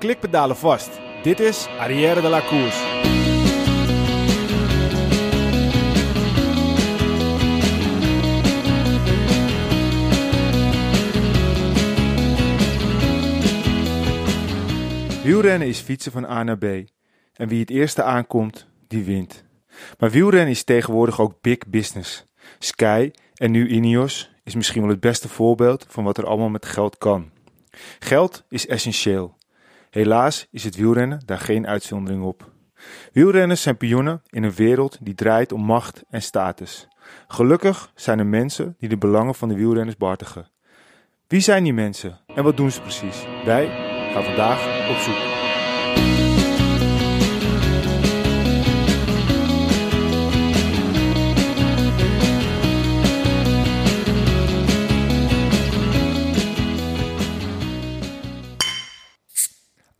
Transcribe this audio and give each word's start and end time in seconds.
klikpedalen 0.00 0.56
vast. 0.56 0.90
Dit 1.22 1.40
is 1.40 1.68
Arrière 1.78 2.20
de 2.20 2.28
la 2.28 2.40
Course. 2.40 2.98
Wielrennen 15.22 15.68
is 15.68 15.80
fietsen 15.80 16.12
van 16.12 16.24
A 16.24 16.42
naar 16.42 16.58
B. 16.58 16.64
En 17.32 17.48
wie 17.48 17.60
het 17.60 17.70
eerste 17.70 18.02
aankomt, 18.02 18.66
die 18.88 19.04
wint. 19.04 19.44
Maar 19.98 20.10
wielrennen 20.10 20.50
is 20.50 20.64
tegenwoordig 20.64 21.20
ook 21.20 21.40
big 21.40 21.58
business. 21.68 22.26
Sky 22.58 23.10
en 23.34 23.50
nu 23.50 23.68
Ineos 23.68 24.30
is 24.44 24.54
misschien 24.54 24.80
wel 24.80 24.90
het 24.90 25.00
beste 25.00 25.28
voorbeeld 25.28 25.86
van 25.88 26.04
wat 26.04 26.18
er 26.18 26.26
allemaal 26.26 26.48
met 26.48 26.66
geld 26.66 26.98
kan. 26.98 27.30
Geld 27.98 28.44
is 28.48 28.66
essentieel. 28.66 29.38
Helaas 29.90 30.46
is 30.50 30.64
het 30.64 30.76
wielrennen 30.76 31.20
daar 31.26 31.38
geen 31.38 31.66
uitzondering 31.66 32.22
op. 32.22 32.50
Wielrenners 33.12 33.62
zijn 33.62 33.76
pionnen 33.76 34.22
in 34.28 34.42
een 34.42 34.54
wereld 34.54 34.98
die 35.00 35.14
draait 35.14 35.52
om 35.52 35.62
macht 35.62 36.04
en 36.10 36.22
status. 36.22 36.88
Gelukkig 37.28 37.92
zijn 37.94 38.18
er 38.18 38.26
mensen 38.26 38.74
die 38.78 38.88
de 38.88 38.98
belangen 38.98 39.34
van 39.34 39.48
de 39.48 39.54
wielrenners 39.54 39.96
behartigen. 39.96 40.50
Wie 41.26 41.40
zijn 41.40 41.64
die 41.64 41.72
mensen 41.72 42.20
en 42.26 42.44
wat 42.44 42.56
doen 42.56 42.70
ze 42.70 42.80
precies? 42.80 43.24
Wij 43.44 43.66
gaan 44.12 44.24
vandaag 44.24 44.90
op 44.90 44.96
zoek. 44.96 45.39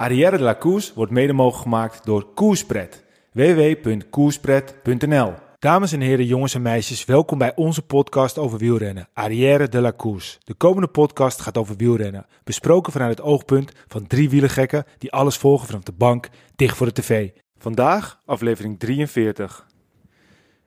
Arrière 0.00 0.36
de 0.36 0.42
la 0.42 0.56
Course 0.56 0.92
wordt 0.94 1.12
mede 1.12 1.32
mogelijk 1.32 1.62
gemaakt 1.62 2.04
door 2.04 2.34
Koerspret. 2.34 3.04
www.koerspret.nl 3.32 5.32
Dames 5.58 5.92
en 5.92 6.00
heren, 6.00 6.26
jongens 6.26 6.54
en 6.54 6.62
meisjes, 6.62 7.04
welkom 7.04 7.38
bij 7.38 7.56
onze 7.56 7.82
podcast 7.82 8.38
over 8.38 8.58
wielrennen, 8.58 9.08
Arrière 9.12 9.68
de 9.68 9.80
la 9.80 9.92
Course. 9.96 10.38
De 10.44 10.54
komende 10.54 10.88
podcast 10.88 11.40
gaat 11.40 11.58
over 11.58 11.76
wielrennen, 11.76 12.26
besproken 12.44 12.92
vanuit 12.92 13.18
het 13.18 13.26
oogpunt 13.26 13.72
van 13.88 14.06
drie 14.06 14.30
wielergekken 14.30 14.84
die 14.98 15.12
alles 15.12 15.36
volgen 15.36 15.66
vanaf 15.66 15.82
de 15.82 15.92
bank, 15.92 16.28
dicht 16.56 16.76
voor 16.76 16.86
de 16.86 16.92
tv. 16.92 17.30
Vandaag 17.58 18.20
aflevering 18.24 18.78
43. 18.78 19.66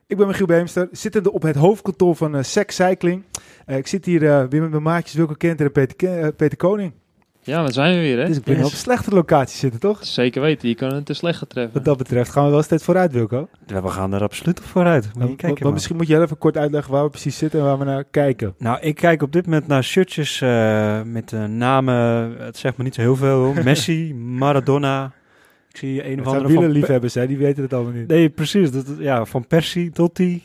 Ik 0.06 0.16
ben 0.16 0.26
Michiel 0.26 0.46
Beemster, 0.46 0.88
zittende 0.90 1.32
op 1.32 1.42
het 1.42 1.56
hoofdkantoor 1.56 2.16
van 2.16 2.36
uh, 2.36 2.42
Sex 2.42 2.74
Cycling. 2.74 3.24
Uh, 3.66 3.76
ik 3.76 3.86
zit 3.86 4.04
hier 4.04 4.22
uh, 4.22 4.44
weer 4.44 4.60
met 4.60 4.70
mijn 4.70 4.82
maatjes 4.82 5.14
Wilke 5.14 5.36
Kenter 5.36 5.66
en 5.66 5.72
Peter, 5.72 6.32
Peter 6.32 6.56
Koning. 6.56 6.92
Ja, 7.44 7.62
daar 7.62 7.72
zijn 7.72 7.94
we 7.94 8.00
weer, 8.00 8.18
hè? 8.18 8.26
Dus 8.26 8.36
ik 8.36 8.44
ben 8.44 8.56
yes. 8.56 8.66
op 8.66 8.72
slechte 8.72 9.10
locatie 9.10 9.58
zitten, 9.58 9.80
toch? 9.80 10.04
Zeker 10.04 10.42
weten, 10.42 10.68
je 10.68 10.74
kan 10.74 10.94
het 10.94 11.06
te 11.06 11.14
slecht 11.14 11.48
treffen. 11.48 11.74
Wat 11.74 11.84
dat 11.84 11.98
betreft 11.98 12.30
gaan 12.30 12.44
we 12.44 12.50
wel 12.50 12.62
steeds 12.62 12.84
vooruit, 12.84 13.12
Wilco. 13.12 13.48
Ja, 13.66 13.82
we 13.82 13.88
gaan 13.88 14.12
er 14.12 14.22
absoluut 14.22 14.58
op 14.58 14.64
vooruit. 14.64 15.14
Maar, 15.14 15.26
maar, 15.26 15.36
kijken, 15.36 15.64
maar 15.64 15.72
misschien 15.72 15.96
moet 15.96 16.06
je 16.06 16.20
even 16.20 16.38
kort 16.38 16.56
uitleggen 16.56 16.92
waar 16.92 17.04
we 17.04 17.10
precies 17.10 17.38
zitten 17.38 17.60
en 17.60 17.66
waar 17.66 17.78
we 17.78 17.84
naar 17.84 18.04
kijken. 18.04 18.54
Nou, 18.58 18.80
ik 18.80 18.94
kijk 18.94 19.22
op 19.22 19.32
dit 19.32 19.44
moment 19.44 19.66
naar 19.66 19.84
shirtjes 19.84 20.40
uh, 20.40 21.02
met 21.02 21.32
uh, 21.32 21.44
namen, 21.44 21.94
het 22.38 22.56
zegt 22.56 22.76
me 22.76 22.84
niet 22.84 22.94
zo 22.94 23.00
heel 23.00 23.16
veel. 23.16 23.52
Messi, 23.64 24.14
Maradona... 24.14 25.12
Ik 25.68 25.80
zie 25.80 26.10
een 26.10 26.20
of 26.20 26.26
andere 26.26 26.54
van... 26.54 26.66
liefhebbers, 26.66 27.14
hè? 27.14 27.26
Die 27.26 27.38
weten 27.38 27.62
het 27.62 27.72
allemaal 27.72 27.92
niet. 27.92 28.08
Nee, 28.08 28.28
precies. 28.28 28.70
Dat, 28.70 28.86
ja, 28.98 29.24
van 29.24 29.46
Persie, 29.46 29.90
Totti. 29.90 30.42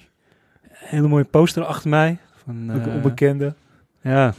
Hele 0.71 1.07
mooie 1.07 1.23
poster 1.23 1.63
achter 1.63 1.89
mij. 1.89 2.17
Van, 2.43 2.71
uh, 2.75 2.95
onbekende. 2.95 3.55
Ja, 4.01 4.33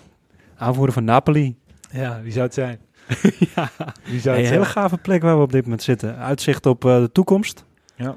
aanvoerder 0.56 0.94
van 0.94 1.04
Napoli. 1.04 1.56
Ja, 1.92 2.20
wie 2.22 2.32
zou 2.32 2.44
het 2.44 2.54
zijn? 2.54 2.78
ja, 3.54 3.70
wie 4.04 4.20
zou 4.20 4.36
het 4.36 4.46
een 4.46 4.52
hele 4.52 4.64
gave 4.64 4.96
plek 4.96 5.22
waar 5.22 5.36
we 5.36 5.42
op 5.42 5.52
dit 5.52 5.62
moment 5.62 5.82
zitten. 5.82 6.16
Uitzicht 6.16 6.66
op 6.66 6.84
uh, 6.84 7.00
de 7.00 7.12
toekomst. 7.12 7.64
Ja. 7.94 8.16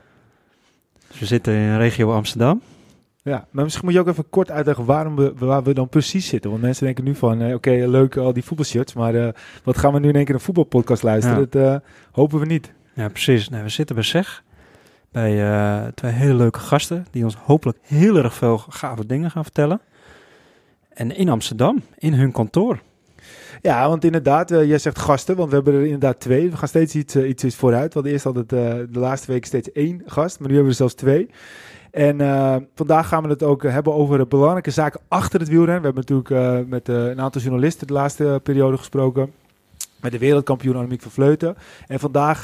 Dus 1.08 1.20
we 1.20 1.26
zitten 1.26 1.54
in 1.54 1.78
regio 1.78 2.14
Amsterdam. 2.14 2.62
Ja, 3.22 3.48
maar 3.52 3.64
misschien 3.64 3.86
moet 3.86 3.94
je 3.94 4.00
ook 4.00 4.08
even 4.08 4.30
kort 4.30 4.52
uitleggen 4.52 4.86
waarom 4.86 5.16
we, 5.16 5.34
waar 5.36 5.64
we 5.64 5.74
dan 5.74 5.90
precies 5.90 6.28
zitten. 6.28 6.50
Want 6.50 6.62
mensen 6.62 6.86
denken 6.86 7.04
nu 7.04 7.16
van, 7.16 7.42
uh, 7.42 7.46
oké, 7.46 7.56
okay, 7.56 7.88
leuk 7.88 8.18
al 8.18 8.34
die 8.34 8.44
voetbalshirts, 8.44 8.94
maar 8.94 9.16
uh, 9.16 9.28
wat 9.64 9.78
gaan 9.78 9.94
we 9.94 10.00
nu 10.00 10.08
in 10.08 10.16
één 10.16 10.26
keer 10.26 10.34
een 10.34 10.42
voetbalpodcast 10.42 11.04
luisteren? 11.04 11.48
Ja. 11.52 11.72
Dat 11.72 11.84
hopen 12.12 12.40
we 12.40 12.46
niet. 12.46 12.74
Ja, 12.94 13.10
precies. 13.10 13.50
Nee, 13.50 13.62
we 13.62 13.70
zitten 13.70 13.96
bij 13.96 14.04
SEG. 14.04 14.44
Bij 15.12 15.92
twee 15.92 16.12
hele 16.12 16.34
leuke 16.34 16.60
gasten 16.60 17.06
die 17.12 17.24
ons 17.24 17.36
hopelijk 17.36 17.78
heel 17.82 18.18
erg 18.18 18.34
veel 18.34 18.58
gave 18.58 19.06
dingen 19.06 19.32
gaan 19.32 19.44
vertellen. 19.44 19.82
En 20.90 21.16
in 21.16 21.30
Amsterdam, 21.30 21.82
in 21.98 22.14
hun 22.14 22.32
kantoor. 22.32 22.80
Ja, 23.64 23.88
want 23.88 24.04
inderdaad, 24.04 24.52
uh, 24.52 24.66
jij 24.66 24.78
zegt 24.78 25.00
gasten, 25.00 25.36
want 25.36 25.50
we 25.50 25.56
hebben 25.56 25.74
er 25.74 25.84
inderdaad 25.84 26.20
twee. 26.20 26.50
We 26.50 26.58
gaan 26.58 26.68
steeds 26.68 26.96
iets, 26.96 27.16
uh, 27.16 27.30
iets, 27.30 27.44
iets 27.44 27.56
vooruit. 27.56 27.88
We 27.88 27.94
hadden 27.94 28.12
eerst 28.12 28.26
altijd 28.26 28.52
uh, 28.54 28.60
de 28.90 29.00
laatste 29.00 29.32
week 29.32 29.46
steeds 29.46 29.72
één 29.72 30.02
gast, 30.06 30.40
maar 30.40 30.48
nu 30.50 30.56
hebben 30.56 30.74
we 30.74 30.84
er 30.84 30.90
zelfs 30.90 30.94
twee. 30.94 31.30
En 31.92 32.18
vandaag 32.76 33.08
gaan 33.08 33.24
we 33.24 33.30
het 33.30 33.44
ook 33.44 33.64
hebben 33.64 33.94
over 33.94 34.28
belangrijke 34.28 34.72
zaken 34.72 35.00
achter 35.08 35.40
het 35.40 35.50
wielrennen. 35.50 35.82
We 35.82 36.00
hebben 36.00 36.06
natuurlijk 36.08 36.68
met 36.70 36.88
een 36.88 37.22
aantal 37.22 37.42
journalisten 37.42 37.88
de 37.88 37.94
laatste 37.94 38.40
periode 38.44 38.78
gesproken. 38.78 39.32
Met 40.02 40.12
de 40.12 40.18
wereldkampioen 40.18 40.76
Annemiek 40.76 41.02
van 41.02 41.12
Vleuten. 41.12 41.56
En 41.88 42.00
vandaag 42.00 42.44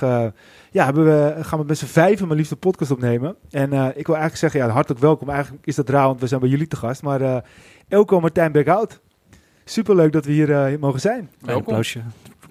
ja, 0.72 0.94
we, 0.94 1.36
gaan 1.42 1.60
we 1.60 1.66
met 1.66 1.78
z'n 1.78 1.86
vijven 1.86 2.26
mijn 2.28 2.40
liefste 2.40 2.56
podcast 2.56 2.92
opnemen. 2.92 3.36
En 3.50 3.74
ik 3.74 4.06
wil 4.06 4.16
eigenlijk 4.16 4.36
zeggen, 4.36 4.60
ja, 4.60 4.70
hartelijk 4.70 5.02
welkom. 5.02 5.30
Eigenlijk 5.30 5.66
is 5.66 5.76
dat 5.76 5.90
raar, 5.90 6.06
want 6.06 6.20
we 6.20 6.28
zijn 6.28 6.40
bij 6.40 6.50
jullie 6.50 6.68
te 6.68 6.76
gast. 6.76 7.02
Maar 7.02 7.44
Elko 7.88 8.20
Martijn 8.20 8.52
Berghout. 8.52 9.00
Superleuk 9.70 10.12
dat 10.12 10.26
we 10.26 10.32
hier 10.32 10.50
uh, 10.50 10.80
mogen 10.80 11.00
zijn. 11.00 11.30
Een 11.42 11.56
applausje. 11.56 12.02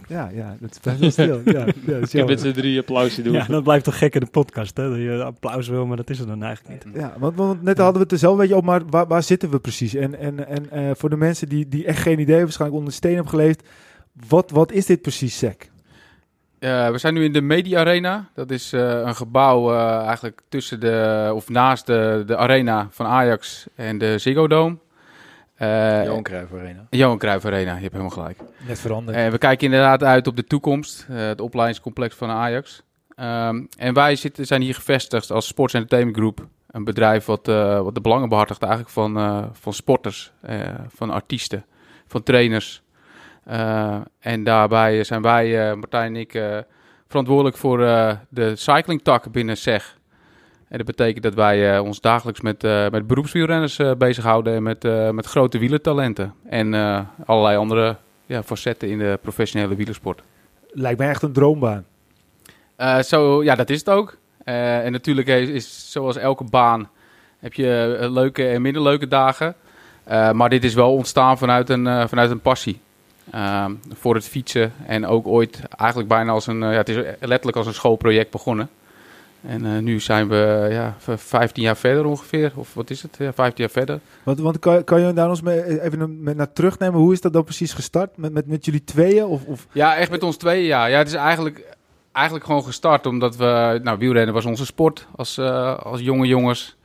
Ja, 0.08 0.30
ja, 0.34 0.56
dat 0.60 0.70
is 0.70 0.80
best 0.80 0.98
wel 0.98 1.10
stil. 1.10 1.40
ja, 1.44 1.66
ja, 1.86 1.96
Ik 1.96 2.12
heb 2.12 2.26
met 2.26 2.40
z'n 2.40 2.52
drie 2.52 2.78
applausje 2.78 3.22
doen. 3.22 3.32
Ja, 3.32 3.46
dat 3.46 3.62
blijft 3.62 3.84
toch 3.84 3.98
gek 3.98 4.14
in 4.14 4.20
de 4.20 4.26
podcast, 4.26 4.76
hè? 4.76 4.88
Dat 4.88 4.98
je 4.98 5.22
applaus 5.22 5.68
wil, 5.68 5.86
maar 5.86 5.96
dat 5.96 6.10
is 6.10 6.18
er 6.18 6.26
dan 6.26 6.42
eigenlijk 6.42 6.84
niet. 6.84 6.94
Ja, 6.94 7.14
want, 7.18 7.36
want 7.36 7.62
net 7.62 7.78
hadden 7.78 7.96
we 7.96 8.02
het 8.02 8.12
er 8.12 8.18
zelf 8.18 8.32
een 8.32 8.38
beetje 8.38 8.56
op, 8.56 8.64
maar 8.64 8.82
waar, 8.86 9.06
waar 9.06 9.22
zitten 9.22 9.50
we 9.50 9.58
precies? 9.58 9.94
En, 9.94 10.18
en, 10.18 10.46
en 10.46 10.68
uh, 10.72 10.90
voor 10.94 11.10
de 11.10 11.16
mensen 11.16 11.48
die, 11.48 11.68
die 11.68 11.86
echt 11.86 12.02
geen 12.02 12.18
idee 12.18 12.40
waarschijnlijk 12.40 12.78
onder 12.78 12.92
de 12.92 12.98
steen 12.98 13.14
hebben 13.14 13.30
geleefd, 13.30 13.68
wat, 14.28 14.50
wat 14.50 14.72
is 14.72 14.86
dit 14.86 15.02
precies, 15.02 15.38
SEC? 15.38 15.70
Uh, 16.60 16.90
we 16.90 16.98
zijn 16.98 17.14
nu 17.14 17.24
in 17.24 17.32
de 17.32 17.40
Media 17.40 17.80
Arena. 17.80 18.28
Dat 18.34 18.50
is 18.50 18.72
uh, 18.72 18.80
een 18.80 19.16
gebouw 19.16 19.72
uh, 19.72 20.06
eigenlijk 20.06 20.40
tussen 20.48 20.80
de, 20.80 21.30
of 21.34 21.48
naast 21.48 21.86
de, 21.86 22.22
de 22.26 22.36
arena 22.36 22.88
van 22.90 23.06
Ajax 23.06 23.66
en 23.74 23.98
de 23.98 24.18
Ziggo 24.18 24.46
Dome. 24.46 24.76
Uh, 25.62 26.04
Johan 26.04 26.22
Cruijff 26.22 26.52
Arena. 26.52 26.86
Johan 26.90 27.18
Cruijff 27.18 27.44
Arena, 27.44 27.74
je 27.74 27.80
hebt 27.80 27.92
helemaal 27.92 28.10
gelijk. 28.10 28.38
Net 28.66 28.78
veranderd. 28.78 29.16
En 29.16 29.30
we 29.30 29.38
kijken 29.38 29.66
inderdaad 29.66 30.02
uit 30.02 30.26
op 30.26 30.36
de 30.36 30.44
toekomst, 30.44 31.06
uh, 31.10 31.16
het 31.16 31.40
opleidingscomplex 31.40 32.14
van 32.14 32.30
Ajax. 32.30 32.82
Um, 33.16 33.68
en 33.78 33.94
wij 33.94 34.16
zitten, 34.16 34.46
zijn 34.46 34.62
hier 34.62 34.74
gevestigd 34.74 35.30
als 35.30 35.46
Sports 35.46 35.74
Entertainment 35.74 36.16
Group. 36.16 36.46
Een 36.70 36.84
bedrijf 36.84 37.24
wat, 37.24 37.48
uh, 37.48 37.80
wat 37.80 37.94
de 37.94 38.00
belangen 38.00 38.28
behartigt 38.28 38.62
eigenlijk 38.62 38.92
van, 38.92 39.50
van 39.52 39.72
sporters, 39.72 40.32
van 40.88 41.10
artiesten, 41.10 41.64
van 42.06 42.22
trainers. 42.22 42.82
en 44.20 44.44
daarbij 44.44 45.04
zijn 45.04 45.22
wij, 45.22 45.74
Martijn 45.76 46.14
en 46.14 46.20
ik, 46.20 46.42
verantwoordelijk 47.06 47.56
voor 47.56 47.78
de 48.28 48.52
cyclingtak 48.56 49.32
binnen 49.32 49.56
SEG. 49.56 49.97
En 50.68 50.76
dat 50.76 50.86
betekent 50.86 51.22
dat 51.22 51.34
wij 51.34 51.76
uh, 51.76 51.82
ons 51.82 52.00
dagelijks 52.00 52.40
met, 52.40 52.64
uh, 52.64 52.88
met 52.88 53.06
beroepswielrenners 53.06 53.78
uh, 53.78 53.92
bezighouden 53.98 54.54
en 54.54 54.62
met, 54.62 54.82
met 55.12 55.26
grote 55.26 55.58
wielertalenten. 55.58 56.34
En 56.48 56.74
allerlei 57.26 57.56
andere 57.56 57.96
ja, 58.26 58.42
facetten 58.42 58.88
in 58.88 58.98
de 58.98 59.18
professionele 59.22 59.74
wielersport. 59.74 60.22
Lijkt 60.70 60.98
mij 60.98 61.08
echt 61.08 61.22
een 61.22 61.32
droombaan. 61.32 61.84
zo, 63.00 63.44
ja, 63.44 63.54
dat 63.54 63.70
is 63.70 63.78
het 63.78 63.88
ook. 63.88 64.16
en 64.44 64.92
natuurlijk 64.92 65.28
is, 65.28 65.48
is, 65.48 65.92
zoals 65.92 66.16
elke 66.16 66.44
baan 66.44 66.88
heb 67.38 67.52
je 67.52 67.98
leuke 68.10 68.48
en 68.48 68.62
minder 68.62 68.82
leuke 68.82 69.08
dagen. 69.08 69.54
maar 70.32 70.48
dit 70.48 70.64
is 70.64 70.74
wel 70.74 70.92
ontstaan 70.92 71.38
vanuit 71.38 71.68
een, 71.68 72.08
vanuit 72.08 72.30
een 72.30 72.40
passie. 72.40 72.80
voor 73.92 74.14
het 74.14 74.28
fietsen 74.28 74.72
en 74.86 75.06
ook 75.06 75.26
ooit 75.26 75.62
eigenlijk 75.76 76.08
bijna 76.08 76.32
als 76.32 76.46
een, 76.46 76.60
ja, 76.60 76.70
het 76.70 76.88
is 76.88 76.96
letterlijk 77.20 77.56
als 77.56 77.66
een 77.66 77.74
schoolproject 77.74 78.30
begonnen. 78.30 78.68
En 79.40 79.64
uh, 79.64 79.78
nu 79.78 80.00
zijn 80.00 80.28
we 80.28 80.68
ja, 80.70 80.96
15 80.98 81.62
jaar 81.62 81.76
verder 81.76 82.04
ongeveer. 82.04 82.52
Of 82.54 82.74
wat 82.74 82.90
is 82.90 83.02
het? 83.02 83.16
Ja, 83.18 83.32
15 83.32 83.64
jaar 83.64 83.72
verder. 83.72 84.00
Want, 84.22 84.40
want 84.40 84.58
kan, 84.58 84.84
kan 84.84 85.00
je 85.00 85.12
daar 85.12 85.28
ons 85.28 85.42
mee 85.42 85.82
even 85.82 86.22
met 86.22 86.36
naar 86.36 86.52
terugnemen? 86.52 87.00
Hoe 87.00 87.12
is 87.12 87.20
dat 87.20 87.32
dan 87.32 87.44
precies 87.44 87.72
gestart? 87.72 88.16
Met, 88.16 88.32
met, 88.32 88.46
met 88.46 88.64
jullie 88.64 88.84
tweeën? 88.84 89.24
Of, 89.24 89.44
of? 89.44 89.66
Ja, 89.72 89.96
echt 89.96 90.10
met 90.10 90.22
ons 90.22 90.36
tweeën, 90.36 90.64
ja. 90.64 90.86
Ja, 90.86 90.98
het 90.98 91.06
is 91.06 91.14
eigenlijk, 91.14 91.76
eigenlijk 92.12 92.46
gewoon 92.46 92.64
gestart 92.64 93.06
omdat 93.06 93.36
we... 93.36 93.80
Nou, 93.82 93.98
wielrennen 93.98 94.34
was 94.34 94.44
onze 94.44 94.66
sport 94.66 95.06
als, 95.16 95.38
uh, 95.38 95.78
als 95.78 96.00
jonge 96.00 96.26
jongens. 96.26 96.76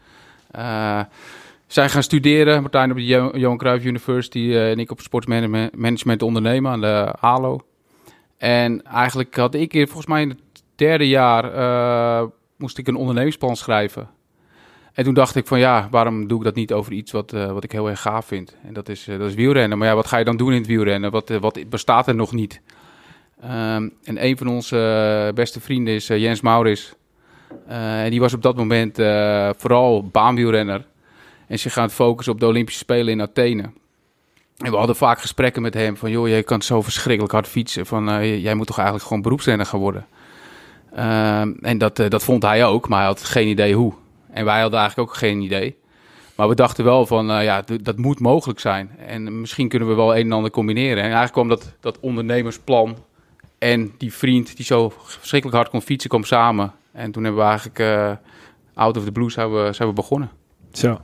Uh, 0.55 0.99
zijn 1.67 1.89
gaan 1.89 2.03
studeren. 2.03 2.61
Martijn 2.61 2.91
op 2.91 2.97
de 2.97 3.05
Johan 3.33 3.57
Cruijff 3.57 3.85
University 3.85 4.53
en 4.55 4.79
ik 4.79 4.91
op 4.91 4.99
sportsmanagement 5.01 6.21
ondernemen 6.21 6.71
aan 6.71 6.81
de 6.81 7.13
ALO. 7.19 7.61
En 8.37 8.83
eigenlijk 8.83 9.35
had 9.35 9.55
ik 9.55 9.71
volgens 9.71 10.05
mij 10.05 10.21
in 10.21 10.29
het 10.29 10.63
derde 10.75 11.07
jaar 11.07 11.43
moest 12.63 12.77
ik 12.77 12.87
een 12.87 12.95
ondernemingsplan 12.95 13.55
schrijven. 13.55 14.09
En 14.93 15.03
toen 15.03 15.13
dacht 15.13 15.35
ik 15.35 15.47
van 15.47 15.59
ja, 15.59 15.87
waarom 15.91 16.27
doe 16.27 16.37
ik 16.37 16.43
dat 16.43 16.55
niet 16.55 16.73
over 16.73 16.91
iets 16.91 17.11
wat, 17.11 17.33
uh, 17.33 17.51
wat 17.51 17.63
ik 17.63 17.71
heel 17.71 17.89
erg 17.89 18.01
gaaf 18.01 18.25
vind? 18.25 18.55
En 18.63 18.73
dat 18.73 18.89
is, 18.89 19.07
uh, 19.07 19.19
dat 19.19 19.29
is 19.29 19.35
wielrennen. 19.35 19.77
Maar 19.77 19.87
ja, 19.87 19.95
wat 19.95 20.07
ga 20.07 20.17
je 20.17 20.23
dan 20.23 20.37
doen 20.37 20.51
in 20.51 20.57
het 20.57 20.67
wielrennen? 20.67 21.11
Wat, 21.11 21.29
uh, 21.29 21.37
wat 21.37 21.69
bestaat 21.69 22.07
er 22.07 22.15
nog 22.15 22.31
niet? 22.31 22.61
Ehm, 23.41 23.89
en 24.03 24.25
een 24.25 24.37
van 24.37 24.47
onze 24.47 24.77
eh, 25.27 25.33
beste 25.33 25.59
vrienden 25.59 25.93
is 25.93 26.09
eh, 26.09 26.17
Jens 26.17 26.41
Maurits. 26.41 26.95
Eh, 27.67 28.03
en 28.03 28.09
die 28.09 28.19
was 28.19 28.33
op 28.33 28.41
dat 28.41 28.55
moment 28.55 28.99
eh, 28.99 29.49
vooral 29.57 30.07
baanwielrenner. 30.07 30.85
En 31.47 31.59
zich 31.59 31.77
aan 31.77 31.83
het 31.83 31.93
focussen 31.93 32.33
op 32.33 32.39
de 32.39 32.45
Olympische 32.45 32.79
Spelen 32.79 33.13
in 33.13 33.21
Athene. 33.21 33.71
En 34.57 34.71
we 34.71 34.77
hadden 34.77 34.95
vaak 34.95 35.19
gesprekken 35.19 35.61
met 35.61 35.73
hem 35.73 35.97
van... 35.97 36.11
joh, 36.11 36.27
jij 36.27 36.43
kan 36.43 36.61
zo 36.61 36.81
verschrikkelijk 36.81 37.33
hard 37.33 37.47
fietsen. 37.47 37.85
Van, 37.85 38.09
eh, 38.09 38.43
jij 38.43 38.53
moet 38.53 38.67
toch 38.67 38.77
eigenlijk 38.77 39.07
gewoon 39.07 39.23
beroepsrenner 39.23 39.65
gaan 39.65 39.79
worden. 39.79 40.05
Ehm, 40.95 41.53
en 41.61 41.77
dat, 41.77 41.99
eh, 41.99 42.09
dat 42.09 42.23
vond 42.23 42.43
hij 42.43 42.65
ook, 42.65 42.87
maar 42.89 42.99
hij 42.99 43.07
had 43.07 43.23
geen 43.23 43.47
idee 43.47 43.75
hoe. 43.75 43.93
En 44.31 44.45
wij 44.45 44.61
hadden 44.61 44.79
eigenlijk 44.79 45.09
ook 45.09 45.15
geen 45.15 45.41
idee. 45.41 45.77
Maar 46.35 46.47
we 46.47 46.55
dachten 46.55 46.83
wel 46.83 47.05
van, 47.05 47.31
eh, 47.31 47.43
ja, 47.43 47.63
dat 47.81 47.97
moet 47.97 48.19
mogelijk 48.19 48.59
zijn. 48.59 48.91
En 49.07 49.41
misschien 49.41 49.67
kunnen 49.67 49.87
we 49.87 49.93
wel 49.93 50.15
een 50.15 50.25
en 50.25 50.31
ander 50.31 50.51
combineren. 50.51 50.97
En 50.97 51.03
eigenlijk 51.03 51.33
kwam 51.33 51.47
dat, 51.47 51.75
dat 51.79 51.99
ondernemersplan 51.99 52.97
en 53.57 53.91
die 53.97 54.13
vriend 54.13 54.55
die 54.55 54.65
zo 54.65 54.93
verschrikkelijk 54.97 55.57
hard 55.57 55.69
kon 55.69 55.81
fietsen, 55.81 56.09
kwam 56.09 56.23
samen. 56.23 56.71
En 56.91 57.11
toen 57.11 57.23
hebben 57.23 57.41
we 57.41 57.47
eigenlijk 57.47 57.79
eh, 57.79 58.11
out 58.73 58.97
of 58.97 59.03
the 59.03 59.11
blue 59.11 59.31
zijn 59.31 59.53
we, 59.53 59.69
zijn 59.73 59.87
we 59.87 59.93
begonnen. 59.93 60.29
Zo. 60.71 61.01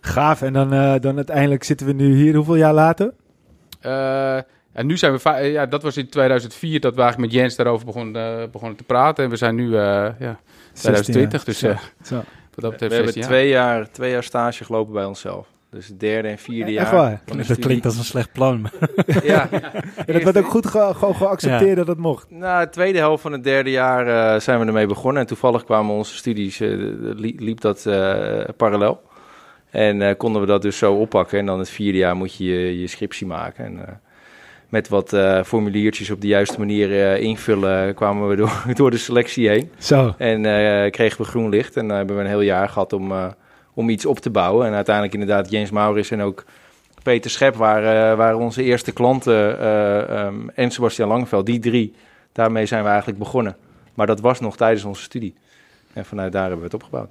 Gaaf. 0.00 0.42
En 0.42 0.52
dan, 0.52 0.70
dan 1.00 1.16
uiteindelijk 1.16 1.64
zitten 1.64 1.86
we 1.86 1.92
nu 1.92 2.16
hier. 2.16 2.34
Hoeveel 2.34 2.56
jaar 2.56 2.74
later? 2.74 3.12
En 4.74 4.86
nu 4.86 4.96
zijn 4.96 5.16
we, 5.18 5.30
ja, 5.42 5.66
dat 5.66 5.82
was 5.82 5.96
in 5.96 6.08
2004 6.08 6.80
dat 6.80 6.94
we 6.94 7.00
eigenlijk 7.00 7.32
met 7.32 7.40
Jens 7.40 7.56
daarover 7.56 7.86
begonnen, 7.86 8.40
eh, 8.40 8.48
begonnen 8.52 8.76
te 8.76 8.84
praten. 8.84 9.24
En 9.24 9.30
we 9.30 9.36
zijn 9.36 9.54
nu, 9.54 9.64
eh, 9.76 10.06
ja, 10.18 10.38
2020, 10.72 11.44
dus 11.44 11.58
Zo. 11.58 11.68
eh, 11.68 11.78
Zo. 12.02 12.14
wat 12.14 12.24
dat 12.54 12.72
We 12.72 12.76
hebben 12.78 12.90
16 12.98 13.20
jaar. 13.22 13.30
twee 13.30 13.48
jaar, 13.48 13.90
twee 13.90 14.10
jaar 14.10 14.22
stage 14.22 14.64
gelopen 14.64 14.92
bij 14.92 15.04
onszelf. 15.04 15.46
Dus 15.70 15.88
het 15.88 16.00
derde 16.00 16.28
en 16.28 16.38
vierde 16.38 16.78
Echt 16.78 16.90
jaar. 16.90 16.94
waar? 17.00 17.20
Dat 17.24 17.44
studie. 17.44 17.64
klinkt 17.64 17.84
als 17.84 17.96
een 17.98 18.04
slecht 18.04 18.32
plan. 18.32 18.60
maar- 18.60 18.72
Ja, 19.24 19.48
En 20.06 20.12
dat 20.12 20.22
werd 20.22 20.38
ook 20.38 20.46
goed 20.50 20.66
ge- 20.66 20.90
gewoon 20.94 21.14
geaccepteerd 21.14 21.76
dat 21.76 21.86
het 21.86 21.98
mocht. 21.98 22.30
Na 22.30 22.64
de 22.64 22.70
tweede 22.70 22.98
helft 22.98 23.22
van 23.22 23.32
het 23.32 23.44
derde 23.44 23.70
jaar 23.70 24.06
eh, 24.34 24.40
zijn 24.40 24.60
we 24.60 24.66
ermee 24.66 24.86
begonnen. 24.86 25.20
En 25.22 25.28
toevallig 25.28 25.64
kwamen 25.64 25.94
onze 25.94 26.16
studies, 26.16 26.60
eh, 26.60 26.68
li- 26.98 27.36
liep 27.38 27.60
dat 27.60 27.86
eh, 27.86 28.44
parallel. 28.56 29.00
En 29.70 30.02
eh, 30.02 30.16
konden 30.16 30.40
we 30.40 30.46
dat 30.46 30.62
dus 30.62 30.78
zo 30.78 30.94
oppakken. 30.94 31.38
En 31.38 31.46
dan 31.46 31.58
het 31.58 31.70
vierde 31.70 31.98
jaar 31.98 32.16
moet 32.16 32.34
je 32.36 32.44
je, 32.44 32.80
je 32.80 32.86
scriptie 32.86 33.26
maken. 33.26 33.64
En 33.64 33.86
eh, 33.86 33.94
met 34.74 34.88
wat 34.88 35.12
eh, 35.12 35.42
formuliertjes 35.42 36.10
op 36.10 36.20
de 36.20 36.26
juiste 36.26 36.58
manier 36.58 36.92
eh, 36.92 37.22
invullen 37.22 37.94
kwamen 37.94 38.28
we 38.28 38.36
door, 38.36 38.62
door 38.74 38.90
de 38.90 38.96
selectie 38.98 39.48
heen. 39.48 39.70
Zo. 39.78 40.14
En 40.18 40.44
eh, 40.46 40.90
kregen 40.90 41.20
we 41.22 41.28
groen 41.28 41.48
licht. 41.48 41.76
En 41.76 41.88
dan 41.88 41.96
hebben 41.96 42.16
we 42.16 42.22
een 42.22 42.28
heel 42.28 42.40
jaar 42.40 42.68
gehad 42.68 42.92
om, 42.92 43.12
eh, 43.12 43.26
om 43.74 43.88
iets 43.88 44.06
op 44.06 44.18
te 44.18 44.30
bouwen. 44.30 44.66
En 44.66 44.74
uiteindelijk 44.74 45.14
inderdaad 45.14 45.50
James 45.50 45.70
Maurits 45.70 46.10
en 46.10 46.20
ook 46.22 46.44
Peter 47.02 47.30
Schep 47.30 47.54
waren, 47.54 48.10
eh, 48.10 48.16
waren 48.16 48.38
onze 48.38 48.62
eerste 48.62 48.92
klanten. 48.92 49.58
eh, 49.58 50.18
ehm, 50.18 50.48
en 50.54 50.70
Sebastian 50.70 51.08
Langeveld, 51.08 51.46
die 51.46 51.58
drie. 51.58 51.94
Daarmee 52.32 52.66
zijn 52.66 52.82
we 52.82 52.88
eigenlijk 52.88 53.18
begonnen. 53.18 53.56
Maar 53.94 54.06
dat 54.06 54.20
was 54.20 54.40
nog 54.40 54.56
tijdens 54.56 54.84
onze 54.84 55.02
studie. 55.02 55.34
En 55.92 56.04
vanuit 56.04 56.32
daar 56.32 56.48
hebben 56.48 56.58
we 56.58 56.64
het 56.64 56.74
opgebouwd. 56.74 57.08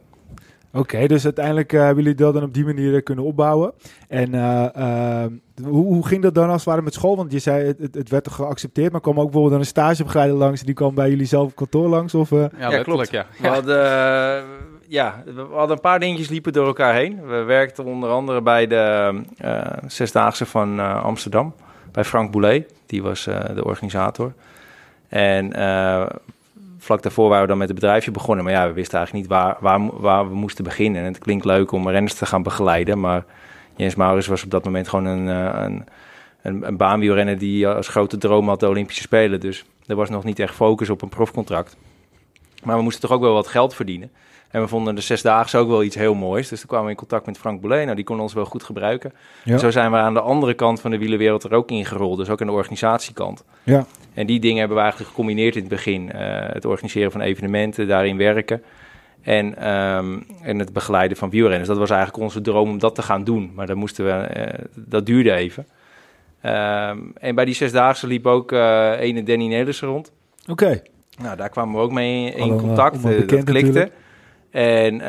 Oké, 0.74 1.08
dus 1.08 1.24
uiteindelijk 1.24 1.74
eh, 1.74 1.80
hebben 1.80 2.04
jullie 2.04 2.18
dat 2.18 2.34
dan 2.34 2.44
op 2.44 2.54
die 2.54 2.66
manier 2.66 2.96
eh, 2.96 3.04
kunnen 3.04 3.25
opbouwen. 3.25 3.74
En 4.08 4.34
eh, 4.34 5.24
eh, 5.24 5.31
hoe, 5.64 5.86
hoe 5.86 6.08
ging 6.08 6.22
dat 6.22 6.36
dan 6.36 6.50
als 6.50 6.56
het 6.56 6.64
ware 6.64 6.81
met 6.81 6.94
school? 6.94 7.16
Want 7.16 7.31
je 7.31 7.40
zei, 7.40 7.66
het, 7.66 7.80
het, 7.80 7.96
het 7.96 8.10
werd 8.10 8.24
toch 8.24 8.36
geaccepteerd, 8.36 8.92
maar 8.92 9.02
kwam 9.02 9.18
ook 9.18 9.24
bijvoorbeeld 9.24 9.52
dan 9.52 9.62
een 9.62 9.66
stagebegeleider 9.66 10.38
langs, 10.38 10.62
die 10.62 10.74
kwam 10.74 10.96
bij 10.96 11.10
jullie 11.10 11.25
zelf 11.25 11.48
op 11.48 11.56
kantoor 11.56 11.88
langs? 11.90 12.16
Of, 12.16 12.31
eh? 12.31 12.46
Ja, 12.58 12.70
letterlijk, 12.70 13.12
ja. 13.12 13.25
We 13.40 13.48
hadden, 13.48 13.75
ja, 14.88 15.24
we 15.25 15.48
hadden 15.52 15.75
een 15.75 15.81
paar 15.81 16.00
dingetjes 16.00 16.30
liepen 16.30 16.54
door 16.54 16.66
elkaar 16.66 16.94
heen. 16.94 17.28
We 17.28 17.44
werkten 17.44 17.86
onder 17.86 18.10
andere 18.10 18.42
bij 18.42 18.68
de 18.68 19.14
eh, 19.38 19.62
Zesdaagse 19.88 20.46
van 20.46 20.80
eh, 20.80 21.04
Amsterdam. 21.04 21.54
Bij 21.92 22.04
Frank 22.04 22.31
Boulet, 22.31 22.74
die 22.86 23.04
was 23.04 23.28
eh, 23.28 23.56
de 23.56 23.66
organisator. 23.66 24.34
En 25.08 25.54
eh, 25.54 26.06
vlak 26.84 27.02
daarvoor 27.02 27.28
waren 27.28 27.42
we 27.42 27.48
dan 27.48 27.58
met 27.58 27.68
het 27.70 27.80
bedrijfje 27.80 28.12
begonnen. 28.12 28.44
Maar 28.44 28.54
ja, 28.54 28.68
we 28.68 28.74
wisten 28.74 28.98
eigenlijk 28.98 29.28
niet 29.28 29.38
waar, 29.38 29.58
waar, 29.60 30.02
waar 30.02 30.30
we 30.30 30.36
moesten 30.36 30.64
beginnen. 30.64 31.02
En 31.02 31.08
het 31.08 31.18
klinkt 31.18 31.46
leuk 31.46 31.72
om 31.72 31.90
renners 31.90 32.14
te 32.14 32.26
gaan 32.26 32.44
begeleiden. 32.44 33.00
Maar 33.00 33.26
Jens 33.76 33.96
Maurits 33.96 34.28
was 34.28 34.44
op 34.44 34.52
dat 34.52 34.64
moment 34.64 34.88
gewoon 34.88 35.06
een, 35.06 35.30
eh, 35.30 35.62
een, 35.64 35.86
een, 36.42 36.68
een 36.68 36.78
baanwielrenner... 36.78 37.38
die 37.38 37.68
als 37.68 37.88
grote 37.88 38.18
droom 38.18 38.48
had 38.48 38.60
de 38.60 38.68
Olympische 38.68 39.02
Spelen. 39.02 39.40
Dus 39.40 39.66
er 39.86 39.96
was 39.96 40.10
nog 40.10 40.24
niet 40.24 40.40
echt 40.40 40.56
focus 40.56 40.90
op 40.90 41.02
een 41.02 41.10
profcontract. 41.10 41.78
Maar 42.64 42.78
we 42.78 42.84
moesten 42.84 43.02
toch 43.02 43.12
ook 43.12 43.22
wel 43.22 43.34
wat 43.34 43.48
geld 43.48 43.76
verdienen. 43.76 44.12
En 44.50 44.62
we 44.62 44.68
vonden 44.68 44.96
de 44.96 45.02
zesdaagse 45.02 45.58
ook 45.58 45.68
wel 45.68 45.84
iets 45.84 45.96
heel 45.96 46.14
moois. 46.14 46.48
Dus 46.50 46.60
toen 46.60 46.68
kwamen 46.68 46.86
we 46.86 46.92
in 46.92 46.98
contact 46.98 47.26
met 47.26 47.38
Frank 47.38 47.62
Boulet. 47.62 47.84
Nou, 47.84 47.96
die 47.96 48.06
kon 48.06 48.20
ons 48.20 48.34
wel 48.34 48.46
goed 48.46 48.64
gebruiken. 48.64 49.14
Ja. 49.44 49.54
En 49.54 49.60
zo 49.60 49.72
zijn 49.72 49.92
we 49.92 49.98
aan 49.98 50.14
de 50.14 50.22
andere 50.22 50.54
kant 50.54 50.82
van 50.82 50.92
de 50.92 50.98
wielerwereld 50.98 51.44
er 51.44 51.54
ook 51.54 51.70
ingerold. 51.70 52.18
Dus 52.18 52.30
ook 52.30 52.42
aan 52.42 52.48
de 52.48 52.54
organisatiekant. 52.54 53.44
Ja. 53.64 53.86
En 54.13 54.25
die 54.25 54.39
dingen 54.39 54.57
hebben 54.57 54.75
we 54.77 54.83
eigenlijk 54.83 55.12
gecombineerd 55.12 55.56
in 55.56 55.62
het 55.62 55.69
begin. 55.69 56.12
Eh, 56.12 56.54
het 56.54 56.65
organiseren 56.65 57.12
van 57.12 57.21
evenementen, 57.21 57.88
daarin 57.88 58.18
werken. 58.18 58.63
En, 59.21 59.57
ehm, 59.57 60.19
en 60.42 60.60
het 60.60 60.74
begeleiden 60.74 61.18
van 61.18 61.30
wielrenners. 61.30 61.68
Dat 61.68 61.77
was 61.77 61.89
eigenlijk 61.89 62.24
onze 62.24 62.42
droom 62.42 62.69
om 62.69 62.80
dat 62.80 62.95
te 62.95 63.01
gaan 63.01 63.24
doen. 63.24 63.51
Maar 63.56 63.68
dat, 63.68 63.75
moesten 63.75 64.06
we, 64.06 64.12
eh, 64.12 64.65
dat 64.75 65.06
duurde 65.06 65.33
even. 65.33 65.68
Ehm, 66.42 66.98
en 67.18 67.36
bij 67.36 67.45
die 67.45 67.54
zesdaagse 67.54 68.07
liep 68.07 68.25
ook 68.27 68.51
eh 68.51 68.92
ene 69.00 69.24
Danny 69.24 69.48
Nelissen 69.48 69.88
rond. 69.88 70.12
Oké, 70.48 70.81
Nou, 71.21 71.36
daar 71.38 71.50
kwamen 71.50 71.75
we 71.75 71.81
ook 71.81 71.92
mee 71.92 72.31
in, 72.31 72.57
contact. 72.57 73.01
bekend 73.01 73.30
dat 73.30 73.44
klikte. 73.44 73.68
natuurlijk. 73.68 73.92
En 74.51 75.01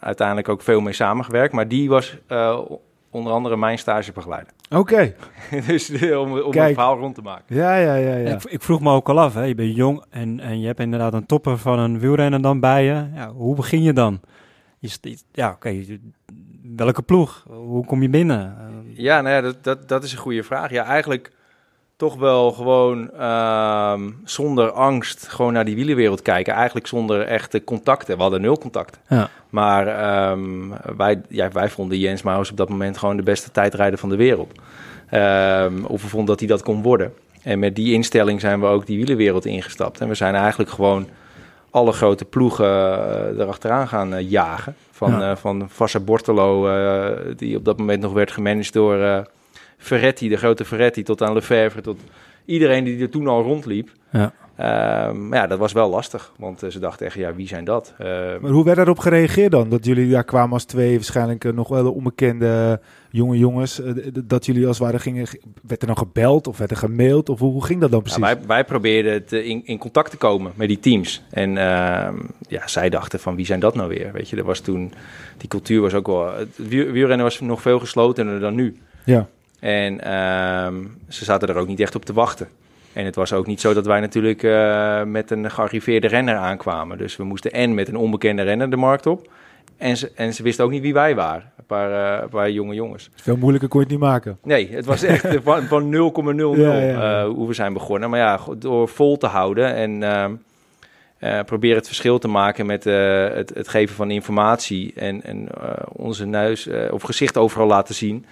uiteindelijk 0.00 0.48
ook 0.48 0.62
veel 0.62 0.80
mee 0.80 0.92
samengewerkt. 0.92 1.52
Maar 1.52 1.68
die 1.68 1.88
was 1.88 2.16
onder 3.18 3.32
andere 3.32 3.56
mijn 3.56 3.78
stagebegeleider. 3.78 4.52
oké. 4.70 5.14
dus 5.66 5.90
eh, 5.90 6.20
om, 6.20 6.32
om 6.32 6.56
een 6.56 6.74
verhaal 6.74 6.98
rond 6.98 7.14
te 7.14 7.22
maken. 7.22 7.56
Ja, 7.56 7.76
ja, 7.76 7.94
ja, 7.94 8.14
ja. 8.14 8.34
Ik, 8.34 8.44
ik 8.44 8.62
vroeg 8.62 8.80
me 8.80 8.92
ook 8.92 9.08
al 9.08 9.20
af, 9.20 9.34
hè. 9.34 9.42
je 9.42 9.54
bent 9.54 9.76
jong 9.76 10.04
en, 10.10 10.40
en 10.40 10.60
je 10.60 10.66
hebt 10.66 10.80
inderdaad 10.80 11.12
een 11.12 11.26
topper 11.26 11.58
van 11.58 11.78
een 11.78 11.98
wielrenner 11.98 12.42
dan 12.42 12.60
bij 12.60 12.84
je. 12.84 13.08
Ja, 13.14 13.32
hoe 13.32 13.54
begin 13.54 13.82
je 13.82 13.92
dan? 13.92 14.20
Je 14.78 15.18
ja, 15.32 15.50
oké, 15.50 15.84
welke 16.76 17.02
ploeg? 17.02 17.44
Hoe 17.48 17.84
kom 17.84 18.02
je 18.02 18.08
binnen? 18.08 18.56
Ja, 18.94 19.20
nou 19.20 19.34
ja, 19.34 19.40
dat, 19.40 19.64
dat, 19.64 19.88
dat 19.88 20.04
is 20.04 20.12
een 20.12 20.18
goede 20.18 20.42
vraag. 20.42 20.70
Ja, 20.70 20.84
eigenlijk 20.84 21.32
toch 21.98 22.16
wel 22.16 22.52
gewoon 22.52 23.10
ehm, 23.10 24.10
zonder 24.24 24.70
angst 24.70 25.28
gewoon 25.28 25.52
naar 25.52 25.64
die 25.64 25.74
wielerwereld 25.74 26.22
kijken. 26.22 26.54
Eigenlijk 26.54 26.86
zonder 26.86 27.20
echte 27.26 27.64
contacten. 27.64 28.16
We 28.16 28.22
hadden 28.22 28.40
nul 28.40 28.58
contacten. 28.58 29.00
Ja. 29.08 29.28
Maar 29.50 29.86
ehm, 29.86 30.40
wij, 30.96 31.20
ja, 31.28 31.50
wij 31.52 31.68
vonden 31.70 31.98
Jens 31.98 32.22
Maus 32.22 32.50
op 32.50 32.56
dat 32.56 32.68
moment 32.68 32.98
gewoon 32.98 33.16
de 33.16 33.22
beste 33.22 33.50
tijdrijder 33.50 33.98
van 33.98 34.08
de 34.08 34.16
wereld. 34.16 34.52
Ehm, 35.10 35.84
of 35.84 36.02
we 36.02 36.08
vonden 36.08 36.26
dat 36.28 36.38
hij 36.38 36.48
dat 36.48 36.62
kon 36.62 36.82
worden. 36.82 37.12
En 37.42 37.58
met 37.58 37.76
die 37.76 37.92
instelling 37.92 38.40
zijn 38.40 38.60
we 38.60 38.66
ook 38.66 38.86
die 38.86 38.96
wielerwereld 38.96 39.44
ingestapt. 39.44 40.00
En 40.00 40.08
we 40.08 40.14
zijn 40.14 40.34
eigenlijk 40.34 40.70
gewoon 40.70 41.08
alle 41.70 41.92
grote 41.92 42.24
ploegen 42.24 42.66
eh, 42.66 43.38
erachteraan 43.40 43.88
gaan 43.88 44.14
eh, 44.14 44.30
jagen. 44.30 44.74
Van, 44.90 45.10
Ja. 45.10 45.30
eh, 45.30 45.36
van 45.36 45.66
Vassa 45.68 46.00
Bortolo, 46.00 46.68
die 47.36 47.56
op 47.56 47.64
dat 47.64 47.78
moment 47.78 48.00
nog 48.00 48.12
werd 48.12 48.30
gemanaged 48.30 48.72
door 48.72 49.26
Ferretti, 49.78 50.28
de 50.28 50.36
grote 50.36 50.64
Ferretti, 50.64 51.02
tot 51.02 51.22
aan 51.22 51.32
Lefevre, 51.34 51.80
tot 51.80 52.00
iedereen 52.44 52.84
die 52.84 53.00
er 53.02 53.10
toen 53.10 53.26
al 53.28 53.42
rondliep. 53.42 53.90
Ja. 54.12 54.32
Ehm, 54.56 55.28
maar 55.28 55.38
ja, 55.38 55.46
dat 55.46 55.58
was 55.58 55.72
wel 55.72 55.90
lastig, 55.90 56.32
want 56.36 56.62
eh, 56.62 56.70
ze 56.70 56.78
dachten 56.78 57.06
echt, 57.06 57.14
ja, 57.14 57.34
wie 57.34 57.48
zijn 57.48 57.64
dat? 57.64 57.94
Ehm, 57.98 58.38
Maar 58.40 58.50
hoe 58.50 58.64
werd 58.64 58.76
daarop 58.76 58.98
gereageerd 58.98 59.50
dan? 59.50 59.68
Dat 59.68 59.84
jullie 59.84 60.10
daar 60.10 60.24
kwamen 60.24 60.52
als 60.52 60.64
twee 60.64 60.94
waarschijnlijk 60.94 61.44
eh, 61.44 61.52
nog 61.52 61.68
wel 61.68 61.92
onbekende 61.92 62.80
jonge 63.10 63.38
jongens. 63.38 63.80
eh, 63.82 63.92
dat 64.24 64.46
jullie 64.46 64.66
als 64.66 64.78
het 64.78 64.86
ware 64.86 64.98
gingen... 64.98 65.26
Werd 65.66 65.80
er 65.80 65.86
dan 65.86 65.98
gebeld 65.98 66.46
of 66.46 66.58
werd 66.58 66.70
er 66.70 66.76
gemaild? 66.76 67.28
Of 67.28 67.38
hoe, 67.38 67.52
hoe 67.52 67.64
ging 67.64 67.80
dat 67.80 67.90
dan 67.90 68.02
Ja, 68.04 68.12
precies? 68.14 68.34
wij, 68.38 68.46
wij 68.46 68.64
probeerden 68.64 69.12
het, 69.12 69.32
eh, 69.32 69.46
in, 69.48 69.62
in 69.64 69.78
contact 69.78 70.10
te 70.10 70.16
komen 70.16 70.52
met 70.54 70.68
die 70.68 70.80
teams. 70.80 71.22
En 71.30 71.56
ehm, 71.58 72.16
ja, 72.48 72.66
zij 72.68 72.88
dachten 72.88 73.20
van 73.20 73.36
wie 73.36 73.46
zijn 73.46 73.60
dat 73.60 73.74
nou 73.74 73.88
weer? 73.88 74.12
Weet 74.12 74.28
je, 74.28 74.36
er 74.36 74.44
was 74.44 74.60
toen, 74.60 74.92
die 75.36 75.48
cultuur 75.48 75.80
was 75.80 75.94
ook 75.94 76.06
wel, 76.06 76.34
het 76.34 76.48
wiel- 76.56 76.90
wielrennen 76.90 77.24
was 77.26 77.40
nog 77.40 77.62
veel 77.62 77.78
geslotener 77.78 78.40
dan 78.40 78.54
nu. 78.54 78.76
Ja. 79.04 79.28
En 79.60 80.00
ehm, 80.00 80.74
ze 81.08 81.24
zaten 81.24 81.48
er 81.48 81.56
ook 81.56 81.66
niet 81.66 81.80
echt 81.80 81.94
op 81.94 82.04
te 82.04 82.12
wachten. 82.12 82.48
En 82.92 83.04
het 83.04 83.14
was 83.14 83.32
ook 83.32 83.46
niet 83.46 83.60
zo 83.60 83.74
dat 83.74 83.86
wij 83.86 84.00
natuurlijk 84.00 84.42
eh, 84.42 85.02
met 85.02 85.30
een 85.30 85.50
gearriveerde 85.50 86.06
renner 86.06 86.36
aankwamen. 86.36 86.98
Dus 86.98 87.16
we 87.16 87.24
moesten 87.24 87.52
en 87.52 87.74
met 87.74 87.88
een 87.88 87.96
onbekende 87.96 88.42
renner 88.42 88.70
de 88.70 88.76
markt 88.76 89.06
op. 89.06 89.28
En 89.78 89.96
ze, 89.96 90.10
en 90.14 90.34
ze 90.34 90.42
wisten 90.42 90.64
ook 90.64 90.70
niet 90.70 90.82
wie 90.82 90.92
wij 90.92 91.14
waren. 91.14 91.52
Een 91.58 91.64
paar, 91.66 92.16
eh, 92.16 92.22
een 92.22 92.28
paar 92.28 92.50
jonge 92.50 92.74
jongens. 92.74 93.10
Veel 93.14 93.36
moeilijker 93.36 93.68
kon 93.68 93.80
je 93.80 93.86
het 93.86 93.94
niet 93.94 94.04
maken. 94.04 94.38
Nee, 94.42 94.68
het 94.72 94.84
was 94.84 95.02
echt 95.02 95.26
van, 95.42 95.62
van 95.62 95.84
0,00 95.84 96.58
Ja, 96.58 96.74
ja, 96.74 96.78
ja. 96.78 97.22
eh, 97.22 97.28
hoe 97.28 97.46
we 97.46 97.54
zijn 97.54 97.72
begonnen. 97.72 98.10
Maar 98.10 98.18
ja, 98.18 98.40
door 98.58 98.88
vol 98.88 99.16
te 99.16 99.26
houden 99.26 99.74
en 99.74 100.02
ehm 100.02 100.32
eh, 101.18 101.40
proberen 101.44 101.76
het 101.76 101.86
verschil 101.86 102.18
te 102.18 102.28
maken 102.28 102.66
met 102.66 102.84
het, 102.84 103.54
het 103.54 103.68
geven 103.68 103.96
van 103.96 104.10
informatie 104.10 104.92
en, 104.96 105.22
en 105.22 105.48
onze 105.92 106.26
neus 106.26 106.68
of 106.90 107.02
gezicht 107.02 107.36
overal 107.36 107.66
laten 107.66 107.94
zien. 107.94 108.26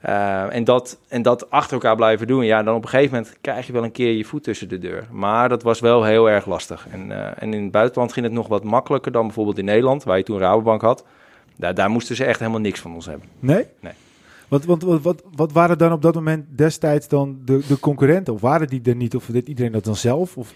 Eh, 0.00 0.54
en, 0.54 0.64
dat, 0.64 0.98
en 1.08 1.22
dat 1.22 1.50
achter 1.50 1.72
elkaar 1.72 1.96
blijven 1.96 2.26
doen. 2.26 2.44
Ja, 2.44 2.62
dan 2.62 2.74
op 2.74 2.82
een 2.82 2.88
gegeven 2.88 3.16
moment 3.16 3.36
krijg 3.40 3.66
je 3.66 3.72
wel 3.72 3.84
een 3.84 3.92
keer 3.92 4.12
je 4.12 4.24
voet 4.24 4.42
tussen 4.42 4.68
de 4.68 4.78
deur. 4.78 5.06
Maar 5.10 5.48
dat 5.48 5.62
was 5.62 5.80
wel 5.80 6.04
heel 6.04 6.30
erg 6.30 6.46
lastig. 6.46 6.86
En, 6.90 7.12
eh, 7.12 7.42
en 7.42 7.54
in 7.54 7.62
het 7.62 7.72
buitenland 7.72 8.12
ging 8.12 8.26
het 8.26 8.34
nog 8.34 8.48
wat 8.48 8.64
makkelijker 8.64 9.12
dan 9.12 9.26
bijvoorbeeld 9.26 9.58
in 9.58 9.64
Nederland, 9.64 10.04
waar 10.04 10.16
je 10.16 10.22
toen 10.22 10.38
Rabobank 10.38 10.82
had. 10.82 11.04
Daar, 11.56 11.74
daar 11.74 11.90
moesten 11.90 12.16
ze 12.16 12.24
echt 12.24 12.38
helemaal 12.38 12.60
niks 12.60 12.80
van 12.80 12.94
ons 12.94 13.06
hebben. 13.06 13.28
Nee? 13.38 13.66
Nee. 13.80 13.92
Want, 14.48 14.64
want 14.64 14.82
wat, 14.82 15.02
wat, 15.02 15.22
wat 15.34 15.52
waren 15.52 15.78
dan 15.78 15.92
op 15.92 16.02
dat 16.02 16.14
moment 16.14 16.44
destijds 16.48 17.08
dan 17.08 17.38
de, 17.44 17.60
de 17.68 17.78
concurrenten? 17.78 18.34
Of 18.34 18.40
waren 18.40 18.66
die 18.66 18.80
er 18.84 18.96
niet? 18.96 19.14
Of 19.14 19.26
deed 19.26 19.48
iedereen 19.48 19.72
dat 19.72 19.84
dan 19.84 19.96
zelf? 19.96 20.36
Of... 20.36 20.54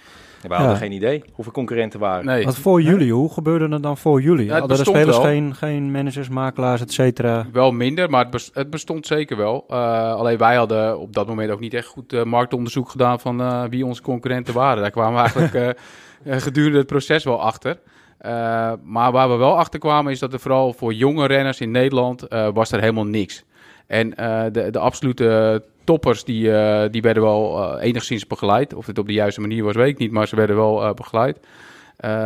We 0.48 0.54
hadden 0.54 0.76
geen 0.76 0.92
idee 0.92 1.24
er 1.36 1.50
concurrenten 1.52 2.00
waren. 2.00 2.24
Nee. 2.26 2.44
Want 2.44 2.56
voor 2.58 2.82
jullie, 2.82 3.12
hoe 3.12 3.32
gebeurde 3.32 3.68
het 3.68 3.82
dan 3.82 3.96
voor 3.98 4.20
jullie? 4.22 4.44
Ja, 4.46 4.50
het 4.50 4.58
Hadden 4.58 4.76
de 4.76 4.82
bestond 4.84 4.96
spelers 4.96 5.16
wel. 5.24 5.26
geen, 5.34 5.54
geen 5.54 5.90
managers, 5.90 6.28
makelaars, 6.28 6.80
et 6.80 6.92
cetera? 6.92 7.46
Wel 7.52 7.72
minder, 7.72 8.10
maar 8.10 8.20
het, 8.22 8.30
bes- 8.30 8.50
het 8.52 8.70
bestond 8.70 9.06
zeker 9.06 9.36
wel. 9.36 9.64
Eh, 9.68 10.14
alleen 10.14 10.38
wij 10.38 10.54
hadden 10.56 10.98
op 10.98 11.12
dat 11.12 11.26
moment 11.26 11.50
ook 11.50 11.60
niet 11.60 11.74
echt 11.74 11.86
goed 11.86 12.12
eh, 12.12 12.22
marktonderzoek 12.22 12.88
gedaan 12.90 13.20
van 13.20 13.40
eh, 13.40 13.62
wie 13.70 13.86
onze 13.86 14.02
concurrenten 14.02 14.54
waren. 14.54 14.82
Daar 14.82 14.90
kwamen 14.90 15.22
we 15.22 15.28
eigenlijk 15.28 15.78
gedurende 16.24 16.78
het 16.78 16.86
proces 16.86 17.24
wel 17.24 17.40
achter. 17.40 17.78
Eh, 18.18 18.72
maar 18.84 19.12
waar 19.12 19.28
we 19.30 19.36
wel 19.36 19.56
achter 19.58 19.80
kwamen 19.80 20.12
is 20.12 20.18
dat 20.18 20.32
er 20.32 20.40
vooral 20.40 20.72
voor 20.72 20.92
jonge 20.92 21.26
renners 21.26 21.60
in 21.60 21.70
Nederland 21.70 22.22
eh, 22.22 22.48
was 22.54 22.72
er 22.72 22.80
helemaal 22.80 23.06
niks. 23.06 23.44
En 23.86 24.14
eh, 24.14 24.42
de, 24.52 24.70
de 24.70 24.78
absolute 24.78 25.62
toppers 25.84 26.24
die, 26.24 26.56
eh, 26.56 26.90
die 26.90 27.02
werden 27.02 27.22
wel 27.22 27.62
eh, 27.62 27.86
enigszins 27.86 28.26
begeleid. 28.26 28.74
Of 28.74 28.86
het 28.86 28.98
op 28.98 29.06
de 29.06 29.12
juiste 29.12 29.40
manier 29.40 29.64
was, 29.64 29.74
weet 29.74 29.88
ik 29.88 29.98
niet, 29.98 30.10
maar 30.10 30.28
ze 30.28 30.36
werden 30.36 30.56
wel 30.56 30.84
eh, 30.84 30.94
begeleid. 30.94 31.38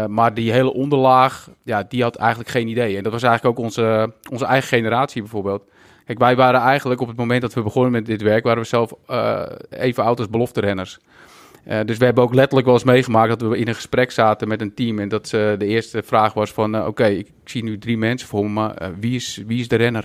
Maar 0.08 0.34
die 0.34 0.52
hele 0.52 0.72
onderlaag, 0.72 1.48
ja, 1.62 1.82
die 1.88 2.02
had 2.02 2.16
eigenlijk 2.16 2.50
geen 2.50 2.68
idee. 2.68 2.96
En 2.96 3.02
dat 3.02 3.12
was 3.12 3.22
eigenlijk 3.22 3.58
ook 3.58 3.64
onze, 3.64 4.12
onze 4.30 4.44
eigen 4.44 4.68
generatie 4.68 5.22
bijvoorbeeld. 5.22 5.62
Kijk, 6.04 6.18
wij 6.18 6.36
waren 6.36 6.60
eigenlijk 6.60 7.00
op 7.00 7.08
het 7.08 7.16
moment 7.16 7.42
dat 7.42 7.54
we 7.54 7.62
begonnen 7.62 7.92
met 7.92 8.06
dit 8.06 8.22
werk, 8.22 8.44
waren 8.44 8.62
we 8.62 8.68
zelf 8.68 8.92
even 9.70 10.04
oud 10.04 10.18
als 10.18 10.28
belofterenners. 10.28 10.98
Eh, 11.68 11.78
dus 11.84 11.96
we 11.98 12.04
hebben 12.04 12.24
ook 12.24 12.34
letterlijk 12.34 12.66
wel 12.66 12.74
eens 12.74 12.84
meegemaakt 12.84 13.28
dat 13.38 13.48
we 13.50 13.58
in 13.58 13.68
een 13.68 13.74
gesprek 13.74 14.10
zaten 14.10 14.48
met 14.48 14.60
een 14.60 14.74
team. 14.74 14.98
En 14.98 15.08
dat 15.08 15.28
ze 15.28 15.54
de 15.58 15.66
eerste 15.66 16.02
vraag 16.02 16.32
was 16.34 16.52
van, 16.52 16.74
eh, 16.74 16.86
oké, 16.86 17.06
ik, 17.06 17.26
ik 17.26 17.48
zie 17.50 17.62
nu 17.64 17.78
drie 17.78 17.98
mensen 17.98 18.28
voor 18.28 18.44
me, 18.44 18.50
maar 18.50 18.74
eh, 18.74 18.88
wie, 19.00 19.14
is, 19.14 19.42
wie 19.46 19.60
is 19.60 19.68
de 19.68 19.76
renner? 19.76 20.04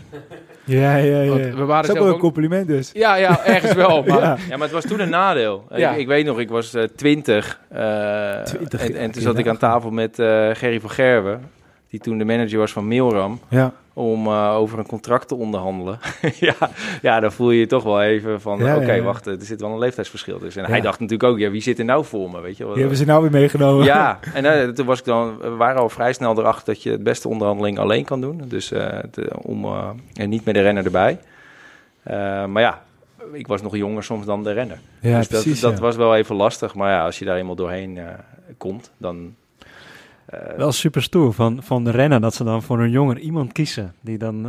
Ja, 0.65 0.96
ja, 0.96 1.22
ja. 1.22 1.29
Want 1.29 1.43
Dat 1.43 1.53
we 1.53 1.65
waren 1.65 1.84
is 1.84 1.89
ook 1.89 1.98
wel 1.98 2.08
een 2.08 2.13
ook- 2.13 2.20
compliment 2.20 2.67
dus. 2.67 2.89
Ja, 2.93 3.15
ja, 3.15 3.46
ergens 3.46 3.74
wel. 3.74 4.03
Maar 4.08 4.20
Ja. 4.20 4.38
Ja, 4.50 4.58
maar 4.58 4.62
het 4.67 4.72
was 4.72 4.86
toen 4.86 5.00
een 5.00 5.10
nadeel. 5.10 5.65
Ja. 5.75 5.91
Ik, 5.91 5.98
ik 6.00 6.08
weet 6.08 6.25
nog, 6.25 6.39
ik 6.39 6.50
was 6.50 6.74
eh, 6.74 6.84
twintig. 6.84 7.60
eh, 7.70 8.41
20, 8.43 8.88
en, 8.89 8.96
en 8.96 9.12
toen 9.12 9.22
zat 9.22 9.38
ik 9.38 9.48
aan 9.48 9.58
tafel 9.58 9.91
met 9.91 10.20
eh, 10.20 10.50
Gerry 10.53 10.79
van 10.79 10.89
Gerwen, 10.89 11.41
die 11.89 12.00
toen 12.00 12.17
de 12.17 12.25
manager 12.25 12.58
was 12.60 12.72
van 12.72 12.88
Milram, 12.88 13.39
Ja. 13.50 13.74
Om 13.94 14.28
eh, 14.28 14.56
over 14.56 14.80
een 14.80 14.88
contract 14.88 15.28
te 15.28 15.36
onderhandelen. 15.36 16.00
ja, 16.40 16.56
ja, 17.02 17.20
dan 17.20 17.32
voel 17.32 17.52
je 17.52 17.60
je 17.60 17.66
toch 17.68 17.84
wel 17.84 18.02
even 18.02 18.42
van, 18.42 18.60
Ja, 18.60 18.76
oké, 18.78 18.92
ja. 18.94 19.02
wacht, 19.04 19.26
er 19.26 19.38
zit 19.40 19.62
wel 19.62 19.70
een 19.72 19.78
leeftijdsverschil 19.80 20.40
tussen. 20.40 20.62
En 20.62 20.68
Ja. 20.68 20.74
hij 20.74 20.84
dacht 20.84 21.00
natuurlijk 21.00 21.30
ook, 21.30 21.40
ja, 21.40 21.50
wie 21.50 21.62
zit 21.62 21.80
er 21.80 21.86
nou 21.86 22.06
voor 22.06 22.30
me, 22.32 22.42
weet 22.42 22.58
je 22.58 22.64
wel. 22.64 22.72
Die 22.72 22.82
hebben 22.82 23.00
ze 23.00 23.06
nou 23.06 23.22
weer 23.22 23.32
meegenomen. 23.32 23.86
Ja, 23.86 24.20
en 24.34 24.46
eh, 24.46 24.68
toen 24.70 24.86
was 24.86 25.00
ik 25.00 25.06
dan, 25.06 25.38
we 25.38 25.50
waren 25.50 25.82
al 25.82 25.90
vrij 25.90 26.14
snel 26.14 26.40
erachter 26.40 26.74
dat 26.74 26.84
je 26.84 26.92
het 26.92 27.04
beste 27.04 27.28
onderhandeling 27.28 27.80
alleen 27.80 28.06
kan 28.06 28.22
doen. 28.22 28.42
Dus 28.48 28.72
eh, 28.72 28.98
om, 29.42 29.66
en 30.14 30.30
niet 30.30 30.46
met 30.46 30.54
de 30.56 30.62
renner 30.62 30.86
erbij. 30.86 31.20
Maar 32.48 32.62
ja, 32.62 32.82
ik 33.32 33.48
was 33.48 33.62
nog 33.62 33.76
jonger 33.76 34.04
soms 34.04 34.26
dan 34.26 34.44
de 34.44 34.52
renner. 34.52 34.80
Ja, 35.00 35.18
dus 35.18 35.28
precies. 35.28 35.60
dat, 35.60 35.72
dat 35.72 35.80
was 35.80 35.96
wel 35.96 36.16
even 36.16 36.36
lastig. 36.36 36.76
Maar 36.76 36.92
ja, 36.92 37.06
als 37.06 37.20
je 37.20 37.26
daar 37.26 37.38
eenmaal 37.38 37.56
doorheen 37.56 38.00
komt, 38.58 38.92
dan... 38.98 39.36
eh, 40.25 40.39
Wel 40.58 40.72
super 40.72 41.03
stoer 41.03 41.34
van, 41.34 41.63
van 41.63 41.84
de 41.84 41.92
renner 41.92 42.22
dat 42.22 42.34
ze 42.34 42.44
dan 42.44 42.63
voor 42.63 42.80
een 42.80 42.89
jonger 42.89 43.20
iemand 43.20 43.51
kiezen. 43.51 43.94
Die 44.01 44.18
dan 44.18 44.44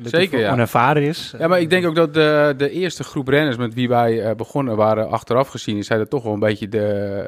die 0.00 0.08
Zeker, 0.08 0.38
ja. 0.40 0.52
onervaren 0.52 1.02
is. 1.02 1.34
Ja, 1.38 1.48
maar 1.48 1.60
ik 1.60 1.70
denk 1.70 1.86
ook 1.86 1.94
dat 1.94 2.14
de, 2.14 2.54
de 2.56 2.70
eerste 2.70 3.04
groep 3.04 3.28
renners 3.28 3.56
met 3.56 3.74
wie 3.74 3.88
wij 3.88 4.22
eh, 4.22 4.34
begonnen 4.34 4.76
waren, 4.76 5.10
achteraf 5.10 5.48
gezien, 5.48 5.84
zijn 5.84 5.98
dat 5.98 6.10
toch 6.10 6.22
wel 6.22 6.32
een 6.32 6.38
beetje 6.38 6.68
de 6.68 7.24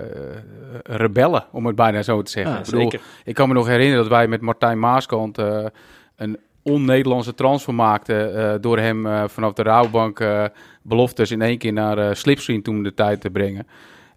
rebellen, 0.82 1.44
om 1.50 1.66
het 1.66 1.76
bijna 1.76 2.02
zo 2.02 2.22
te 2.22 2.30
zeggen. 2.30 2.52
ja, 2.52 2.58
ik, 2.58 2.64
bedoel, 2.64 2.80
zeker. 2.80 3.00
ik 3.24 3.34
kan 3.34 3.48
me 3.48 3.54
nog 3.54 3.66
herinneren 3.66 4.02
dat 4.02 4.12
wij 4.12 4.28
met 4.28 4.40
Martijn 4.40 4.78
Maaskant 4.78 5.38
een 6.16 6.38
on-Nederlandse 6.64 7.34
transfer 7.34 7.74
maakten. 7.74 8.60
door 8.60 8.78
hem 8.78 9.28
vanaf 9.28 9.52
de 9.52 9.62
Rabobank 9.62 10.20
eh, 10.20 10.44
beloftes 10.82 11.30
in 11.30 11.42
één 11.42 11.58
keer 11.58 11.72
naar 11.72 12.16
Slipstream 12.16 12.62
toen 12.62 12.82
de 12.82 12.94
tijd 12.94 13.20
te 13.20 13.30
brengen. 13.30 13.66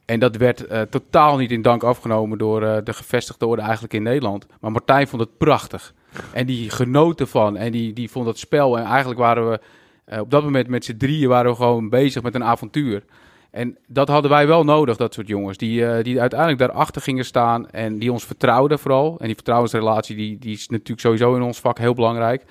En 0.07 0.19
dat 0.19 0.35
werd 0.35 0.67
eh, 0.67 0.81
totaal 0.81 1.37
niet 1.37 1.51
in 1.51 1.61
dank 1.61 1.83
afgenomen 1.83 2.37
door 2.37 2.63
eh, 2.63 2.77
de 2.83 2.93
gevestigde 2.93 3.45
orde 3.45 3.61
eigenlijk 3.61 3.93
in 3.93 4.03
Nederland. 4.03 4.45
Maar 4.59 4.71
Martijn 4.71 5.07
vond 5.07 5.21
het 5.21 5.37
prachtig. 5.37 5.93
En 6.33 6.45
die 6.45 6.69
genoot 6.69 7.19
ervan. 7.19 7.57
En 7.57 7.71
die, 7.71 7.93
die 7.93 8.11
vond 8.11 8.27
het 8.27 8.39
spel. 8.39 8.77
En 8.77 8.85
eigenlijk 8.85 9.19
waren 9.19 9.49
we 9.49 9.59
eh, 10.05 10.19
op 10.19 10.31
dat 10.31 10.43
moment 10.43 10.67
met 10.67 10.85
z'n 10.85 10.97
drieën 10.97 11.29
waren 11.29 11.51
we 11.51 11.57
gewoon 11.57 11.89
bezig 11.89 12.23
met 12.23 12.35
een 12.35 12.43
avontuur. 12.43 13.03
En 13.51 13.77
dat 13.87 14.07
hadden 14.07 14.31
wij 14.31 14.47
wel 14.47 14.63
nodig, 14.63 14.97
dat 14.97 15.13
soort 15.13 15.27
jongens. 15.27 15.57
Die, 15.57 16.01
die 16.01 16.21
uiteindelijk 16.21 16.59
daarachter 16.59 17.01
gingen 17.01 17.25
staan 17.25 17.69
en 17.69 17.99
die 17.99 18.11
ons 18.11 18.25
vertrouwden 18.25 18.79
vooral. 18.79 19.15
En 19.19 19.25
die 19.25 19.35
vertrouwensrelatie 19.35 20.15
die, 20.15 20.39
die 20.39 20.53
is 20.53 20.67
natuurlijk 20.67 20.99
sowieso 20.99 21.35
in 21.35 21.41
ons 21.41 21.59
vak 21.59 21.77
heel 21.77 21.93
belangrijk. 21.93 22.43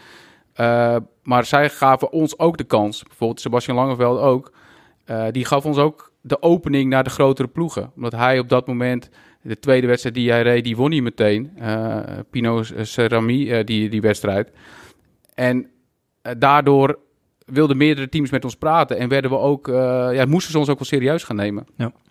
Maar 1.23 1.45
zij 1.45 1.71
gaven 1.71 2.11
ons 2.13 2.39
ook 2.39 2.57
de 2.57 2.65
kans. 2.65 3.03
Bijvoorbeeld 3.03 3.41
Sebastian 3.41 3.77
Langeveld 3.77 4.21
ook. 4.21 4.53
Die 5.31 5.45
gaf 5.45 5.65
ons 5.65 5.79
ook 5.79 6.13
de 6.27 6.43
opening 6.43 6.91
naar 6.91 7.05
de 7.05 7.11
grotere 7.11 7.49
ploegen. 7.49 7.91
Omdat 7.97 8.13
hij 8.13 8.39
op 8.39 8.49
dat 8.49 8.67
moment, 8.67 9.11
de 9.43 9.59
tweede 9.59 9.87
wedstrijd 9.87 10.15
die 10.15 10.31
hij 10.31 10.43
reed, 10.43 10.65
die 10.65 10.77
won 10.77 10.91
hij 10.91 11.01
meteen. 11.01 11.51
Eh, 11.59 11.99
Pino 12.31 12.63
Cerami, 12.83 13.51
eh, 13.51 13.65
die, 13.65 13.89
die 13.89 14.01
wedstrijd. 14.01 14.51
En 15.35 15.67
eh, 16.23 16.33
daardoor 16.39 16.99
wilden 17.45 17.77
meerdere 17.77 18.09
teams 18.09 18.31
met 18.31 18.45
ons 18.45 18.57
praten. 18.57 18.99
En 18.99 19.09
werden 19.09 19.31
we 19.31 19.39
ook, 19.39 19.69
eh, 19.69 20.09
ja, 20.13 20.25
moesten 20.25 20.53
ze 20.53 20.59
ons 20.59 20.69
ook 20.69 20.79
wel 20.79 20.87
serieus 20.87 21.25
gaan 21.25 21.37
nemen. 21.37 21.67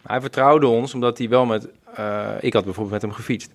Hij 0.07 0.21
vertrouwde 0.21 0.67
ons 0.67 0.93
omdat 0.93 1.17
hij 1.17 1.29
wel 1.29 1.45
met... 1.45 1.69
eh, 1.95 2.29
ik 2.39 2.53
had 2.53 2.63
bijvoorbeeld 2.63 2.93
met 2.93 3.01
hem 3.01 3.11
gefietst. 3.11 3.51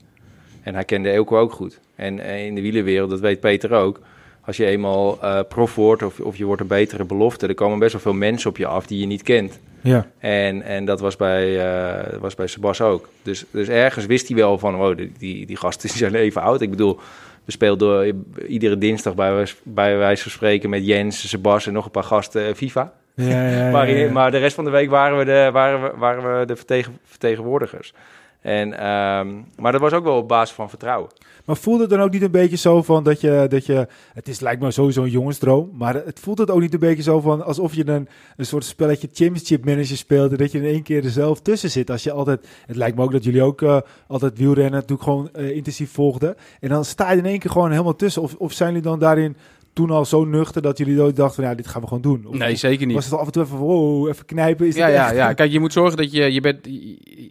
En 0.62 0.74
hij 0.74 0.84
kende 0.84 1.10
Elko 1.10 1.38
ook 1.38 1.52
goed. 1.52 1.80
En 1.94 2.18
eh, 2.18 2.46
in 2.46 2.54
de 2.54 2.60
wielenwereld, 2.60 3.10
dat 3.10 3.20
weet 3.20 3.40
Peter 3.40 3.72
ook... 3.72 4.00
Als 4.44 4.56
je 4.56 4.66
eenmaal 4.66 5.22
eh, 5.22 5.40
prof 5.48 5.74
wordt 5.74 6.02
of, 6.02 6.20
of 6.20 6.36
je 6.36 6.44
wordt 6.44 6.60
een 6.60 6.66
betere 6.66 7.04
belofte... 7.04 7.46
er 7.46 7.54
komen 7.54 7.78
best 7.78 7.92
wel 7.92 8.00
veel 8.00 8.12
mensen 8.12 8.50
op 8.50 8.56
je 8.56 8.66
af 8.66 8.86
die 8.86 9.00
je 9.00 9.06
niet 9.06 9.22
kent. 9.22 9.60
Ja. 9.80 10.06
En, 10.18 10.62
en 10.62 10.84
dat 10.84 11.00
was 11.00 11.16
bij, 11.16 11.60
eh 11.60 12.18
was 12.20 12.34
bij 12.34 12.46
Sebas 12.46 12.80
ook. 12.80 13.08
Dus, 13.22 13.44
dus 13.50 13.68
ergens 13.68 14.06
wist 14.06 14.28
hij 14.28 14.36
wel 14.36 14.58
van... 14.58 14.76
Oh, 14.76 14.96
die, 14.96 15.12
die, 15.18 15.46
die 15.46 15.56
gasten 15.56 15.88
zijn 15.88 16.14
even 16.14 16.42
oud. 16.42 16.60
Ik 16.60 16.70
bedoel, 16.70 17.00
we 17.44 17.52
speelden 17.52 18.24
iedere 18.48 18.78
dinsdag 18.78 19.14
bij, 19.14 19.34
wijs- 19.34 19.56
bij 19.62 19.96
wijze 19.96 20.22
van 20.22 20.32
spreken... 20.32 20.70
met 20.70 20.86
Jens, 20.86 21.28
Sebas 21.28 21.66
en 21.66 21.72
nog 21.72 21.84
een 21.84 21.90
paar 21.90 22.04
gasten 22.04 22.46
eh, 22.46 22.54
FIFA. 22.54 22.92
Ja, 23.14 23.26
ja, 23.26 23.48
ja, 23.48 23.70
Maar, 23.76 24.12
maar 24.12 24.30
de 24.30 24.38
rest 24.38 24.54
van 24.54 24.64
de 24.64 24.70
week 24.70 24.90
waren 24.90 25.18
we 25.18 25.24
de, 25.24 25.50
waren 25.52 25.82
we, 25.82 25.92
waren 25.96 26.38
we 26.38 26.46
de 26.46 26.56
vertegen, 26.56 26.98
vertegenwoordigers. 27.04 27.92
En, 28.40 28.78
ehm, 28.78 29.28
maar 29.56 29.72
dat 29.72 29.80
was 29.80 29.92
ook 29.92 30.04
wel 30.04 30.16
op 30.16 30.28
basis 30.28 30.54
van 30.54 30.68
vertrouwen. 30.68 31.10
Maar 31.44 31.56
voelt 31.56 31.80
het 31.80 31.90
dan 31.90 32.00
ook 32.00 32.10
niet 32.10 32.22
een 32.22 32.30
beetje 32.30 32.56
zo 32.56 32.82
van 32.82 33.04
dat 33.04 33.20
je, 33.20 33.46
dat 33.48 33.66
je 33.66 33.86
het 34.14 34.28
is 34.28 34.40
lijkt 34.40 34.62
me 34.62 34.70
sowieso 34.70 35.02
een 35.02 35.10
jongensdroom, 35.10 35.70
maar 35.72 35.94
het 35.94 36.20
voelt 36.20 36.38
het 36.38 36.50
ook 36.50 36.60
niet 36.60 36.74
een 36.74 36.80
beetje 36.80 37.02
zo 37.02 37.20
van 37.20 37.44
alsof 37.44 37.74
je 37.74 37.88
een, 37.88 38.08
een 38.36 38.46
soort 38.46 38.64
spelletje 38.64 39.08
championship 39.12 39.64
manager 39.64 39.96
speelt 39.96 40.30
en 40.30 40.36
dat 40.36 40.52
je 40.52 40.58
in 40.58 40.64
één 40.64 40.82
keer 40.82 41.04
er 41.04 41.10
zelf 41.10 41.40
tussen 41.40 41.70
zit. 41.70 41.90
Als 41.90 42.02
je 42.02 42.12
altijd, 42.12 42.48
het 42.66 42.76
lijkt 42.76 42.96
me 42.96 43.02
ook 43.02 43.12
dat 43.12 43.24
jullie 43.24 43.42
ook 43.42 43.62
eh, 43.62 43.78
altijd 44.06 44.38
wielrennen 44.38 44.72
natuurlijk 44.72 45.02
gewoon 45.02 45.28
eh, 45.32 45.50
intensief 45.50 45.92
volgden 45.92 46.36
en 46.60 46.68
dan 46.68 46.84
sta 46.84 47.10
je 47.10 47.18
in 47.18 47.26
één 47.26 47.38
keer 47.38 47.50
gewoon 47.50 47.70
helemaal 47.70 47.96
tussen. 47.96 48.22
Of, 48.22 48.34
of 48.34 48.52
zijn 48.52 48.68
jullie 48.68 48.88
dan 48.88 48.98
daarin 48.98 49.36
toen 49.72 49.90
al 49.90 50.04
zo 50.04 50.24
nuchter 50.24 50.62
dat 50.62 50.78
jullie 50.78 50.96
dachten 50.96 51.34
van 51.34 51.44
ja, 51.44 51.54
dit 51.54 51.66
gaan 51.66 51.80
we 51.80 51.86
gewoon 51.86 52.02
doen? 52.02 52.26
Of, 52.26 52.36
Nee, 52.36 52.56
zeker 52.56 52.86
niet. 52.86 52.94
was 52.94 53.04
het 53.04 53.14
af 53.14 53.26
en 53.26 53.32
toe 53.32 53.42
even 53.42 53.56
van, 53.56 53.66
wow, 53.66 54.08
even 54.08 54.24
knijpen? 54.26 54.66
Is 54.66 54.74
ja, 54.74 54.86
ja, 54.86 55.06
echt? 55.06 55.14
ja. 55.16 55.32
Kijk, 55.40 55.50
je 55.52 55.60
moet 55.60 55.72
zorgen 55.72 55.96
dat 55.96 56.12
je... 56.12 56.32
Je 56.32 56.40
bent, 56.40 56.58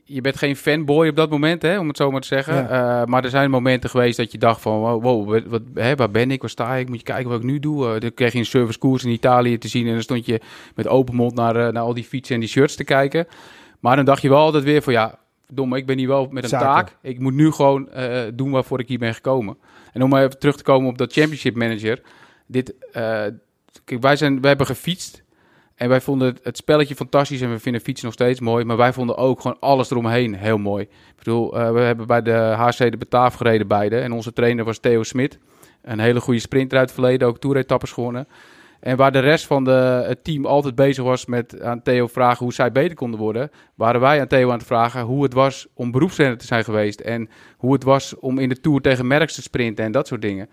je- 0.05 0.21
bent 0.21 0.37
geen 0.37 0.55
fanboy 0.55 1.07
op 1.07 1.15
dat 1.15 1.29
moment, 1.29 1.61
hè, 1.61 1.79
om 1.79 1.87
het 1.87 1.97
zo 1.97 2.11
maar 2.11 2.21
te 2.21 2.27
zeggen. 2.27 2.55
Ja. 2.55 3.01
Eh, 3.01 3.05
maar 3.07 3.23
er 3.23 3.29
zijn 3.29 3.49
momenten 3.49 3.89
geweest 3.89 4.17
dat 4.17 4.31
je 4.31 4.37
dacht 4.37 4.61
van... 4.61 4.79
Wow, 4.79 5.03
wow, 5.03 5.49
wat, 5.49 5.61
hè, 5.73 5.95
waar 5.95 6.11
ben 6.11 6.31
ik? 6.31 6.41
Waar 6.41 6.49
sta 6.49 6.75
ik? 6.75 6.87
Moet 6.89 6.97
je 6.97 7.03
kijken 7.03 7.29
wat 7.29 7.39
ik 7.39 7.45
nu 7.45 7.59
doe. 7.59 7.93
Eh, 7.93 7.99
dan 7.99 8.13
kreeg 8.13 8.31
je 8.33 8.39
een 8.39 8.45
servicekoers 8.45 9.03
in 9.03 9.11
Italië 9.11 9.57
te 9.57 9.67
zien... 9.67 9.87
en 9.87 9.93
dan 9.93 10.01
stond 10.01 10.25
je 10.25 10.41
met 10.75 10.87
open 10.87 11.15
mond 11.15 11.35
naar, 11.35 11.55
eh, 11.55 11.73
naar 11.73 11.83
al 11.83 11.93
die 11.93 12.03
fietsen 12.03 12.35
en 12.35 12.41
die 12.41 12.49
shirts 12.49 12.75
te 12.75 12.83
kijken. 12.83 13.27
Maar 13.79 13.95
dan 13.95 14.05
dacht 14.05 14.21
je 14.21 14.29
wel 14.29 14.39
altijd 14.39 14.63
weer 14.63 14.81
van... 14.81 14.93
Ja, 14.93 15.19
domme, 15.51 15.77
ik 15.77 15.85
ben 15.85 15.97
hier 15.97 16.07
wel 16.07 16.27
met 16.31 16.43
een 16.43 16.49
Zaken. 16.49 16.67
taak. 16.67 16.95
Ik 17.01 17.19
moet 17.19 17.33
nu 17.33 17.51
gewoon 17.51 17.89
doen 18.33 18.51
waarvoor 18.51 18.79
ik 18.79 18.87
hier 18.87 18.99
ben 18.99 19.13
gekomen. 19.13 19.57
En 19.93 20.03
om 20.03 20.15
even 20.15 20.39
terug 20.39 20.57
te 20.57 20.63
komen 20.63 20.89
op 20.89 20.97
dat 20.97 21.13
championship 21.13 21.55
manager. 21.55 22.01
Dit, 22.51 22.73
eh, 22.91 23.25
kijk, 23.85 24.01
wij, 24.01 24.15
zijn, 24.15 24.39
wij 24.39 24.49
hebben 24.49 24.67
gefietst. 24.67 25.23
En 25.75 25.89
wij 25.89 26.01
vonden 26.01 26.37
het, 26.43 26.57
spelletje 26.57 26.95
fantastisch 26.95 27.41
en 27.41 27.51
we 27.51 27.59
vinden 27.59 27.81
fietsen 27.81 28.05
nog 28.05 28.13
steeds 28.13 28.39
mooi. 28.39 28.65
Maar 28.65 28.77
wij 28.77 28.93
vonden 28.93 29.17
ook 29.17 29.41
gewoon 29.41 29.57
alles 29.59 29.91
eromheen 29.91 30.35
heel 30.35 30.57
mooi. 30.57 30.83
Ik 30.83 31.15
bedoel, 31.15 31.57
eh, 31.57 31.71
we 31.71 31.79
hebben 31.79 32.07
bij 32.07 32.21
de 32.21 32.31
HC 32.31 32.77
de 32.77 32.97
Bataaf 32.97 33.33
gereden 33.33 33.67
beide. 33.67 33.99
En 33.99 34.11
onze 34.11 34.33
trainer 34.33 34.65
was 34.65 34.79
Theo 34.79 35.03
Smit. 35.03 35.37
Een 35.81 35.99
hele 35.99 36.19
goede 36.19 36.39
sprinter 36.39 36.77
uit 36.77 36.89
het 36.89 36.99
verleden, 36.99 37.27
ook 37.27 37.39
toeretappes 37.39 37.91
gewonnen. 37.91 38.27
En 38.79 38.97
waar 38.97 39.11
de 39.11 39.19
rest 39.19 39.45
van 39.45 39.63
de, 39.63 40.03
het 40.07 40.23
team 40.23 40.45
altijd 40.45 40.75
bezig 40.75 41.03
was 41.03 41.25
met 41.25 41.61
aan 41.61 41.81
Theo 41.81 42.07
vragen 42.07 42.43
hoe 42.43 42.53
zij 42.53 42.71
beter 42.71 42.95
konden 42.95 43.19
worden, 43.19 43.51
waren 43.75 44.01
wij 44.01 44.19
aan 44.19 44.27
Theo 44.27 44.51
aan 44.51 44.57
het 44.57 44.67
vragen 44.67 45.01
hoe 45.01 45.23
het 45.23 45.33
was 45.33 45.67
om 45.73 45.91
beroepsrenner 45.91 46.37
te 46.37 46.45
zijn 46.45 46.63
geweest. 46.63 46.99
En 46.99 47.29
hoe 47.57 47.73
het 47.73 47.83
was 47.83 48.15
om 48.19 48.39
in 48.39 48.49
de 48.49 48.59
Tour 48.59 48.81
tegen 48.81 49.07
Merckx 49.07 49.35
te 49.35 49.41
sprinten 49.41 49.85
en 49.85 49.91
dat 49.91 50.07
soort 50.07 50.21
dingen. 50.21 50.49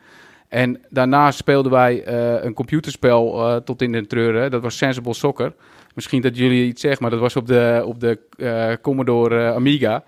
En 0.49 0.81
daarnaast 0.91 1.39
speelden 1.39 1.73
wij 1.73 2.05
eh, 2.05 2.45
een 2.45 2.55
computerspel 2.55 3.49
eh, 3.49 3.57
tot 3.57 3.83
in 3.83 3.93
de 3.93 4.07
treuren. 4.07 4.51
Dat 4.51 4.63
was 4.63 4.77
Sensible 4.77 5.15
Soccer. 5.15 5.53
Misschien 5.95 6.21
dat 6.23 6.37
jullie 6.37 6.67
iets 6.67 6.81
zeggen, 6.81 7.03
maar 7.03 7.11
dat 7.11 7.21
was 7.21 7.37
op 7.37 7.47
de, 7.47 7.83
op 7.87 8.01
de 8.01 8.19
eh, 8.37 8.73
Commodore 8.83 9.53
Amiga. 9.53 10.05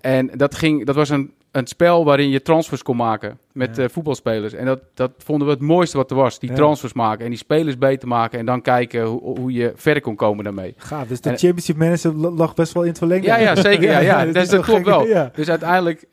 En 0.00 0.30
dat, 0.34 0.54
ging, 0.54 0.86
dat 0.86 0.94
was 0.94 1.08
een 1.08 1.32
een 1.50 1.66
spel 1.66 2.04
waarin 2.04 2.28
je 2.30 2.42
transfers 2.42 2.82
kon 2.82 2.96
maken 2.96 3.38
met 3.52 3.76
Ja. 3.76 3.88
voetbalspelers. 3.88 4.52
En 4.52 4.64
dat, 4.66 4.80
dat 4.94 5.10
vonden 5.18 5.46
we 5.46 5.52
het 5.52 5.62
mooiste 5.62 5.96
wat 5.96 6.10
er 6.10 6.16
was. 6.16 6.38
Die 6.38 6.50
Ja. 6.50 6.54
transfers 6.56 6.92
maken 6.92 7.24
en 7.24 7.30
die 7.30 7.38
spelers 7.38 7.78
beter 7.78 8.08
maken. 8.08 8.38
En 8.38 8.46
dan 8.46 8.62
kijken 8.62 9.02
hoe, 9.04 9.38
hoe 9.38 9.52
je 9.52 9.72
verder 9.76 10.02
kon 10.02 10.16
komen 10.16 10.44
daarmee. 10.44 10.74
Gaaf. 10.76 11.06
Dus 11.06 11.20
de 11.20 11.30
En- 11.30 11.38
championship 11.38 11.76
manager 11.76 12.14
lag 12.14 12.54
best 12.54 12.72
wel 12.72 12.82
in 12.82 12.88
het 12.88 12.98
verlengde. 12.98 13.26
Ja, 13.26 13.36
ja, 13.36 13.56
zeker. 13.56 13.82
Ja, 13.90 13.98
ja. 13.98 14.24
dat 14.24 14.34
Dus 14.34 14.42
is 14.42 14.48
dat 14.48 14.66
wel 14.66 14.80
klopt 14.82 14.98
gek. 14.98 15.06
wel. 15.08 15.16
Ja. 15.16 15.30
Dus 15.34 15.48
uiteindelijk 15.50 16.06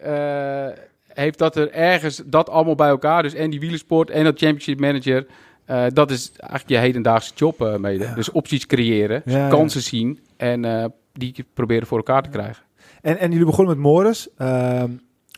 heeft 1.13 1.38
dat 1.38 1.56
er 1.56 1.72
ergens 1.72 2.22
dat 2.25 2.50
allemaal 2.50 2.75
bij 2.75 2.89
elkaar. 2.89 3.24
Dus 3.24 3.34
en 3.34 3.50
die 3.50 3.60
wielersport 3.60 4.10
en 4.10 4.24
dat 4.24 4.38
championship 4.39 4.80
manager. 4.80 5.25
eh, 5.65 5.86
dat 5.94 6.12
is 6.12 6.32
eigenlijk 6.38 6.70
je 6.70 6.77
hedendaagse 6.77 7.32
job 7.36 7.62
eh, 7.62 7.75
mede. 7.75 8.03
Ja. 8.03 8.13
Dus 8.13 8.32
opties 8.32 8.65
creëren, 8.65 9.22
Ja, 9.25 9.38
ja. 9.38 9.48
kansen 9.50 9.82
zien 9.82 10.20
en 10.38 10.65
eh, 10.65 10.86
die 11.13 11.46
proberen 11.53 11.88
voor 11.88 11.98
elkaar 11.98 12.24
te 12.24 12.30
krijgen. 12.30 12.63
En, 13.01 13.18
en 13.20 13.32
jullie 13.32 13.46
begonnen 13.46 13.75
met 13.75 13.84
Morris. 13.84 14.27
Ehm, 14.38 14.89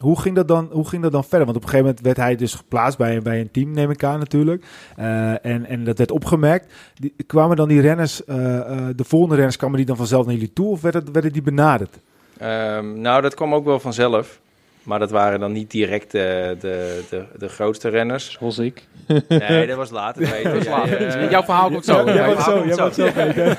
hoe, 0.01 0.19
ging 0.21 0.35
dat 0.35 0.47
dan, 0.47 0.69
hoe 0.71 0.87
ging 0.87 1.01
dat 1.03 1.11
dan 1.11 1.23
verder? 1.23 1.45
Want 1.45 1.57
op 1.57 1.63
een 1.63 1.69
gegeven 1.69 1.85
moment 1.85 2.05
werd 2.05 2.17
hij 2.17 2.35
dus 2.35 2.53
geplaatst 2.53 2.97
bij, 2.97 3.21
bij 3.21 3.39
een 3.39 3.51
team, 3.51 3.71
neem 3.71 3.91
ik 3.91 4.03
aan 4.03 4.19
natuurlijk. 4.19 4.65
Eh, 4.95 5.45
en, 5.45 5.65
en 5.65 5.83
dat 5.83 5.97
werd 5.97 6.11
opgemerkt. 6.11 6.73
Die, 6.93 7.13
kwamen 7.27 7.55
dan 7.57 7.67
die 7.67 7.81
renners, 7.81 8.25
eh, 8.25 8.57
eh, 8.57 8.87
de 8.95 9.03
volgende 9.03 9.35
renners, 9.35 9.57
kwamen 9.57 9.77
die 9.77 9.85
dan 9.85 9.95
vanzelf 9.97 10.25
naar 10.25 10.33
jullie 10.33 10.53
toe? 10.53 10.67
Of 10.67 10.81
werden, 10.81 11.11
werden 11.11 11.33
die 11.33 11.41
benaderd? 11.41 11.99
Ehm, 12.37 13.01
nou, 13.01 13.21
dat 13.21 13.33
kwam 13.33 13.53
ook 13.53 13.65
wel 13.65 13.79
vanzelf. 13.79 14.41
Maar 14.83 14.99
dat 14.99 15.11
waren 15.11 15.39
dan 15.39 15.51
niet 15.51 15.71
direct 15.71 16.11
de, 16.11 16.55
de, 16.59 17.01
de, 17.09 17.23
de 17.37 17.47
grootste 17.49 17.89
renners. 17.89 18.31
Zoals 18.39 18.57
ik. 18.59 18.87
Nee, 19.27 19.67
dat 19.67 19.77
was 19.77 19.89
later. 19.89 20.29
Peter. 20.29 20.43
Dat 20.53 20.55
is 20.55 20.63
Jij, 20.63 20.73
later. 20.73 21.07
eh, 21.07 21.31
Jouw 21.31 21.43
verhaal 21.43 21.69
komt 21.69 21.85
zo. 21.85 22.03
Jij 22.05 22.35
zo, 22.41 22.65
jij 22.65 22.73
zo? 22.73 22.89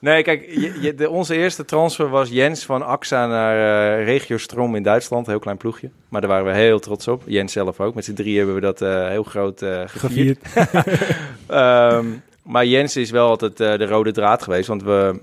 Nee, 0.00 0.22
kijk, 0.22 0.46
je, 0.46 0.78
je- 0.80 0.94
de, 0.94 1.10
onze 1.10 1.36
eerste 1.36 1.64
transfer 1.64 2.08
was 2.08 2.28
Jens 2.28 2.64
van 2.64 2.82
AXA 2.86 3.26
naar 3.26 3.98
eh 3.98 4.04
Regio 4.04 4.36
Strom 4.38 4.74
in 4.74 4.82
Duitsland. 4.82 5.26
Heel 5.26 5.38
klein 5.38 5.56
ploegje. 5.56 5.90
Maar 6.08 6.20
daar 6.20 6.30
waren 6.30 6.46
we 6.46 6.52
heel 6.58 6.78
trots 6.78 7.08
op. 7.08 7.22
Jens 7.26 7.52
zelf 7.52 7.80
ook. 7.80 7.94
Met 7.94 8.04
z'n 8.04 8.12
drie 8.14 8.36
hebben 8.36 8.54
we 8.54 8.60
dat 8.60 8.82
eh, 8.82 9.08
heel 9.08 9.22
groot 9.22 9.62
eh, 9.62 9.80
gevierd. 9.86 10.38
Gevierd. 10.42 10.98
Ehm, 11.46 12.06
maar 12.42 12.64
Jens 12.66 12.96
is 12.96 13.10
wel 13.10 13.28
altijd 13.28 13.60
eh, 13.60 13.78
de 13.78 13.86
rode 13.86 14.12
draad 14.12 14.42
geweest. 14.42 14.68
Want 14.68 14.82
we, 14.82 15.20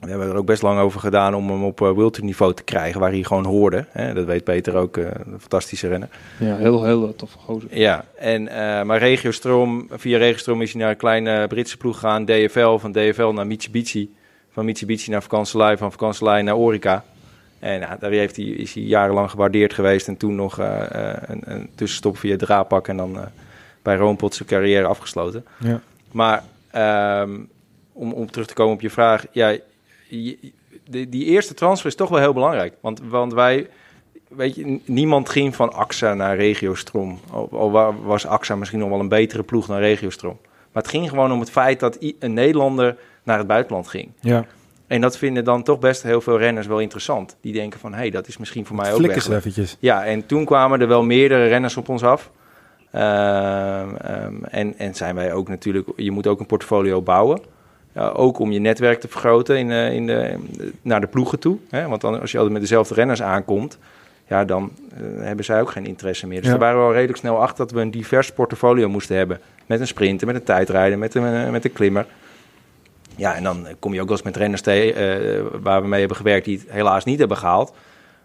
we 0.00 0.08
hebben 0.08 0.28
er 0.28 0.36
ook 0.36 0.46
best 0.46 0.62
lang 0.62 0.80
over 0.80 1.00
gedaan 1.00 1.34
om 1.34 1.50
hem 1.50 1.64
op 1.64 1.80
uh, 1.80 1.92
Wilter 1.92 2.24
niveau 2.24 2.54
te 2.54 2.62
krijgen. 2.62 3.00
Waar 3.00 3.10
hij 3.10 3.22
gewoon 3.22 3.44
hoorde. 3.44 3.86
Hè? 3.90 4.14
Dat 4.14 4.24
weet 4.24 4.44
Peter 4.44 4.76
ook. 4.76 4.96
eh, 4.96 5.04
een 5.04 5.40
fantastische 5.40 5.88
renner. 5.88 6.08
Ja, 6.38 6.56
heel, 6.56 6.84
heel 6.84 7.16
toffe 7.16 7.38
gozer. 7.38 7.68
Ja, 7.78 8.04
en, 8.18 8.48
eh, 8.48 8.82
maar 8.82 8.98
Regiostroom, 8.98 9.86
via 9.90 10.18
Regiostroom 10.18 10.62
is 10.62 10.72
hij 10.72 10.80
naar 10.80 10.90
een 10.90 10.96
kleine 10.96 11.46
Britse 11.46 11.76
ploeg 11.76 11.94
gegaan. 11.94 12.24
DFL, 12.24 12.76
van 12.76 12.92
DFL 12.92 13.28
naar 13.28 13.46
Mitsubishi. 13.46 14.14
Van 14.50 14.64
Mitsubishi 14.64 15.10
naar 15.10 15.22
Vakantselij, 15.22 15.76
van 15.76 15.90
Vakantselij 15.90 16.42
naar 16.42 16.56
Orica. 16.56 17.04
En 17.58 17.80
ja, 17.80 17.96
daar 18.00 18.10
heeft 18.10 18.36
hij, 18.36 18.44
is 18.44 18.74
hij 18.74 18.82
jarenlang 18.82 19.30
gewaardeerd 19.30 19.74
geweest. 19.74 20.08
En 20.08 20.16
toen 20.16 20.34
nog 20.34 20.58
eh, 20.58 21.10
eh, 21.10 21.22
een, 21.26 21.40
een 21.44 21.70
tussenstop 21.74 22.18
via 22.18 22.36
Draapak. 22.36 22.88
En 22.88 22.96
dan 22.96 23.16
eh, 23.16 23.22
bij 23.82 23.96
Roompot 23.96 24.34
zijn 24.34 24.48
carrière 24.48 24.86
afgesloten. 24.86 25.44
Ja. 25.58 25.80
Maar 26.12 26.42
ehm, 26.70 27.38
om, 27.92 28.12
om 28.12 28.30
terug 28.30 28.46
te 28.46 28.54
komen 28.54 28.74
op 28.74 28.80
je 28.80 28.90
vraag. 28.90 29.24
Ja, 29.30 29.56
je- 30.08 30.38
die, 30.90 31.08
die 31.08 31.24
eerste 31.24 31.54
transfer 31.54 31.88
is 31.88 31.94
toch 31.94 32.08
wel 32.08 32.18
heel 32.18 32.32
belangrijk. 32.32 32.74
Want, 32.80 33.00
want 33.08 33.32
wij, 33.32 33.68
weet 34.28 34.54
je, 34.54 34.80
niemand 34.84 35.28
ging 35.28 35.54
van 35.56 35.72
AXA 35.72 36.14
naar 36.14 36.36
Regiostrom. 36.36 37.18
Al, 37.30 37.48
al 37.52 37.70
wa- 37.70 37.94
was 37.94 38.26
AXA 38.26 38.56
misschien 38.56 38.78
nog 38.80 38.88
wel 38.88 39.00
een 39.00 39.08
betere 39.08 39.42
ploeg 39.42 39.66
dan 39.66 39.78
Regiostrom. 39.78 40.38
Maar 40.72 40.82
het 40.82 40.92
ging 40.92 41.08
gewoon 41.08 41.32
om 41.32 41.40
het 41.40 41.50
feit 41.50 41.80
dat 41.80 41.98
een 42.18 42.32
Nederlander 42.34 42.96
naar 43.22 43.38
het 43.38 43.46
buitenland 43.46 43.88
ging. 43.88 44.10
Ja, 44.20 44.44
En 44.86 45.00
dat 45.00 45.18
vinden 45.18 45.44
dan 45.44 45.62
toch 45.62 45.78
best 45.78 46.02
heel 46.02 46.20
veel 46.20 46.38
renners 46.38 46.66
wel 46.66 46.80
interessant. 46.80 47.36
Die 47.40 47.52
denken 47.52 47.80
van, 47.80 47.92
hé, 47.92 47.98
hey, 47.98 48.10
dat 48.10 48.28
is 48.28 48.36
misschien 48.36 48.66
voor 48.66 48.76
mij 48.76 48.92
ook 48.92 48.96
weg. 49.26 49.36
eventjes. 49.36 49.76
Ja, 49.80 50.04
en 50.04 50.26
toen 50.26 50.44
kwamen 50.44 50.80
er 50.80 50.88
wel 50.88 51.02
meerdere 51.02 51.46
renners 51.46 51.76
op 51.76 51.88
ons 51.88 52.02
af. 52.02 52.30
Ehm, 52.90 53.94
ehm, 53.96 54.44
en, 54.44 54.78
en 54.78 54.94
zijn 54.94 55.14
wij 55.14 55.32
ook 55.32 55.48
natuurlijk, 55.48 55.88
je 55.96 56.10
moet 56.10 56.26
ook 56.26 56.40
een 56.40 56.46
portfolio 56.46 57.02
bouwen. 57.02 57.40
Ook 57.98 58.38
om 58.38 58.50
je 58.52 58.58
netwerk 58.58 59.00
te 59.00 59.08
vergroten 59.08 59.58
in, 59.58 59.70
eh, 59.70 59.92
in 59.92 60.06
de, 60.06 60.34
naar 60.82 61.00
de 61.00 61.06
ploegen 61.06 61.38
toe. 61.38 61.58
Hè? 61.70 61.88
Want 61.88 62.00
dan, 62.00 62.20
als 62.20 62.30
je 62.30 62.36
altijd 62.36 62.54
met 62.54 62.62
dezelfde 62.62 62.94
renners 62.94 63.22
aankomt, 63.22 63.78
ja, 64.26 64.44
dan 64.44 64.72
eh, 64.94 65.00
hebben 65.24 65.44
zij 65.44 65.60
ook 65.60 65.70
geen 65.70 65.86
interesse 65.86 66.26
meer. 66.26 66.36
Dus 66.36 66.46
Ja. 66.46 66.50
daar 66.50 66.60
waren 66.60 66.78
we 66.80 66.86
al 66.86 66.92
redelijk 66.92 67.18
snel 67.18 67.42
achter 67.42 67.56
dat 67.66 67.74
we 67.74 67.80
een 67.80 67.90
divers 67.90 68.32
portfolio 68.32 68.88
moesten 68.88 69.16
hebben. 69.16 69.40
Met 69.66 69.80
een 69.80 69.86
sprinter, 69.86 70.26
met 70.26 70.36
een 70.36 70.42
tijdrijder, 70.42 70.98
met 70.98 71.14
een, 71.14 71.26
eh, 71.44 71.50
met 71.50 71.64
een 71.64 71.72
klimmer. 71.72 72.06
Ja, 73.16 73.34
en 73.34 73.42
dan 73.42 73.66
kom 73.78 73.94
je 73.94 74.00
ook 74.00 74.08
wel 74.08 74.16
eens 74.16 74.26
met 74.26 74.36
renners 74.36 74.62
tegen 74.62 75.62
waar 75.62 75.82
we 75.82 75.88
mee 75.88 75.98
hebben 75.98 76.16
gewerkt 76.16 76.44
die 76.44 76.58
het 76.58 76.70
helaas 76.70 77.04
niet 77.04 77.18
hebben 77.18 77.36
gehaald. 77.36 77.74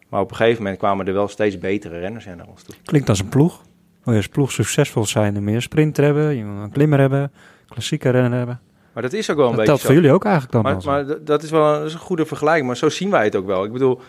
Maar 0.09 0.21
op 0.21 0.29
een 0.29 0.35
gegeven 0.35 0.61
moment 0.63 0.79
kwamen 0.79 1.07
er 1.07 1.13
wel 1.13 1.27
steeds 1.27 1.57
betere 1.57 1.99
renners 1.99 2.25
naar 2.25 2.47
ons 2.49 2.63
toe. 2.63 2.75
Klinkt 2.85 3.09
als 3.09 3.19
een 3.19 3.29
ploeg. 3.29 3.61
Wil 4.03 4.13
je 4.13 4.19
als 4.19 4.27
ploeg 4.27 4.51
succesvol 4.51 5.05
zijn, 5.05 5.33
dan 5.33 5.43
meer 5.43 5.61
sprinter 5.61 6.03
hebben, 6.03 6.35
je 6.35 6.45
moet 6.45 6.63
een 6.63 6.71
klimmer 6.71 6.99
hebben, 6.99 7.31
klassieke 7.67 8.09
renner 8.09 8.37
hebben. 8.37 8.59
Maar 8.93 9.03
dat 9.03 9.13
is 9.13 9.29
ook 9.29 9.37
wel 9.37 9.49
een 9.49 9.55
Dat 9.55 9.65
beetje 9.65 9.79
zo. 9.79 9.85
voor 9.85 9.95
jullie 9.95 10.11
ook 10.11 10.23
eigenlijk 10.23 10.53
dan 10.53 10.63
Maar, 10.63 10.81
zo. 10.81 10.89
maar 10.89 11.05
dat 11.25 11.43
is 11.43 11.49
wel 11.49 11.65
een, 11.73 11.79
dat 11.79 11.87
is 11.87 11.93
een 11.93 11.99
goede 11.99 12.25
vergelijking, 12.25 12.67
maar 12.67 12.77
zo 12.77 12.89
zien 12.89 13.09
wij 13.09 13.23
het 13.23 13.35
ook 13.35 13.45
wel. 13.45 13.63
Ik 13.65 13.71
bedoel, 13.71 13.95
dat 13.95 14.03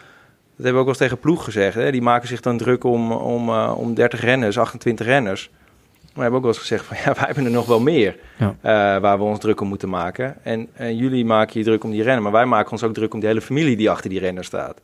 hebben 0.56 0.72
we 0.72 0.78
ook 0.78 0.84
wel 0.84 0.88
eens 0.88 0.98
tegen 0.98 1.18
ploeg 1.18 1.44
gezegd. 1.44 1.74
Hè? 1.74 1.90
Die 1.90 2.02
maken 2.02 2.28
zich 2.28 2.40
dan 2.40 2.56
druk 2.58 2.84
om, 2.84 3.12
om, 3.12 3.48
eh, 3.48 3.74
om 3.76 3.94
30 3.94 4.20
renners, 4.20 4.58
28 4.58 5.06
renners. 5.06 5.50
Maar 5.50 6.12
we 6.14 6.20
hebben 6.20 6.38
ook 6.38 6.44
wel 6.44 6.52
eens 6.52 6.60
gezegd 6.60 6.84
van 6.84 6.96
ja, 7.04 7.14
wij 7.14 7.24
hebben 7.26 7.44
er 7.44 7.50
nog 7.50 7.66
wel 7.66 7.80
meer 7.80 8.16
Ja. 8.38 8.54
eh, 8.60 9.00
waar 9.00 9.18
we 9.18 9.24
ons 9.24 9.38
druk 9.38 9.60
om 9.60 9.68
moeten 9.68 9.88
maken. 9.88 10.36
En, 10.42 10.68
en 10.74 10.96
jullie 10.96 11.24
maken 11.24 11.58
je 11.58 11.64
druk 11.64 11.84
om 11.84 11.90
die 11.90 12.02
renner, 12.02 12.22
maar 12.22 12.32
wij 12.32 12.44
maken 12.46 12.72
ons 12.72 12.82
ook 12.82 12.94
druk 12.94 13.14
om 13.14 13.20
de 13.20 13.26
hele 13.26 13.40
familie 13.40 13.76
die 13.76 13.90
achter 13.90 14.10
die 14.10 14.18
renner 14.20 14.44
staat. 14.44 14.80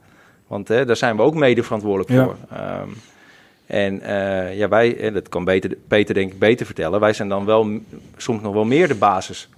Want 0.46 0.68
hè, 0.68 0.84
daar 0.84 0.96
zijn 0.96 1.16
we 1.16 1.22
ook 1.22 1.34
mede 1.34 1.62
verantwoordelijk 1.62 2.10
Ja. 2.10 2.24
voor. 2.24 2.36
Ehm, 2.52 2.88
en 3.66 4.00
eh, 4.00 4.56
ja, 4.56 4.68
wij, 4.68 5.10
dat 5.12 5.28
kan 5.28 5.44
beter, 5.44 5.76
Peter 5.88 6.14
denk 6.14 6.32
ik 6.32 6.38
beter 6.38 6.66
vertellen, 6.66 7.00
wij 7.00 7.12
zijn 7.12 7.28
dan 7.28 7.44
wel 7.44 7.70
soms 8.16 8.42
nog 8.42 8.52
wel 8.54 8.64
meer 8.64 8.88
de 8.88 8.94
basis 8.94 9.48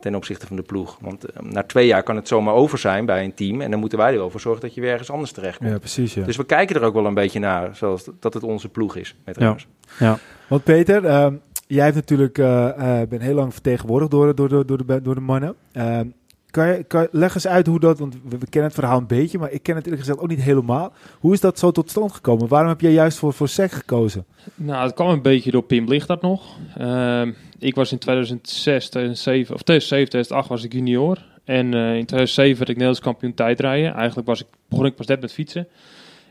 ten 0.00 0.14
opzichte 0.14 0.46
van 0.46 0.56
de 0.56 0.62
ploeg. 0.62 0.98
Want 1.00 1.24
eh, 1.24 1.42
na 1.42 1.62
twee 1.62 1.86
jaar 1.86 2.02
kan 2.02 2.16
het 2.16 2.28
zomaar 2.28 2.54
over 2.54 2.78
zijn 2.78 3.06
bij 3.06 3.24
een 3.24 3.34
team 3.34 3.60
en 3.60 3.70
dan 3.70 3.80
moeten 3.80 3.98
wij 3.98 4.12
er 4.12 4.18
wel 4.18 4.30
voor 4.30 4.40
zorgen 4.40 4.62
dat 4.62 4.74
je 4.74 4.80
weer 4.80 4.90
ergens 4.90 5.10
anders 5.10 5.32
terecht 5.32 5.58
komt. 5.58 5.70
Ja, 5.70 5.78
precies. 5.78 6.14
Ja. 6.14 6.24
Dus 6.24 6.36
we 6.36 6.46
kijken 6.46 6.76
er 6.76 6.82
ook 6.82 6.94
wel 6.94 7.06
een 7.06 7.14
beetje 7.14 7.38
naar, 7.38 7.76
zoals 7.76 8.08
dat 8.20 8.34
het 8.34 8.42
onze 8.42 8.68
ploeg 8.68 8.96
is 8.96 9.16
met 9.24 9.38
Ja. 9.38 9.56
Ja. 9.98 10.18
Want 10.48 10.64
Peter, 10.64 11.04
ehm, 11.04 11.34
jij 11.66 11.84
hebt 11.84 11.96
natuurlijk, 11.96 12.38
eh 12.38 13.00
eh, 13.00 13.08
bent 13.08 13.22
heel 13.22 13.34
lang 13.34 13.52
vertegenwoordigd 13.52 14.10
door, 14.10 14.34
door, 14.34 14.48
door, 14.48 14.66
door, 14.66 14.86
de, 14.86 15.02
door 15.02 15.14
de 15.14 15.20
mannen. 15.20 15.54
Ehm, 15.72 16.06
kan 16.54 16.66
je, 16.66 16.84
kan 16.84 17.08
leg 17.10 17.34
eens 17.34 17.46
uit 17.46 17.66
hoe 17.66 17.80
dat, 17.80 17.98
want 17.98 18.14
we, 18.14 18.38
we 18.38 18.48
kennen 18.48 18.70
het 18.70 18.80
verhaal 18.80 18.98
een 18.98 19.06
beetje, 19.06 19.38
maar 19.38 19.50
ik 19.50 19.62
ken 19.62 19.74
het 19.74 19.84
eerlijk 19.84 20.02
gezegd 20.02 20.20
ook 20.20 20.28
niet 20.28 20.42
helemaal. 20.42 20.92
Hoe 21.20 21.32
is 21.32 21.40
dat 21.40 21.58
zo 21.58 21.70
tot 21.70 21.90
stand 21.90 22.12
gekomen? 22.12 22.48
Waarom 22.48 22.68
heb 22.68 22.80
jij 22.80 22.92
juist 22.92 23.18
voor, 23.18 23.32
voor 23.32 23.48
SEC 23.48 23.72
gekozen? 23.72 24.24
Nou, 24.54 24.84
het 24.84 24.94
kwam 24.94 25.08
een 25.08 25.22
beetje 25.22 25.50
door 25.50 25.62
Pim 25.62 25.88
Lichtart 25.88 26.22
nog. 26.22 26.56
Ehm, 26.76 27.32
ik 27.58 27.74
was 27.74 27.92
in 27.92 27.98
2006, 27.98 28.88
2007, 28.88 29.54
of 29.54 29.62
2007, 29.62 30.08
2008 30.08 30.48
was 30.48 30.64
ik 30.64 30.72
junior. 30.72 31.18
En 31.44 31.74
eh, 31.74 31.96
in 31.96 32.06
2007 32.06 32.56
werd 32.56 32.60
ik 32.68 32.76
Nederlands 32.76 33.00
kampioen 33.00 33.34
tijdrijden. 33.34 33.94
Eigenlijk 33.94 34.26
was 34.26 34.40
ik, 34.40 34.46
begon 34.68 34.86
ik 34.86 34.94
pas 34.94 35.06
net 35.06 35.20
met 35.20 35.32
fietsen. 35.32 35.68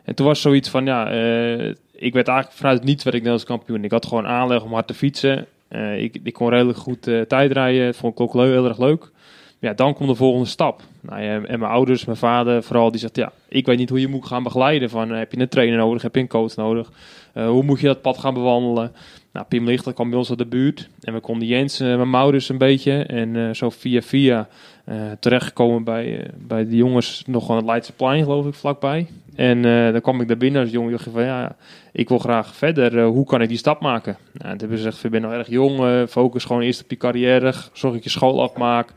En 0.03 0.15
toen 0.15 0.25
was 0.25 0.41
zoiets 0.41 0.69
van, 0.69 0.85
ja, 0.85 1.11
eh, 1.11 1.67
ik 1.91 2.13
werd 2.13 2.27
eigenlijk 2.27 2.57
vanuit 2.57 2.77
het 2.77 2.87
niets 2.87 3.03
werd 3.03 3.15
ik 3.15 3.21
Nederlands 3.21 3.43
kampioen. 3.43 3.83
Ik 3.83 3.91
had 3.91 4.05
gewoon 4.05 4.27
aanleg 4.27 4.63
om 4.63 4.73
hard 4.73 4.87
te 4.87 4.93
fietsen. 4.93 5.45
Eh, 5.67 6.01
ik, 6.01 6.17
ik 6.23 6.33
kon 6.33 6.49
redelijk 6.49 6.77
goed 6.77 7.01
tijdrijden. 7.27 7.93
Vond 7.95 8.13
ik 8.13 8.19
ook 8.19 8.33
heel 8.33 8.67
erg 8.67 8.79
leuk. 8.79 9.11
Ja, 9.59 9.73
dan 9.73 9.93
komt 9.93 10.09
de 10.09 10.15
volgende 10.15 10.47
stap. 10.47 10.81
Nou, 11.01 11.21
en 11.21 11.59
mijn 11.59 11.71
ouders, 11.71 12.05
mijn 12.05 12.17
vader 12.17 12.63
vooral, 12.63 12.91
die 12.91 12.99
zegt, 12.99 13.15
ja, 13.15 13.31
ik 13.47 13.65
weet 13.65 13.77
niet 13.77 13.89
hoe 13.89 13.99
je 13.99 14.07
moet 14.07 14.25
gaan 14.25 14.43
begeleiden. 14.43 14.89
Van, 14.89 15.09
heb 15.09 15.31
je 15.31 15.39
een 15.39 15.47
trainer 15.47 15.77
nodig, 15.77 16.01
heb 16.01 16.15
je 16.15 16.21
een 16.21 16.27
coach 16.27 16.55
nodig? 16.55 16.91
Hoe 17.33 17.63
moet 17.63 17.79
je 17.79 17.87
dat 17.87 18.01
pad 18.01 18.17
gaan 18.17 18.33
bewandelen? 18.33 18.91
Nou, 19.33 19.45
Pim 19.45 19.65
Lichter 19.65 19.93
kwam 19.93 20.09
bij 20.09 20.17
ons 20.17 20.29
uit 20.29 20.37
de 20.37 20.45
buurt. 20.45 20.89
En 21.01 21.13
we 21.13 21.19
konden 21.19 21.47
Jens, 21.47 21.79
eh, 21.79 21.87
mijn 21.87 22.13
ouders 22.13 22.49
een 22.49 22.57
beetje. 22.57 22.91
En 22.91 23.35
eh, 23.35 23.53
zo 23.53 23.69
via 23.69 24.01
via 24.01 24.47
eh, 24.85 24.95
terechtgekomen 25.19 25.83
bij, 25.83 26.29
bij 26.37 26.67
de 26.67 26.75
jongens 26.75 27.23
nog 27.25 27.49
aan 27.49 27.69
het 27.69 27.91
Plein, 27.95 28.23
geloof 28.23 28.45
ik, 28.45 28.53
vlakbij. 28.53 29.07
En 29.35 29.61
dan 29.91 30.01
kwam 30.01 30.21
ik 30.21 30.27
daar 30.27 30.37
binnen 30.37 30.61
als 30.61 30.71
jong 30.71 30.89
jochie 30.89 31.11
van, 31.11 31.23
ja, 31.23 31.55
ik 31.91 32.09
wil 32.09 32.19
graag 32.19 32.55
verder. 32.55 33.03
Hoe 33.03 33.25
kan 33.25 33.41
ik 33.41 33.47
die 33.47 33.57
stap 33.57 33.81
maken? 33.81 34.17
Nou, 34.33 34.49
toen 34.49 34.59
hebben 34.59 34.77
ze 34.77 34.83
gezegd, 34.83 35.01
je 35.01 35.09
bent 35.09 35.23
nog 35.23 35.33
erg 35.33 35.47
jong. 35.47 36.09
focus 36.09 36.45
gewoon 36.45 36.61
eerst 36.61 36.83
op 36.83 36.89
je 36.89 36.97
carrière. 36.97 37.53
Zorg 37.73 37.93
dat 37.93 38.03
je 38.03 38.09
school 38.09 38.41
afmaakt. 38.41 38.93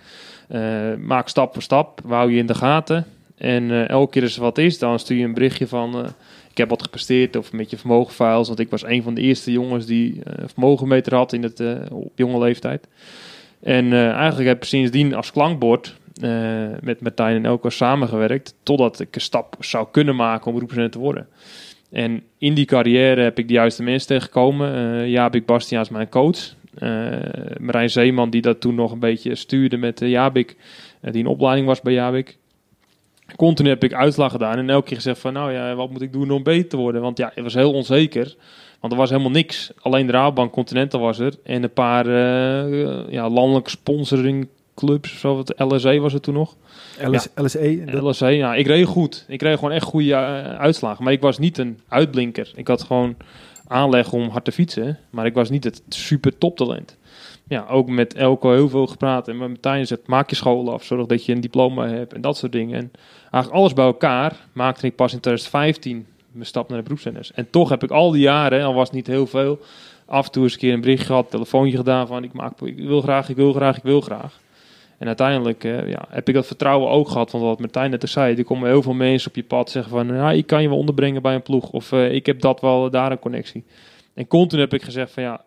Eh, 0.48 0.94
maak 0.98 1.28
stap 1.28 1.52
voor 1.52 1.62
stap. 1.62 2.00
Houden 2.08 2.34
je 2.34 2.40
in 2.40 2.46
de 2.46 2.54
gaten. 2.54 3.06
En 3.36 3.88
elke 3.88 4.10
keer 4.10 4.22
als 4.22 4.36
er 4.36 4.42
wat 4.42 4.58
is, 4.58 4.78
dan 4.78 4.98
stuur 4.98 5.18
je 5.18 5.24
een 5.24 5.34
berichtje 5.34 5.66
van... 5.66 6.06
ik 6.56 6.62
heb 6.62 6.70
wat 6.70 6.82
gepresteerd 6.82 7.36
of 7.36 7.52
met 7.52 7.70
je 7.70 7.76
vermogenfiles. 7.76 8.46
Want 8.46 8.60
ik 8.60 8.70
was 8.70 8.84
een 8.84 9.02
van 9.02 9.14
de 9.14 9.20
eerste 9.20 9.52
jongens 9.52 9.86
die 9.86 10.22
eh 10.22 10.44
vermogenmeter 10.46 11.14
had 11.14 11.32
in 11.32 11.42
het, 11.42 11.60
eh, 11.60 11.74
op 11.90 12.12
jonge 12.14 12.38
leeftijd. 12.38 12.88
En 13.62 13.92
eh, 13.92 14.10
eigenlijk 14.10 14.48
heb 14.48 14.56
ik 14.56 14.64
sindsdien 14.64 15.14
als 15.14 15.32
klankbord 15.32 15.96
met 16.80 17.00
Martijn 17.00 17.36
en 17.36 17.44
Elko 17.44 17.68
samengewerkt. 17.68 18.54
Totdat 18.62 19.00
ik 19.00 19.14
een 19.14 19.20
stap 19.20 19.56
zou 19.60 19.86
kunnen 19.90 20.16
maken 20.16 20.46
om 20.46 20.52
beroepsrenner 20.52 20.90
te 20.90 20.98
worden. 20.98 21.28
En 21.90 22.22
in 22.38 22.54
die 22.54 22.64
carrière 22.64 23.20
heb 23.20 23.38
ik 23.38 23.48
de 23.48 23.54
juiste 23.54 23.82
mensen 23.82 24.08
tegengekomen. 24.08 25.10
Jabik 25.10 25.46
Bastiaan 25.46 25.82
is 25.82 25.88
mijn 25.88 26.08
coach. 26.08 26.54
Marijn 27.60 27.90
Zeeman 27.90 28.30
die 28.30 28.40
dat 28.40 28.60
toen 28.60 28.74
nog 28.74 28.92
een 28.92 28.98
beetje 28.98 29.34
stuurde 29.34 29.76
met 29.76 30.00
Jabik. 30.00 30.56
die 31.00 31.22
een 31.22 31.30
opleiding 31.30 31.66
was 31.66 31.80
bij 31.80 31.92
Jabik. 31.92 32.38
Continu 33.36 33.68
heb 33.68 33.84
ik 33.84 33.92
uitslag 33.94 34.30
gedaan 34.32 34.58
en 34.58 34.70
elke 34.70 34.86
keer 34.86 34.96
gezegd 34.96 35.18
van, 35.20 35.32
nou 35.32 35.52
ja, 35.52 35.74
wat 35.74 35.90
moet 35.90 36.02
ik 36.02 36.12
doen 36.12 36.30
om 36.30 36.42
beter 36.42 36.68
te 36.68 36.76
worden? 36.76 37.00
Want 37.02 37.18
ja, 37.18 37.30
het 37.34 37.44
was 37.44 37.54
heel 37.54 37.72
onzeker. 37.72 38.34
Want 38.80 38.92
er 38.92 38.98
was 38.98 39.10
helemaal 39.10 39.30
niks. 39.30 39.70
Alleen 39.80 40.06
de 40.06 40.12
Rabobank 40.12 40.52
Continental 40.52 41.00
was 41.00 41.18
er. 41.18 41.32
En 41.42 41.62
een 41.62 41.72
paar 41.72 42.06
eh, 42.06 43.12
ja, 43.12 43.28
landelijke 43.30 43.70
sponsoringclubs 44.30 45.20
zo. 45.20 45.36
Wat 45.36 45.52
LSE 45.56 45.98
was 45.98 46.12
het 46.12 46.22
toen 46.22 46.34
nog. 46.34 46.56
LS, 47.04 47.28
LSE. 47.34 47.84
dat- 47.92 48.02
LSE, 48.02 48.26
ja, 48.26 48.54
ik 48.54 48.66
reed 48.66 48.86
goed. 48.86 49.24
Ik 49.28 49.38
kreeg 49.38 49.54
gewoon 49.58 49.70
echt 49.74 49.84
goede 49.84 50.12
eh, 50.14 50.58
uitslagen. 50.58 51.04
Maar 51.04 51.12
ik 51.12 51.20
was 51.20 51.38
niet 51.38 51.58
een 51.58 51.80
uitblinker. 51.88 52.52
Ik 52.54 52.68
had 52.68 52.82
gewoon 52.82 53.16
aanleg 53.68 54.12
om 54.12 54.28
hard 54.28 54.44
te 54.44 54.52
fietsen. 54.52 54.98
Maar 55.10 55.26
ik 55.26 55.34
was 55.34 55.50
niet 55.50 55.64
het 55.64 55.82
super 55.88 56.38
toptalent. 56.38 56.96
Ja, 57.48 57.66
ook 57.68 57.88
met 57.88 58.14
Elko 58.14 58.52
heel 58.52 58.68
veel 58.68 58.86
gepraat. 58.86 59.28
En 59.28 59.36
met 59.36 59.48
Martijn 59.48 59.86
zegt, 59.86 60.06
maak 60.06 60.30
je 60.30 60.36
school 60.36 60.72
af. 60.72 60.84
Zorg 60.84 61.06
dat 61.06 61.24
je 61.24 61.32
een 61.32 61.40
diploma 61.40 61.88
hebt 61.88 62.12
en 62.12 62.20
dat 62.20 62.36
soort 62.36 62.52
dingen. 62.52 62.76
En 62.76 62.90
eigenlijk 63.20 63.54
alles 63.54 63.72
bij 63.72 63.84
elkaar 63.84 64.36
maakte 64.52 64.86
ik 64.86 64.96
pas 64.96 65.12
in 65.12 65.20
2015 65.20 66.06
mijn 66.30 66.46
stap 66.46 66.68
naar 66.68 66.78
de 66.78 66.84
beroepszenders. 66.84 67.32
En 67.32 67.50
toch 67.50 67.68
heb 67.68 67.82
ik 67.82 67.90
al 67.90 68.10
die 68.10 68.22
jaren, 68.22 68.64
al 68.64 68.74
was 68.74 68.86
het 68.86 68.96
niet 68.96 69.06
heel 69.06 69.26
veel... 69.26 69.58
af 70.06 70.26
en 70.26 70.32
toe 70.32 70.42
eens 70.42 70.52
een 70.52 70.58
keer 70.58 70.72
een 70.72 70.80
bericht 70.80 71.06
gehad, 71.06 71.30
telefoontje 71.30 71.76
gedaan 71.76 72.06
van... 72.06 72.24
ik, 72.24 72.32
maak, 72.32 72.60
ik 72.60 72.78
wil 72.78 73.00
graag, 73.00 73.28
ik 73.28 73.36
wil 73.36 73.52
graag, 73.52 73.76
ik 73.76 73.82
wil 73.82 74.00
graag. 74.00 74.40
En 74.98 75.06
uiteindelijk 75.06 75.64
eh, 75.64 75.88
ja, 75.88 76.04
heb 76.08 76.28
ik 76.28 76.34
dat 76.34 76.46
vertrouwen 76.46 76.90
ook 76.90 77.08
gehad. 77.08 77.30
Want 77.30 77.44
wat 77.44 77.58
Martijn 77.58 77.90
net 77.90 78.08
zei, 78.08 78.36
er 78.36 78.44
komen 78.44 78.68
heel 78.68 78.82
veel 78.82 78.94
mensen 78.94 79.28
op 79.28 79.36
je 79.36 79.44
pad 79.44 79.70
zeggen 79.70 79.92
van... 79.92 80.06
Ja, 80.06 80.32
ik 80.32 80.46
kan 80.46 80.62
je 80.62 80.68
wel 80.68 80.78
onderbrengen 80.78 81.22
bij 81.22 81.34
een 81.34 81.42
ploeg. 81.42 81.70
Of 81.70 81.92
eh, 81.92 82.12
ik 82.12 82.26
heb 82.26 82.40
dat 82.40 82.60
wel, 82.60 82.90
daar 82.90 83.10
een 83.10 83.18
connectie. 83.18 83.64
En 84.14 84.26
continu 84.26 84.60
heb 84.60 84.74
ik 84.74 84.82
gezegd 84.82 85.12
van 85.12 85.22
ja, 85.22 85.44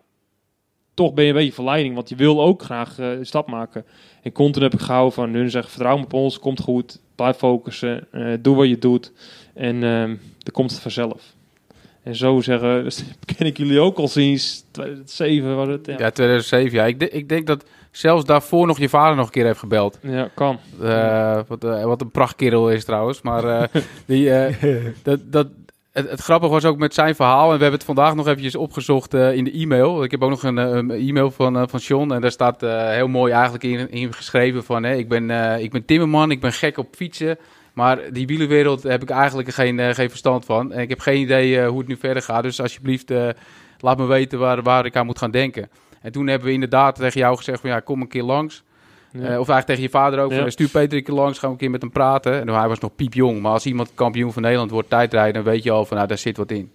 toch 1.00 1.14
ben 1.14 1.24
je 1.24 1.30
een 1.30 1.36
beetje 1.36 1.52
verleiding. 1.52 1.94
Want 1.94 2.08
je 2.08 2.14
wil 2.14 2.42
ook 2.42 2.62
graag 2.62 2.98
eh, 2.98 3.10
een 3.10 3.26
stap 3.26 3.48
maken. 3.48 3.84
En 4.22 4.32
continu 4.32 4.64
heb 4.64 4.74
ik 4.74 4.80
gehouden 4.80 5.12
van 5.12 5.34
hun 5.34 5.50
zeggen 5.50 5.70
vertrouw 5.70 5.96
me 5.96 6.04
op 6.04 6.12
ons, 6.12 6.38
komt 6.38 6.60
goed. 6.60 6.98
Blijf 7.14 7.36
focussen, 7.36 8.06
eh, 8.12 8.32
doe 8.40 8.56
wat 8.56 8.68
je 8.68 8.78
doet. 8.78 9.12
En 9.54 9.82
ehm 9.84 10.08
dan 10.38 10.52
komt 10.52 10.70
het 10.70 10.80
vanzelf. 10.80 11.22
En 12.02 12.16
zo 12.16 12.40
zeggen, 12.40 12.82
dus 12.84 13.04
ken 13.36 13.46
ik 13.46 13.56
jullie 13.56 13.80
ook 13.80 13.96
al 13.98 14.08
sinds 14.08 14.64
2007 14.70 15.56
was 15.56 15.68
het. 15.68 15.86
Ja, 15.86 15.94
Ja, 15.98 16.10
2007. 16.10 16.78
Ja, 16.78 16.84
ik, 16.86 17.00
de- 17.00 17.10
ik 17.10 17.28
denk 17.28 17.46
dat 17.46 17.64
zelfs 17.90 18.24
daarvoor 18.24 18.66
nog 18.66 18.78
je 18.78 18.88
vader 18.88 19.16
nog 19.16 19.26
een 19.26 19.32
keer 19.32 19.44
heeft 19.44 19.58
gebeld. 19.58 19.98
ja 20.02 20.30
kan. 20.34 20.58
Eh, 20.82 21.40
wat, 21.48 21.62
wat 21.62 22.00
een 22.00 22.10
prachtkerel 22.10 22.70
is 22.70 22.84
trouwens. 22.84 23.22
Maar 23.22 23.44
eh, 23.44 23.82
die, 24.06 24.30
eh, 24.30 24.54
dat, 25.02 25.20
dat, 25.32 25.46
het, 25.92 26.20
grappige 26.20 26.52
was 26.52 26.64
ook 26.64 26.78
met 26.78 26.94
zijn 26.94 27.14
verhaal. 27.14 27.50
En 27.50 27.56
we 27.56 27.62
hebben 27.62 27.78
het 27.78 27.84
vandaag 27.84 28.14
nog 28.14 28.26
eventjes 28.26 28.54
opgezocht 28.54 29.14
eh, 29.14 29.32
in 29.32 29.44
de 29.44 29.52
e-mail. 29.52 30.02
Ik 30.02 30.10
heb 30.10 30.22
ook 30.22 30.30
nog 30.30 30.42
een, 30.42 30.58
eh, 30.58 31.08
e-mail 31.08 31.30
van, 31.30 31.56
eh, 31.56 31.62
van 31.66 31.80
John. 31.80 32.12
En 32.12 32.20
daar 32.20 32.30
staat 32.30 32.60
heel 32.60 33.08
mooi 33.08 33.32
eigenlijk 33.32 33.64
in, 33.92 34.12
geschreven 34.12 34.64
van... 34.64 34.82
Hè, 34.82 34.94
ik, 34.94 35.08
ben, 35.08 35.30
ik 35.60 35.70
ben 35.70 35.84
timmerman, 35.84 36.30
ik 36.30 36.40
ben 36.40 36.52
gek 36.52 36.78
op 36.78 36.94
fietsen. 36.94 37.38
Maar 37.72 38.12
die 38.12 38.26
wielenwereld 38.26 38.82
heb 38.82 39.02
ik 39.02 39.10
eigenlijk 39.10 39.48
geen, 39.48 39.94
geen 39.94 40.08
verstand 40.08 40.44
van. 40.44 40.72
En 40.72 40.80
ik 40.80 40.88
heb 40.88 41.00
geen 41.00 41.20
idee 41.20 41.66
hoe 41.66 41.78
het 41.78 41.88
nu 41.88 41.96
verder 41.96 42.22
gaat. 42.22 42.42
Dus 42.42 42.60
alsjeblieft, 42.60 43.12
laat 43.78 43.98
me 43.98 44.06
weten 44.06 44.38
waar, 44.38 44.62
waar 44.62 44.86
ik 44.86 44.96
aan 44.96 45.06
moet 45.06 45.18
gaan 45.18 45.30
denken. 45.30 45.70
En 46.00 46.12
toen 46.12 46.26
hebben 46.26 46.48
we 46.48 46.54
inderdaad 46.54 46.94
tegen 46.94 47.20
jou 47.20 47.36
gezegd 47.36 47.60
van... 47.60 47.70
Ja, 47.70 47.80
kom 47.80 48.00
een 48.00 48.08
keer 48.08 48.22
langs. 48.22 48.62
Ja. 49.12 49.18
Eh, 49.20 49.26
of 49.28 49.48
eigenlijk 49.48 49.66
tegen 49.66 49.82
je 49.82 49.88
vader 49.88 50.20
ook. 50.20 50.32
Ja. 50.32 50.40
van, 50.40 50.50
Stuur 50.50 50.68
Peter 50.68 50.98
een 50.98 51.04
keer 51.04 51.14
langs, 51.14 51.38
gaan 51.38 51.48
we 51.48 51.54
een 51.54 51.60
keer 51.60 51.70
met 51.70 51.80
hem 51.82 51.90
praten. 51.90 52.40
En 52.40 52.48
hij 52.48 52.68
was 52.68 52.78
nog 52.78 52.94
piepjong. 52.96 53.40
Maar 53.40 53.52
als 53.52 53.66
iemand 53.66 53.90
kampioen 53.94 54.32
van 54.32 54.42
Nederland 54.42 54.70
wordt 54.70 54.88
tijdrijden... 54.90 55.34
dan 55.34 55.52
weet 55.52 55.62
je 55.62 55.70
al 55.70 55.84
van, 55.84 55.96
nou, 55.96 56.08
daar 56.08 56.18
zit 56.18 56.36
wat 56.36 56.50
in. 56.50 56.70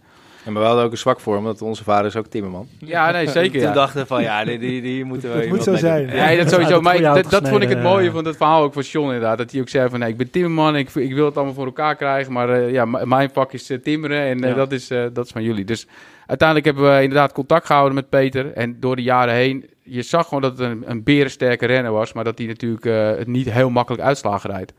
En 0.46 0.54
maar 0.54 0.62
we 0.62 0.68
hadden 0.68 0.86
ook 0.86 0.92
een 0.92 0.98
zwak 0.98 1.20
voor 1.20 1.36
hem, 1.36 1.44
want 1.44 1.62
onze 1.62 1.84
vader 1.84 2.06
is 2.06 2.16
ook 2.16 2.28
timmerman. 2.28 2.68
Ja, 2.80 3.12
nee, 3.12 3.28
zeker. 3.30 3.52
Toen 3.60 3.68
Ja. 3.70 3.74
dachten 3.74 4.02
we 4.02 4.06
van, 4.08 4.22
ja, 4.22 4.44
die, 4.46 4.60
die, 4.60 4.82
die 4.82 5.04
moeten 5.06 5.32
we... 5.34 5.38
Het 5.40 5.50
moet 5.50 5.64
zo 5.64 5.72
mee 5.72 5.80
zijn. 5.80 6.08
doen. 6.08 6.16
Ja, 6.16 6.36
dat 6.36 6.50
sowieso. 6.50 6.82
Maar 6.82 7.02
dat, 7.02 7.30
dat 7.30 7.48
vond 7.50 7.64
ik 7.64 7.70
het 7.70 7.82
mooie 7.84 8.06
ja. 8.06 8.12
van 8.12 8.26
het 8.26 8.38
verhaal 8.38 8.64
ook 8.64 8.74
van 8.74 8.84
John 8.84 9.06
inderdaad. 9.06 9.38
Dat 9.38 9.52
hij 9.52 9.62
ook 9.62 9.70
zei 9.70 9.90
van, 9.90 10.00
nee, 10.00 10.10
ik 10.10 10.18
ben 10.18 10.30
timmerman, 10.30 10.76
ik, 10.76 10.96
ik 10.96 11.14
wil 11.14 11.26
het 11.26 11.36
allemaal 11.36 11.54
voor 11.54 11.66
elkaar 11.66 11.96
krijgen. 11.96 12.34
Maar 12.34 12.50
eh, 12.50 12.72
ja, 12.72 12.86
mijn 12.86 13.30
vak 13.34 13.54
is 13.54 13.70
eh, 13.70 13.78
timmeren 13.78 14.22
en 14.22 14.44
eh, 14.44 14.50
Ja. 14.50 14.56
dat, 14.56 14.72
is, 14.72 14.90
eh, 14.90 15.04
dat 15.14 15.26
is 15.26 15.32
van 15.32 15.44
jullie. 15.44 15.66
Dus 15.66 15.88
uiteindelijk 16.26 16.68
hebben 16.68 16.96
we 16.96 17.02
inderdaad 17.02 17.32
contact 17.32 17.66
gehouden 17.66 17.96
met 17.96 18.10
Peter. 18.10 18.52
En 18.54 18.78
door 18.80 18.96
de 18.96 19.04
jaren 19.04 19.34
heen, 19.34 19.70
je 19.86 20.02
zag 20.02 20.28
gewoon 20.28 20.42
dat 20.42 20.58
het 20.58 20.70
een, 20.70 20.84
een 20.86 21.04
berensterke 21.04 21.66
renner 21.66 21.92
was. 21.92 22.14
Maar 22.14 22.24
dat 22.24 22.38
hij 22.38 22.48
natuurlijk 22.48 22.86
eh, 22.86 23.10
het 23.10 23.28
niet 23.28 23.52
heel 23.52 23.70
makkelijk 23.70 24.04
uitslagen 24.04 24.50
rijdt. 24.50 24.74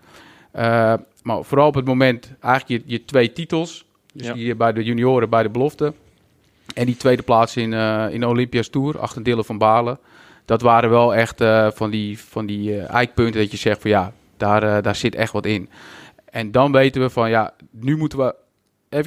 Eh, 0.50 0.94
maar 1.22 1.44
vooral 1.44 1.66
op 1.66 1.74
het 1.74 1.84
moment, 1.84 2.32
eigenlijk 2.40 2.82
je, 2.86 2.92
je 2.92 3.04
twee 3.04 3.32
titels. 3.32 3.84
Dus 4.12 4.26
Ja. 4.26 4.32
die 4.32 4.54
bij 4.54 4.72
de 4.72 4.84
junioren, 4.84 5.30
bij 5.30 5.42
de 5.42 5.48
belofte. 5.48 5.92
En 6.74 6.86
die 6.86 6.96
tweede 6.96 7.22
plaats 7.22 7.56
in, 7.56 7.72
eh, 7.72 8.06
in 8.10 8.26
Olympia's 8.26 8.68
Tour, 8.68 8.98
achter 8.98 9.22
Dylan 9.22 9.44
van 9.44 9.58
Balen. 9.58 9.98
Dat 10.44 10.62
waren 10.62 10.90
wel 10.90 11.14
echt 11.14 11.44
van 11.74 11.90
die, 11.90 12.18
van 12.18 12.46
die 12.46 12.80
eikpunten 12.80 13.40
dat 13.40 13.50
je 13.50 13.56
zegt 13.56 13.80
van 13.80 13.90
ja, 13.90 14.12
daar, 14.36 14.82
daar 14.82 14.96
zit 14.96 15.14
echt 15.14 15.32
wat 15.32 15.46
in. 15.46 15.68
En 16.30 16.50
dan 16.50 16.72
weten 16.72 17.00
we 17.02 17.10
van 17.10 17.30
ja, 17.30 17.54
nu 17.70 17.96
moeten 17.96 18.18
we 18.18 18.34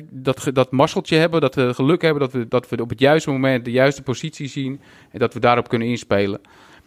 dat, 0.10 0.50
dat 0.54 0.72
marseltje 0.72 1.16
hebben, 1.16 1.42
dat 1.42 1.56
we 1.56 1.74
geluk 1.74 2.02
hebben, 2.02 2.22
dat 2.22 2.32
we, 2.32 2.48
dat 2.48 2.70
we 2.70 2.82
op 2.82 2.90
het 2.90 3.00
juiste 3.00 3.32
moment 3.32 3.66
de 3.66 3.72
juiste 3.72 4.02
positie 4.02 4.48
zien 4.48 4.82
en 5.12 5.20
dat 5.20 5.34
we 5.34 5.40
daarop 5.40 5.68
kunnen 5.68 5.88
inspelen. 5.88 6.40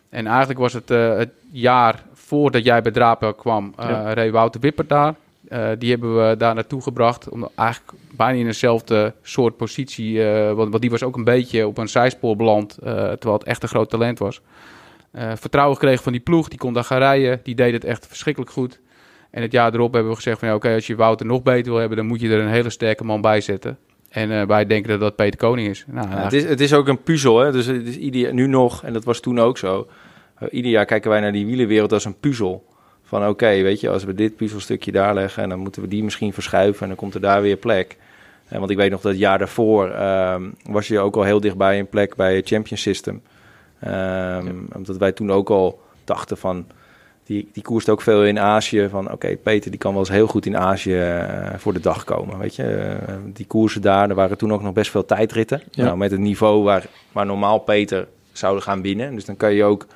En 0.08 0.26
eigenlijk 0.26 0.58
was 0.58 0.72
het 0.72 0.90
eh, 0.90 1.16
het 1.16 1.30
jaar 1.50 2.04
voordat 2.12 2.64
jij 2.64 2.82
bij 2.82 2.92
Drapel 2.92 3.34
kwam, 3.34 3.72
eh 3.76 3.88
Ja. 3.88 4.12
reed 4.12 4.32
Wouter 4.32 4.60
Wipper 4.60 4.86
daar. 4.86 5.14
Eh, 5.48 5.68
die 5.78 5.90
hebben 5.90 6.28
we 6.28 6.36
daar 6.36 6.54
naartoe 6.54 6.82
gebracht, 6.82 7.28
om 7.28 7.48
eigenlijk 7.54 7.92
bijna 8.16 8.38
in 8.38 8.44
dezelfde 8.44 9.14
soort 9.22 9.56
positie, 9.56 10.24
eh, 10.24 10.52
want, 10.52 10.68
want 10.70 10.80
die 10.80 10.90
was 10.90 11.02
ook 11.02 11.16
een 11.16 11.24
beetje 11.24 11.66
op 11.66 11.78
een 11.78 11.88
zijspoor 11.88 12.36
beland, 12.36 12.76
terwijl 12.80 13.32
het 13.32 13.44
echt 13.44 13.62
een 13.62 13.68
groot 13.68 13.90
talent 13.90 14.18
was. 14.18 14.40
Vertrouwen 15.34 15.76
gekregen 15.76 16.02
van 16.02 16.12
die 16.12 16.20
ploeg, 16.20 16.48
die 16.48 16.58
kon 16.58 16.72
daar 16.72 16.84
gaan 16.84 16.98
rijden, 16.98 17.40
die 17.42 17.54
deed 17.54 17.72
het 17.72 17.84
echt 17.84 18.06
verschrikkelijk 18.06 18.52
goed. 18.52 18.80
En 19.32 19.42
het 19.42 19.52
jaar 19.52 19.74
erop 19.74 19.92
hebben 19.92 20.10
we 20.10 20.16
gezegd 20.16 20.38
van 20.38 20.48
ja, 20.48 20.54
oké, 20.54 20.74
als 20.74 20.86
je 20.86 20.96
Wouter 20.96 21.26
nog 21.26 21.42
beter 21.42 21.70
wil 21.70 21.80
hebben, 21.80 21.96
dan 21.96 22.06
moet 22.06 22.20
je 22.20 22.28
er 22.28 22.40
een 22.40 22.48
hele 22.48 22.70
sterke 22.70 23.04
man 23.04 23.20
bij 23.20 23.40
zetten. 23.40 23.78
En 24.08 24.30
eh, 24.40 24.46
wij 24.46 24.66
denken 24.66 24.90
dat 24.90 25.00
dat 25.00 25.16
Peter 25.16 25.38
Koning 25.38 25.68
is. 25.68 25.84
Nou, 25.86 26.08
Ja, 26.10 26.22
het, 26.22 26.32
is, 26.32 26.44
het 26.44 26.60
is 26.60 26.74
ook 26.74 26.88
een 26.88 27.02
puzzel, 27.02 27.38
hè? 27.38 27.52
Dus 27.52 27.66
het 27.66 27.86
is 27.86 27.96
ieder, 27.96 28.34
nu 28.34 28.46
nog, 28.46 28.84
en 28.84 28.92
dat 28.92 29.04
was 29.04 29.20
toen 29.20 29.40
ook 29.40 29.58
zo. 29.58 29.86
eh, 30.38 30.48
ieder 30.50 30.70
jaar 30.70 30.84
kijken 30.84 31.10
wij 31.10 31.20
naar 31.20 31.32
die 31.32 31.46
wielenwereld 31.46 31.92
als 31.92 32.04
een 32.04 32.18
puzzel. 32.20 32.64
Van 33.02 33.26
oké, 33.28 33.46
weet 33.62 33.80
je, 33.80 33.88
als 33.88 34.04
we 34.04 34.14
dit 34.14 34.36
puzzelstukje 34.36 34.92
daar 34.92 35.14
leggen... 35.14 35.42
en 35.42 35.48
dan 35.48 35.58
moeten 35.58 35.82
we 35.82 35.88
die 35.88 36.04
misschien 36.04 36.32
verschuiven 36.32 36.82
en 36.82 36.88
dan 36.88 36.96
komt 36.96 37.14
er 37.14 37.20
daar 37.20 37.42
weer 37.42 37.56
plek. 37.56 37.96
Eh, 38.48 38.58
want 38.58 38.70
ik 38.70 38.76
weet 38.76 38.90
nog 38.90 39.00
dat 39.00 39.12
het 39.12 39.20
jaar 39.20 39.38
daarvoor 39.38 39.90
ehm, 39.90 40.42
was 40.64 40.88
je 40.88 40.98
ook 40.98 41.16
al 41.16 41.22
heel 41.22 41.40
dichtbij 41.40 41.78
een 41.78 41.88
plek 41.88 42.14
bij 42.16 42.36
het 42.36 42.48
Champion 42.48 42.78
System. 42.78 43.22
Ehm, 43.80 44.54
Omdat 44.76 44.96
wij 44.96 45.12
toen 45.12 45.32
ook 45.32 45.50
al 45.50 45.80
dachten 46.04 46.36
van... 46.36 46.66
Die, 47.32 47.48
die 47.52 47.62
koerst 47.62 47.88
ook 47.88 48.00
veel 48.02 48.24
in 48.24 48.38
Azië. 48.38 48.88
Van 48.90 49.12
oké, 49.12 49.36
Peter 49.36 49.70
die 49.70 49.80
kan 49.80 49.90
wel 49.90 50.00
eens 50.00 50.10
heel 50.10 50.26
goed 50.26 50.46
in 50.46 50.56
Azië 50.56 50.98
eh, 50.98 51.48
voor 51.56 51.72
de 51.72 51.80
dag 51.80 52.04
komen. 52.04 52.38
Weet 52.38 52.56
je, 52.56 52.62
Eh, 52.64 53.14
die 53.32 53.46
koersen 53.46 53.82
daar, 53.82 54.08
er 54.08 54.14
waren 54.14 54.38
toen 54.38 54.52
ook 54.52 54.62
nog 54.62 54.72
best 54.72 54.90
veel 54.90 55.04
tijdritten. 55.04 55.62
Ja. 55.70 55.84
Nou, 55.84 55.96
met 55.96 56.10
het 56.10 56.20
niveau 56.20 56.62
waar, 56.62 56.86
waar 57.12 57.26
normaal 57.26 57.58
Peter 57.58 58.06
zouden 58.32 58.62
gaan 58.62 58.82
winnen. 58.82 59.14
Dus 59.14 59.24
dan 59.24 59.36
kan 59.36 59.52
je 59.54 59.64
ook 59.64 59.86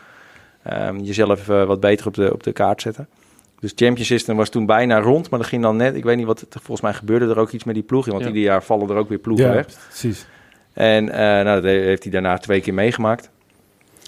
ehm, 0.62 0.98
jezelf 0.98 1.48
eh, 1.48 1.64
wat 1.64 1.80
beter 1.80 2.06
op 2.06 2.14
de, 2.14 2.32
op 2.32 2.42
de 2.42 2.52
kaart 2.52 2.82
zetten. 2.82 3.08
Dus 3.60 3.72
Champion 3.74 4.06
System 4.06 4.36
was 4.36 4.48
toen 4.48 4.66
bijna 4.66 4.98
rond, 5.00 5.30
maar 5.30 5.38
dat 5.38 5.48
ging 5.48 5.62
dan 5.62 5.76
net. 5.76 5.94
Ik 5.94 6.04
weet 6.04 6.16
niet 6.16 6.26
wat, 6.26 6.46
volgens 6.50 6.80
mij 6.80 6.92
gebeurde 6.94 7.26
er 7.28 7.38
ook 7.38 7.50
iets 7.50 7.64
met 7.64 7.74
die 7.74 7.84
ploeg. 7.84 8.06
Want 8.06 8.20
Ja. 8.20 8.26
ieder 8.26 8.42
jaar 8.42 8.62
vallen 8.62 8.88
er 8.90 8.96
ook 8.96 9.08
weer 9.08 9.18
ploegen 9.18 9.46
Ja, 9.46 9.52
weg. 9.52 9.66
precies. 9.88 10.26
En 10.72 11.04
nou, 11.04 11.44
dat 11.44 11.62
heeft 11.64 12.02
hij 12.02 12.12
daarna 12.12 12.38
twee 12.38 12.60
keer 12.60 12.74
meegemaakt. 12.74 13.30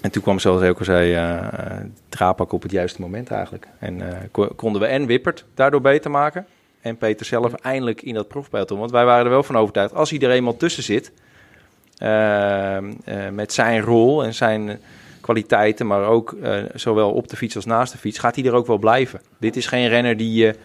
En 0.01 0.11
toen 0.11 0.21
kwam, 0.21 0.39
zoals 0.39 0.61
ik 0.61 0.79
al 0.79 0.85
zei, 0.85 1.13
eh 1.13 1.37
eh, 1.37 1.85
Drapak 2.09 2.51
op 2.51 2.61
het 2.61 2.71
juiste 2.71 3.01
moment 3.01 3.31
eigenlijk. 3.31 3.67
En 3.79 4.09
eh, 4.11 4.17
ko- 4.31 4.51
konden 4.55 4.81
we 4.81 4.87
en 4.87 5.05
Wippert 5.05 5.45
daardoor 5.53 5.81
beter 5.81 6.11
maken. 6.11 6.45
En 6.81 6.97
Peter 6.97 7.25
zelf 7.25 7.53
eindelijk 7.53 8.01
in 8.01 8.13
dat 8.13 8.27
profpeloton. 8.27 8.79
Want 8.79 8.91
wij 8.91 9.05
waren 9.05 9.23
er 9.25 9.31
wel 9.31 9.43
van 9.43 9.57
overtuigd, 9.57 9.93
als 9.93 10.09
hij 10.09 10.19
er 10.19 10.31
eenmaal 10.31 10.57
tussen 10.57 10.83
zit... 10.83 11.11
eh, 11.97 12.77
eh, 12.77 12.83
met 13.31 13.53
zijn 13.53 13.81
rol 13.81 14.23
en 14.23 14.33
zijn 14.33 14.69
eh, 14.69 14.75
kwaliteiten... 15.21 15.87
maar 15.87 16.03
ook 16.03 16.33
eh, 16.33 16.57
zowel 16.75 17.11
op 17.11 17.27
de 17.27 17.35
fiets 17.35 17.55
als 17.55 17.65
naast 17.65 17.91
de 17.91 17.97
fiets... 17.97 18.19
gaat 18.19 18.35
hij 18.35 18.45
er 18.45 18.53
ook 18.53 18.67
wel 18.67 18.77
blijven. 18.77 19.21
Dit 19.39 19.55
is 19.55 19.65
geen 19.65 19.87
renner 19.87 20.17
die 20.17 20.33
je, 20.33 20.55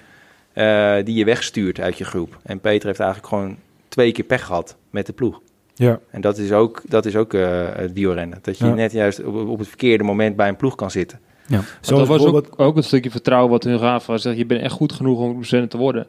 eh, 0.52 1.04
die 1.04 1.14
je 1.14 1.24
wegstuurt 1.24 1.80
uit 1.80 1.98
je 1.98 2.04
groep. 2.04 2.38
En 2.42 2.60
Peter 2.60 2.86
heeft 2.86 3.00
eigenlijk 3.00 3.28
gewoon 3.28 3.56
twee 3.88 4.12
keer 4.12 4.24
pech 4.24 4.44
gehad 4.44 4.76
met 4.90 5.06
de 5.06 5.12
ploeg. 5.12 5.40
Ja. 5.74 6.00
En 6.10 6.20
dat 6.20 6.38
is 6.38 6.52
ook, 6.52 6.82
dat 6.88 7.06
is 7.06 7.16
ook 7.16 7.34
eh, 7.34 7.68
het 7.74 7.92
wielrennen. 7.92 8.38
Dat 8.42 8.58
je 8.58 8.64
Ja. 8.66 8.74
net 8.74 8.92
juist 8.92 9.24
op, 9.24 9.48
op 9.48 9.58
het 9.58 9.68
verkeerde 9.68 10.04
moment 10.04 10.36
bij 10.36 10.48
een 10.48 10.56
ploeg 10.56 10.74
kan 10.74 10.90
zitten. 10.90 11.20
ja. 11.46 11.56
Dat 11.80 11.90
was 11.90 12.08
bijvoorbeeld- 12.08 12.52
ook, 12.52 12.60
ook 12.60 12.76
een 12.76 12.84
stukje 12.84 13.10
vertrouwen 13.10 13.50
wat 13.50 13.64
hun 13.64 13.78
gaven. 13.78 14.10
Was 14.10 14.22
dat 14.22 14.36
je 14.36 14.46
bent 14.46 14.60
echt 14.62 14.72
goed 14.72 14.92
genoeg 14.92 15.18
om 15.18 15.32
procent 15.34 15.70
te 15.70 15.76
worden. 15.76 16.06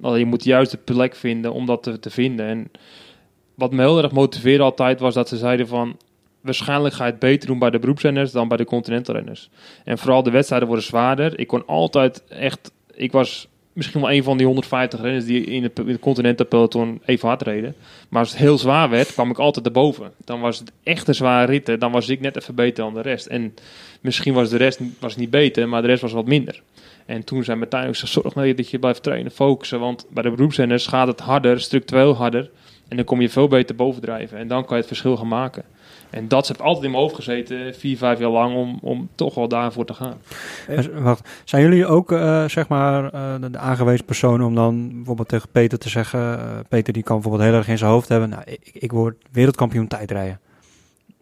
Alleen 0.00 0.18
je 0.18 0.24
moet 0.26 0.44
juist 0.44 0.70
de 0.70 0.78
plek 0.84 1.14
vinden 1.14 1.52
om 1.52 1.66
dat 1.66 1.82
te, 1.82 1.98
te 1.98 2.10
vinden. 2.10 2.46
En 2.46 2.70
wat 3.54 3.72
me 3.72 3.80
heel 3.82 4.02
erg 4.02 4.12
motiveerde 4.12 4.62
altijd 4.64 5.00
was 5.00 5.14
dat 5.14 5.28
ze 5.28 5.36
zeiden 5.36 5.68
van... 5.68 5.96
Waarschijnlijk 6.40 6.94
ga 6.94 7.04
je 7.04 7.10
het 7.10 7.20
beter 7.20 7.48
doen 7.48 7.58
bij 7.58 7.70
de 7.70 7.78
beroepsrenners 7.78 8.32
dan 8.32 8.48
bij 8.48 8.56
de 8.56 8.64
continentalrenners. 8.64 9.50
En 9.84 9.98
vooral 9.98 10.22
de 10.22 10.30
wedstrijden 10.30 10.68
worden 10.68 10.86
zwaarder. 10.86 11.38
Ik 11.38 11.46
kon 11.46 11.66
altijd 11.66 12.24
echt... 12.28 12.72
Ik 12.94 13.12
was 13.12 13.48
misschien 13.78 14.00
wel 14.00 14.12
een 14.12 14.22
van 14.22 14.36
die 14.36 14.46
150 14.46 15.00
renners 15.00 15.24
die 15.24 15.44
in 15.44 15.62
het, 15.62 15.78
in 15.78 16.24
het 16.24 17.00
even 17.04 17.28
hard 17.28 17.42
reden. 17.42 17.74
Maar 18.08 18.20
als 18.20 18.30
het 18.30 18.38
heel 18.38 18.58
zwaar 18.58 18.90
werd, 18.90 19.12
kwam 19.12 19.30
ik 19.30 19.38
altijd 19.38 19.66
erboven. 19.66 20.12
Dan 20.24 20.40
was 20.40 20.58
het 20.58 20.72
echt 20.82 21.08
een 21.08 21.14
zware 21.14 21.46
ritten. 21.46 21.78
Dan 21.78 21.92
was 21.92 22.08
ik 22.08 22.20
net 22.20 22.36
even 22.36 22.54
beter 22.54 22.84
dan 22.84 22.94
de 22.94 23.00
rest. 23.00 23.26
En 23.26 23.54
misschien 24.00 24.34
was 24.34 24.50
de 24.50 24.56
rest 24.56 24.80
was 24.98 25.16
niet 25.16 25.30
beter, 25.30 25.68
maar 25.68 25.80
de 25.80 25.88
rest 25.88 26.02
was 26.02 26.12
wat 26.12 26.26
minder. 26.26 26.62
En 27.06 27.24
toen 27.24 27.44
zei 27.44 27.58
Martijn 27.58 27.88
ook, 27.88 27.96
zorg 27.96 28.32
dat 28.32 28.70
je 28.70 28.78
blijft 28.78 29.02
trainen, 29.02 29.32
focussen. 29.32 29.80
Want 29.80 30.06
bij 30.10 30.22
de 30.22 30.30
beroepszenders 30.30 30.86
gaat 30.86 31.06
het 31.06 31.20
harder, 31.20 31.60
structureel 31.60 32.14
harder. 32.14 32.50
En 32.88 32.96
dan 32.96 33.04
kom 33.04 33.20
je 33.20 33.28
veel 33.28 33.48
beter 33.48 33.74
bovendrijven. 33.74 34.38
En 34.38 34.48
dan 34.48 34.60
kan 34.64 34.76
je 34.76 34.82
het 34.82 34.86
verschil 34.86 35.16
gaan 35.16 35.28
maken. 35.28 35.64
En 36.10 36.28
dat 36.28 36.48
heeft 36.48 36.60
altijd 36.60 36.84
in 36.84 36.90
mijn 36.90 37.02
hoofd 37.02 37.14
gezeten, 37.14 37.74
vier, 37.74 37.96
vijf 37.96 38.18
jaar 38.18 38.30
lang, 38.30 38.54
om, 38.54 38.78
om 38.82 39.08
toch 39.14 39.34
wel 39.34 39.48
daarvoor 39.48 39.84
te 39.84 39.94
gaan. 39.94 40.16
Maar 40.68 41.02
Wacht, 41.02 41.28
zijn 41.44 41.62
jullie 41.62 41.86
ook 41.86 42.12
eh, 42.12 42.48
zeg 42.48 42.68
maar 42.68 43.12
eh, 43.12 43.34
de, 43.50 43.58
aangewezen 43.58 44.04
personen 44.04 44.46
om 44.46 44.54
dan 44.54 44.88
bijvoorbeeld 44.94 45.28
tegen 45.28 45.48
Peter 45.52 45.78
te 45.78 45.88
zeggen, 45.88 46.38
eh, 46.38 46.58
Peter 46.68 46.92
die 46.92 47.02
kan 47.02 47.20
bijvoorbeeld 47.20 47.48
heel 47.48 47.58
erg 47.58 47.68
in 47.68 47.78
zijn 47.78 47.90
hoofd 47.90 48.08
hebben, 48.08 48.28
nou, 48.28 48.42
ik, 48.44 48.70
ik 48.72 48.92
word 48.92 49.16
wereldkampioen 49.30 49.86
tijdrijden. 49.86 50.40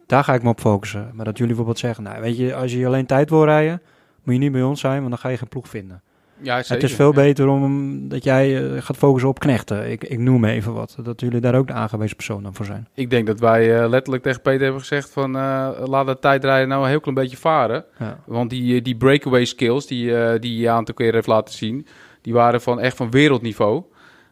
Daar 0.05 0.23
ga 0.23 0.33
ik 0.33 0.43
me 0.43 0.49
op 0.49 0.59
focussen. 0.59 1.11
Maar 1.13 1.25
dat 1.25 1.33
jullie 1.33 1.47
bijvoorbeeld 1.47 1.79
zeggen, 1.79 2.03
nou 2.03 2.21
weet 2.21 2.37
je, 2.37 2.55
als 2.55 2.73
je 2.73 2.85
alleen 2.85 3.05
tijd 3.05 3.29
wil 3.29 3.45
rijden, 3.45 3.81
moet 4.23 4.33
je 4.33 4.39
niet 4.39 4.51
bij 4.51 4.63
ons 4.63 4.79
zijn, 4.79 4.97
want 4.97 5.09
dan 5.09 5.19
ga 5.19 5.29
je 5.29 5.37
geen 5.37 5.47
ploeg 5.47 5.69
vinden. 5.69 6.01
Ja, 6.41 6.57
Het 6.57 6.83
is 6.83 6.93
veel 6.93 7.13
beter 7.13 7.47
om 7.47 7.99
dat 8.09 8.23
jij 8.23 8.71
eh, 8.75 8.81
gaat 8.81 8.97
focussen 8.97 9.29
op 9.29 9.39
knechten. 9.39 9.91
Ik, 9.91 10.03
ik 10.03 10.19
noem 10.19 10.45
even 10.45 10.73
wat. 10.73 10.97
Dat 11.03 11.21
jullie 11.21 11.39
daar 11.39 11.55
ook 11.55 11.67
de 11.67 11.73
aangewezen 11.73 12.15
persoon 12.15 12.43
dan 12.43 12.53
voor 12.53 12.65
zijn. 12.65 12.87
Ik 12.93 13.09
denk 13.09 13.27
dat 13.27 13.39
wij 13.39 13.79
eh, 13.81 13.89
letterlijk 13.89 14.23
tegen 14.23 14.41
Peter 14.41 14.61
hebben 14.61 14.79
gezegd 14.81 15.09
van 15.09 15.35
eh, 15.35 15.69
laat 15.85 16.05
dat 16.05 16.21
tijdrijden 16.21 16.67
nou 16.67 16.83
een 16.83 16.89
heel 16.89 16.99
klein 16.99 17.15
beetje 17.15 17.37
varen. 17.37 17.85
Ja. 17.99 18.19
Want 18.25 18.49
die, 18.49 18.81
die 18.81 18.95
breakaway 18.95 19.45
skills 19.45 19.87
die, 19.87 20.39
die 20.39 20.57
hij 20.59 20.69
een 20.71 20.77
aantal 20.77 20.93
keer 20.95 21.13
heeft 21.13 21.27
laten 21.27 21.53
zien, 21.53 21.87
die 22.21 22.33
waren 22.33 22.61
van 22.61 22.79
echt 22.79 22.97
van 22.97 23.11
wereldniveau. 23.11 23.83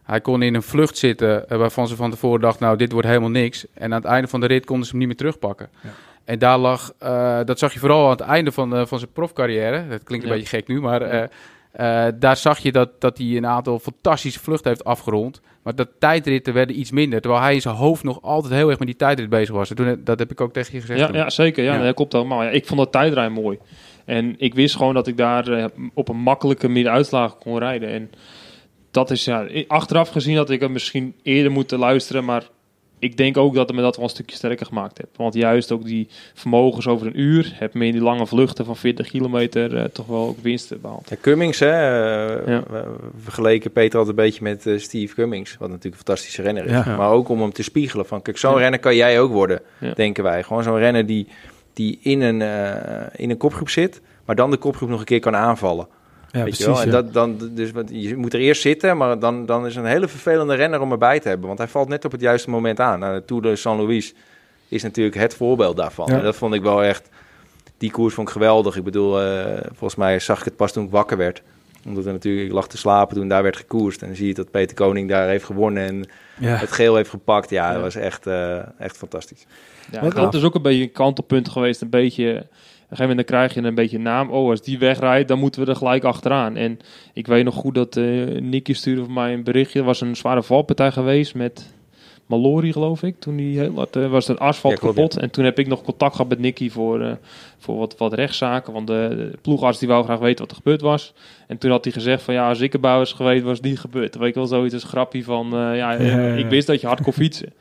Hij 0.02 0.20
kon 0.20 0.42
in 0.42 0.54
een 0.54 0.62
vlucht 0.62 0.98
zitten 0.98 1.44
waarvan 1.48 1.88
ze 1.88 1.96
van 1.96 2.10
tevoren 2.10 2.40
dachten, 2.40 2.64
nou 2.64 2.76
dit 2.76 2.92
wordt 2.92 3.06
helemaal 3.06 3.30
niks. 3.30 3.66
En 3.74 3.92
aan 3.92 4.00
het 4.00 4.10
einde 4.10 4.28
van 4.28 4.40
de 4.40 4.46
rit 4.46 4.64
konden 4.66 4.84
ze 4.84 4.90
hem 4.90 4.98
niet 4.98 5.08
meer 5.08 5.16
terugpakken. 5.16 5.68
Ja. 5.80 5.90
En 6.24 6.38
daar 6.38 6.58
lag, 6.58 6.92
dat 7.44 7.58
zag 7.58 7.72
je 7.72 7.78
vooral 7.78 8.04
aan 8.04 8.10
het 8.10 8.20
einde 8.20 8.52
van, 8.52 8.86
van 8.88 8.98
zijn 8.98 9.12
profcarrière. 9.12 9.88
Dat 9.88 10.02
klinkt 10.02 10.24
een 10.24 10.30
Ja. 10.32 10.36
beetje 10.38 10.56
gek 10.56 10.66
nu, 10.68 10.80
maar 10.80 11.28
eh, 11.76 12.06
eh, 12.06 12.14
daar 12.18 12.36
zag 12.36 12.58
je 12.58 12.72
dat, 12.72 13.00
dat 13.00 13.18
hij 13.18 13.26
een 13.26 13.46
aantal 13.46 13.78
fantastische 13.78 14.40
vluchten 14.40 14.68
heeft 14.68 14.84
afgerond. 14.84 15.40
Maar 15.62 15.74
dat 15.74 15.88
tijdritten 15.98 16.54
werden 16.54 16.78
iets 16.78 16.90
minder. 16.90 17.20
Terwijl 17.20 17.42
hij 17.42 17.54
in 17.54 17.60
zijn 17.60 17.74
hoofd 17.74 18.02
nog 18.02 18.22
altijd 18.22 18.52
heel 18.52 18.68
erg 18.68 18.78
met 18.78 18.88
die 18.88 18.96
tijdrit 18.96 19.28
bezig 19.28 19.54
was. 19.54 19.70
En 19.70 19.76
toen, 19.76 20.00
dat 20.04 20.18
heb 20.18 20.30
ik 20.30 20.40
ook 20.40 20.52
tegen 20.52 20.74
je 20.74 20.80
gezegd. 20.80 21.00
Ja, 21.00 21.08
ja 21.12 21.30
zeker. 21.30 21.64
Ja, 21.64 21.82
dat 21.82 21.94
klopt 21.94 22.12
helemaal. 22.12 22.42
Ja, 22.42 22.50
ik 22.50 22.66
vond 22.66 22.80
dat 22.80 22.92
tijdrijden 22.92 23.32
mooi. 23.32 23.58
En 24.04 24.34
ik 24.38 24.54
wist 24.54 24.76
gewoon 24.76 24.94
dat 24.94 25.06
ik 25.06 25.16
daar 25.16 25.48
eh, 25.48 25.64
op 25.94 26.08
een 26.08 26.16
makkelijke 26.16 26.68
manier 26.68 26.88
uitslagen 26.88 27.38
kon 27.38 27.58
rijden. 27.58 27.88
En 27.88 28.10
dat 28.90 29.10
is 29.10 29.24
ja, 29.24 29.46
achteraf 29.66 30.08
gezien 30.08 30.36
dat 30.36 30.50
ik 30.50 30.60
het 30.60 30.70
misschien 30.70 31.14
eerder 31.22 31.52
moeten 31.52 31.78
luisteren. 31.78 32.24
Maar 32.24 32.48
ik 32.98 33.16
denk 33.16 33.36
ook 33.36 33.54
dat 33.54 33.66
het 33.66 33.76
me 33.76 33.82
dat 33.82 33.96
wel 33.96 34.04
een 34.04 34.10
stukje 34.10 34.36
sterker 34.36 34.66
gemaakt 34.66 34.98
heeft. 34.98 35.16
Want 35.16 35.34
juist 35.34 35.72
ook 35.72 35.84
die 35.84 36.08
vermogens 36.34 36.86
over 36.86 37.06
een 37.06 37.20
uur 37.20 37.52
heb 37.54 37.74
me 37.74 37.86
in 37.86 37.92
die 37.92 38.00
lange 38.02 38.26
vluchten 38.26 38.64
van 38.64 38.76
40 38.76 39.08
kilometer 39.08 39.76
eh, 39.76 39.84
toch 39.84 40.06
wel 40.06 40.26
ook 40.26 40.38
winsten 40.42 40.80
behaald. 40.80 41.06
Ja, 41.10 41.16
Cummings, 41.20 41.58
hè, 41.58 41.70
eh, 41.70 42.46
Ja. 42.48 42.62
vergeleken 43.18 43.72
Peter 43.72 43.98
altijd 43.98 44.18
een 44.18 44.24
beetje 44.24 44.42
met 44.42 44.66
eh, 44.66 44.78
Steve 44.78 45.14
Cummings, 45.14 45.50
wat 45.58 45.68
natuurlijk 45.68 45.94
een 45.96 46.02
fantastische 46.06 46.42
renner 46.42 46.64
is. 46.64 46.70
Ja. 46.70 46.96
Maar 46.96 47.10
ook 47.10 47.28
om 47.28 47.40
hem 47.40 47.52
te 47.52 47.62
spiegelen 47.62 48.06
van, 48.06 48.22
kijk, 48.22 48.38
zo'n 48.38 48.52
Ja. 48.54 48.58
renner 48.58 48.80
kan 48.80 48.96
jij 48.96 49.20
ook 49.20 49.32
worden, 49.32 49.60
Ja. 49.80 49.92
denken 49.94 50.24
wij. 50.24 50.42
Gewoon 50.42 50.62
zo'n 50.62 50.78
renner 50.78 51.06
die, 51.06 51.26
die 51.72 51.98
in, 52.02 52.20
een, 52.20 52.42
eh, 52.42 53.06
in 53.16 53.30
een 53.30 53.36
kopgroep 53.36 53.68
zit, 53.68 54.00
maar 54.24 54.36
dan 54.36 54.50
de 54.50 54.56
kopgroep 54.56 54.88
nog 54.88 54.98
een 54.98 55.04
keer 55.04 55.20
kan 55.20 55.36
aanvallen. 55.36 55.86
Ja, 56.36 56.44
weet 56.44 56.56
je 56.56 56.64
precies. 56.64 56.66
wel? 56.66 56.80
En 56.80 56.86
ja. 56.86 57.02
dat, 57.02 57.12
dan, 57.12 57.50
dus, 57.54 57.70
wat- 57.70 57.90
je 57.92 58.16
moet 58.16 58.34
er 58.34 58.40
eerst 58.40 58.62
zitten, 58.62 58.96
maar 58.96 59.18
dan, 59.18 59.46
dan 59.46 59.66
is 59.66 59.74
het 59.74 59.84
een 59.84 59.90
hele 59.90 60.08
vervelende 60.08 60.54
renner 60.54 60.80
om 60.80 60.92
erbij 60.92 61.20
te 61.20 61.28
hebben. 61.28 61.46
Want 61.46 61.58
hij 61.58 61.68
valt 61.68 61.88
net 61.88 62.04
op 62.04 62.12
het 62.12 62.20
juiste 62.20 62.50
moment 62.50 62.80
aan. 62.80 62.98
Nou, 62.98 63.14
de 63.14 63.24
Tour 63.24 63.42
de 63.42 63.56
San 63.56 63.86
Luis 63.86 64.14
is 64.68 64.82
natuurlijk 64.82 65.16
het 65.16 65.34
voorbeeld 65.34 65.76
daarvan. 65.76 66.06
Ja. 66.10 66.16
En 66.18 66.22
dat 66.22 66.36
vond 66.36 66.54
ik 66.54 66.62
wel 66.62 66.82
echt... 66.82 67.08
Die 67.78 67.90
koers 67.90 68.14
vond 68.14 68.26
ik 68.28 68.32
geweldig. 68.34 68.76
Ik 68.76 68.84
bedoel, 68.84 69.20
eh, 69.22 69.60
volgens 69.66 69.94
mij 69.94 70.18
zag 70.18 70.38
ik 70.38 70.44
het 70.44 70.56
pas 70.56 70.72
toen 70.72 70.84
ik 70.84 70.90
wakker 70.90 71.16
werd. 71.16 71.42
Omdat 71.86 72.06
er 72.06 72.12
natuurlijk, 72.12 72.46
ik 72.46 72.52
lag 72.52 72.68
te 72.68 72.76
slapen 72.76 73.16
toen 73.16 73.28
daar 73.28 73.42
werd 73.42 73.56
gekoerst. 73.56 74.00
En 74.02 74.06
dan 74.06 74.16
zie 74.16 74.26
je 74.26 74.34
dat 74.34 74.50
Peter 74.50 74.76
Koning 74.76 75.08
daar 75.08 75.28
heeft 75.28 75.44
gewonnen 75.44 75.86
en 75.86 76.08
Ja. 76.38 76.56
het 76.56 76.72
geel 76.72 76.96
heeft 76.96 77.10
gepakt. 77.10 77.50
Ja, 77.50 77.72
dat 77.72 77.82
was 77.82 77.94
echt, 77.94 78.26
eh, 78.26 78.58
echt 78.78 78.96
fantastisch. 78.96 79.46
Ja, 79.90 80.08
dat 80.08 80.34
is 80.34 80.42
ook 80.42 80.54
een 80.54 80.62
beetje 80.62 80.82
een 80.82 80.92
kantelpunt 80.92 81.48
geweest. 81.48 81.80
Een 81.82 81.90
beetje, 81.90 82.46
een 82.90 82.96
gegeven 82.96 83.08
moment 83.08 83.28
dan 83.28 83.38
krijg 83.38 83.54
je 83.54 83.68
een 83.68 83.74
beetje 83.74 83.96
een 83.96 84.02
naam. 84.02 84.30
Oh, 84.30 84.50
als 84.50 84.62
die 84.62 84.78
wegrijdt, 84.78 85.28
dan 85.28 85.38
moeten 85.38 85.64
we 85.64 85.70
er 85.70 85.76
gelijk 85.76 86.04
achteraan. 86.04 86.56
En 86.56 86.78
ik 87.12 87.26
weet 87.26 87.44
nog 87.44 87.54
goed 87.54 87.74
dat 87.74 87.96
eh 87.96 88.04
Nicky 88.40 88.72
stuurde 88.72 89.04
voor 89.04 89.12
mij 89.12 89.32
een 89.32 89.44
berichtje. 89.44 89.78
Er 89.78 89.84
was 89.84 90.00
een 90.00 90.16
zware 90.16 90.42
valpartij 90.42 90.92
geweest 90.92 91.34
met 91.34 91.74
Mallory, 92.26 92.72
geloof 92.72 93.02
ik. 93.02 93.20
Toen 93.20 93.36
die 93.36 93.58
heel 93.58 93.74
hard, 93.74 93.96
eh, 93.96 94.10
was 94.10 94.26
het 94.26 94.38
asfalt 94.38 94.74
Ja, 94.74 94.80
klopt, 94.80 94.94
kapot. 94.96 95.16
En 95.16 95.30
toen 95.30 95.44
heb 95.44 95.58
ik 95.58 95.66
nog 95.66 95.82
contact 95.82 96.14
gehad 96.14 96.28
met 96.28 96.38
Nicky 96.38 96.70
voor, 96.70 97.00
eh, 97.00 97.12
voor 97.58 97.76
wat, 97.76 97.96
wat 97.96 98.12
rechtszaken. 98.12 98.72
Want 98.72 98.86
de, 98.86 99.14
de 99.16 99.38
ploegarts 99.42 99.78
die 99.78 99.88
wou 99.88 100.04
graag 100.04 100.18
weten 100.18 100.40
wat 100.40 100.50
er 100.50 100.56
gebeurd 100.56 100.80
was. 100.80 101.14
En 101.46 101.58
toen 101.58 101.70
had 101.70 101.84
hij 101.84 101.92
gezegd 101.92 102.22
van 102.22 102.34
ja, 102.34 102.48
als 102.48 102.60
ik 102.60 102.72
erbij 102.72 102.96
was 102.96 103.12
geweest, 103.12 103.44
was 103.44 103.56
het 103.56 103.66
niet 103.66 103.80
gebeurd. 103.80 104.16
Weet 104.16 104.28
ik 104.28 104.34
wel, 104.34 104.46
zoiets 104.46 104.74
als 104.74 104.84
grappie 104.84 105.24
van 105.24 105.46
eh, 105.46 105.52
ja, 105.52 105.92
Ja, 105.92 105.92
ja, 105.92 106.20
ja. 106.20 106.34
ik 106.34 106.46
wist 106.46 106.66
dat 106.66 106.80
je 106.80 106.86
hard 106.86 107.02
kon 107.02 107.12
fietsen. 107.12 107.52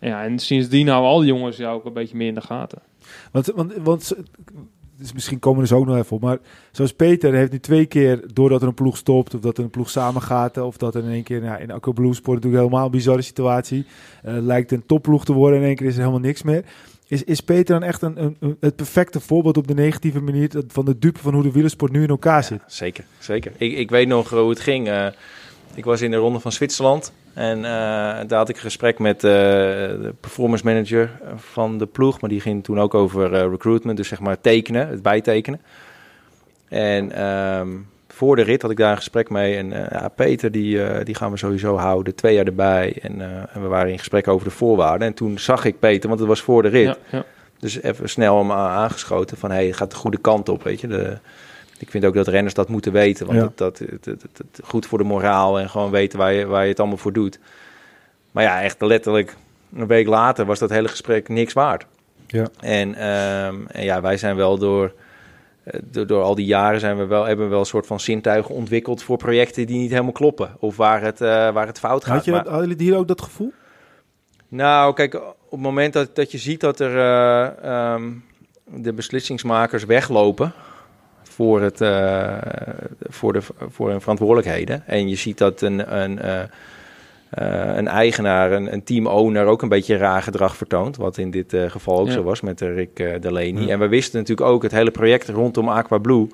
En 0.00 0.08
Ja, 0.10 0.24
en 0.24 0.38
sindsdien 0.38 0.88
houden 0.88 1.10
al 1.10 1.18
die 1.18 1.28
jongens 1.28 1.56
jou 1.56 1.74
ook 1.74 1.84
een 1.84 1.92
beetje 1.92 2.16
meer 2.16 2.28
in 2.28 2.34
de 2.34 2.40
gaten. 2.40 2.78
Want, 3.32 3.46
want, 3.46 3.72
want 3.82 4.12
dus 4.98 5.12
misschien 5.12 5.38
komen 5.38 5.56
we 5.58 5.62
er 5.62 5.74
zo 5.74 5.78
ook 5.80 5.86
nog 5.86 5.96
even 5.96 6.16
op. 6.16 6.22
Maar 6.22 6.38
zoals 6.72 6.92
Peter 6.92 7.34
heeft 7.34 7.52
nu 7.52 7.60
twee 7.60 7.86
keer, 7.86 8.20
doordat 8.32 8.62
er 8.62 8.68
een 8.68 8.74
ploeg 8.74 8.96
stopt, 8.96 9.34
of 9.34 9.40
dat 9.40 9.58
er 9.58 9.64
een 9.64 9.70
ploeg 9.70 9.90
samengaat, 9.90 10.58
of 10.58 10.76
dat 10.76 10.94
er 10.94 11.04
in 11.04 11.10
één 11.10 11.22
keer, 11.22 11.40
nou, 11.40 11.60
in 11.62 11.94
Blue 11.94 12.14
Sport 12.14 12.36
natuurlijk 12.36 12.62
helemaal 12.64 12.84
een 12.84 12.90
bizarre 12.90 13.22
situatie, 13.22 13.86
eh, 14.22 14.34
lijkt 14.40 14.72
een 14.72 14.86
topploeg 14.86 15.24
te 15.24 15.32
worden 15.32 15.56
en 15.56 15.62
in 15.62 15.68
één 15.68 15.76
keer 15.76 15.86
is 15.86 15.92
er 15.94 15.98
helemaal 16.00 16.20
niks 16.20 16.42
meer. 16.42 16.64
Is, 17.06 17.24
is 17.24 17.40
Peter 17.40 17.78
dan 17.80 17.88
echt 17.88 18.02
een, 18.02 18.22
een, 18.22 18.36
een- 18.40 18.56
het 18.60 18.76
perfecte 18.76 19.20
voorbeeld 19.20 19.56
op 19.56 19.66
de 19.68 19.74
negatieve 19.74 20.20
manier 20.20 20.50
van 20.68 20.84
de 20.84 20.98
dupe 20.98 21.18
van 21.18 21.34
hoe 21.34 21.42
de 21.42 21.52
wielersport 21.52 21.92
nu 21.92 22.02
in 22.02 22.08
elkaar 22.08 22.44
zit? 22.44 22.58
Ja, 22.58 22.64
zeker, 22.66 23.04
zeker. 23.18 23.52
Ik, 23.56 23.72
ik 23.76 23.90
weet 23.90 24.08
nog 24.08 24.30
hoe 24.30 24.48
het 24.50 24.60
ging. 24.60 24.88
Eh, 24.88 25.06
ik 25.74 25.84
was 25.84 26.00
in 26.00 26.10
de 26.10 26.16
ronde 26.16 26.40
van 26.40 26.52
Zwitserland 26.52 27.12
en 27.34 27.56
eh, 27.56 27.62
daar 28.26 28.38
had 28.38 28.48
ik 28.48 28.54
een 28.54 28.62
gesprek 28.62 28.98
met 28.98 29.16
eh, 29.16 29.30
de 29.30 30.14
performance 30.20 30.64
manager 30.64 31.10
van 31.36 31.78
de 31.78 31.86
ploeg, 31.86 32.20
maar 32.20 32.30
die 32.30 32.40
ging 32.40 32.64
toen 32.64 32.80
ook 32.80 32.94
over 32.94 33.34
eh, 33.34 33.50
recruitment, 33.50 33.96
dus 33.96 34.08
zeg 34.08 34.20
maar 34.20 34.40
tekenen, 34.40 34.88
het 34.88 35.02
bijtekenen. 35.02 35.60
En 36.68 37.12
ehm, 37.12 37.68
voor 38.08 38.36
de 38.36 38.42
rit 38.42 38.62
had 38.62 38.70
ik 38.70 38.76
daar 38.76 38.90
een 38.90 38.96
gesprek 38.96 39.30
mee 39.30 39.56
en 39.56 39.70
ja, 39.70 40.08
Peter 40.08 40.52
die, 40.52 41.02
die 41.04 41.14
gaan 41.14 41.30
we 41.30 41.36
sowieso 41.36 41.76
houden, 41.76 42.14
twee 42.14 42.34
jaar 42.34 42.46
erbij. 42.46 42.98
En, 43.02 43.20
en 43.52 43.62
we 43.62 43.68
waren 43.68 43.92
in 43.92 43.98
gesprek 43.98 44.28
over 44.28 44.46
de 44.46 44.54
voorwaarden 44.54 45.06
en 45.06 45.14
toen 45.14 45.38
zag 45.38 45.64
ik 45.64 45.78
Peter, 45.78 46.08
want 46.08 46.20
het 46.20 46.28
was 46.28 46.40
voor 46.40 46.62
de 46.62 46.68
rit. 46.68 46.86
Ja, 46.86 46.96
ja. 47.10 47.24
Dus 47.58 47.82
even 47.82 48.08
snel 48.08 48.38
hem 48.38 48.52
aangeschoten 48.52 49.36
van 49.36 49.50
hey, 49.50 49.66
het 49.66 49.76
gaat 49.76 49.90
de 49.90 49.96
goede 49.96 50.18
kant 50.18 50.48
op, 50.48 50.62
weet 50.62 50.80
je. 50.80 50.86
De, 50.86 51.18
ik 51.82 51.90
vind 51.90 52.04
ook 52.04 52.14
dat 52.14 52.28
renners 52.28 52.54
dat 52.54 52.68
moeten 52.68 52.92
weten, 52.92 53.26
want 53.26 53.38
Ja. 53.38 53.48
dat, 53.54 53.82
dat, 54.00 54.24
goed 54.64 54.86
voor 54.86 54.98
de 54.98 55.04
moraal 55.04 55.58
en 55.58 55.70
gewoon 55.70 55.90
weten 55.90 56.18
waar 56.18 56.32
je, 56.32 56.46
waar 56.46 56.62
je 56.62 56.68
het 56.68 56.78
allemaal 56.80 56.96
voor 56.98 57.12
doet. 57.12 57.38
Maar 58.30 58.44
ja, 58.44 58.62
echt 58.62 58.80
letterlijk 58.80 59.36
een 59.76 59.86
week 59.86 60.06
later 60.06 60.44
was 60.44 60.58
dat 60.58 60.70
hele 60.70 60.88
gesprek 60.88 61.28
niks 61.28 61.52
waard. 61.52 61.86
Ja. 62.26 62.46
En, 62.60 62.94
ehm, 62.94 63.56
en 63.66 63.84
ja, 63.84 64.00
wij 64.00 64.16
zijn 64.16 64.36
wel 64.36 64.58
door, 64.58 64.92
eh, 65.64 65.80
door, 65.84 66.06
door 66.06 66.22
al 66.22 66.34
die 66.34 66.46
jaren 66.46 66.80
zijn 66.80 66.96
we 66.98 67.04
wel, 67.06 67.24
hebben 67.24 67.44
we 67.44 67.50
wel 67.50 67.60
een 67.60 67.66
soort 67.66 67.86
van 67.86 68.00
zintuigen 68.00 68.54
ontwikkeld 68.54 69.02
voor 69.02 69.16
projecten 69.16 69.66
die 69.66 69.78
niet 69.78 69.90
helemaal 69.90 70.12
kloppen. 70.12 70.50
Of 70.58 70.76
waar 70.76 71.02
het, 71.02 71.20
eh, 71.20 71.28
waar 71.52 71.66
het 71.66 71.78
fout 71.78 72.04
gaat. 72.04 72.14
Had 72.14 72.24
je 72.24 72.30
Maar- 72.30 72.48
hadden 72.48 72.68
jullie 72.68 72.86
hier 72.86 72.96
ook 72.96 73.08
dat 73.08 73.22
gevoel? 73.22 73.52
nou, 74.48 74.94
kijk, 74.94 75.14
op 75.14 75.50
het 75.50 75.60
moment 75.60 75.92
dat, 75.92 76.16
dat 76.16 76.32
je 76.32 76.38
ziet 76.38 76.60
dat 76.60 76.80
er 76.80 76.96
eh, 76.98 77.64
ehm, 77.92 78.10
de 78.64 78.92
beslissingsmakers 78.92 79.84
weglopen 79.84 80.52
voor, 81.34 81.60
het, 81.60 81.80
eh, 81.80 82.36
voor, 83.08 83.32
de, 83.32 83.40
voor 83.70 83.90
hun 83.90 84.00
verantwoordelijkheden. 84.00 84.86
En 84.86 85.08
je 85.08 85.16
ziet 85.16 85.38
dat 85.38 85.60
een, 85.60 86.00
een, 86.02 86.18
eh, 86.18 86.42
eh, 87.30 87.76
een 87.76 87.88
eigenaar, 87.88 88.52
een, 88.52 88.72
een 88.72 88.84
team-owner 88.84 89.46
ook 89.46 89.62
een 89.62 89.68
beetje 89.68 89.96
raar 89.96 90.22
gedrag 90.22 90.56
vertoont. 90.56 90.96
Wat 90.96 91.18
in 91.18 91.30
dit 91.30 91.56
geval 91.66 91.98
ook 91.98 92.06
Ja. 92.06 92.12
zo 92.12 92.22
was 92.22 92.40
met 92.40 92.58
de 92.58 92.72
Rick 92.72 92.96
Delaney. 92.96 93.62
Ja. 93.62 93.68
En 93.68 93.78
we 93.78 93.88
wisten 93.88 94.18
natuurlijk 94.18 94.48
ook 94.48 94.62
het 94.62 94.72
hele 94.72 94.90
project 94.90 95.28
rondom 95.28 95.68
Aqua 95.68 95.98
Blue. 95.98 96.26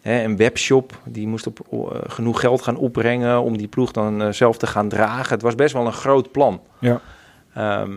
Hè, 0.00 0.24
een 0.24 0.36
webshop, 0.36 0.98
die 1.04 1.26
moest 1.26 1.46
op, 1.46 1.58
genoeg 2.06 2.40
geld 2.40 2.62
gaan 2.62 2.76
opbrengen 2.76 3.42
om 3.42 3.56
die 3.56 3.68
ploeg 3.68 3.90
dan 3.90 4.34
zelf 4.34 4.56
te 4.56 4.66
gaan 4.66 4.88
dragen. 4.88 5.34
Het 5.34 5.42
was 5.42 5.54
best 5.54 5.72
wel 5.72 5.86
een 5.86 5.92
groot 5.92 6.30
plan. 6.30 6.60
Ja. 6.78 7.00
Ehm, 7.54 7.90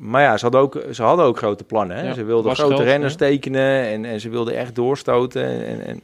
maar 0.00 0.22
ja, 0.22 0.36
ze 0.36 0.42
hadden 0.42 0.60
ook, 0.60 0.82
ze 0.92 1.02
hadden 1.02 1.24
ook 1.24 1.38
grote 1.38 1.64
plannen. 1.64 1.96
Hè? 1.96 2.02
Ja, 2.06 2.12
ze 2.14 2.24
wilden 2.24 2.54
grote 2.54 2.74
geld, 2.74 2.86
renners 2.86 3.12
ja. 3.12 3.18
tekenen 3.18 3.86
en, 3.86 4.04
en 4.04 4.20
ze 4.20 4.28
wilden 4.28 4.56
echt 4.56 4.74
doorstoten. 4.74 5.66
En, 5.66 5.86
en, 5.86 6.00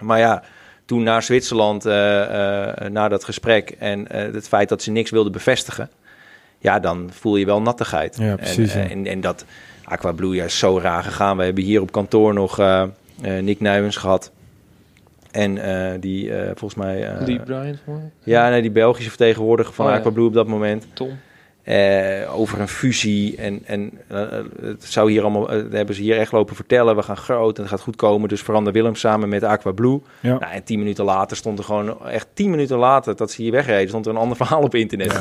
maar 0.00 0.18
ja, 0.18 0.42
toen 0.84 1.02
naar 1.02 1.22
Zwitserland, 1.22 1.86
eh, 1.86 2.72
eh, 2.84 2.90
na 2.90 3.08
dat 3.08 3.24
gesprek 3.24 3.70
en 3.70 4.08
eh, 4.10 4.32
het 4.34 4.48
feit 4.48 4.68
dat 4.68 4.82
ze 4.82 4.90
niks 4.90 5.10
wilden 5.10 5.32
bevestigen, 5.32 5.90
ja, 6.58 6.78
dan 6.80 7.08
voel 7.12 7.36
je 7.36 7.46
wel 7.46 7.62
nattigheid. 7.62 8.16
Ja, 8.20 8.36
precies, 8.36 8.74
En, 8.74 8.82
ja. 8.82 8.88
en, 8.88 9.06
en 9.06 9.20
dat 9.20 9.44
Aqua 9.84 10.12
Blue 10.12 10.34
ja, 10.34 10.44
is 10.44 10.58
zo 10.58 10.78
raar 10.78 11.02
gegaan. 11.02 11.36
We 11.36 11.44
hebben 11.44 11.64
hier 11.64 11.80
op 11.80 11.92
kantoor 11.92 12.34
nog 12.34 12.58
eh, 12.58 12.82
eh, 13.22 13.42
Nick 13.42 13.60
Nuyens 13.60 13.96
gehad. 13.96 14.30
En 15.30 15.58
eh, 15.58 16.00
die 16.00 16.32
eh, 16.34 16.46
volgens 16.46 16.74
mij... 16.74 17.08
eh, 17.10 17.26
Lee 17.26 17.40
Bryant 17.40 17.78
voor 17.84 17.94
mij. 17.94 18.10
ja, 18.22 18.48
nee, 18.48 18.60
die 18.62 18.70
Belgische 18.70 19.08
vertegenwoordiger 19.08 19.74
van 19.74 19.86
Oh, 19.86 19.92
ja. 19.92 19.98
Aqua 19.98 20.10
Blue 20.10 20.26
op 20.26 20.34
dat 20.34 20.46
moment. 20.46 20.86
Tom. 20.92 21.18
Eh, 21.68 22.38
over 22.38 22.60
een 22.60 22.68
fusie. 22.68 23.36
En, 23.36 23.60
en 23.64 23.90
eh, 24.08 24.18
het 24.62 24.84
zou 24.84 25.10
hier 25.10 25.22
allemaal, 25.22 25.50
eh, 25.50 25.62
hebben 25.70 25.94
ze 25.94 26.02
hier 26.02 26.18
echt 26.18 26.32
lopen 26.32 26.56
vertellen. 26.56 26.96
We 26.96 27.02
gaan 27.02 27.16
groot 27.16 27.56
en 27.56 27.62
het 27.62 27.70
gaat 27.70 27.80
goed 27.80 27.96
komen. 27.96 28.28
Dus 28.28 28.42
verander 28.42 28.72
Willem 28.72 28.94
samen 28.94 29.28
met 29.28 29.42
Aqua 29.42 29.70
Blue. 29.72 30.00
Ja. 30.20 30.38
Nou, 30.38 30.52
en 30.52 30.64
tien 30.64 30.78
minuten 30.78 31.04
later 31.04 31.36
stond 31.36 31.58
er 31.58 31.64
gewoon, 31.64 32.06
echt 32.06 32.26
tien 32.32 32.50
minuten 32.50 32.76
later 32.76 33.16
dat 33.16 33.30
ze 33.30 33.42
hier 33.42 33.52
wegreden, 33.52 33.88
stond 33.88 34.06
er 34.06 34.12
een 34.12 34.18
ander 34.18 34.36
verhaal 34.46 34.62
op 34.62 34.74
internet. 34.74 35.12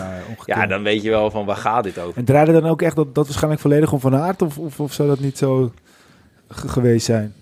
Ja, 0.45 0.65
dan 0.67 0.83
weet 0.83 1.01
je 1.03 1.09
wel 1.09 1.31
van 1.31 1.45
waar 1.45 1.55
gaat 1.55 1.83
dit 1.83 1.99
over. 1.99 2.17
En 2.17 2.25
draaide 2.25 2.51
dan 2.51 2.65
ook 2.65 2.81
echt 2.81 2.95
dat, 2.95 3.15
dat 3.15 3.25
waarschijnlijk 3.25 3.61
volledig 3.61 3.93
om 3.93 3.99
Van 3.99 4.15
Aert? 4.15 4.41
Of, 4.41 4.57
of, 4.57 4.79
of 4.79 4.93
zou 4.93 5.07
dat 5.07 5.19
niet 5.19 5.37
zo 5.37 5.71
ge- 6.49 6.67
geweest 6.69 7.05
zijn? 7.05 7.33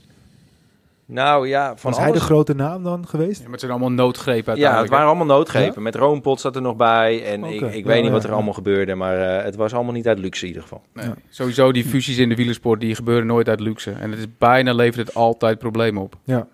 Nou 1.07 1.47
ja, 1.47 1.75
van 1.77 1.91
Was 1.91 1.99
hij 1.99 2.11
de 2.11 2.19
grote 2.19 2.53
naam 2.55 2.83
dan 2.83 3.07
geweest? 3.07 3.37
Ja, 3.37 3.43
maar 3.43 3.51
het 3.51 3.59
zijn 3.59 3.71
allemaal 3.71 3.91
noodgrepen 3.91 4.35
Ja, 4.35 4.41
uiteindelijk. 4.47 4.81
het 4.81 4.91
waren 4.99 5.07
allemaal 5.07 5.37
noodgrepen. 5.37 5.83
Met 5.83 5.95
Roompot 5.95 6.39
zat 6.39 6.55
er 6.55 6.61
nog 6.61 6.75
bij. 6.75 7.25
En 7.25 7.43
ik, 7.43 7.53
ik 7.53 7.59
Ja, 7.61 7.69
weet 7.83 7.95
niet 7.95 8.05
ja, 8.05 8.11
wat 8.11 8.23
er 8.23 8.31
allemaal 8.31 8.53
gebeurde. 8.53 8.95
Maar 8.95 9.37
eh, 9.37 9.43
het 9.43 9.55
was 9.55 9.73
allemaal 9.73 9.93
niet 9.93 10.07
uit 10.07 10.19
luxe 10.19 10.41
in 10.41 10.47
ieder 10.47 10.61
geval. 10.63 10.81
Nee. 10.93 11.05
Ja. 11.05 11.15
Sowieso 11.29 11.71
die 11.71 11.85
fusies 11.85 12.17
in 12.17 12.29
de 12.29 12.35
wielersport, 12.35 12.79
die 12.79 12.95
gebeuren 12.95 13.25
nooit 13.25 13.49
uit 13.49 13.59
luxe. 13.59 13.91
En 13.91 14.09
het 14.09 14.19
is 14.19 14.25
bijna 14.37 14.73
levert 14.73 15.07
het 15.07 15.15
altijd 15.15 15.59
problemen 15.59 16.01
op. 16.03 16.15
Ja. 16.23 16.47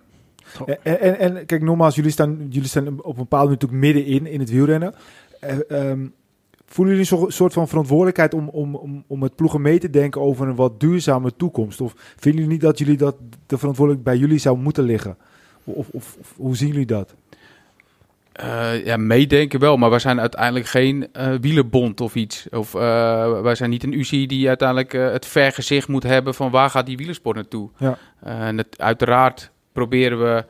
En, 0.66 1.00
en, 1.00 1.18
en 1.18 1.46
kijk, 1.46 1.62
nogmaals, 1.62 1.94
jullie 1.94 2.10
staan, 2.10 2.46
jullie 2.48 2.68
staan 2.68 2.88
op 2.88 3.12
een 3.12 3.14
bepaalde 3.22 3.50
natuurlijk 3.50 3.80
midden 3.80 4.04
in, 4.04 4.26
in 4.26 4.40
het 4.40 4.50
wielrennen. 4.50 4.94
Eh, 5.40 5.56
ehm, 5.68 6.06
voelen 6.72 6.94
jullie 6.94 7.08
zo'n 7.08 7.30
soort 7.30 7.52
van 7.52 7.68
verantwoordelijkheid 7.68 8.34
om, 8.34 8.48
om, 8.48 8.74
om, 8.74 9.04
om 9.06 9.22
het 9.22 9.34
ploegen 9.34 9.60
mee 9.60 9.78
te 9.78 9.90
denken 9.90 10.20
over 10.20 10.48
een 10.48 10.54
wat 10.54 10.80
duurzame 10.80 11.36
toekomst? 11.36 11.80
Of 11.80 11.92
vinden 11.96 12.40
jullie 12.40 12.56
niet 12.56 12.60
dat 12.60 12.78
jullie 12.78 12.96
dat 12.96 13.16
de 13.46 13.58
verantwoordelijkheid 13.58 14.16
bij 14.18 14.26
jullie 14.26 14.40
zou 14.40 14.58
moeten 14.58 14.84
liggen? 14.84 15.16
Of, 15.64 15.88
of, 15.88 16.16
of 16.18 16.34
hoe 16.36 16.56
zien 16.56 16.68
jullie 16.68 16.86
dat? 16.86 17.14
Eh, 18.32 18.84
ja, 18.84 18.96
meedenken 18.96 19.60
wel, 19.60 19.76
maar 19.76 19.90
wij 19.90 19.98
zijn 19.98 20.20
uiteindelijk 20.20 20.66
geen 20.66 21.08
eh 21.12 21.34
wielerbond 21.40 22.00
of 22.00 22.14
iets. 22.14 22.48
Of 22.50 22.74
eh, 22.74 23.40
wij 23.40 23.54
zijn 23.54 23.70
niet 23.70 23.82
een 23.82 23.98
UCI 23.98 24.26
die 24.26 24.48
uiteindelijk 24.48 24.92
het 24.92 25.26
vergezicht 25.26 25.88
moet 25.88 26.02
hebben 26.02 26.34
van 26.34 26.50
waar 26.50 26.70
gaat 26.70 26.86
die 26.86 26.96
wielersport 26.96 27.36
naartoe. 27.36 27.70
Ja. 27.76 27.98
En 28.20 28.58
het, 28.58 28.78
uiteraard 28.78 29.50
proberen 29.72 30.18
we... 30.18 30.44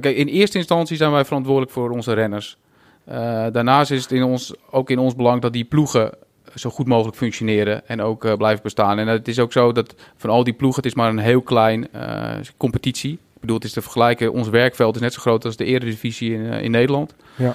kijk, 0.00 0.16
in 0.16 0.26
eerste 0.26 0.58
instantie 0.58 0.96
zijn 0.96 1.12
wij 1.12 1.24
verantwoordelijk 1.24 1.72
voor 1.72 1.90
onze 1.90 2.12
renners. 2.12 2.58
Eh, 3.04 3.46
daarnaast 3.52 3.90
is 3.90 4.02
het 4.02 4.12
in 4.12 4.22
ons, 4.22 4.54
ook 4.70 4.90
in 4.90 4.98
ons 4.98 5.14
belang 5.14 5.40
dat 5.40 5.52
die 5.52 5.64
ploegen 5.64 6.10
zo 6.54 6.70
goed 6.70 6.86
mogelijk 6.86 7.16
functioneren 7.16 7.88
en 7.88 8.00
ook 8.00 8.24
eh, 8.24 8.34
blijven 8.34 8.62
bestaan. 8.62 8.98
En 8.98 9.06
het 9.06 9.28
is 9.28 9.38
ook 9.38 9.52
zo 9.52 9.72
dat 9.72 9.94
van 10.16 10.30
al 10.30 10.44
die 10.44 10.52
ploegen, 10.52 10.82
het 10.82 10.90
is 10.92 10.96
maar 10.96 11.08
een 11.08 11.18
heel 11.18 11.42
klein 11.42 11.92
eh, 11.92 12.34
competitie. 12.56 13.12
Ik 13.12 13.40
bedoel, 13.40 13.56
het 13.56 13.64
is 13.64 13.72
te 13.72 13.82
vergelijken, 13.82 14.32
ons 14.32 14.48
werkveld 14.48 14.94
is 14.94 15.00
net 15.00 15.12
zo 15.12 15.20
groot 15.20 15.44
als 15.44 15.56
de 15.56 15.64
Eredivisie 15.64 16.34
in, 16.34 16.44
in 16.44 16.70
Nederland. 16.70 17.14
Ja. 17.34 17.54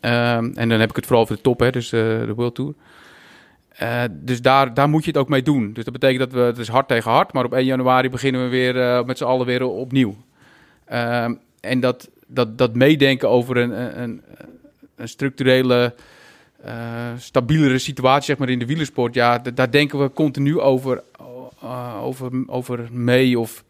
Ehm, 0.00 0.50
en 0.54 0.68
dan 0.68 0.80
heb 0.80 0.90
ik 0.90 0.96
het 0.96 1.06
vooral 1.06 1.26
voor 1.26 1.36
de 1.36 1.42
top, 1.42 1.60
hè, 1.60 1.70
dus 1.70 1.88
de 1.88 2.32
World 2.36 2.54
Tour. 2.54 2.74
Dus 4.10 4.42
daar, 4.42 4.74
daar 4.74 4.88
moet 4.88 5.04
je 5.04 5.10
het 5.10 5.20
ook 5.20 5.28
mee 5.28 5.42
doen. 5.42 5.72
Dus 5.72 5.84
dat 5.84 5.92
betekent 5.92 6.18
dat 6.18 6.32
we, 6.32 6.40
het 6.40 6.58
is 6.58 6.68
hard 6.68 6.88
tegen 6.88 7.10
hard, 7.10 7.32
maar 7.32 7.44
op 7.44 7.52
1 7.52 7.64
januari 7.64 8.10
beginnen 8.10 8.42
we 8.42 8.48
weer 8.48 9.04
met 9.06 9.18
z'n 9.18 9.24
allen 9.24 9.46
weer 9.46 9.64
opnieuw. 9.64 10.16
Ehm, 10.84 11.34
en 11.60 11.80
dat, 11.80 12.08
dat, 12.26 12.58
dat 12.58 12.74
meedenken 12.74 13.28
over 13.28 13.56
een, 13.56 14.00
een, 14.02 14.22
een, 14.96 15.08
structurele, 15.08 15.94
eh, 16.64 16.72
stabielere 17.18 17.78
situatie 17.78 18.24
zeg 18.24 18.38
maar, 18.38 18.48
in 18.48 18.58
de 18.58 18.66
wielersport, 18.66 19.14
ja, 19.14 19.38
daar 19.38 19.70
denken 19.70 19.98
we 19.98 20.10
continu 20.12 20.60
over, 20.60 21.02
eh, 21.62 22.00
over, 22.02 22.30
over 22.46 22.88
mee. 22.92 23.38
Of, 23.38 23.64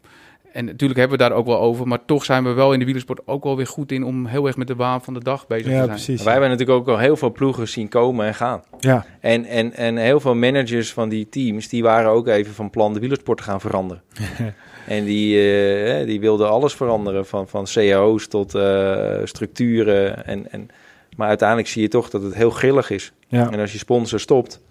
en 0.51 0.65
natuurlijk 0.65 0.99
hebben 0.99 1.17
we 1.17 1.23
daar 1.23 1.33
ook 1.37 1.45
wel 1.45 1.59
over, 1.59 1.87
maar 1.87 2.05
toch 2.05 2.25
zijn 2.25 2.43
we 2.43 2.53
wel 2.53 2.73
in 2.73 2.79
de 2.79 2.85
wielersport 2.85 3.21
ook 3.25 3.43
wel 3.43 3.55
weer 3.57 3.67
goed 3.67 3.91
in 3.91 4.03
om 4.03 4.25
heel 4.25 4.47
erg 4.47 4.55
met 4.57 4.67
de 4.67 4.75
waan 4.75 5.03
van 5.03 5.13
de 5.13 5.23
dag 5.23 5.47
bezig 5.47 5.65
te 5.65 5.69
Ja, 5.71 5.75
zijn. 5.77 5.89
precies. 5.89 6.23
Wij 6.23 6.31
hebben 6.31 6.49
natuurlijk 6.49 6.77
ook 6.79 6.87
al 6.87 6.97
heel 6.97 7.17
veel 7.17 7.31
ploegen 7.31 7.67
zien 7.67 7.89
komen 7.89 8.25
en 8.25 8.35
gaan. 8.35 8.63
Ja, 8.79 9.05
En, 9.19 9.45
en, 9.45 9.73
en 9.73 9.97
heel 9.97 10.19
veel 10.19 10.35
managers 10.35 10.93
van 10.93 11.09
die 11.09 11.29
teams, 11.29 11.67
die 11.69 11.83
waren 11.83 12.11
ook 12.11 12.27
even 12.27 12.53
van 12.53 12.69
plan 12.69 12.93
de 12.93 12.99
wielersport 12.99 13.37
te 13.37 13.43
gaan 13.43 13.61
veranderen. 13.61 14.03
en 14.87 15.03
die, 15.05 15.51
eh, 15.93 16.05
die 16.05 16.19
wilden 16.19 16.49
alles 16.49 16.73
veranderen, 16.73 17.25
van, 17.25 17.47
van 17.47 17.65
cao's 17.73 18.27
tot 18.27 18.55
eh, 18.55 19.17
structuren. 19.23 20.25
En, 20.25 20.51
en, 20.51 20.69
maar 21.15 21.27
uiteindelijk 21.27 21.67
zie 21.67 21.81
je 21.81 21.87
toch 21.87 22.09
dat 22.09 22.21
het 22.21 22.35
heel 22.35 22.49
grillig 22.49 22.89
is. 22.89 23.13
ja. 23.27 23.51
En 23.51 23.59
als 23.59 23.71
je 23.71 23.77
sponsor 23.77 24.19
stopt 24.19 24.61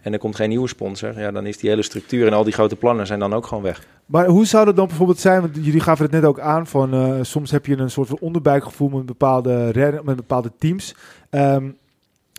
en 0.00 0.12
er 0.12 0.18
komt 0.18 0.36
geen 0.36 0.48
nieuwe 0.48 0.68
sponsor, 0.68 1.18
ja, 1.20 1.30
dan 1.30 1.46
is 1.46 1.58
die 1.58 1.70
hele 1.70 1.82
structuur 1.82 2.26
en 2.26 2.32
al 2.32 2.44
die 2.44 2.52
grote 2.52 2.76
plannen 2.76 3.06
zijn 3.06 3.18
dan 3.18 3.34
ook 3.34 3.46
gewoon 3.46 3.62
weg. 3.62 3.86
Maar 4.06 4.26
hoe 4.26 4.46
zou 4.46 4.64
dat 4.64 4.76
dan 4.76 4.86
bijvoorbeeld 4.86 5.18
zijn? 5.18 5.40
Want 5.40 5.54
jullie 5.54 5.80
gaven 5.80 6.04
het 6.04 6.12
net 6.12 6.24
ook 6.24 6.40
aan 6.40 6.66
van 6.66 6.94
eh, 6.94 7.18
soms 7.22 7.50
heb 7.50 7.66
je 7.66 7.76
een 7.76 7.90
soort 7.90 8.08
van 8.08 8.18
onderbuikgevoel 8.20 8.88
met 8.88 9.06
bepaalde 9.06 9.70
rennen, 9.70 10.04
met 10.04 10.16
bepaalde 10.16 10.52
teams. 10.58 10.94
Ehm, 11.30 11.68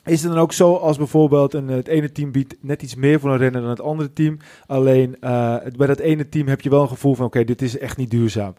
is 0.05 0.23
het 0.23 0.31
dan 0.31 0.41
ook 0.41 0.53
zo 0.53 0.75
als 0.75 0.97
bijvoorbeeld 0.97 1.53
een, 1.53 1.67
het 1.67 1.87
ene 1.87 2.11
team 2.11 2.31
biedt 2.31 2.55
net 2.61 2.81
iets 2.81 2.95
meer 2.95 3.19
voor 3.19 3.31
een 3.31 3.37
renner 3.37 3.61
dan 3.61 3.69
het 3.69 3.81
andere 3.81 4.13
team? 4.13 4.37
Alleen 4.65 5.17
eh, 5.19 5.55
bij 5.75 5.87
dat 5.87 5.99
ene 5.99 6.29
team 6.29 6.47
heb 6.47 6.61
je 6.61 6.69
wel 6.69 6.81
een 6.81 6.87
gevoel 6.87 7.15
van 7.15 7.25
oké, 7.25 7.43
dit 7.43 7.61
is 7.61 7.77
echt 7.77 7.97
niet 7.97 8.11
duurzaam. 8.11 8.53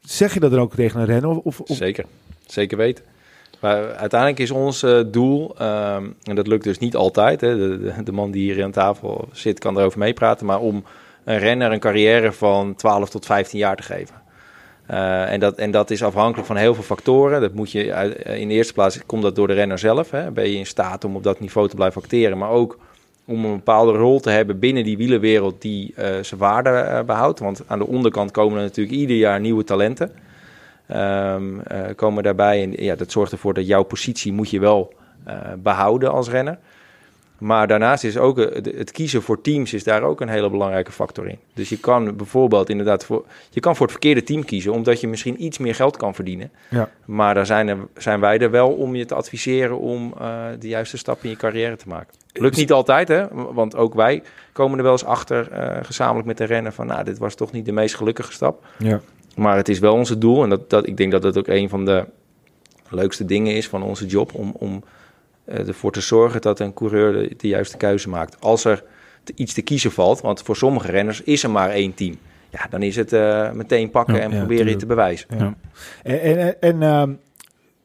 Zeg 0.00 0.34
je 0.34 0.40
dat 0.40 0.50
dan 0.50 0.60
ook 0.60 0.74
tegen 0.74 1.00
een 1.00 1.06
renner? 1.06 1.30
Of, 1.30 1.60
of, 1.60 1.76
Zeker, 1.76 2.04
zeker 2.46 2.76
weten. 2.76 3.04
Maar 3.62 3.94
uiteindelijk 3.94 4.40
is 4.40 4.50
ons 4.50 4.82
eh, 4.82 5.00
doel, 5.06 5.54
ehm, 5.58 6.04
en 6.22 6.34
dat 6.34 6.46
lukt 6.46 6.64
dus 6.64 6.78
niet 6.78 6.96
altijd, 6.96 7.40
hè, 7.40 7.56
de, 7.56 8.02
de, 8.02 8.12
man 8.12 8.30
die 8.30 8.52
hier 8.52 8.64
aan 8.64 8.70
tafel 8.70 9.28
zit 9.32 9.58
kan 9.58 9.78
erover 9.78 9.98
meepraten, 9.98 10.46
maar 10.46 10.60
om 10.60 10.84
een 11.24 11.38
renner 11.38 11.72
een 11.72 11.80
carrière 11.80 12.32
van 12.32 12.74
12 12.74 13.10
tot 13.10 13.26
15 13.26 13.58
jaar 13.58 13.76
te 13.76 13.82
geven. 13.82 14.14
Eh, 14.86 15.32
en, 15.32 15.40
dat, 15.40 15.56
en 15.56 15.70
dat 15.70 15.90
is 15.90 16.02
afhankelijk 16.02 16.46
van 16.46 16.56
heel 16.56 16.74
veel 16.74 16.82
factoren. 16.82 17.40
Dat 17.40 17.54
moet 17.54 17.72
je 17.72 17.94
uit- 17.94 18.18
in 18.24 18.48
de 18.48 18.54
eerste 18.54 18.72
plaats 18.72 19.06
komt 19.06 19.22
dat 19.22 19.36
door 19.36 19.46
de 19.46 19.52
renner 19.54 19.78
zelf. 19.78 20.10
Hè. 20.10 20.30
Ben 20.30 20.50
je 20.50 20.56
in 20.56 20.66
staat 20.66 21.04
om 21.04 21.16
op 21.16 21.22
dat 21.22 21.40
niveau 21.40 21.68
te 21.68 21.74
blijven 21.74 22.02
acteren, 22.02 22.38
maar 22.38 22.50
ook 22.50 22.78
om 23.24 23.44
een 23.44 23.56
bepaalde 23.56 23.92
rol 23.92 24.20
te 24.20 24.30
hebben 24.30 24.58
binnen 24.58 24.84
die 24.84 24.96
wielerwereld 24.96 25.62
die 25.62 25.92
eh, 25.96 26.06
zijn 26.20 26.40
waarde 26.40 26.70
eh, 26.70 27.02
behoudt. 27.02 27.38
Want 27.38 27.62
aan 27.66 27.78
de 27.78 27.86
onderkant 27.86 28.30
komen 28.30 28.56
er 28.56 28.62
natuurlijk 28.62 28.96
ieder 28.96 29.16
jaar 29.16 29.40
nieuwe 29.40 29.64
talenten. 29.64 30.12
Ehm, 30.92 31.60
eh, 31.60 31.94
komen 31.96 32.22
daarbij 32.22 32.62
en 32.62 32.84
ja, 32.84 32.94
dat 32.94 33.10
zorgt 33.10 33.32
ervoor 33.32 33.54
dat 33.54 33.66
jouw 33.66 33.82
positie 33.82 34.32
moet 34.32 34.50
je 34.50 34.60
wel 34.60 34.92
eh, 35.24 35.36
behouden 35.58 36.12
als 36.12 36.28
renner. 36.28 36.58
Maar 37.38 37.66
daarnaast 37.66 38.04
is 38.04 38.16
ook 38.16 38.38
eh, 38.38 38.74
het 38.76 38.90
kiezen 38.90 39.22
voor 39.22 39.40
teams 39.40 39.72
is 39.72 39.84
daar 39.84 40.02
ook 40.02 40.20
een 40.20 40.28
hele 40.28 40.50
belangrijke 40.50 40.92
factor 40.92 41.28
in. 41.28 41.38
Dus 41.54 41.68
je 41.68 41.78
kan 41.78 42.16
bijvoorbeeld 42.16 42.68
inderdaad 42.68 43.04
voor, 43.04 43.24
je 43.50 43.60
kan 43.60 43.76
voor 43.76 43.82
het 43.86 43.94
verkeerde 43.94 44.22
team 44.22 44.44
kiezen, 44.44 44.72
omdat 44.72 45.00
je 45.00 45.08
misschien 45.08 45.44
iets 45.44 45.58
meer 45.58 45.74
geld 45.74 45.96
kan 45.96 46.14
verdienen. 46.14 46.50
Ja. 46.70 46.88
Maar 47.04 47.34
daar 47.34 47.46
zijn, 47.46 47.68
er, 47.68 47.78
zijn 47.96 48.20
wij 48.20 48.38
er 48.38 48.50
wel 48.50 48.70
om 48.70 48.94
je 48.94 49.04
te 49.04 49.14
adviseren 49.14 49.78
om 49.78 50.14
de 50.58 50.68
juiste 50.68 50.96
stap 50.96 51.22
in 51.22 51.30
je 51.30 51.36
carrière 51.36 51.76
te 51.76 51.88
maken. 51.88 52.14
Lukt 52.32 52.56
niet 52.56 52.72
altijd, 52.72 53.08
hè? 53.08 53.26
Want 53.30 53.76
ook 53.76 53.94
wij 53.94 54.22
komen 54.52 54.78
er 54.78 54.84
wel 54.84 54.92
eens 54.92 55.04
achter, 55.04 55.48
gezamenlijk 55.82 56.26
met 56.26 56.38
de 56.38 56.44
renner, 56.44 56.72
van 56.72 56.86
nou, 56.86 57.04
dit 57.04 57.18
was 57.18 57.34
toch 57.34 57.52
niet 57.52 57.64
de 57.64 57.72
meest 57.72 57.94
gelukkige 57.94 58.32
stap. 58.32 58.64
ja. 58.78 59.00
Maar 59.36 59.56
het 59.56 59.68
is 59.68 59.78
wel 59.78 59.94
onze 59.94 60.18
doel. 60.18 60.42
En 60.42 60.48
dat, 60.48 60.70
dat, 60.70 60.86
ik 60.86 60.96
denk 60.96 61.12
dat 61.12 61.22
dat 61.22 61.38
ook 61.38 61.46
een 61.46 61.68
van 61.68 61.84
de 61.84 62.04
leukste 62.88 63.24
dingen 63.24 63.54
is 63.54 63.68
van 63.68 63.82
onze 63.82 64.06
job. 64.06 64.34
Om, 64.34 64.52
om 64.58 64.84
eh, 65.44 65.68
ervoor 65.68 65.92
te 65.92 66.00
zorgen 66.00 66.40
dat 66.40 66.60
een 66.60 66.74
coureur 66.74 67.12
de, 67.12 67.34
de 67.36 67.48
juiste 67.48 67.76
keuze 67.76 68.08
maakt. 68.08 68.40
Als 68.40 68.64
er 68.64 68.84
te- 69.24 69.32
iets 69.36 69.54
te 69.54 69.62
kiezen 69.62 69.92
valt. 69.92 70.20
Want 70.20 70.42
voor 70.42 70.56
sommige 70.56 70.90
renners 70.90 71.22
is 71.22 71.42
er 71.42 71.50
maar 71.50 71.70
één 71.70 71.94
team. 71.94 72.16
Ja, 72.50 72.66
dan 72.70 72.82
is 72.82 72.96
het 72.96 73.12
eh, 73.12 73.50
meteen 73.52 73.90
pakken 73.90 74.14
Ja, 74.14 74.20
en 74.20 74.30
ja, 74.30 74.36
proberen 74.38 74.68
je 74.68 74.76
te 74.76 74.86
bewijzen. 74.86 75.28
Ja. 75.38 75.54
En, 76.02 76.20
en, 76.38 76.60
en 76.60 76.82
ehm, 76.82 77.12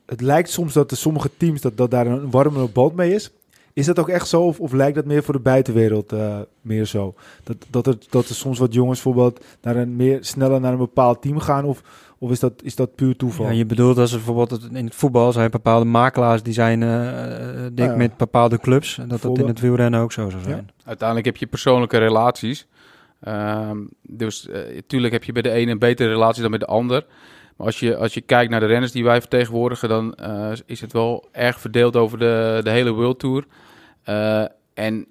het 0.06 0.22
lijkt 0.22 0.50
soms 0.50 0.74
dat 0.74 0.92
er 0.92 0.98
sommige 0.98 1.30
teams 1.38 1.62
dat, 1.62 1.78
dat 1.78 1.92
daar 1.92 2.08
een 2.08 2.32
warmere 2.32 2.68
band 2.68 2.96
mee 2.96 3.14
is. 3.14 3.32
Is 3.78 3.86
dat 3.86 4.00
ook 4.00 4.10
echt 4.10 4.28
zo? 4.28 4.42
Of, 4.42 4.60
of 4.60 4.72
lijkt 4.72 4.96
dat 4.96 5.06
meer 5.06 5.24
voor 5.24 5.34
de 5.34 5.40
buitenwereld 5.40 6.12
eh, 6.12 6.40
meer 6.62 6.86
zo? 6.86 7.14
Dat, 7.44 7.56
dat, 7.70 7.88
er, 7.88 7.98
dat 8.10 8.30
er 8.30 8.36
soms 8.36 8.60
wat 8.60 8.74
jongens 8.74 9.04
bijvoorbeeld 9.04 9.46
naar 9.62 9.76
een 9.76 9.96
meer 9.96 10.18
sneller 10.22 10.60
naar 10.60 10.72
een 10.72 10.78
bepaald 10.78 11.22
team 11.22 11.40
gaan? 11.40 11.66
Of, 11.66 11.82
of 12.18 12.32
is, 12.32 12.40
dat, 12.40 12.54
is 12.64 12.76
dat 12.76 12.96
puur 12.96 13.16
toeval? 13.16 13.46
Ja, 13.46 13.52
je 13.52 13.66
bedoelt 13.66 13.98
als 13.98 14.12
er 14.12 14.18
bijvoorbeeld 14.18 14.70
in 14.72 14.86
het 14.86 14.96
voetbal 14.96 15.32
zijn 15.32 15.52
bepaalde 15.52 15.86
makelaars 15.86 16.44
die 16.44 16.54
zijn 16.54 16.84
eh, 16.84 17.66
eh, 17.66 17.72
dik 17.74 17.86
Ja. 17.86 17.96
met 17.96 18.18
bepaalde 18.18 18.60
clubs. 18.60 18.98
En 18.98 19.08
dat 19.08 19.22
dat 19.22 19.38
in 19.38 19.48
het 19.48 19.60
wielrennen 19.60 20.00
ook 20.00 20.12
zo 20.12 20.30
zou 20.30 20.42
Ja. 20.44 20.50
zijn. 20.50 20.70
Uiteindelijk 20.86 21.28
heb 21.28 21.38
je 21.38 21.48
persoonlijke 21.48 21.98
relaties. 21.98 22.68
Ehm, 23.20 23.78
dus 24.02 24.48
natuurlijk 24.76 25.14
heb 25.14 25.24
je 25.24 25.32
bij 25.32 25.42
de 25.42 25.52
ene 25.52 25.72
een 25.72 25.80
betere 25.80 26.10
relatie 26.10 26.42
dan 26.42 26.52
bij 26.52 26.60
de 26.60 26.66
ander. 26.66 27.06
Maar 27.58 27.68
als 27.68 27.80
je, 27.80 27.96
als 27.96 28.14
je 28.14 28.22
kijkt 28.22 28.52
naar 28.52 28.60
de 28.60 28.66
renners 28.66 28.92
die 28.92 29.04
wij 29.04 29.20
vertegenwoordigen, 29.20 29.90
dan 29.90 30.16
eh, 30.16 30.52
is 30.66 30.82
het 30.82 30.94
wel 30.94 31.28
erg 31.32 31.60
verdeeld 31.60 31.96
over 31.96 32.20
de, 32.20 32.60
de 32.64 32.70
hele 32.70 32.92
World 32.92 33.20
Tour. 33.20 33.46
Eh, 34.08 34.44
en 34.74 35.06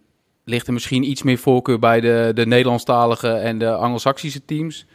ligt 0.45 0.67
er 0.67 0.73
misschien 0.73 1.03
iets 1.11 1.23
meer 1.23 1.39
voorkeur 1.39 1.79
bij 1.79 2.01
de, 2.01 2.31
de 2.35 2.47
Nederlandstalige 2.47 3.29
en 3.29 3.59
de 3.59 3.71
Anglo-Saxische 3.71 4.45
teams. 4.45 4.87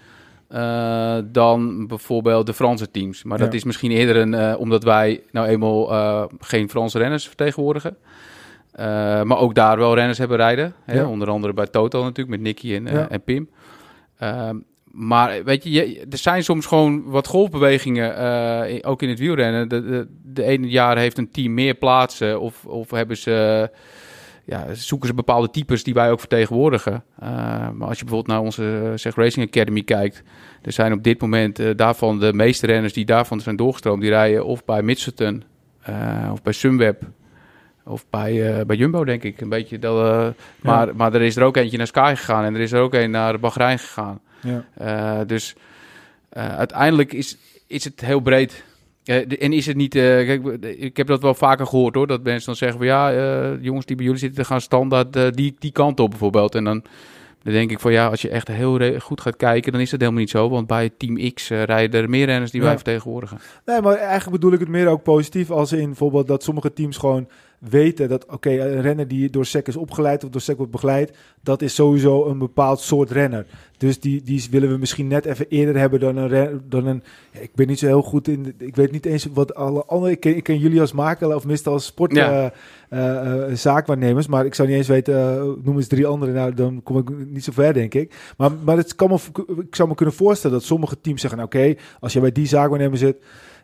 eh, 0.47 1.18
dan 1.26 1.88
bijvoorbeeld 1.88 2.45
de 2.45 2.54
Franse 2.54 2.91
teams. 2.91 3.24
Maar 3.24 3.38
dat 3.38 3.54
is 3.54 3.64
misschien 3.64 3.91
eerder 3.91 4.16
een, 4.16 4.34
eh, 4.34 4.60
omdat 4.60 4.84
wij 4.84 5.24
nou 5.32 5.47
eenmaal 5.47 6.30
geen 6.39 6.70
Franse 6.70 6.97
renners 6.97 7.28
vertegenwoordigen. 7.28 7.97
Maar 9.24 9.38
ook 9.38 9.56
daar 9.56 9.78
wel 9.78 9.95
renners 9.95 10.18
hebben 10.18 10.38
rijden. 10.38 10.74
Hè? 10.86 10.93
Ja. 10.93 11.08
Onder 11.08 11.30
andere 11.30 11.54
bij 11.54 11.68
Total 11.68 12.04
natuurlijk, 12.04 12.30
met 12.30 12.41
Nicky 12.41 12.76
en, 12.76 12.86
Ja. 12.86 13.10
en 13.10 13.22
Pim. 13.24 13.49
Maar 14.92 15.44
weet 15.44 15.64
je, 15.64 15.72
je, 15.72 16.06
er 16.10 16.18
zijn 16.18 16.44
soms 16.44 16.66
gewoon 16.66 17.04
wat 17.04 17.28
golfbewegingen, 17.28 18.16
eh, 18.16 18.89
ook 18.89 19.02
in 19.02 19.10
het 19.10 19.20
wielrennen. 19.20 19.70
De, 19.70 19.86
de, 19.86 20.08
de 20.24 20.44
ene 20.44 20.70
jaar 20.70 20.98
heeft 20.98 21.18
een 21.18 21.32
team 21.32 21.54
meer 21.54 21.74
plaatsen 21.74 22.39
of, 22.39 22.66
of 22.66 22.92
hebben 22.92 23.18
ze 23.18 23.70
ja, 24.46 24.74
zoeken 24.74 25.08
ze 25.08 25.14
bepaalde 25.14 25.50
types 25.50 25.84
die 25.84 25.94
wij 25.94 26.12
ook 26.12 26.20
vertegenwoordigen. 26.20 27.04
Uh, 27.24 27.28
maar 27.70 27.88
als 27.88 27.98
je 27.98 28.06
bijvoorbeeld 28.06 28.28
naar 28.28 28.39
onze 28.39 28.94
zeg, 28.96 29.16
Racing 29.16 29.48
Academy 29.48 29.84
kijkt, 29.84 30.24
er 30.62 30.72
zijn 30.72 30.94
op 30.94 31.04
dit 31.04 31.22
moment 31.22 31.78
daarvan 31.78 32.20
de 32.20 32.34
meeste 32.34 32.66
renners 32.66 32.94
die 32.94 33.06
daarvan 33.06 33.39
zijn 33.39 33.56
doorgestroomd, 33.56 34.02
die 34.02 34.10
rijden 34.10 34.46
of 34.46 34.66
bij 34.66 34.82
Mitchelton 34.82 35.44
of 36.32 36.42
bij 36.42 36.54
Sunweb 36.54 37.04
of 37.84 38.06
bij, 38.10 38.66
bij 38.66 38.76
Jumbo, 38.76 39.06
denk 39.06 39.24
ik. 39.24 39.42
Een 39.42 39.50
beetje 39.50 39.80
dat, 39.80 40.34
maar, 40.62 40.96
maar 40.96 41.14
er 41.14 41.22
is 41.22 41.36
er 41.36 41.44
ook 41.44 41.58
eentje 41.58 41.78
naar 41.78 41.88
Sky 41.88 42.14
gegaan 42.16 42.44
en 42.44 42.56
er 42.56 42.62
is 42.62 42.72
er 42.72 42.82
ook 42.82 42.94
een 42.94 43.12
naar 43.12 43.39
Bahrein 43.39 43.80
gegaan. 43.80 44.20
Ja. 44.42 45.26
dus 45.26 45.56
uiteindelijk 46.34 47.14
is, 47.14 47.38
is 47.68 47.84
het 47.84 48.02
heel 48.02 48.20
breed. 48.20 48.64
en 49.04 49.54
is 49.54 49.66
het 49.66 49.76
niet, 49.76 49.96
uh, 49.96 50.02
kijk, 50.02 50.46
ik 50.62 50.98
heb 50.98 51.08
dat 51.08 51.22
wel 51.22 51.34
vaker 51.34 51.68
gehoord 51.68 51.96
hoor, 51.96 52.08
dat 52.08 52.24
mensen 52.24 52.46
dan 52.46 52.56
zeggen 52.56 52.78
van 52.78 52.88
ja, 52.88 53.14
uh, 53.14 53.64
jongens 53.64 53.86
die 53.86 53.96
bij 53.96 54.06
jullie 54.06 54.20
zitten 54.20 54.46
gaan 54.46 54.62
standaard 54.62 55.16
uh, 55.16 55.28
die, 55.32 55.56
die 55.60 55.72
kant 55.72 56.00
op 56.00 56.10
bijvoorbeeld. 56.10 56.56
En 56.56 56.64
dan, 56.64 56.84
dan 57.44 57.54
denk 57.54 57.72
ik 57.72 57.80
van 57.80 57.92
ja, 57.92 58.08
als 58.08 58.22
je 58.22 58.30
echt 58.30 58.48
heel 58.48 59.00
goed 59.00 59.22
gaat 59.22 59.36
kijken, 59.36 59.72
dan 59.72 59.82
is 59.82 59.89
dat 59.89 60.00
helemaal 60.00 60.22
niet 60.22 60.30
zo. 60.30 60.50
Want 60.50 60.68
bij 60.68 60.89
Team 60.98 61.34
X 61.34 61.50
rijden 61.50 62.02
er 62.02 62.10
meer 62.10 62.26
renners 62.26 62.52
die 62.52 62.62
ja. 62.62 62.68
wij 62.68 62.76
vertegenwoordigen. 62.76 63.39
Nee, 63.66 63.82
maar 63.82 63.96
eigenlijk 63.96 64.32
bedoel 64.32 64.54
ik 64.54 64.60
het 64.60 64.70
meer 64.70 64.88
ook 64.88 65.04
positief 65.04 65.52
als 65.52 65.72
in 65.72 65.86
bijvoorbeeld 65.86 66.28
dat 66.28 66.44
sommige 66.44 66.74
teams 66.74 66.98
gewoon 66.98 67.28
weten 67.70 68.09
dat, 68.09 68.24
oké, 68.24 68.34
okay, 68.34 68.59
een 68.59 68.82
renner 68.82 69.07
die 69.07 69.30
door 69.30 69.45
SEC 69.45 69.68
is 69.68 69.76
opgeleid 69.76 70.24
of 70.24 70.30
door 70.30 70.41
SEC 70.41 70.57
wordt 70.57 70.72
begeleid, 70.72 71.18
dat 71.43 71.62
is 71.62 71.76
sowieso 71.76 72.26
een 72.26 72.38
bepaald 72.38 72.80
soort 72.80 73.12
renner. 73.12 73.45
Dus 73.78 73.99
die, 73.99 74.24
die 74.24 74.47
willen 74.51 74.70
we 74.70 74.78
misschien 74.78 75.07
net 75.07 75.26
even 75.26 75.45
eerder 75.49 75.78
hebben 75.78 75.99
dan 75.99 76.18
een, 76.18 76.62
dan 76.70 76.86
een 76.86 77.03
ik 77.32 77.55
ben 77.55 77.68
niet 77.68 77.80
zo 77.80 77.86
heel 77.86 78.01
goed 78.01 78.28
in, 78.28 78.53
ik 78.57 78.76
weet 78.76 78.91
niet 78.91 79.05
eens 79.05 79.28
wat 79.34 79.55
alle 79.55 79.86
andere, 79.86 80.12
ik 80.12 80.20
ken, 80.20 80.36
ik 80.36 80.43
ken 80.43 80.57
jullie 80.57 80.82
als 80.82 80.91
makelaar 80.91 81.36
of 81.36 81.45
minstens 81.45 81.74
als 81.74 81.86
sport 81.86 82.16
ja. 82.16 82.53
uh, 82.89 82.99
uh, 82.99 83.55
zaakwaarnemers, 83.55 84.28
maar 84.28 84.45
ik 84.45 84.53
zou 84.53 84.68
niet 84.68 84.78
eens 84.78 84.88
weten, 84.88 85.16
uh, 85.16 85.66
noem 85.66 85.76
eens 85.76 85.88
drie 85.88 86.07
andere, 86.07 86.32
nou 86.32 86.53
dan 86.53 86.84
kom 86.84 86.97
ik 86.97 87.09
niet 87.28 87.43
zo 87.43 87.51
ver 87.51 87.74
denk 87.74 87.93
ik. 87.93 88.34
Maar, 88.38 88.51
maar 88.64 88.78
het 88.78 88.95
kan 88.95 89.09
me, 89.09 89.18
ik 89.62 89.76
zou 89.76 89.89
me 89.89 89.95
kunnen 89.95 90.16
voorstellen 90.16 90.57
dat 90.57 90.66
sommige 90.66 91.01
teams 91.01 91.22
zeggen, 91.22 91.43
oké, 91.43 91.57
okay, 91.57 91.78
als 91.99 92.14
je 92.14 92.20
bij 92.20 92.32
die 92.32 92.47
zaakwaarnemer 92.47 92.97
zit, 92.97 93.18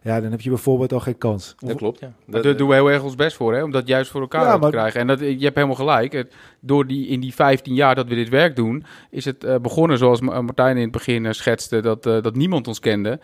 ja, 0.07 0.21
dan 0.21 0.31
heb 0.31 0.41
je 0.41 0.49
bijvoorbeeld 0.49 0.93
al 0.93 0.99
geen 0.99 1.17
kans. 1.17 1.55
Dat 1.59 1.77
klopt, 1.77 1.99
ja. 1.99 2.11
Dat, 2.25 2.43
Daar 2.43 2.57
doen 2.57 2.67
we 2.67 2.73
heel 2.73 2.91
erg 2.91 3.03
ons 3.03 3.15
best 3.15 3.35
voor, 3.35 3.53
hè, 3.53 3.63
om 3.63 3.71
dat 3.71 3.87
juist 3.87 4.11
voor 4.11 4.21
elkaar 4.21 4.45
ja, 4.45 4.59
te 4.59 4.69
krijgen. 4.69 4.99
En 4.99 5.07
dat, 5.07 5.19
je 5.19 5.25
hebt 5.25 5.55
helemaal 5.55 5.75
gelijk. 5.75 6.25
Door 6.59 6.87
die, 6.87 7.07
in 7.07 7.19
die 7.19 7.33
15 7.33 7.73
jaar 7.73 7.95
dat 7.95 8.07
we 8.07 8.15
dit 8.15 8.29
werk 8.29 8.55
doen, 8.55 8.83
is 9.09 9.25
het 9.25 9.43
uh, 9.43 9.55
begonnen 9.55 9.97
zoals 9.97 10.21
Martijn 10.21 10.75
in 10.75 10.81
het 10.81 10.91
begin 10.91 11.23
uh, 11.23 11.31
schetste, 11.31 11.81
dat, 11.81 12.05
uh, 12.05 12.21
dat 12.21 12.35
niemand 12.35 12.67
ons 12.67 12.79
kende. 12.79 13.19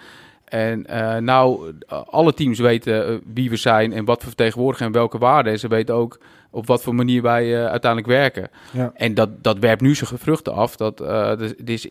En 0.45 0.85
nou, 1.23 1.73
alle 1.87 2.33
teams 2.33 2.59
weten 2.59 3.21
wie 3.33 3.49
we 3.49 3.55
zijn 3.55 3.93
en 3.93 4.05
wat 4.05 4.21
we 4.21 4.27
vertegenwoordigen 4.27 4.85
en 4.85 4.91
welke 4.91 5.17
waarden. 5.17 5.51
En 5.51 5.59
ze 5.59 5.67
weten 5.67 5.95
ook 5.95 6.19
op 6.51 6.67
wat 6.67 6.83
voor 6.83 6.95
manier 6.95 7.21
wij 7.21 7.67
uiteindelijk 7.67 8.11
werken. 8.11 8.49
Ja. 8.71 8.91
En 8.95 9.13
dat, 9.13 9.43
dat 9.43 9.59
werpt 9.59 9.81
nu 9.81 9.95
zijn 9.95 10.19
vruchten 10.19 10.53
af. 10.53 10.75
Dat, 10.75 10.99
het 10.99 11.69
is 11.69 11.87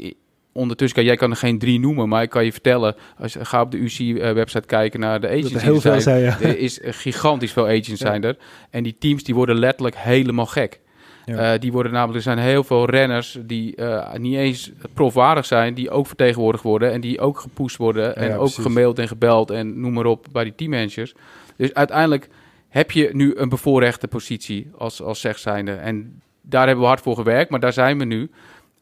ondertussen 0.53 0.97
kan 0.97 1.07
jij 1.07 1.17
kan 1.17 1.31
er 1.31 1.37
geen 1.37 1.59
drie 1.59 1.81
noemen, 1.81 2.09
maar 2.09 2.23
ik 2.23 2.31
kan 2.31 2.45
je 2.45 2.53
vertellen, 2.53 2.95
als 3.19 3.33
je 3.33 3.45
gaat 3.45 3.65
op 3.65 3.71
de 3.71 3.79
UC-website 3.79 4.67
kijken 4.67 5.01
naar 5.01 5.21
de 5.21 5.29
agents, 5.29 5.63
heel 5.63 5.81
veel 5.81 6.01
zijn, 6.01 6.23
ja. 6.23 6.41
er 6.41 6.59
is 6.59 6.81
gigantisch 6.83 7.53
veel 7.53 7.67
agents 7.67 8.01
zijn 8.01 8.25
er. 8.25 8.37
En 8.71 8.83
die 8.83 8.97
teams 8.99 9.25
die 9.25 9.35
worden 9.35 9.59
letterlijk 9.59 9.97
helemaal 9.97 10.47
gek. 10.47 10.81
Ja. 11.25 11.55
Uh, 11.55 11.61
die 11.61 11.73
worden 11.73 11.93
namelijk, 11.93 12.17
er 12.17 12.23
zijn 12.23 12.39
heel 12.39 12.65
veel 12.65 12.85
renners 12.85 13.39
die 13.43 13.77
uh, 13.77 14.15
niet 14.15 14.37
eens 14.37 14.71
profwaardig 14.95 15.45
zijn, 15.47 15.75
die 15.75 15.91
ook 15.91 16.07
vertegenwoordigd 16.07 16.65
worden 16.65 16.93
en 16.93 17.01
die 17.01 17.21
ook 17.21 17.41
gepusht 17.41 17.77
worden 17.77 18.17
en 18.17 18.29
ja, 18.29 18.37
ook 18.37 18.51
gemaild 18.51 18.99
en 18.99 19.09
gebeld 19.09 19.51
en 19.51 19.81
noem 19.81 19.93
maar 19.93 20.07
op 20.07 20.27
bij 20.33 20.45
die 20.45 20.55
teammanagers. 20.55 21.15
Dus 21.57 21.75
uiteindelijk 21.75 22.29
heb 22.69 22.91
je 22.91 23.11
nu 23.13 23.35
een 23.37 23.49
bevoorrechte 23.49 24.09
positie 24.09 24.71
als, 24.79 25.03
als 25.03 25.21
zegzijnde. 25.21 25.73
En 25.73 26.23
daar 26.41 26.67
hebben 26.67 26.83
we 26.83 26.91
hard 26.91 27.03
voor 27.03 27.17
gewerkt, 27.17 27.51
maar 27.51 27.61
daar 27.61 27.73
zijn 27.73 27.99
we 27.99 28.05
nu. 28.05 28.31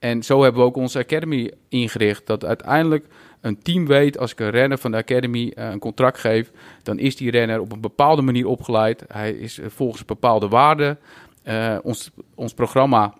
En 0.00 0.22
zo 0.22 0.42
hebben 0.42 0.60
we 0.60 0.66
ook 0.66 0.76
onze 0.76 0.98
academy 0.98 1.52
ingericht. 1.68 2.26
Dat 2.26 2.44
uiteindelijk 2.44 3.06
een 3.40 3.62
team 3.62 3.86
weet, 3.86 4.18
als 4.18 4.32
ik 4.32 4.40
een 4.40 4.50
renner 4.50 4.78
van 4.78 4.90
de 4.90 4.96
academy 4.96 5.52
uh, 5.54 5.70
een 5.70 5.78
contract 5.78 6.18
geef, 6.18 6.50
dan 6.82 6.98
is 6.98 7.16
die 7.16 7.30
renner 7.30 7.60
op 7.60 7.72
een 7.72 7.80
bepaalde 7.80 8.22
manier 8.22 8.46
opgeleid. 8.46 9.04
Hij 9.08 9.32
is 9.32 9.58
uh, 9.58 9.66
volgens 9.68 10.04
bepaalde 10.04 10.48
waarden. 10.48 10.98
Uh, 11.44 11.76
ons, 11.82 12.10
ons 12.34 12.54
programma 12.54 13.14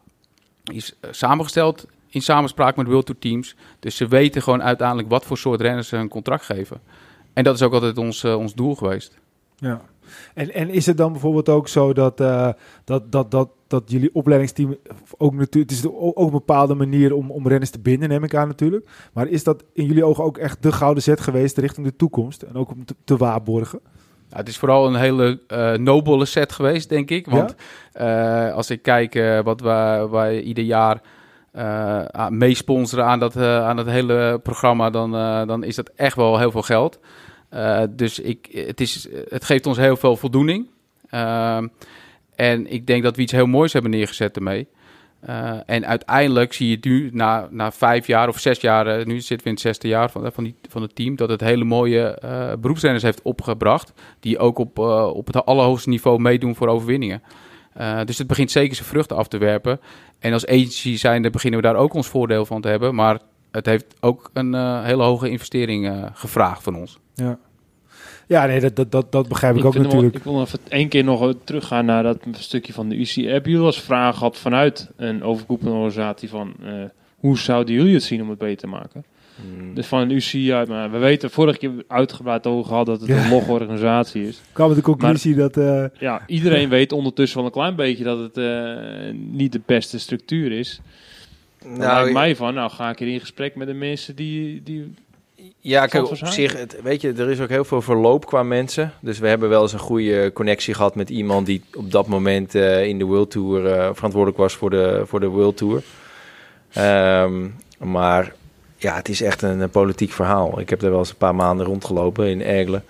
is 0.65 0.95
samengesteld 1.11 1.87
in 2.09 2.23
samenspraak 2.23 2.77
met 2.77 2.87
World 2.87 3.07
Tour 3.07 3.21
teams. 3.21 3.57
Dus 3.79 3.97
ze 3.97 4.09
weten 4.09 4.43
gewoon 4.43 4.63
uiteindelijk 4.63 5.09
wat 5.09 5.25
voor 5.25 5.39
soort 5.39 5.61
renners 5.61 5.89
ze 5.89 5.97
een 5.97 6.09
contract 6.09 6.45
geven. 6.45 6.81
En 7.33 7.45
dat 7.45 7.55
is 7.55 7.63
ook 7.63 7.73
altijd 7.73 7.99
ons, 7.99 8.25
ons 8.25 8.55
doel 8.55 8.75
geweest. 8.75 9.19
Ja. 9.57 9.81
En, 10.35 10.55
en 10.55 10.69
is 10.69 10.87
het 10.87 10.97
dan 10.97 11.13
bijvoorbeeld 11.13 11.49
ook 11.49 11.69
zo 11.69 11.93
dat, 11.93 12.17
dat, 12.85 13.13
dat, 13.13 13.31
dat, 13.31 13.49
dat 13.71 13.91
jullie 13.91 14.15
opleidingsteam 14.15 14.77
ook 15.17 15.33
natuurlijk, 15.33 15.71
het 15.71 15.79
is 15.79 15.87
ook 15.87 16.19
een 16.19 16.31
bepaalde 16.31 16.75
manier 16.75 17.15
om, 17.15 17.31
om 17.31 17.49
renners 17.49 17.71
te 17.71 17.81
binden, 17.81 18.09
neem 18.09 18.25
ik 18.25 18.35
aan 18.35 18.49
natuurlijk. 18.49 18.89
Maar 19.13 19.29
is 19.29 19.45
dat 19.45 19.65
in 19.73 19.85
jullie 19.87 20.05
ogen 20.05 20.25
ook 20.25 20.39
echt 20.39 20.63
de 20.63 20.73
gouden 20.73 21.03
zet 21.03 21.21
geweest 21.21 21.59
richting 21.59 21.87
de 21.87 21.97
toekomst 21.97 22.43
en 22.43 22.55
ook 22.55 22.71
om 22.71 22.85
te, 22.85 22.95
te 23.05 23.17
waarborgen? 23.17 23.81
Ja, 24.29 24.37
het 24.37 24.49
is 24.49 24.59
vooral 24.59 24.87
een 24.87 24.95
hele 24.95 25.41
uh, 25.49 25.73
nobele 25.73 26.25
set 26.25 26.53
geweest, 26.53 26.89
denk 26.89 27.11
ik. 27.11 27.27
Want 27.27 27.55
ja? 27.93 28.49
uh, 28.49 28.55
als 28.55 28.71
ik 28.71 28.83
kijk 28.83 29.15
uh, 29.15 29.41
wat 29.41 29.61
wij, 29.61 30.09
wij 30.09 30.43
ieder 30.43 30.65
jaar 30.65 31.01
meesponsoren 32.29 33.05
aan 33.05 33.19
dat, 33.19 33.37
aan 33.37 33.77
dat 33.77 33.87
hele 33.87 34.41
programma, 34.43 34.91
dan, 34.91 35.11
dan 35.47 35.65
is 35.65 35.75
dat 35.75 35.91
echt 35.97 36.17
wel 36.17 36.39
heel 36.39 36.51
veel 36.51 36.63
geld. 36.63 36.99
Dus 37.91 38.19
ik, 38.19 38.49
het, 38.67 38.81
is, 38.81 39.09
het 39.29 39.45
geeft 39.45 39.67
ons 39.67 39.77
heel 39.77 39.97
veel 39.97 40.17
voldoening. 40.17 40.69
Uh, 42.41 42.51
en 42.51 42.73
ik 42.73 42.87
denk 42.87 43.03
dat 43.03 43.17
we 43.17 43.23
iets 43.23 43.33
heel 43.33 43.47
moois 43.47 43.73
hebben 43.73 43.91
neergezet 43.91 44.37
ermee. 44.37 44.69
Uh, 45.29 45.53
en 45.67 45.87
uiteindelijk 45.87 46.53
zie 46.53 46.69
je 46.69 46.79
nu, 46.81 47.11
na, 47.13 47.49
na 47.51 47.73
vijf 47.73 48.07
jaar 48.07 48.29
of 48.29 48.39
zes 48.39 48.61
jaar, 48.61 49.07
nu 49.07 49.21
zitten 49.21 49.37
we 49.37 49.45
in 49.45 49.51
het 49.51 49.61
zesde 49.61 49.89
jaar 49.89 50.11
van, 50.11 50.33
van, 50.33 50.45
die, 50.45 50.55
van 50.69 50.83
het 50.83 50.95
team, 50.95 51.17
dat 51.17 51.29
het 51.29 51.41
hele 51.41 51.65
mooie 51.65 52.19
beroepsrenners 52.61 53.05
heeft 53.05 53.23
opgebracht. 53.23 53.93
Die 54.21 54.39
ook 54.39 54.59
op, 54.59 54.79
op 55.15 55.27
het 55.27 55.45
allerhoogste 55.45 55.89
niveau 55.89 56.21
meedoen 56.21 56.55
voor 56.55 56.69
overwinningen. 56.69 57.23
dus 58.05 58.19
het 58.19 58.27
begint 58.27 58.51
zeker 58.51 58.75
zijn 58.75 58.89
vruchten 58.89 59.17
af 59.17 59.29
te 59.29 59.39
werpen. 59.39 59.81
En 60.19 60.33
als 60.33 60.47
agency 60.47 60.97
zijnde 60.97 61.31
beginnen 61.31 61.61
we 61.61 61.67
daar 61.67 61.77
ook 61.77 61.95
ons 61.95 62.09
voordeel 62.09 62.47
van 62.47 62.61
te 62.61 62.69
hebben. 62.69 62.95
Maar 62.95 63.19
het 63.51 63.67
heeft 63.67 63.97
ook 64.01 64.31
een 64.33 64.83
hele 64.85 65.03
hoge 65.03 65.31
investering 65.31 66.11
gevraagd 66.13 66.63
van 66.63 66.77
ons. 66.77 66.99
Ja. 67.15 67.39
Ja, 68.31 68.47
nee, 68.47 68.61
dat, 68.61 68.91
dat, 68.91 69.13
dat, 69.13 69.29
begrijp 69.29 69.55
ik, 69.55 69.61
ik 69.61 69.67
ook 69.67 69.75
natuurlijk. 69.75 70.15
ik 70.15 70.23
wil 70.23 70.41
even 70.41 70.59
één 70.69 70.89
keer 70.89 71.05
nog 71.05 71.35
teruggaan 71.45 71.85
naar 71.85 72.03
dat 72.03 72.19
stukje 72.31 72.73
van 72.73 72.89
de 72.89 73.01
UC. 73.01 73.15
Hebben 73.15 73.51
jullie 73.51 73.67
als 73.67 73.81
vraag 73.81 74.17
gehad 74.17 74.39
vanuit 74.39 74.91
een 74.97 75.23
overkoepelende 75.23 75.79
organisatie 75.79 76.29
van 76.29 76.55
uh, 76.63 76.73
hoe 77.17 77.39
zouden 77.39 77.75
jullie 77.75 77.95
het 77.95 78.03
zien 78.03 78.23
om 78.23 78.29
het 78.29 78.39
beter 78.39 78.57
te 78.57 78.67
maken? 78.67 79.05
Hmm. 79.37 79.75
Dus 79.75 79.87
van 79.87 80.01
een 80.01 80.11
UC 80.11 80.51
uit, 80.53 80.69
maar 80.69 80.91
we 80.91 80.99
weten 80.99 81.31
vorige 81.31 81.59
keer 81.59 81.71
uitgebreid 81.89 82.47
over 82.47 82.65
gehad 82.65 82.87
dat 82.87 83.01
het 83.01 83.09
ja. 83.09 83.25
een 83.25 83.31
log-organisatie 83.31 84.27
is. 84.27 84.41
Kwam 84.53 84.69
met 84.69 84.77
de 84.77 84.83
conclusie 84.83 85.35
dat... 85.35 85.57
Uh, 85.57 85.85
ja, 85.99 86.23
iedereen 86.27 86.69
weet 86.79 86.93
ondertussen 86.93 87.39
wel 87.39 87.47
een 87.47 87.53
klein 87.53 87.77
beetje 87.77 88.05
dat 88.05 88.19
het 88.19 88.39
uh, 88.39 89.15
niet 89.31 89.53
de 89.53 89.61
beste 89.67 89.99
structuur 89.99 90.53
is. 90.53 90.81
Nou, 91.65 91.79
lijkt 91.79 92.13
mij 92.13 92.37
van, 92.37 92.55
nou 92.55 92.71
ga 92.71 92.91
ik 92.91 93.01
er 93.01 93.09
in 93.09 93.21
gesprek 93.21 93.55
met 93.55 93.67
de 93.67 93.75
mensen 93.75 94.17
die, 94.17 94.63
die 94.63 94.95
ja, 95.59 95.87
kijk, 95.87 96.11
op 96.11 96.17
zich, 96.17 96.59
het, 96.59 96.83
weet 96.83 97.01
je, 97.01 97.13
er 97.13 97.31
is 97.31 97.41
ook 97.41 97.49
heel 97.49 97.65
veel 97.65 97.83
verloop 97.83 98.27
qua 98.27 98.43
mensen. 98.43 98.93
Dus 99.01 99.19
we 99.19 99.29
hebben 99.29 99.49
wel 99.49 99.63
eens 99.63 99.73
een 99.73 99.79
goede 99.79 100.31
connectie 100.33 100.75
gehad 100.75 100.95
met 100.95 101.11
iemand 101.11 101.47
die 101.47 101.63
op 101.75 101.91
dat 101.91 102.07
moment 102.07 102.55
uh, 102.55 102.85
in 102.85 102.99
de 102.99 103.05
World 103.05 103.31
Tour 103.31 103.65
uh, 103.65 103.91
verantwoordelijk 103.93 104.37
was 104.37 104.55
voor 104.55 104.71
de, 104.71 105.03
voor 105.07 105.21
de 105.21 105.27
World 105.27 105.57
Tour. 105.57 105.83
Um, 107.25 107.55
maar 107.79 108.35
ja, 108.77 108.95
het 108.95 109.09
is 109.09 109.21
echt 109.23 109.43
een, 109.43 109.61
een, 109.61 109.71
politiek 109.71 110.13
verhaal. 110.13 110.61
Ik 110.61 110.71
heb 110.71 110.83
er 110.83 110.91
wel 110.91 110.99
eens 110.99 111.11
een 111.11 111.17
paar 111.17 111.35
maanden 111.35 111.67
rondgelopen 111.67 112.27
in 112.27 112.43
Ergelen. 112.43 112.85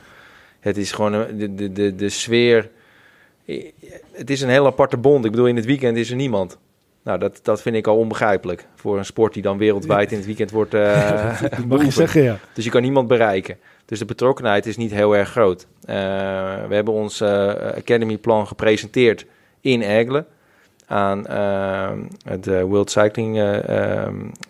Het 0.60 0.76
is 0.76 0.92
gewoon 0.92 1.12
een, 1.12 1.38
de, 1.38 1.54
de, 1.54 1.72
de, 1.72 1.94
de 1.94 2.08
sfeer. 2.08 2.70
Het 4.12 4.30
is 4.30 4.40
een 4.40 4.48
heel 4.48 4.66
aparte 4.66 4.96
bond. 4.96 5.24
Ik 5.24 5.30
bedoel, 5.30 5.46
in 5.46 5.56
het 5.56 5.64
weekend 5.64 5.96
is 5.96 6.10
er 6.10 6.16
niemand. 6.16 6.58
Nou, 7.02 7.18
dat, 7.18 7.40
dat 7.42 7.62
vind 7.62 7.76
ik 7.76 7.86
al 7.86 7.96
onbegrijpelijk. 7.96 8.66
Voor 8.74 8.98
een 8.98 9.04
sport 9.04 9.34
die 9.34 9.42
dan 9.42 9.58
wereldwijd 9.58 10.10
in 10.10 10.16
het 10.16 10.26
weekend 10.26 10.50
wordt. 10.50 10.74
Uh, 10.80 11.40
mag 11.66 11.84
je 11.84 11.90
zeggen, 12.04 12.22
ja. 12.22 12.38
Dus 12.52 12.64
je 12.64 12.70
kan 12.70 12.82
niemand 12.82 13.08
bereiken. 13.08 13.56
Dus 13.84 13.98
de 13.98 14.04
betrokkenheid 14.04 14.66
is 14.66 14.76
niet 14.76 14.90
heel 14.90 15.16
erg 15.16 15.30
groot. 15.30 15.66
Uh, 15.80 15.94
we 16.68 16.74
hebben 16.74 16.94
ons 16.94 17.20
uh, 17.20 17.28
Academy 17.54 18.16
plan 18.16 18.46
gepresenteerd 18.46 19.26
in 19.60 19.82
Egle 19.82 20.24
aan 20.86 21.18
het 22.24 22.46
World 22.46 22.90
Cycling, 22.90 23.34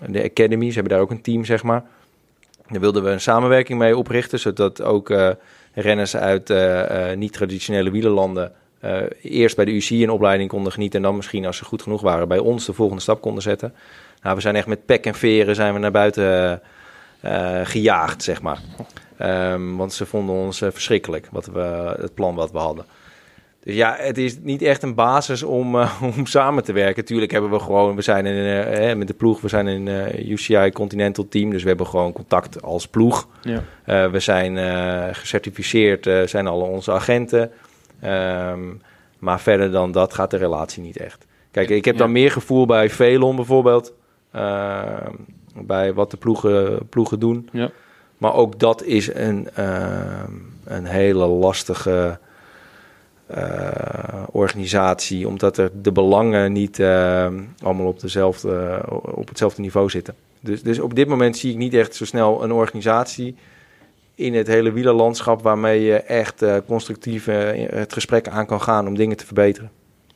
de 0.07 0.23
Academy. 0.25 0.69
Ze 0.69 0.75
hebben 0.75 0.93
daar 0.93 1.03
ook 1.03 1.11
een 1.11 1.23
team, 1.23 1.45
zeg 1.45 1.63
maar. 1.63 1.83
Daar 2.69 2.81
wilden 2.81 3.05
we 3.05 3.11
een 3.11 3.21
samenwerking 3.21 3.79
mee 3.79 3.97
oprichten, 3.97 4.39
zodat 4.39 4.83
ook 4.83 5.15
renners 5.75 6.17
uit 6.17 6.53
niet-traditionele 7.17 7.91
wielerlanden 7.91 8.53
uh, 8.85 9.03
eerst 9.23 9.57
bij 9.57 9.65
de 9.65 9.75
UC 9.75 9.91
een 9.91 10.11
opleiding 10.11 10.49
konden 10.49 10.73
genieten 10.73 10.99
en 10.99 11.05
dan 11.05 11.17
misschien 11.17 11.47
als 11.47 11.57
ze 11.57 11.65
goed 11.65 11.83
genoeg 11.83 12.01
waren 12.01 12.29
bij 12.29 12.39
ons 12.39 12.67
de 12.67 12.73
volgende 12.73 13.03
stap 13.03 13.21
konden 13.21 13.43
zetten. 13.43 13.75
Nou, 14.23 14.35
we 14.35 14.41
zijn 14.41 14.57
echt 14.57 14.67
met 14.67 14.87
pek 14.87 15.07
en 15.07 15.15
veren 15.15 15.55
zijn 15.55 15.75
we 15.75 15.79
naar 15.79 15.91
buiten 15.91 16.63
uh, 17.25 17.61
gejaagd, 17.65 18.23
zeg 18.23 18.43
maar. 18.43 18.61
Um, 19.53 19.77
want 19.77 19.93
ze 19.93 20.07
vonden 20.07 20.35
ons 20.35 20.63
uh, 20.63 20.69
verschrikkelijk, 20.73 21.29
wat 21.31 21.47
we, 21.47 21.95
het 22.01 22.15
plan 22.15 22.35
wat 22.35 22.53
we 22.53 22.59
hadden. 22.59 22.85
Dus 23.65 23.75
ja, 23.75 23.97
het 23.99 24.19
is 24.19 24.39
niet 24.43 24.63
echt 24.63 24.83
een 24.83 24.95
basis 24.95 25.43
om, 25.43 25.81
eh, 25.81 26.03
om 26.17 26.27
samen 26.27 26.65
te 26.65 26.73
werken. 26.73 27.05
Tuurlijk 27.05 27.33
hebben 27.33 27.51
we 27.51 27.59
gewoon, 27.59 27.97
we 27.97 28.03
zijn 28.03 28.27
in, 28.27 28.65
eh, 28.65 28.97
met 28.97 29.09
de 29.09 29.15
ploeg, 29.15 29.41
we 29.41 29.49
zijn 29.49 29.67
in 29.67 29.89
eh 29.89 30.29
UCI 30.29 30.71
Continental 30.73 31.29
Team, 31.29 31.51
dus 31.51 31.63
we 31.63 31.69
hebben 31.69 31.87
gewoon 31.87 32.13
contact 32.13 32.63
als 32.63 32.89
ploeg. 32.89 33.29
Ja. 33.43 33.63
Eh, 33.85 34.11
we 34.11 34.21
zijn 34.21 34.59
eh, 34.59 35.05
gecertificeerd, 35.13 36.07
eh, 36.07 36.23
zijn 36.23 36.47
alle 36.47 36.65
onze 36.65 36.93
agenten. 36.93 37.51
Ehm, 38.01 38.61
maar 39.19 39.41
verder 39.41 39.71
dan 39.71 39.93
dat 39.93 40.15
gaat 40.15 40.31
de 40.31 40.37
relatie 40.37 40.83
niet 40.83 40.97
echt. 40.97 41.27
Kijk, 41.51 41.69
ik 41.69 41.85
heb 41.85 41.97
dan 41.97 42.13
meer 42.13 42.31
gevoel 42.31 42.67
bij 42.67 42.91
Velon 42.91 43.37
bijvoorbeeld. 43.37 43.93
Ehm, 44.31 45.15
bij 45.55 45.95
wat 45.95 46.11
de 46.11 46.17
ploegen, 46.17 46.89
ploegen 46.89 47.19
doen. 47.19 47.49
Ja. 47.53 47.71
Maar 48.19 48.35
ook 48.35 48.59
dat 48.59 48.83
is 48.83 49.15
een, 49.15 49.49
ehm, 49.55 50.33
een 50.65 50.85
hele 50.85 51.27
lastige 51.27 52.19
eh, 53.27 54.23
organisatie. 54.31 55.29
Omdat 55.29 55.57
er 55.57 55.71
de 55.83 55.93
belangen 55.93 56.53
niet 56.53 56.81
allemaal 57.63 57.87
op, 57.87 58.01
dezelfde, 58.01 58.83
op 59.03 59.29
hetzelfde 59.29 59.63
niveau 59.63 59.91
zitten. 59.91 60.15
Dus, 60.41 60.63
dus 60.63 60.79
op 60.79 60.95
dit 60.95 61.09
moment 61.09 61.37
zie 61.37 61.51
ik 61.51 61.57
niet 61.57 61.75
echt 61.75 61.95
zo 61.95 62.05
snel 62.05 62.45
een 62.45 62.53
organisatie 62.53 63.37
in 64.21 64.35
het 64.35 64.47
hele 64.47 64.73
wielerlandschap 64.73 65.43
waarmee 65.43 65.81
je 65.81 65.95
echt 65.95 66.43
eh, 66.43 66.57
constructief 66.67 67.27
eh, 67.27 67.69
het 67.71 67.93
gesprek 67.93 68.29
aan 68.29 68.47
kan 68.47 68.61
gaan 68.61 68.87
om 68.87 68.97
dingen 68.97 69.17
te 69.17 69.27
verbeteren. 69.27 69.71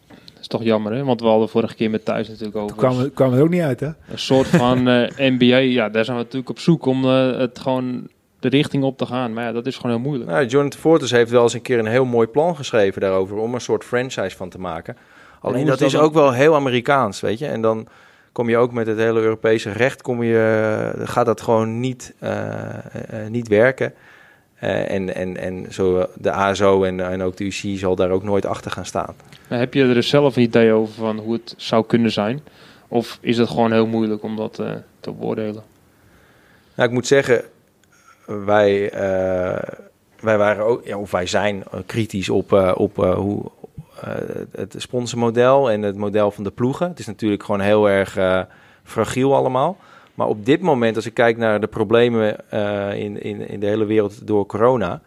Dat 0.08 0.40
is 0.40 0.46
toch 0.46 0.62
jammer, 0.62 0.92
hè? 0.92 1.04
Want 1.04 1.20
we 1.20 1.26
hadden 1.26 1.48
vorige 1.48 1.74
keer 1.74 1.90
met 1.90 2.04
thuis 2.04 2.28
natuurlijk 2.28 2.56
over 2.56 2.68
Toen 2.68 2.78
kwamen 2.78 3.12
kwamen 3.12 3.34
we 3.34 3.38
er 3.38 3.46
ook 3.46 3.52
niet 3.52 3.62
uit, 3.62 3.80
hè? 3.80 3.86
een 3.86 4.18
soort 4.18 4.46
van 4.46 4.88
eh, 4.88 5.30
NBA. 5.30 5.56
Ja, 5.56 5.88
daar 5.88 6.04
zijn 6.04 6.16
we 6.16 6.22
natuurlijk 6.22 6.50
op 6.50 6.58
zoek 6.58 6.86
om 6.86 7.04
eh, 7.04 7.38
het 7.38 7.58
gewoon 7.58 8.08
de 8.40 8.48
richting 8.48 8.84
op 8.84 8.98
te 8.98 9.06
gaan. 9.06 9.32
Maar 9.32 9.44
ja, 9.44 9.52
dat 9.52 9.66
is 9.66 9.76
gewoon 9.76 9.96
heel 9.96 10.04
moeilijk. 10.04 10.30
Nou, 10.30 10.46
Jonathan 10.46 10.80
Fortes 10.80 11.10
heeft 11.10 11.30
wel 11.30 11.42
eens 11.42 11.54
een 11.54 11.62
keer 11.62 11.78
een 11.78 11.86
heel 11.86 12.04
mooi 12.04 12.26
plan 12.26 12.56
geschreven 12.56 13.00
daarover 13.00 13.36
om 13.36 13.54
een 13.54 13.60
soort 13.60 13.84
franchise 13.84 14.36
van 14.36 14.48
te 14.48 14.58
maken. 14.58 14.96
Alleen 15.40 15.66
dat 15.66 15.74
is 15.74 15.78
dat 15.78 15.88
is 15.88 15.94
dan? 15.94 16.02
ook 16.02 16.12
wel 16.12 16.32
heel 16.32 16.54
Amerikaans, 16.54 17.20
weet 17.20 17.38
je. 17.38 17.46
En 17.46 17.62
dan 17.62 17.88
kom 18.34 18.48
je 18.48 18.56
ook 18.56 18.72
met 18.72 18.86
het 18.86 18.98
hele 18.98 19.20
Europese 19.20 19.70
recht, 19.70 20.02
kom 20.02 20.22
je, 20.22 20.92
gaat 20.98 21.26
dat 21.26 21.40
gewoon 21.40 21.80
niet, 21.80 22.14
eh, 22.18 22.74
eh, 22.74 23.28
niet 23.28 23.48
werken. 23.48 23.94
Eh, 24.54 24.90
en, 24.90 25.14
en, 25.14 25.36
en 25.36 25.66
zo 25.72 26.06
de 26.14 26.32
ASO 26.32 26.84
en, 26.84 27.00
en 27.00 27.22
ook 27.22 27.36
de 27.36 27.44
UCI 27.44 27.76
zal 27.76 27.96
daar 27.96 28.10
ook 28.10 28.22
nooit 28.22 28.46
achter 28.46 28.70
gaan 28.70 28.86
staan. 28.86 29.14
Maar 29.48 29.58
heb 29.58 29.74
je 29.74 29.82
er 29.82 29.94
dus 29.94 30.08
zelf 30.08 30.36
een 30.36 30.42
idee 30.42 30.72
over 30.72 30.94
van 30.94 31.18
hoe 31.18 31.32
het 31.32 31.54
zou 31.56 31.86
kunnen 31.86 32.10
zijn? 32.10 32.40
Of 32.88 33.18
is 33.20 33.38
het 33.38 33.48
gewoon 33.48 33.72
heel 33.72 33.86
moeilijk 33.86 34.22
om 34.22 34.36
dat 34.36 34.54
te 35.00 35.12
beoordelen? 35.12 35.62
Nou, 36.74 36.88
ik 36.88 36.94
moet 36.94 37.06
zeggen, 37.06 37.42
wij, 38.26 38.90
wij 40.20 40.38
waren 40.38 40.64
ook, 40.64 40.86
ja, 40.86 40.98
of 40.98 41.10
wij 41.10 41.26
zijn 41.26 41.64
kritisch 41.86 42.28
op, 42.28 42.52
op 42.76 42.96
hoe 42.96 43.50
het 44.52 44.74
sponsormodel 44.78 45.70
en 45.70 45.82
het 45.82 45.96
model 45.96 46.30
van 46.30 46.44
de 46.44 46.50
ploegen. 46.50 46.88
Het 46.88 46.98
is 46.98 47.06
natuurlijk 47.06 47.42
gewoon 47.42 47.60
heel 47.60 47.88
erg 47.88 48.16
eh, 48.16 48.40
fragiel 48.82 49.34
allemaal. 49.34 49.76
Maar 50.14 50.26
op 50.26 50.46
dit 50.46 50.60
moment, 50.60 50.96
als 50.96 51.06
ik 51.06 51.14
kijk 51.14 51.36
naar 51.36 51.60
de 51.60 51.66
problemen 51.66 52.50
eh, 52.50 52.98
in, 52.98 53.22
in, 53.22 53.48
in 53.48 53.60
de 53.60 53.66
hele 53.66 53.84
wereld 53.84 54.26
door 54.26 54.46
corona, 54.46 55.00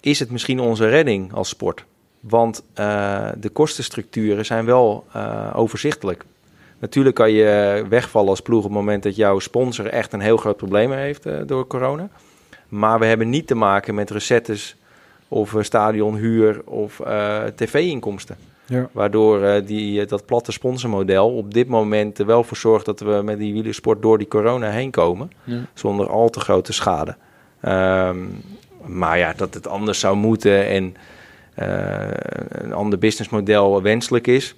is 0.00 0.18
het 0.18 0.30
misschien 0.30 0.60
onze 0.60 0.88
redding 0.88 1.32
als 1.32 1.48
sport. 1.48 1.84
Want 2.20 2.62
eh, 2.74 3.28
de 3.36 3.48
kostenstructuren 3.48 4.46
zijn 4.46 4.64
wel 4.64 5.06
eh, 5.12 5.52
overzichtelijk. 5.54 6.24
Natuurlijk 6.78 7.14
kan 7.14 7.30
je 7.30 7.84
wegvallen 7.88 8.28
als 8.28 8.40
ploeg 8.40 8.58
op 8.58 8.64
het 8.64 8.72
moment 8.72 9.02
dat 9.02 9.16
jouw 9.16 9.38
sponsor 9.38 9.86
echt 9.86 10.12
een 10.12 10.20
heel 10.20 10.36
groot 10.36 10.56
probleem 10.56 10.92
heeft 10.92 11.26
eh, 11.26 11.34
door 11.46 11.66
corona. 11.66 12.08
Maar 12.68 12.98
we 12.98 13.06
hebben 13.06 13.30
niet 13.30 13.46
te 13.46 13.54
maken 13.54 13.94
met 13.94 14.10
recettes 14.10 14.76
of 15.28 15.54
eh, 15.54 15.62
stadionhuur 15.62 16.60
of 16.64 17.00
eh, 17.00 17.44
tv-inkomsten. 17.54 18.36
Ja. 18.66 18.88
Waardoor 18.92 19.42
eh, 19.42 19.66
die, 19.66 20.06
dat 20.06 20.26
platte 20.26 20.52
sponsormodel 20.52 21.36
op 21.36 21.54
dit 21.54 21.68
moment 21.68 22.18
er 22.18 22.26
wel 22.26 22.44
voor 22.44 22.56
zorgt 22.56 22.86
dat 22.86 23.00
we 23.00 23.20
met 23.24 23.38
die 23.38 23.52
wielersport 23.52 24.02
door 24.02 24.18
die 24.18 24.28
corona 24.28 24.70
heen 24.70 24.90
komen. 24.90 25.30
Ja. 25.44 25.60
Zonder 25.74 26.08
al 26.08 26.28
te 26.28 26.40
grote 26.40 26.72
schade. 26.72 27.16
Ehm, 27.60 28.16
maar 28.84 29.18
ja, 29.18 29.32
dat 29.36 29.54
het 29.54 29.68
anders 29.68 30.00
zou 30.00 30.16
moeten 30.16 30.66
en 30.66 30.94
een 32.48 32.72
ander 32.72 32.98
businessmodel 32.98 33.82
wenselijk 33.82 34.26
is. 34.26 34.54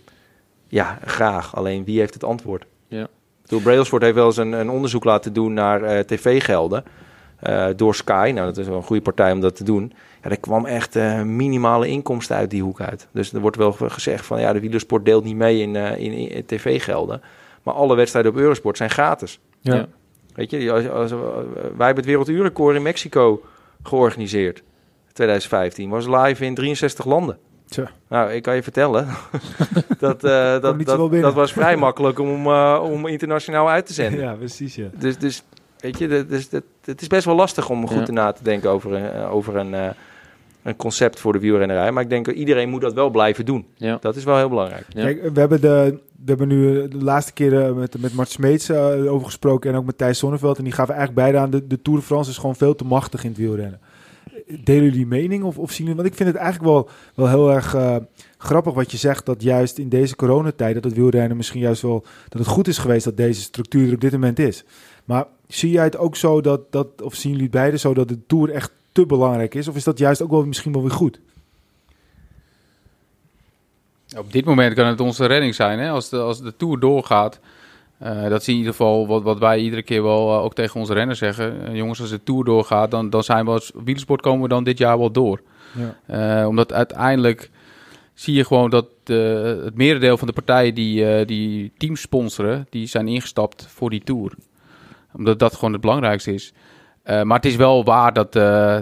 Ja, 0.69 0.99
graag. 1.05 1.57
Alleen 1.57 1.85
wie 1.85 1.99
heeft 1.99 2.15
het 2.15 2.25
antwoord? 2.25 2.67
Ja. 2.89 3.07
Door 3.47 3.61
Brailsford 3.61 4.03
heeft 4.03 4.15
wel 4.15 4.27
eens 4.27 4.37
een, 4.37 4.53
een 4.53 4.71
onderzoek 4.71 5.05
laten 5.05 5.33
doen 5.33 5.53
naar 5.53 6.05
tv-gelden. 6.07 6.85
door 7.77 7.95
Sky. 7.95 8.31
Nou, 8.35 8.47
dat 8.47 8.57
is 8.57 8.67
wel 8.67 8.77
een 8.77 8.83
goede 8.83 9.03
partij 9.03 9.33
om 9.33 9.41
dat 9.41 9.57
te 9.57 9.65
doen. 9.65 9.93
Ja, 10.23 10.31
er 10.31 10.41
kwam 10.41 10.67
echt 10.67 10.97
eh, 10.97 11.23
minimale 11.23 11.89
inkomsten 11.89 12.37
uit 12.37 12.51
die 12.51 12.63
hoek 12.63 12.81
uit. 12.81 13.07
Dus 13.13 13.33
er 13.33 13.41
wordt 13.41 13.57
wel 13.57 13.73
gezegd 13.73 14.27
van 14.27 14.41
ja, 14.41 14.53
de 14.53 14.61
wielersport 14.61 15.05
deelt 15.05 15.25
niet 15.25 15.37
mee 15.37 15.61
in, 15.61 15.77
eh, 15.77 15.99
in, 15.99 16.13
in 16.13 16.47
tv-gelden. 16.47 17.23
Maar 17.63 17.75
alle 17.75 17.97
wedstrijden 17.97 18.33
op 18.33 18.39
Eurosport 18.39 18.77
zijn 18.77 18.91
gratis. 18.91 19.41
Ja. 19.61 19.75
Ja. 19.75 19.87
Weet 20.35 20.51
je, 20.51 20.73
als, 20.73 20.89
als, 20.89 21.11
wij 21.11 21.87
hebben 21.87 21.97
het 21.97 22.05
werelduurrecord 22.05 22.77
in 22.77 22.83
Mexico 22.83 23.43
georganiseerd. 23.83 24.63
2015 25.13 25.91
was 25.91 26.07
live 26.07 26.45
in 26.45 26.55
63 26.55 27.05
landen. 27.05 27.39
Tja. 27.69 27.91
Nou, 28.09 28.31
ik 28.31 28.43
kan 28.43 28.55
je 28.55 28.63
vertellen, 28.63 29.09
dat, 29.99 30.25
eh, 30.25 30.61
dat, 30.61 30.85
dat, 30.85 31.11
dat 31.11 31.35
was 31.35 31.53
vrij 31.53 31.77
makkelijk 31.77 32.19
om, 32.19 32.47
eh, 32.47 32.81
om 32.83 33.07
internationaal 33.07 33.71
uit 33.71 33.87
te 33.87 33.93
zenden. 33.93 34.21
Ja, 34.29 34.33
precies, 34.33 34.75
ja. 34.75 34.89
Dus, 34.99 35.19
dus 35.19 35.43
weet 35.79 35.99
je, 35.99 36.09
dat, 36.09 36.29
dus, 36.29 36.49
dat, 36.49 36.63
het 36.85 37.01
is 37.01 37.07
best 37.07 37.25
wel 37.25 37.35
lastig 37.35 37.71
om 37.71 37.89
goed 37.89 38.07
Ja. 38.07 38.13
na 38.13 38.33
te 38.33 38.43
denken 38.43 38.71
over, 38.71 38.93
een, 38.93 39.11
eh, 39.11 39.35
over 39.35 39.57
een, 39.57 39.75
eh, 39.75 39.91
een 40.63 40.77
concept 40.77 41.21
voor 41.21 41.33
de 41.33 41.39
wielrennerij. 41.39 41.93
Maar 41.93 42.03
ik 42.03 42.11
denk 42.11 42.25
dat 42.25 42.35
iedereen 42.35 42.69
moet 42.69 42.81
dat 42.81 42.93
wel 42.93 43.11
blijven 43.11 43.45
doen. 43.45 43.67
Ja. 43.77 43.99
Dat 44.01 44.17
is 44.17 44.25
wel 44.25 44.37
heel 44.37 44.49
belangrijk. 44.49 44.87
Ja. 44.89 45.03
Kijk, 45.03 45.31
we 45.33 45.41
hebben, 45.41 45.61
de, 45.61 45.99
we 46.25 46.25
hebben 46.25 46.49
nu 46.49 46.89
de 46.89 47.05
laatste 47.05 47.33
keer 47.33 47.65
eh, 47.65 47.73
met, 47.73 48.01
met 48.01 48.15
Mart 48.15 48.29
Smeets 48.29 48.69
eh, 48.69 49.13
over 49.13 49.27
gesproken 49.27 49.71
en 49.71 49.77
ook 49.77 49.85
met 49.85 49.99
Thijs 49.99 50.19
Sonneveld. 50.19 50.59
En 50.59 50.65
die 50.65 50.73
gaven 50.73 50.95
eigenlijk 50.95 51.23
beide 51.23 51.39
aan, 51.39 51.51
de, 51.51 51.67
de 51.67 51.83
Tour 51.83 51.99
de 51.99 52.05
France 52.05 52.31
is 52.31 52.39
gewoon 52.39 52.57
veel 52.57 52.75
te 52.75 52.85
machtig 52.85 53.25
in 53.25 53.29
het 53.29 53.39
wielrennen. 53.39 53.81
Delen 54.47 54.83
jullie 54.83 54.91
die 54.91 55.07
mening 55.07 55.45
of, 55.45 55.59
of 55.59 55.71
zien 55.71 55.87
jullie... 55.87 55.95
Want 55.95 56.09
ik 56.09 56.15
vind 56.15 56.29
het 56.29 56.39
eigenlijk 56.39 56.73
wel, 56.73 56.89
wel 57.15 57.29
heel 57.29 57.53
erg 57.53 57.75
eh, 57.75 57.97
grappig 58.39 58.75
wat 58.75 58.91
je 58.91 58.97
zegt, 58.97 59.27
dat 59.27 59.43
juist 59.43 59.79
in 59.79 59.89
deze 59.89 60.17
coronatijd, 60.17 60.75
dat 60.75 60.85
het 60.85 60.95
wielrennen 60.95 61.37
misschien 61.37 61.61
juist 61.61 61.83
wel, 61.83 62.05
dat 62.29 62.39
het 62.39 62.51
goed 62.51 62.69
is 62.69 62.79
geweest 62.79 63.05
dat 63.05 63.17
deze 63.17 63.41
structuur 63.41 63.89
er 63.89 63.95
op 63.95 64.01
dit 64.01 64.13
moment 64.13 64.39
is. 64.39 64.65
Maar 65.05 65.27
zie 65.55 65.71
jij 65.71 65.85
het 65.85 65.97
ook 65.97 66.17
zo 66.17 66.41
dat, 66.41 66.73
dat 66.73 67.03
of 67.03 67.15
zien 67.15 67.33
jullie 67.33 67.49
beide 67.49 67.79
zo 67.79 67.95
dat 67.95 68.09
de 68.09 68.19
Tour 68.27 68.51
echt 68.51 68.71
te 68.93 69.07
belangrijk 69.07 69.55
is? 69.55 69.69
Of 69.69 69.77
is 69.77 69.85
dat 69.85 69.99
juist 69.99 70.23
ook 70.23 70.31
wel 70.31 70.45
misschien 70.45 70.73
wel 70.73 70.83
weer 70.83 70.91
goed? 70.91 71.21
Op 74.17 74.33
dit 74.33 74.45
moment 74.45 74.75
kan 74.75 74.87
het 74.87 75.01
onze 75.01 75.27
redding 75.27 75.55
zijn. 75.55 75.79
Hè? 75.79 75.91
Als, 75.91 76.09
de, 76.09 76.19
als 76.19 76.43
de 76.43 76.57
Tour 76.57 76.79
doorgaat, 76.79 77.41
eh, 77.99 78.29
dat 78.29 78.41
is 78.41 78.49
in 78.49 78.55
ieder 78.55 78.71
geval 78.71 79.07
wat, 79.07 79.23
wat 79.23 79.39
wij 79.39 79.59
iedere 79.59 79.83
keer 79.83 80.03
wel 80.03 80.33
eh, 80.33 80.45
ook 80.45 80.55
tegen 80.55 80.81
onze 80.81 80.95
renners 80.95 81.19
zeggen. 81.19 81.67
Eh, 81.67 81.77
jongens, 81.77 82.01
als 82.01 82.11
de 82.11 82.23
Tour 82.23 82.45
doorgaat, 82.45 82.91
dan, 82.91 83.11
dan 83.11 83.25
zijn 83.25 83.45
we 83.45 83.51
als 83.51 83.73
wielersport 83.85 84.21
komen 84.21 84.43
we 84.43 84.49
dan 84.49 84.65
dit 84.65 84.79
jaar 84.79 84.99
wel 84.99 85.11
door. 85.11 85.41
Ja. 86.07 86.47
Omdat 86.49 86.73
uiteindelijk 86.73 87.51
zie 88.15 88.35
je 88.35 88.45
gewoon 88.45 88.71
dat 88.71 88.87
het 89.05 89.75
merendeel 89.75 90.17
van 90.17 90.27
de 90.27 90.33
partijen 90.33 90.75
die, 90.75 91.25
die 91.25 91.73
teams 91.77 92.01
sponsoren, 92.01 92.67
die 92.71 92.87
zijn 92.87 93.09
ingestapt 93.09 93.67
voor 93.69 93.91
die 93.91 94.03
Tour. 94.05 94.33
Omdat 95.13 95.39
dat 95.39 95.55
gewoon 95.55 95.73
het 95.73 95.81
belangrijkste 95.81 96.35
is. 96.35 96.53
Eh, 97.03 97.23
maar 97.23 97.37
het 97.37 97.47
is 97.47 97.57
wel 97.57 97.85
waar 97.85 98.13
dat, 98.13 98.37
eh, 98.37 98.79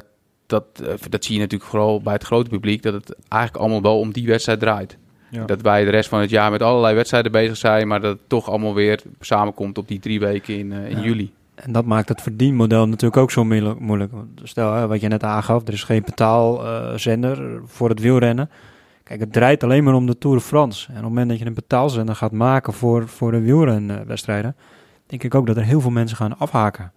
dat, 0.47 0.65
eh, 0.83 0.95
dat 1.09 1.25
zie 1.25 1.35
je 1.35 1.41
natuurlijk 1.41 1.71
vooral 1.71 2.01
bij 2.01 2.13
het 2.13 2.25
grote 2.25 2.51
publiek, 2.51 2.83
dat 2.83 2.95
het 2.95 3.17
eigenlijk 3.29 3.63
allemaal 3.63 3.83
wel 3.83 3.99
om 3.99 4.13
die 4.13 4.27
wedstrijd 4.27 4.61
draait. 4.61 4.99
Ja. 5.31 5.45
Dat 5.45 5.63
wij 5.63 5.85
de 5.85 5.91
rest 5.91 6.09
van 6.09 6.21
het 6.21 6.31
jaar 6.31 6.51
met 6.51 6.63
allerlei 6.63 6.95
wedstrijden 6.95 7.33
bezig 7.33 7.57
zijn, 7.57 7.89
maar 7.89 8.01
dat 8.01 8.19
het 8.19 8.29
toch 8.29 8.49
allemaal 8.49 8.75
weer 8.75 9.03
samenkomt 9.21 9.79
op 9.79 9.89
die 9.89 9.99
drie 9.99 10.21
weken 10.21 10.59
in, 10.59 10.73
in 10.73 10.97
Ja. 10.97 11.03
juli. 11.03 11.33
En 11.55 11.73
dat 11.73 11.85
maakt 11.85 12.09
het 12.09 12.23
verdienmodel 12.23 12.87
natuurlijk 12.87 13.17
ook 13.23 13.31
zo 13.31 13.45
moeilijk. 13.79 14.13
Stel, 14.43 14.73
hè, 14.73 14.87
wat 14.87 15.01
je 15.01 15.09
net 15.09 15.23
aangaf, 15.23 15.67
er 15.67 15.73
is 15.73 15.83
geen 15.83 16.03
betaalzender 16.05 17.61
voor 17.65 17.89
het 17.89 18.01
wielrennen. 18.01 18.51
Kijk, 19.03 19.21
het 19.21 19.33
draait 19.33 19.65
alleen 19.65 19.85
maar 19.85 19.95
om 19.95 20.07
de 20.07 20.19
Tour 20.19 20.37
de 20.37 20.43
France. 20.43 20.87
En 20.87 20.93
op 20.93 21.01
het 21.01 21.09
moment 21.09 21.29
dat 21.29 21.39
je 21.39 21.47
een 21.47 21.55
betaalzender 21.55 22.15
gaat 22.15 22.33
maken 22.33 22.73
voor, 22.73 23.09
voor 23.09 23.31
de 23.33 23.41
wielrenwedstrijden, 23.41 24.57
denk 25.09 25.23
ik 25.23 25.35
ook 25.35 25.47
dat 25.47 25.57
er 25.57 25.65
heel 25.65 25.81
veel 25.81 25.91
mensen 25.91 26.17
gaan 26.17 26.39
afhaken. 26.39 26.93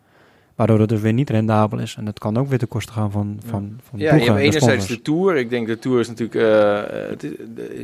Waardoor 0.55 0.79
het 0.79 0.89
dus 0.89 0.99
weer 1.01 1.13
niet 1.13 1.29
rendabel 1.29 1.79
is. 1.79 1.95
En 1.97 2.05
dat 2.05 2.19
kan 2.19 2.37
ook 2.37 2.47
weer 2.49 2.57
ten 2.57 2.67
koste 2.67 2.91
gaan 2.91 3.11
van, 3.11 3.39
van, 3.45 3.79
van 3.89 3.99
Ja, 3.99 4.05
je 4.05 4.11
ploegen, 4.11 4.33
hebt 4.33 4.45
enerzijds 4.45 4.87
de 4.87 5.01
Tour. 5.01 5.35
Ik 5.37 5.49
denk 5.49 5.67
de 5.67 5.79
Tour 5.79 5.99
is 5.99 6.07
natuurlijk 6.07 6.35
eh, 6.41 7.09
het 7.09 7.23
is 7.23 7.31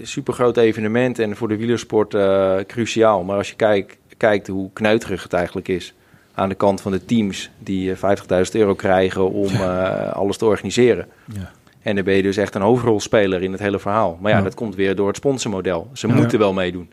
een 0.01 0.07
super 0.07 0.34
groot 0.34 0.57
evenement 0.57 1.19
en 1.19 1.36
voor 1.36 1.47
de 1.47 1.55
wielersport 1.57 2.13
eh, 2.13 2.55
cruciaal. 2.67 3.23
Maar 3.23 3.38
als 3.38 3.49
je 3.49 3.55
kijkt, 3.55 3.97
kijkt 4.17 4.47
hoe 4.47 4.69
kneuterig 4.73 5.23
het 5.23 5.34
eigenlijk 5.34 5.67
is 5.67 5.93
aan 6.34 6.49
de 6.49 6.55
kant 6.55 6.82
van 6.82 6.91
de 6.91 7.05
teams 7.05 7.49
die 7.59 7.91
eh, 7.93 8.17
50.000 8.45 8.51
euro 8.51 8.73
krijgen 8.75 9.32
om 9.32 9.47
eh, 9.47 10.11
alles 10.13 10.38
te 10.38 10.45
organiseren. 10.45 11.07
Ja. 11.34 11.51
En 11.82 11.95
dan 11.95 12.03
ben 12.03 12.13
je 12.15 12.21
dus 12.21 12.38
echt 12.38 12.55
een 12.55 12.61
hoofdrolspeler 12.61 13.43
in 13.43 13.51
het 13.51 13.61
hele 13.61 13.80
verhaal. 13.80 14.17
Maar 14.21 14.32
ja, 14.32 14.38
Ja. 14.38 14.43
dat 14.43 14.53
komt 14.55 14.75
weer 14.75 14.95
door 14.95 15.07
het 15.07 15.15
sponsormodel. 15.17 15.89
Ze 15.93 16.07
Ja. 16.07 16.13
moeten 16.13 16.39
wel 16.39 16.53
meedoen. 16.53 16.89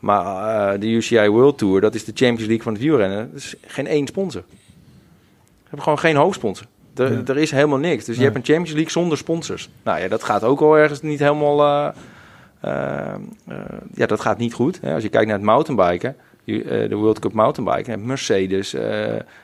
Maar 0.00 0.24
eh, 0.74 0.80
de 0.80 0.86
UCI 0.86 1.28
World 1.28 1.58
Tour, 1.58 1.80
dat 1.80 1.94
is 1.94 2.04
de 2.04 2.12
Champions 2.14 2.46
League 2.46 2.62
van 2.62 2.72
het 2.72 2.82
wielrennen. 2.82 3.28
Dat 3.32 3.40
is 3.40 3.54
geen 3.66 3.86
één 3.86 4.06
sponsor. 4.06 4.42
Ze 4.48 4.56
hebben 5.62 5.82
gewoon 5.82 5.98
geen 5.98 6.16
hoofdsponsor. 6.16 6.66
Er, 6.96 7.12
Ja. 7.12 7.22
er 7.26 7.38
is 7.38 7.50
helemaal 7.50 7.78
niks. 7.78 8.04
Dus 8.04 8.16
je 8.16 8.22
hebt 8.22 8.36
een 8.36 8.44
Champions 8.44 8.72
League 8.72 8.90
zonder 8.90 9.18
sponsors. 9.18 9.68
Nou 9.82 10.00
ja, 10.00 10.08
dat 10.08 10.22
gaat 10.22 10.44
ook 10.44 10.60
al 10.60 10.74
ergens 10.78 11.02
niet 11.02 11.18
helemaal... 11.18 11.62
eh, 11.62 11.94
eh, 12.60 13.14
ja, 13.94 14.06
dat 14.06 14.20
gaat 14.20 14.38
niet 14.38 14.54
goed. 14.54 14.80
Hè. 14.80 14.94
Als 14.94 15.02
je 15.02 15.08
kijkt 15.08 15.26
naar 15.26 15.36
het 15.36 15.44
mountainbiken, 15.46 16.16
de 16.44 16.94
World 16.94 17.18
Cup 17.18 17.32
mountainbiken, 17.32 18.06
Mercedes, 18.06 18.74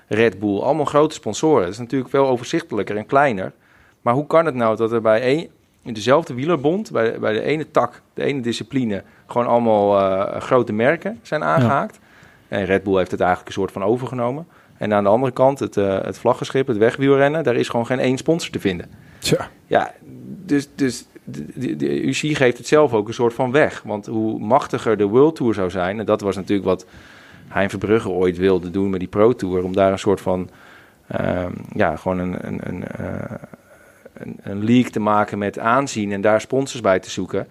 Red 0.08 0.38
Bull, 0.38 0.58
allemaal 0.58 0.84
grote 0.84 1.14
sponsoren. 1.14 1.62
Dat 1.62 1.72
is 1.72 1.78
natuurlijk 1.78 2.10
veel 2.10 2.26
overzichtelijker 2.26 2.96
en 2.96 3.06
kleiner. 3.06 3.52
Maar 4.00 4.14
hoe 4.14 4.26
kan 4.26 4.46
het 4.46 4.54
nou 4.54 4.76
dat 4.76 4.92
er 4.92 5.00
bij 5.00 5.20
één, 5.20 5.48
in 5.86 5.94
dezelfde 5.94 6.34
wielerbond, 6.34 6.90
bij, 6.90 7.18
bij 7.18 7.32
de 7.32 7.42
ene 7.42 7.70
tak, 7.70 8.02
de 8.14 8.22
ene 8.22 8.40
discipline, 8.40 9.02
gewoon 9.26 9.46
allemaal 9.46 9.98
eh, 10.00 10.40
grote 10.40 10.72
merken 10.72 11.18
zijn 11.22 11.44
aangehaakt? 11.44 11.98
En 12.48 12.64
Red 12.64 12.82
Bull 12.82 12.96
heeft 12.96 13.10
het 13.10 13.20
eigenlijk 13.20 13.48
een 13.48 13.60
soort 13.60 13.72
van 13.72 13.84
overgenomen. 13.84 14.46
En 14.76 14.94
aan 14.94 15.04
de 15.04 15.10
andere 15.10 15.32
kant, 15.32 15.58
het, 15.58 15.76
eh, 15.76 16.02
het 16.02 16.18
vlaggenschip, 16.18 16.66
het 16.66 16.76
wegwielrennen, 16.76 17.44
daar 17.44 17.56
is 17.56 17.68
gewoon 17.68 17.86
geen 17.86 17.98
één 17.98 18.16
sponsor 18.16 18.50
te 18.50 18.60
vinden. 18.60 18.90
Tja. 19.18 19.48
Ja, 19.66 19.92
dus, 20.44 20.68
dus 20.74 21.06
de, 21.24 21.44
de, 21.54 21.76
de 21.76 22.02
UCI 22.02 22.34
geeft 22.34 22.58
het 22.58 22.66
zelf 22.66 22.92
ook 22.92 23.08
een 23.08 23.14
soort 23.14 23.34
van 23.34 23.52
weg. 23.52 23.82
Want 23.84 24.06
hoe 24.06 24.38
machtiger 24.38 24.96
de 24.96 25.04
World 25.04 25.36
Tour 25.36 25.54
zou 25.54 25.70
zijn, 25.70 25.98
en 25.98 26.06
dat 26.06 26.20
was 26.20 26.36
natuurlijk 26.36 26.68
wat 26.68 26.86
Hein 27.48 27.70
Verbrugge 27.70 28.08
ooit 28.08 28.36
wilde 28.36 28.70
doen 28.70 28.90
met 28.90 29.00
die 29.00 29.08
Pro 29.08 29.32
Tour, 29.32 29.64
om 29.64 29.72
daar 29.72 29.92
een 29.92 29.98
soort 29.98 30.20
van, 30.20 30.50
ehm, 31.06 31.52
ja, 31.72 31.96
gewoon 31.96 32.18
een, 32.18 32.46
een, 32.46 32.60
een, 32.62 32.84
eh, 32.84 33.34
een, 34.18 34.36
een 34.42 34.64
league 34.64 34.90
te 34.90 35.00
maken 35.00 35.38
met 35.38 35.58
aanzien 35.58 36.12
en 36.12 36.20
daar 36.20 36.40
sponsors 36.40 36.80
bij 36.82 36.98
te 37.00 37.10
zoeken. 37.10 37.46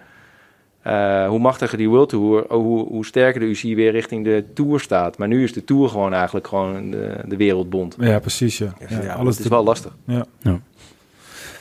Eh, 0.82 1.28
hoe 1.28 1.38
machtiger 1.38 1.78
die 1.78 1.88
World 1.88 2.08
Tour, 2.08 2.42
oh, 2.44 2.62
hoe, 2.62 2.86
hoe 2.86 3.06
sterker 3.06 3.40
de 3.40 3.46
UCI 3.46 3.74
weer 3.74 3.90
richting 3.90 4.24
de 4.24 4.44
Tour 4.54 4.80
staat. 4.80 5.18
Maar 5.18 5.28
nu 5.28 5.42
is 5.42 5.52
de 5.52 5.64
Tour 5.64 5.88
gewoon 5.88 6.12
eigenlijk 6.12 6.46
gewoon 6.46 6.90
de, 6.90 7.16
de 7.26 7.36
wereldbond. 7.36 7.96
Ja, 8.00 8.18
precies. 8.18 8.58
Ja. 8.58 8.72
Ja, 8.88 9.02
Ja, 9.02 9.14
alles 9.14 9.36
is 9.36 9.42
te- 9.42 9.48
wel 9.48 9.64
lastig. 9.64 9.96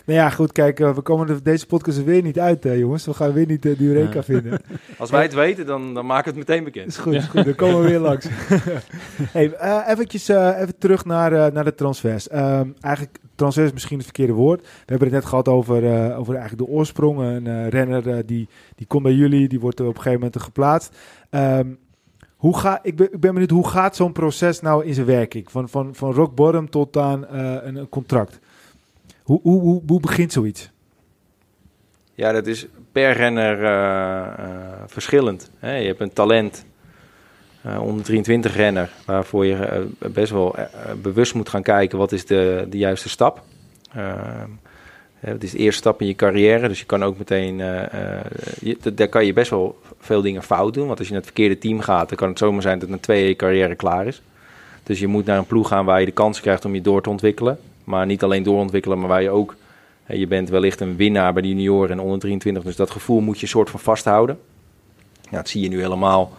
Nou 0.05 0.19
ja, 0.19 0.29
goed, 0.29 0.51
kijk, 0.51 0.79
eh, 0.79 0.95
we 0.95 1.01
komen 1.01 1.29
er 1.29 1.43
deze 1.43 1.65
podcast 1.65 1.97
er 1.97 2.03
weer 2.05 2.21
niet 2.21 2.39
uit, 2.39 2.63
hè, 2.63 2.71
jongens. 2.71 3.05
We 3.05 3.13
gaan 3.13 3.33
weer 3.33 3.45
niet 3.45 3.65
eh, 3.65 3.77
de 3.77 3.85
Eureka 3.85 4.13
Ja. 4.15 4.23
vinden. 4.23 4.61
Als 4.97 5.09
wij 5.09 5.21
het 5.21 5.33
weten, 5.33 5.65
dan, 5.65 5.93
dan 5.93 6.05
maken 6.05 6.33
we 6.33 6.39
het 6.39 6.47
meteen 6.49 6.63
bekend. 6.63 6.87
Is 6.87 6.97
goed, 6.97 7.13
is 7.13 7.25
goed. 7.25 7.45
Dan 7.45 7.55
komen 7.55 7.81
we 7.81 7.87
weer 7.89 7.99
langs. 7.99 8.25
hey, 9.31 9.53
eh, 9.53 9.79
eventjes, 9.87 10.29
eh, 10.29 10.59
even 10.61 10.77
terug 10.77 11.05
naar, 11.05 11.33
eh, 11.33 11.51
naar 11.53 11.63
de 11.63 11.75
transfers. 11.75 12.27
Ehm, 12.27 12.67
eigenlijk, 12.81 13.17
transfer 13.35 13.63
is 13.63 13.73
misschien 13.73 13.97
het 13.97 14.05
verkeerde 14.05 14.33
woord. 14.33 14.61
We 14.61 14.67
hebben 14.85 15.07
het 15.07 15.17
net 15.17 15.25
gehad 15.25 15.47
over, 15.47 15.85
eh, 15.85 16.19
over 16.19 16.35
eigenlijk 16.35 16.67
de 16.67 16.75
oorsprong. 16.75 17.19
Een 17.19 17.47
eh, 17.47 17.67
renner 17.67 18.09
eh, 18.09 18.17
die, 18.25 18.47
die 18.75 18.87
komt 18.87 19.03
bij 19.03 19.13
jullie, 19.13 19.47
die 19.47 19.59
wordt 19.59 19.79
op 19.79 19.87
een 19.87 19.95
gegeven 19.95 20.19
moment 20.19 20.41
geplaatst. 20.41 20.97
Ehm, 21.29 21.69
hoe 22.35 22.57
ga, 22.57 22.79
ik, 22.83 22.95
ben, 22.95 23.13
ik 23.13 23.19
ben 23.19 23.31
benieuwd, 23.31 23.49
hoe 23.49 23.67
gaat 23.67 23.95
zo'n 23.95 24.11
proces 24.11 24.61
nou 24.61 24.85
in 24.85 24.93
zijn 24.93 25.05
werking? 25.05 25.51
Van, 25.51 25.69
van, 25.69 25.95
van 25.95 26.13
rock 26.13 26.35
bottom 26.35 26.69
tot 26.69 26.97
aan 26.97 27.27
een, 27.27 27.75
een 27.75 27.89
contract. 27.89 28.39
Hoe, 29.23 29.39
hoe, 29.41 29.61
hoe, 29.61 29.81
hoe 29.87 29.99
begint 29.99 30.31
zoiets? 30.31 30.71
Ja, 32.13 32.31
dat 32.31 32.47
is 32.47 32.67
per 32.91 33.11
renner 33.11 33.57
verschillend. 34.87 35.51
Je 35.59 35.67
hebt 35.67 35.99
een 35.99 36.13
talent, 36.13 36.65
eh 37.65 37.81
onder 37.81 38.05
23 38.05 38.55
renner, 38.55 38.89
waarvoor 39.05 39.45
je 39.45 39.55
eh, 39.55 39.81
best 40.11 40.31
wel 40.31 40.55
eh, 40.57 40.65
bewust 41.01 41.33
moet 41.33 41.49
gaan 41.49 41.61
kijken 41.61 41.97
wat 41.97 42.11
is 42.11 42.25
de, 42.25 42.67
de 42.69 42.77
juiste 42.77 43.09
stap. 43.09 43.41
Ehm, 43.93 44.49
het 45.19 45.43
is 45.43 45.51
de 45.51 45.57
eerste 45.57 45.79
stap 45.79 46.01
in 46.01 46.07
je 46.07 46.15
carrière, 46.15 46.67
dus 46.67 46.79
je 46.79 46.85
kan 46.85 47.03
ook 47.03 47.17
meteen, 47.17 47.57
daar 48.93 49.07
kan 49.07 49.25
je 49.25 49.33
best 49.33 49.49
wel 49.49 49.79
veel 49.99 50.21
dingen 50.21 50.43
fout 50.43 50.73
doen. 50.73 50.87
Want 50.87 50.97
als 50.97 51.07
je 51.07 51.13
naar 51.13 51.23
het 51.23 51.31
verkeerde 51.31 51.57
team 51.57 51.79
gaat, 51.79 52.09
dan 52.09 52.17
kan 52.17 52.29
het 52.29 52.37
zomaar 52.37 52.61
zijn 52.61 52.79
dat 52.79 52.89
na 52.89 52.97
twee 52.97 53.27
je 53.27 53.35
carrière 53.35 53.75
klaar 53.75 54.07
is. 54.07 54.21
Dus 54.83 54.99
je 54.99 55.07
moet 55.07 55.25
naar 55.25 55.37
een 55.37 55.45
ploeg 55.45 55.67
gaan 55.67 55.85
waar 55.85 55.99
je 55.99 56.05
de 56.05 56.11
kans 56.11 56.41
krijgt 56.41 56.65
om 56.65 56.75
je 56.75 56.81
door 56.81 57.01
te 57.01 57.09
ontwikkelen. 57.09 57.59
Maar 57.83 58.05
niet 58.05 58.23
alleen 58.23 58.43
doorontwikkelen, 58.43 58.99
maar 58.99 59.07
waar 59.07 59.21
je 59.21 59.29
ook 59.29 59.55
Je 60.07 60.27
bent 60.27 60.49
wellicht 60.49 60.79
een 60.79 60.95
winnaar 60.95 61.33
bij 61.33 61.41
de 61.41 61.47
junioren 61.47 61.91
en 61.91 61.99
onder 61.99 62.19
23, 62.19 62.63
dus 62.63 62.75
dat 62.75 62.91
gevoel 62.91 63.19
moet 63.19 63.39
je 63.39 63.47
soort 63.47 63.69
van 63.69 63.79
vasthouden. 63.79 64.39
Ja, 65.21 65.37
dat 65.37 65.49
zie 65.49 65.61
je 65.61 65.69
nu 65.69 65.81
helemaal 65.81 66.31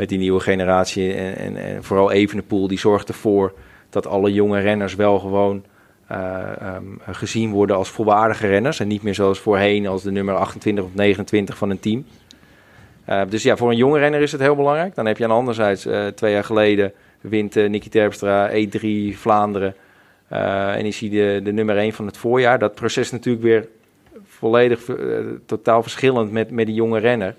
met 0.00 0.08
die 0.08 0.18
nieuwe 0.18 0.40
generatie 0.40 1.12
en, 1.12 1.36
en, 1.36 1.56
en 1.56 1.84
vooral 1.84 2.10
Evenepoel, 2.10 2.68
die 2.68 2.78
zorgt 2.78 3.08
ervoor 3.08 3.52
dat 3.90 4.06
alle 4.06 4.32
jonge 4.32 4.60
renners 4.60 4.94
wel 4.94 5.18
gewoon 5.18 5.64
eh, 6.06 6.60
ehm, 6.60 6.84
gezien 7.10 7.50
worden 7.50 7.76
als 7.76 7.88
volwaardige 7.88 8.46
renners 8.46 8.80
en 8.80 8.88
niet 8.88 9.02
meer 9.02 9.14
zoals 9.14 9.38
voorheen 9.38 9.86
als 9.86 10.02
de 10.02 10.10
nummer 10.10 10.34
28 10.34 10.84
of 10.84 10.94
29 10.94 11.56
van 11.56 11.70
een 11.70 11.80
team. 11.80 12.04
Eh, 13.04 13.22
dus 13.28 13.42
ja, 13.42 13.56
voor 13.56 13.70
een 13.70 13.76
jonge 13.76 13.98
renner 13.98 14.20
is 14.20 14.32
het 14.32 14.40
heel 14.40 14.56
belangrijk. 14.56 14.94
Dan 14.94 15.06
heb 15.06 15.18
je 15.18 15.24
aan 15.24 15.30
anderzijds 15.30 15.86
eh, 15.86 16.06
twee 16.06 16.32
jaar 16.32 16.44
geleden 16.44 16.92
wint 17.20 17.54
Nicky 17.54 17.88
Terpstra 17.88 18.50
E3 18.50 18.88
Vlaanderen. 19.14 19.74
En 20.28 20.86
is 20.86 21.00
hij 21.00 21.08
de, 21.08 21.40
de 21.44 21.52
nummer 21.52 21.76
1 21.76 21.92
van 21.92 22.06
het 22.06 22.16
voorjaar. 22.16 22.58
Dat 22.58 22.74
proces 22.74 23.04
is 23.04 23.10
natuurlijk 23.10 23.44
weer 23.44 23.68
volledig 24.24 24.80
totaal 25.46 25.82
verschillend 25.82 26.32
met, 26.32 26.50
met 26.50 26.66
die 26.66 26.74
jonge 26.74 26.98
renner. 26.98 27.34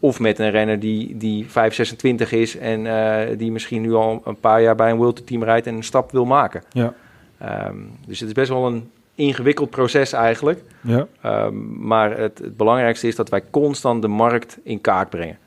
Of 0.00 0.20
met 0.20 0.38
een 0.38 0.50
renner 0.50 0.80
die, 0.80 1.16
die 1.16 1.50
5, 1.50 1.74
26 1.74 2.32
is 2.32 2.56
en 2.56 2.86
eh, 2.86 3.38
die 3.38 3.52
misschien 3.52 3.82
nu 3.82 3.92
al 3.92 4.22
een 4.24 4.40
paar 4.40 4.62
jaar 4.62 4.74
bij 4.74 4.90
een 4.90 4.96
World 4.96 5.26
team 5.26 5.44
rijdt 5.44 5.66
en 5.66 5.74
een 5.74 5.84
stap 5.84 6.10
wil 6.10 6.24
maken. 6.24 6.62
Ja. 6.72 6.94
Ehm, 7.38 7.76
dus 8.06 8.20
het 8.20 8.28
is 8.28 8.34
best 8.34 8.48
wel 8.48 8.66
een 8.66 8.90
ingewikkeld 9.14 9.70
proces 9.70 10.12
eigenlijk. 10.12 10.62
Ja. 10.80 11.06
Ehm, 11.20 11.86
maar 11.86 12.18
het, 12.18 12.38
het 12.38 12.56
belangrijkste 12.56 13.06
is 13.06 13.16
dat 13.16 13.28
wij 13.28 13.42
constant 13.50 14.02
de 14.02 14.08
markt 14.08 14.58
in 14.62 14.80
kaart 14.80 15.10
brengen. 15.10 15.38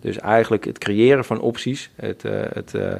Dus 0.00 0.18
eigenlijk 0.18 0.64
het 0.64 0.78
creëren 0.78 1.24
van 1.24 1.40
opties, 1.40 1.90
het, 1.96 2.24
eh, 2.24 2.32
het, 2.52 2.74
eh, 2.74 2.92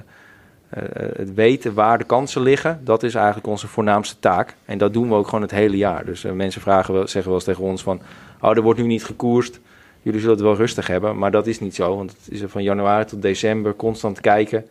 het 1.17 1.35
weten 1.35 1.75
waar 1.75 1.99
de 1.99 2.05
kansen 2.05 2.43
liggen, 2.43 2.81
dat 2.85 3.03
is 3.03 3.15
eigenlijk 3.15 3.47
onze 3.47 3.67
voornaamste 3.67 4.19
taak. 4.19 4.55
En 4.65 4.79
dat 4.79 4.93
doen 4.93 5.09
we 5.09 5.15
ook 5.15 5.27
gewoon 5.27 5.43
het 5.43 5.51
hele 5.51 5.77
jaar. 5.77 6.05
Dus 6.05 6.23
mensen 6.23 6.61
vragen 6.61 6.95
wel, 6.95 7.09
zeggen 7.09 7.25
wel 7.25 7.35
eens 7.35 7.45
tegen 7.45 7.65
ons 7.65 7.83
van, 7.83 8.01
oh, 8.41 8.57
er 8.57 8.63
wordt 8.63 8.81
nu 8.81 8.87
niet 8.87 9.05
gekoerst. 9.05 9.61
Jullie 10.03 10.21
zullen 10.21 10.35
het 10.35 10.45
wel 10.45 10.57
rustig 10.57 10.87
hebben, 10.87 11.19
maar 11.19 11.31
dat 11.31 11.47
is 11.47 11.61
niet 11.61 11.75
zo. 11.75 11.97
Want 11.97 12.11
het 12.11 12.35
is 12.35 12.41
er 12.41 12.49
van 12.49 12.63
januari 12.63 13.05
tot 13.05 13.23
december 13.23 13.77
constant 13.77 14.21
kijken 14.21 14.67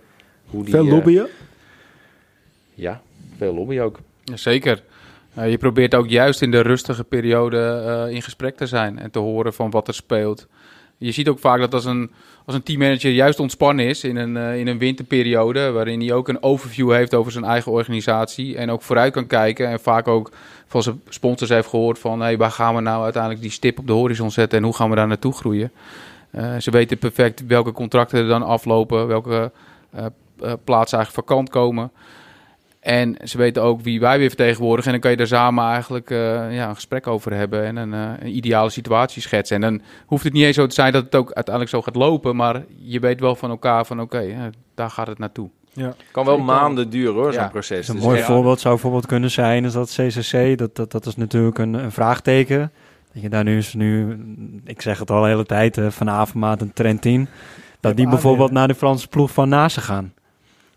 hoe 0.50 0.64
die... 0.64 0.74
Veel 0.74 0.86
eh, 0.86 0.92
lobbyen? 0.92 1.28
ja, 2.74 3.02
veel 3.38 3.54
lobby 3.54 3.80
ook. 3.80 4.00
Zeker. 4.34 4.84
Eh, 5.34 5.50
je 5.50 5.58
probeert 5.58 5.96
ook 5.96 6.10
juist 6.10 6.42
in 6.42 6.52
de 6.52 6.62
rustige 6.62 7.04
periode 7.04 7.58
eh, 7.58 8.16
in 8.16 8.22
gesprek 8.22 8.56
te 8.58 8.66
zijn 8.66 9.00
en 9.00 9.12
te 9.12 9.20
horen 9.20 9.54
van 9.54 9.70
wat 9.70 9.88
er 9.88 9.94
speelt. 9.94 10.48
Je 11.04 11.12
ziet 11.12 11.30
ook 11.30 11.40
vaak 11.40 11.60
dat 11.60 11.74
als 11.74 11.86
een, 11.86 12.12
als 12.46 12.56
een 12.56 12.64
teammanager 12.64 13.12
juist 13.12 13.40
ontspannen 13.40 13.86
is 13.86 14.04
in 14.04 14.16
een, 14.16 14.38
eh, 14.38 14.60
in 14.60 14.68
een 14.68 14.78
winterperiode, 14.78 15.72
waarin 15.72 16.00
hij 16.00 16.14
ook 16.14 16.28
een 16.28 16.44
overview 16.44 16.92
heeft 16.92 17.14
over 17.14 17.32
zijn 17.32 17.44
eigen 17.44 17.72
organisatie 17.72 18.58
en 18.58 18.70
ook 18.70 18.82
vooruit 18.82 19.14
kan 19.14 19.28
kijken 19.28 19.68
en 19.68 19.80
vaak 19.80 20.08
ook 20.08 20.32
van 20.68 20.84
zijn 20.84 21.02
sponsors 21.10 21.50
heeft 21.50 21.68
gehoord 21.68 22.00
van 22.00 22.22
hey, 22.22 22.38
waar 22.38 22.52
gaan 22.52 22.76
we 22.76 22.82
nou 22.82 23.04
uiteindelijk 23.04 23.42
die 23.42 23.52
stip 23.52 23.80
op 23.80 23.88
de 23.88 23.94
horizon 23.94 24.32
zetten 24.32 24.58
en 24.58 24.64
hoe 24.64 24.76
gaan 24.76 24.90
we 24.90 24.96
daar 24.96 25.08
naartoe 25.08 25.34
groeien. 25.34 25.72
Eh, 26.32 26.58
ze 26.58 26.72
weten 26.72 26.98
perfect 26.98 27.46
welke 27.48 27.72
contracten 27.72 28.20
er 28.20 28.28
dan 28.28 28.44
aflopen, 28.44 29.08
welke 29.08 29.52
eh, 29.92 30.06
plaatsen 30.64 30.98
eigenlijk 30.98 31.28
vakant 31.28 31.50
komen. 31.50 31.92
En 32.82 33.18
ze 33.24 33.38
weten 33.38 33.64
ook 33.64 33.82
wie 33.82 34.00
wij 34.00 34.18
weer 34.20 34.28
vertegenwoordigen. 34.28 34.86
En 34.86 34.92
dan 34.92 35.02
kan 35.02 35.12
je 35.12 35.18
daar 35.18 35.40
samen 35.40 35.64
eigenlijk 35.66 36.10
eh, 36.10 36.18
ja, 36.56 36.70
een 36.70 36.76
gesprek 36.76 37.08
over 37.08 37.34
hebben 37.34 37.64
en 37.64 37.76
een, 37.76 37.94
eh, 37.94 38.26
een 38.26 38.36
ideale 38.36 38.70
situatie 38.70 39.22
schetsen. 39.22 39.56
En 39.56 39.62
dan 39.62 39.82
hoeft 40.06 40.24
het 40.24 40.34
niet 40.34 40.44
eens 40.44 40.56
zo 40.56 40.68
te 40.68 40.74
zijn 40.74 40.92
dat 40.92 41.04
het 41.04 41.16
ook 41.16 41.32
uiteindelijk 41.32 41.76
zo 41.76 41.82
gaat 41.82 41.96
lopen. 41.96 42.36
Maar 42.36 42.64
je 42.78 43.00
weet 43.00 43.20
wel 43.20 43.36
van 43.36 43.50
elkaar 43.50 43.86
van 43.86 44.02
oké, 44.02 44.20
eh, 44.20 44.38
daar 44.76 44.90
gaat 44.90 45.08
het 45.08 45.18
naartoe. 45.18 45.50
Ja. 45.74 45.94
kan 46.12 46.26
wel 46.26 46.38
maanden 46.38 46.90
duren 46.90 47.14
hoor, 47.14 47.34
Ja. 47.34 47.42
zo'n 47.42 47.50
proces. 47.50 47.88
een 47.88 47.96
Dus 47.96 48.04
mooi 48.04 48.18
ja, 48.18 48.26
voorbeeld 48.26 48.60
zou 48.60 48.74
bijvoorbeeld 48.74 49.06
kunnen 49.06 49.32
zijn 49.32 49.66
is 49.66 49.74
dat 49.74 49.90
CCC, 49.90 50.58
dat, 50.58 50.76
dat, 50.76 50.92
dat 50.92 51.06
is 51.06 51.16
natuurlijk 51.16 51.58
een, 51.58 51.74
een 51.74 51.92
vraagteken. 51.92 52.72
Dat 53.14 53.22
je 53.22 53.30
daar 53.30 53.44
nu 53.44 53.58
is 53.58 53.74
nu, 53.74 54.18
ik 54.66 54.82
zeg 54.82 55.00
het 55.00 55.12
al 55.12 55.22
de 55.22 55.28
hele 55.28 55.46
tijd, 55.46 55.78
eh, 55.78 55.88
van 55.90 56.10
Avermaat 56.10 56.62
en 56.62 56.74
Trentin, 56.74 57.28
dat 57.80 57.96
die 57.96 58.08
bijvoorbeeld 58.10 58.52
naar 58.52 58.68
de 58.68 58.76
Franse 58.76 59.08
ploeg 59.08 59.32
van 59.32 59.50
Nase 59.50 59.82
gaan. 59.82 60.14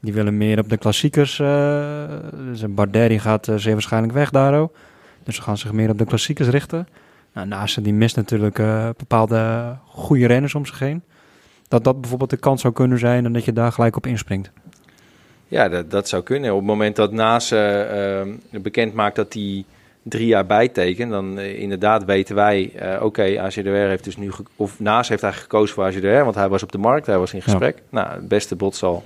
Die 0.04 0.12
willen 0.12 0.36
meer 0.36 0.58
op 0.58 0.68
de 0.68 0.76
klassiekers. 0.76 1.38
eh 1.38 2.02
dus 2.48 2.62
een 2.62 2.74
Bardet 2.74 3.08
die 3.08 3.18
gaat 3.18 3.48
eh, 3.48 3.54
zeer 3.56 3.72
waarschijnlijk 3.72 4.12
weg 4.12 4.30
daar 4.30 4.58
ook. 4.58 4.74
Dus 5.22 5.36
ze 5.36 5.42
gaan 5.42 5.58
zich 5.58 5.72
meer 5.72 5.90
op 5.90 5.98
de 5.98 6.04
klassiekers 6.04 6.48
richten. 6.48 6.88
Nou, 7.32 7.68
die 7.82 7.92
mist 7.92 8.16
natuurlijk 8.16 8.58
eh, 8.58 8.88
bepaalde 8.96 9.74
goede 9.86 10.26
renners 10.26 10.54
om 10.54 10.66
zich 10.66 10.78
heen. 10.78 11.02
Dat 11.68 11.84
dat 11.84 12.00
bijvoorbeeld 12.00 12.30
de 12.30 12.36
kans 12.36 12.60
zou 12.60 12.74
kunnen 12.74 12.98
zijn 12.98 13.24
en 13.24 13.32
dat 13.32 13.44
je 13.44 13.52
daar 13.52 13.72
gelijk 13.72 13.96
op 13.96 14.06
inspringt. 14.06 14.50
Ja, 15.48 15.68
dat, 15.68 15.90
dat 15.90 16.08
zou 16.08 16.22
kunnen. 16.22 16.50
Op 16.50 16.56
het 16.56 16.66
moment 16.66 16.96
dat 16.96 17.12
Naas 17.12 17.50
eh, 17.50 18.22
bekend 18.50 18.94
maakt 18.94 19.16
dat 19.16 19.32
hij 19.32 19.64
drie 20.02 20.26
jaar 20.26 20.46
bijtekent, 20.46 21.10
dan 21.10 21.38
inderdaad 21.38 22.04
weten 22.04 22.34
wij, 22.34 22.72
oké, 23.00 23.40
AGDR 23.40 23.68
heeft 23.68 24.04
dus 24.04 24.16
nu, 24.16 24.30
of 24.56 24.80
Naas 24.80 25.08
heeft 25.08 25.22
eigenlijk 25.22 25.52
gekozen 25.52 25.74
voor 25.74 25.84
AGDR, 25.84 26.24
want 26.24 26.34
hij 26.34 26.48
was 26.48 26.62
op 26.62 26.72
de 26.72 26.78
markt, 26.78 27.06
hij 27.06 27.18
was 27.18 27.34
in 27.34 27.42
gesprek. 27.42 27.82
Nou, 27.88 28.08
het 28.08 28.28
beste 28.28 28.56
bod 28.56 28.76
zal 28.76 29.04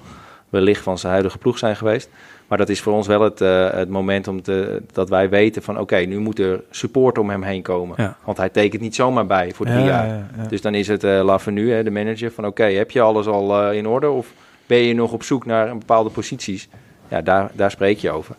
wellicht 0.51 0.83
van 0.83 0.99
zijn 0.99 1.13
huidige 1.13 1.39
ploeg 1.39 1.59
zijn 1.59 1.77
geweest. 1.77 2.09
Maar 2.47 2.59
dat 2.59 2.69
is 2.69 2.81
voor 2.81 2.93
ons 2.93 3.07
wel 3.07 3.21
het, 3.21 3.41
eh, 3.41 3.71
het 3.71 3.89
moment 3.89 4.29
om 4.29 4.43
te, 4.43 4.83
dat 4.93 5.09
wij 5.09 5.29
weten 5.29 5.63
van, 5.63 5.79
oké, 5.79 5.97
nu 5.97 6.19
moet 6.19 6.39
er 6.39 6.63
support 6.71 7.19
om 7.19 7.31
hem 7.31 7.43
heen 7.43 7.63
komen. 7.63 7.95
Ja. 7.99 8.17
Want 8.25 8.37
hij 8.39 8.49
tekent 8.49 8.83
niet 8.83 8.95
zomaar 8.95 9.27
bij 9.27 9.53
voor 9.55 9.67
drie 9.67 9.79
Ja, 9.79 9.87
jaar. 9.87 10.07
ja, 10.07 10.29
ja. 10.37 10.47
Dus 10.49 10.61
dan 10.61 10.75
is 10.75 10.89
het 10.89 11.05
eh 11.05 11.21
Lavenu, 11.25 11.73
hè, 11.73 11.83
de 11.83 11.91
manager, 11.91 12.33
van 12.33 12.47
oké, 12.47 12.65
heb 12.65 12.91
je 12.91 13.01
alles 13.01 13.27
al 13.27 13.63
eh, 13.63 13.77
in 13.77 13.87
orde 13.87 14.09
of 14.11 14.33
ben 14.67 14.79
je 14.79 14.95
nog 14.95 15.13
op 15.13 15.23
zoek 15.23 15.47
naar 15.47 15.69
een 15.69 15.79
bepaalde 15.79 16.11
posities? 16.11 16.69
Ja, 17.09 17.21
daar, 17.23 17.51
daar 17.53 17.71
spreek 17.71 17.99
je 17.99 18.11
over. 18.11 18.35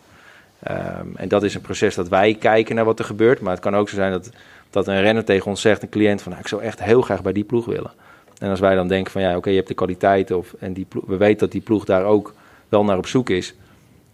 Ehm, 0.64 1.08
en 1.16 1.28
dat 1.28 1.44
is 1.44 1.56
een 1.56 1.62
proces 1.62 1.96
dat 1.96 2.08
wij 2.08 2.34
kijken 2.40 2.76
naar 2.76 2.86
wat 2.86 3.00
er 3.00 3.06
gebeurt. 3.06 3.42
Maar 3.42 3.54
het 3.54 3.62
kan 3.62 3.76
ook 3.76 3.90
zo 3.90 3.96
zijn 3.96 4.12
dat, 4.12 4.30
dat 4.70 4.88
een 4.88 5.02
renner 5.02 5.24
tegen 5.24 5.48
ons 5.48 5.62
zegt, 5.62 5.82
een 5.82 5.90
cliënt, 5.90 6.22
van 6.22 6.32
nou, 6.32 6.44
ik 6.44 6.50
zou 6.50 6.62
echt 6.62 6.84
heel 6.84 7.02
graag 7.02 7.22
bij 7.22 7.34
die 7.34 7.44
ploeg 7.44 7.66
willen. 7.66 7.92
En 8.40 8.50
als 8.50 8.60
wij 8.60 8.76
dan 8.76 8.88
denken 8.88 9.12
van 9.12 9.22
ja, 9.22 9.38
oké, 9.38 9.50
je 9.50 9.56
hebt 9.56 9.68
de 9.68 9.74
kwaliteiten 9.74 10.38
of, 10.38 10.56
en 10.60 10.74
die 10.74 10.86
ploeg, 10.86 11.04
we 11.08 11.18
weten 11.18 11.40
dat 11.40 11.52
die 11.52 11.62
ploeg 11.62 11.86
daar 11.86 12.04
ook 12.04 12.34
wel 12.70 12.84
naar 12.84 12.98
op 12.98 13.08
zoek 13.08 13.30
is, 13.30 13.56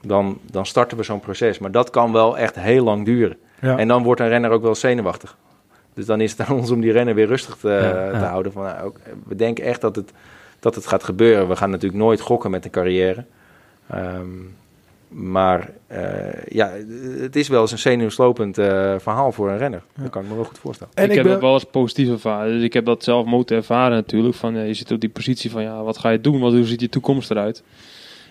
dan, 0.01 0.39
dan 0.51 0.65
starten 0.65 0.97
we 0.97 1.03
zo'n 1.03 1.19
proces. 1.19 1.59
Maar 1.59 1.71
dat 1.71 1.89
kan 1.89 2.11
wel 2.11 2.37
echt 2.37 2.55
heel 2.55 2.83
lang 2.83 3.05
duren. 3.05 3.37
Ja. 3.61 3.77
En 3.77 3.87
dan 3.87 4.03
wordt 4.03 4.21
een 4.21 4.27
renner 4.27 4.51
ook 4.51 4.61
wel 4.61 4.75
zenuwachtig. 4.75 5.37
Dus 5.93 6.05
dan 6.05 6.21
is 6.21 6.31
het 6.31 6.39
aan 6.47 6.55
ons 6.55 6.71
om 6.71 6.81
die 6.81 6.91
renner 6.91 7.15
weer 7.15 7.27
rustig 7.27 7.55
te, 7.57 7.69
Ja, 7.69 8.09
te 8.11 8.17
ja. 8.17 8.29
houden. 8.29 8.51
Van, 8.51 8.63
nou, 8.63 8.85
ook, 8.85 8.97
we 9.27 9.35
denken 9.35 9.63
echt 9.63 9.81
dat 9.81 9.95
het, 9.95 10.11
dat 10.59 10.75
het 10.75 10.87
gaat 10.87 11.03
gebeuren. 11.03 11.47
We 11.47 11.55
gaan 11.55 11.69
natuurlijk 11.69 12.03
nooit 12.03 12.19
gokken 12.19 12.51
met 12.51 12.65
een 12.65 12.71
carrière. 12.71 13.25
Ehm, 13.89 14.27
maar 15.15 15.69
eh, 15.87 16.43
ja, 16.47 16.71
het 17.19 17.35
is 17.35 17.47
wel 17.47 17.61
eens 17.61 17.71
een 17.71 17.77
zenuwslopend 17.77 18.57
eh, 18.57 18.95
verhaal 18.97 19.31
voor 19.31 19.49
een 19.49 19.57
renner. 19.57 19.83
Dat 19.95 20.09
kan 20.09 20.23
ik 20.23 20.29
me 20.29 20.35
wel 20.35 20.43
goed 20.43 20.57
voorstellen. 20.57 20.93
En 20.95 21.03
ik, 21.03 21.09
ik 21.09 21.15
heb 21.15 21.23
ben- 21.23 21.33
dat 21.33 21.41
wel 21.41 21.53
eens 21.53 21.63
positief 21.63 22.09
ervaren. 22.09 22.53
Dus 22.53 22.63
ik 22.63 22.73
heb 22.73 22.85
dat 22.85 23.03
zelf 23.03 23.25
moeten 23.25 23.55
ervaren 23.57 23.95
natuurlijk. 23.95 24.35
Van, 24.35 24.55
eh, 24.55 24.67
je 24.67 24.73
zit 24.73 24.91
op 24.91 24.99
die 24.99 25.09
positie 25.09 25.51
van, 25.51 25.61
ja, 25.63 25.83
wat 25.83 25.97
ga 25.97 26.09
je 26.09 26.21
doen? 26.21 26.39
Wat, 26.39 26.53
hoe 26.53 26.63
ziet 26.65 26.81
je 26.81 26.89
toekomst 26.89 27.31
eruit? 27.31 27.63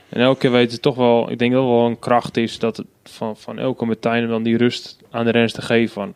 En 0.08 0.20
elke 0.20 0.38
keer 0.38 0.50
weten 0.50 0.70
ze 0.72 0.80
toch 0.80 0.96
wel, 0.96 1.30
ik 1.30 1.38
denk 1.38 1.52
dat 1.52 1.62
het 1.62 1.70
wel 1.70 1.86
een 1.86 1.98
kracht 1.98 2.36
is 2.36 2.58
dat 2.58 2.76
het 2.76 2.86
van, 3.04 3.36
van 3.36 3.58
elke 3.58 3.84
Martijn 3.84 4.24
om 4.24 4.30
dan 4.30 4.42
die 4.42 4.56
rust 4.56 4.98
aan 5.10 5.24
de 5.24 5.30
renners 5.30 5.52
te 5.52 5.62
geven 5.62 5.92
van. 5.94 6.14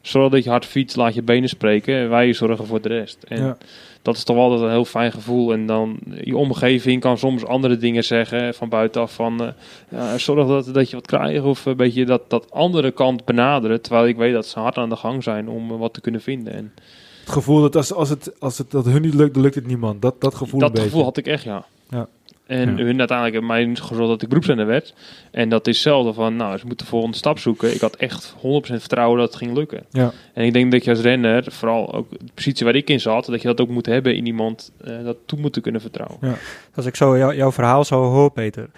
Zorg 0.00 0.30
dat 0.32 0.44
je 0.44 0.50
hard 0.50 0.64
fietst, 0.66 0.96
laat 0.96 1.14
je 1.14 1.22
benen 1.22 1.48
spreken 1.48 1.94
en 1.96 2.08
wij 2.08 2.32
zorgen 2.32 2.66
voor 2.66 2.80
de 2.80 2.88
rest. 2.88 3.18
En 3.28 3.42
Ja. 3.42 3.56
Dat 4.06 4.16
is 4.16 4.24
toch 4.24 4.36
wel 4.36 4.44
altijd 4.44 4.62
een 4.62 4.70
heel 4.70 4.84
fijn 4.84 5.12
gevoel. 5.12 5.52
En 5.52 5.66
dan 5.66 5.98
je 6.20 6.36
omgeving 6.36 7.00
kan 7.00 7.18
soms 7.18 7.44
andere 7.44 7.76
dingen 7.76 8.04
zeggen 8.04 8.54
van 8.54 8.68
buitenaf 8.68 9.14
van 9.14 9.44
eh, 9.44 9.52
ja, 9.88 10.18
zorg 10.18 10.46
dat, 10.46 10.74
dat 10.74 10.90
je 10.90 10.96
wat 10.96 11.06
krijgt 11.06 11.44
of 11.44 11.64
een 11.64 11.76
beetje 11.76 12.04
dat, 12.04 12.30
dat 12.30 12.52
andere 12.52 12.90
kant 12.90 13.24
benaderen. 13.24 13.80
Terwijl 13.82 14.06
ik 14.06 14.16
weet 14.16 14.32
dat 14.32 14.46
ze 14.46 14.58
hard 14.58 14.76
aan 14.76 14.88
de 14.88 14.96
gang 14.96 15.22
zijn 15.22 15.48
om 15.48 15.70
eh, 15.70 15.78
wat 15.78 15.94
te 15.94 16.00
kunnen 16.00 16.20
vinden. 16.20 16.52
En 16.52 16.72
Het 17.20 17.32
gevoel 17.32 17.60
dat 17.60 17.76
als, 17.76 17.92
als, 17.92 18.08
het, 18.08 18.40
als 18.40 18.58
het 18.58 18.70
dat 18.70 18.84
hun 18.84 19.02
niet 19.02 19.14
lukt, 19.14 19.34
dan 19.34 19.42
lukt 19.42 19.54
het 19.54 19.66
niemand. 19.66 20.02
Dat, 20.02 20.20
dat 20.20 20.34
gevoel 20.34 20.60
dat 20.60 20.78
gevoel 20.78 21.04
had 21.04 21.16
ik 21.16 21.26
echt, 21.26 21.44
ja. 21.44 21.64
Ja. 21.90 22.08
En 22.46 22.76
Ja. 22.76 22.84
hun 22.84 22.98
uiteindelijk 22.98 23.32
hebben 23.38 23.46
mij 23.46 23.76
gezorgd 23.76 24.08
dat 24.10 24.22
ik 24.22 24.28
beroepsrenner 24.28 24.66
werd. 24.66 24.94
En 25.30 25.48
dat 25.48 25.66
is 25.66 25.74
hetzelfde 25.74 26.12
van, 26.12 26.36
nou, 26.36 26.58
ze 26.58 26.66
moeten 26.66 26.84
de 26.86 26.90
volgende 26.92 27.16
stap 27.16 27.38
zoeken. 27.38 27.74
Ik 27.74 27.80
had 27.80 27.96
echt 27.96 28.34
100% 28.36 28.80
vertrouwen 28.80 29.18
dat 29.18 29.28
het 29.28 29.36
ging 29.36 29.54
lukken. 29.56 29.84
Ja. 29.90 30.12
En 30.34 30.44
ik 30.44 30.52
denk 30.52 30.72
dat 30.72 30.84
je 30.84 30.90
als 30.90 31.00
renner, 31.00 31.44
vooral 31.52 31.94
ook 31.94 32.10
de 32.10 32.32
positie 32.34 32.64
waar 32.66 32.74
ik 32.74 32.90
in 32.90 33.00
zat, 33.00 33.24
dat 33.26 33.42
je 33.42 33.48
dat 33.48 33.60
ook 33.60 33.68
moet 33.68 33.86
hebben 33.86 34.16
in 34.16 34.26
iemand 34.26 34.72
eh, 34.84 35.04
dat 35.04 35.16
toe 35.26 35.38
moet 35.40 35.60
kunnen 35.60 35.80
vertrouwen. 35.80 36.18
Als 36.74 36.86
ik 36.86 36.96
zo 36.96 37.18
jou- 37.18 37.34
jouw 37.36 37.52
verhaal 37.52 37.84
zo 37.84 38.02
hoor, 38.02 38.30
Peter, 38.30 38.68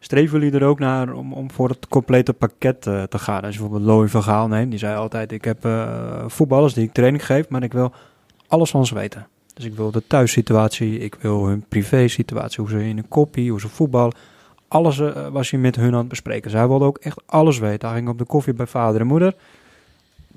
streven 0.00 0.40
jullie 0.40 0.58
er 0.60 0.66
ook 0.66 0.78
naar 0.78 1.12
om, 1.12 1.32
om 1.32 1.50
voor 1.50 1.68
het 1.68 1.88
complete 1.88 2.32
pakket 2.32 2.86
eh, 2.86 3.02
te 3.02 3.18
gaan? 3.18 3.42
Als 3.42 3.54
je 3.54 3.60
bijvoorbeeld 3.60 3.90
Louis 3.90 4.10
van 4.10 4.22
Gaal 4.22 4.48
neemt, 4.48 4.70
die 4.70 4.78
zei 4.78 4.96
altijd, 4.96 5.32
ik 5.32 5.44
heb 5.44 5.64
eh, 5.64 6.24
voetballers 6.26 6.74
die 6.74 6.84
ik 6.84 6.92
training 6.92 7.26
geef, 7.26 7.48
maar 7.48 7.62
ik 7.62 7.72
wil 7.72 7.92
alles 8.46 8.70
van 8.70 8.86
ze 8.86 8.94
weten. 8.94 9.26
Dus 9.58 9.66
ik 9.66 9.74
wil 9.74 9.90
de 9.90 10.02
thuissituatie, 10.06 10.98
ik 10.98 11.14
wil 11.14 11.46
hun 11.46 11.64
privé-situatie, 11.68 12.60
hoe 12.60 12.70
ze 12.70 12.84
in 12.84 12.98
een 12.98 13.08
koppie, 13.08 13.50
hoe 13.50 13.60
ze 13.60 13.68
voetballen. 13.68 14.14
Alles 14.68 14.98
eh, 14.98 15.28
was 15.28 15.50
hij 15.50 15.60
met 15.60 15.76
hun 15.76 15.92
aan 15.92 15.98
het 15.98 16.08
bespreken. 16.08 16.50
Zij 16.50 16.68
wilde 16.68 16.84
ook 16.84 16.98
echt 16.98 17.20
alles 17.26 17.58
weten. 17.58 17.88
Hij 17.88 17.96
ging 17.96 18.08
op 18.08 18.18
de 18.18 18.24
koffie 18.24 18.52
bij 18.52 18.66
vader 18.66 19.00
en 19.00 19.06
moeder. 19.06 19.34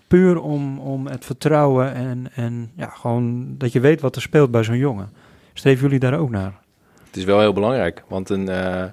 Puur 0.08 0.42
om, 0.42 0.80
om 0.80 1.08
het 1.08 1.26
vertrouwen 1.26 1.94
en, 1.94 2.28
en 2.36 2.72
ja, 2.76 2.88
gewoon 2.88 3.56
dat 3.58 3.72
je 3.72 3.80
weet 3.80 4.02
wat 4.02 4.16
er 4.16 4.22
speelt 4.22 4.52
bij 4.52 4.64
zo'n 4.64 4.78
jongen. 4.78 5.10
Streven 5.54 5.84
jullie 5.84 6.00
daar 6.00 6.20
ook 6.20 6.30
naar? 6.30 6.54
Het 7.06 7.18
is 7.18 7.24
wel 7.24 7.40
heel 7.40 7.54
belangrijk, 7.54 8.04
want 8.08 8.30
een, 8.30 8.50
eh, 8.50 8.84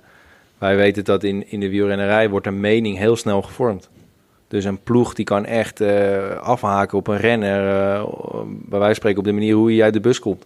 wij 0.58 0.76
weten 0.76 1.04
dat 1.04 1.22
in, 1.22 1.50
in 1.50 1.60
de 1.60 1.68
wielrennerij 1.68 2.30
wordt 2.30 2.46
een 2.46 2.60
mening 2.60 2.98
heel 2.98 3.16
snel 3.16 3.42
gevormd. 3.42 3.88
Dus 4.48 4.64
een 4.64 4.82
ploeg 4.82 5.14
die 5.14 5.24
kan 5.24 5.44
echt 5.44 5.80
eh, 5.80 6.30
afhaken 6.40 6.98
op 6.98 7.06
een 7.06 7.16
renner, 7.16 7.68
eh, 7.94 8.02
bij 8.46 8.78
wijze 8.78 8.84
van 8.84 8.94
spreken 8.94 9.18
op 9.18 9.24
de 9.24 9.32
manier 9.32 9.54
hoe 9.54 9.72
hij 9.72 9.82
uit 9.82 9.92
de 9.92 10.00
bus 10.00 10.18
komt. 10.18 10.44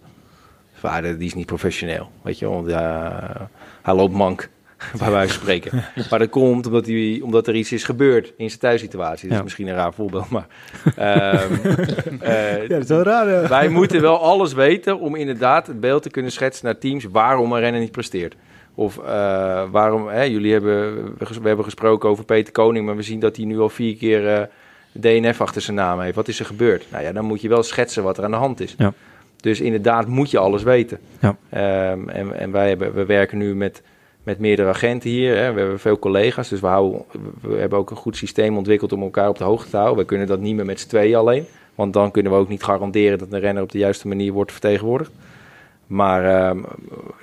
Vader, 0.73 1.17
die 1.17 1.27
is 1.27 1.33
niet 1.33 1.45
professioneel, 1.45 2.09
weet 2.21 2.39
je 2.39 2.47
want 2.49 2.67
ja, 2.69 3.49
hij 3.81 3.93
loopt 3.93 4.13
mank, 4.13 4.49
bij 4.99 5.11
wijze 5.11 5.33
van 5.33 5.41
spreken. 5.41 5.83
maar 6.09 6.19
dat 6.19 6.29
komt 6.29 6.65
omdat, 6.65 6.85
hij, 6.85 7.19
omdat 7.23 7.47
er 7.47 7.55
iets 7.55 7.71
is 7.71 7.83
gebeurd 7.83 8.33
in 8.37 8.47
zijn 8.47 8.59
thuissituatie. 8.59 9.21
Dat 9.23 9.31
is 9.31 9.37
Ja. 9.37 9.43
misschien 9.43 9.67
een 9.67 9.75
raar 9.75 9.93
voorbeeld, 9.93 10.29
maar... 10.29 10.47
ehm, 10.95 11.53
eh, 12.19 12.61
Ja, 12.61 12.67
dat 12.67 12.83
is 12.83 12.87
wel 12.89 13.01
raar. 13.03 13.27
eh. 13.43 13.49
wij 13.49 13.69
moeten 13.69 14.01
wel 14.01 14.19
alles 14.19 14.53
weten 14.53 14.99
om 14.99 15.15
inderdaad 15.15 15.67
het 15.67 15.79
beeld 15.79 16.03
te 16.03 16.09
kunnen 16.09 16.31
schetsen 16.31 16.65
naar 16.65 16.77
teams 16.77 17.03
waarom 17.11 17.51
een 17.53 17.59
renner 17.59 17.81
niet 17.81 17.91
presteert. 17.91 18.35
Of 18.75 18.97
eh, 18.97 19.63
waarom, 19.71 20.07
hè, 20.07 20.23
jullie 20.23 20.51
hebben, 20.51 21.03
we 21.17 21.47
hebben 21.47 21.65
gesproken 21.65 22.09
over 22.09 22.25
Peter 22.25 22.53
Koning, 22.53 22.85
maar 22.85 22.95
we 22.95 23.01
zien 23.01 23.19
dat 23.19 23.35
hij 23.35 23.45
nu 23.45 23.59
al 23.59 23.69
vier 23.69 23.95
keer 23.95 24.27
eh, 24.27 24.43
DNF 24.91 25.41
achter 25.41 25.61
zijn 25.61 25.75
naam 25.75 25.99
heeft. 25.99 26.15
Wat 26.15 26.27
is 26.27 26.39
er 26.39 26.45
gebeurd? 26.45 26.85
Nou 26.91 27.03
ja, 27.03 27.11
dan 27.11 27.25
moet 27.25 27.41
je 27.41 27.49
wel 27.49 27.63
schetsen 27.63 28.03
wat 28.03 28.17
er 28.17 28.23
aan 28.23 28.31
de 28.31 28.37
hand 28.37 28.59
is. 28.59 28.75
Ja. 28.77 28.93
Dus 29.35 29.61
inderdaad 29.61 30.07
moet 30.07 30.31
je 30.31 30.37
alles 30.37 30.63
weten. 30.63 30.99
Ja. 31.19 31.35
Ehm, 31.49 32.09
en 32.09 32.39
en 32.39 32.51
wij 32.51 32.67
hebben, 32.67 32.93
we 32.93 33.05
werken 33.05 33.37
nu 33.37 33.55
met, 33.55 33.81
met 34.23 34.39
meerdere 34.39 34.69
agenten 34.69 35.09
hier. 35.09 35.37
Hè. 35.37 35.53
We 35.53 35.59
hebben 35.59 35.79
veel 35.79 35.99
collega's, 35.99 36.49
dus 36.49 36.59
we, 36.59 36.67
houden, 36.67 37.01
we 37.41 37.57
hebben 37.57 37.79
ook 37.79 37.89
een 37.89 37.97
goed 37.97 38.17
systeem 38.17 38.57
ontwikkeld 38.57 38.93
om 38.93 39.01
elkaar 39.01 39.29
op 39.29 39.37
de 39.37 39.43
hoogte 39.43 39.69
te 39.69 39.77
houden. 39.77 39.97
We 39.97 40.05
kunnen 40.05 40.27
dat 40.27 40.39
niet 40.39 40.55
meer 40.55 40.65
met 40.65 40.79
z'n 40.79 40.87
tweeën 40.87 41.15
alleen. 41.15 41.45
Want 41.75 41.93
dan 41.93 42.11
kunnen 42.11 42.31
we 42.31 42.37
ook 42.37 42.49
niet 42.49 42.63
garanderen 42.63 43.17
dat 43.17 43.31
een 43.31 43.39
renner 43.39 43.63
op 43.63 43.71
de 43.71 43.77
juiste 43.77 44.07
manier 44.07 44.31
wordt 44.31 44.51
vertegenwoordigd. 44.51 45.11
Maar 45.93 46.25
ehm, 46.49 46.59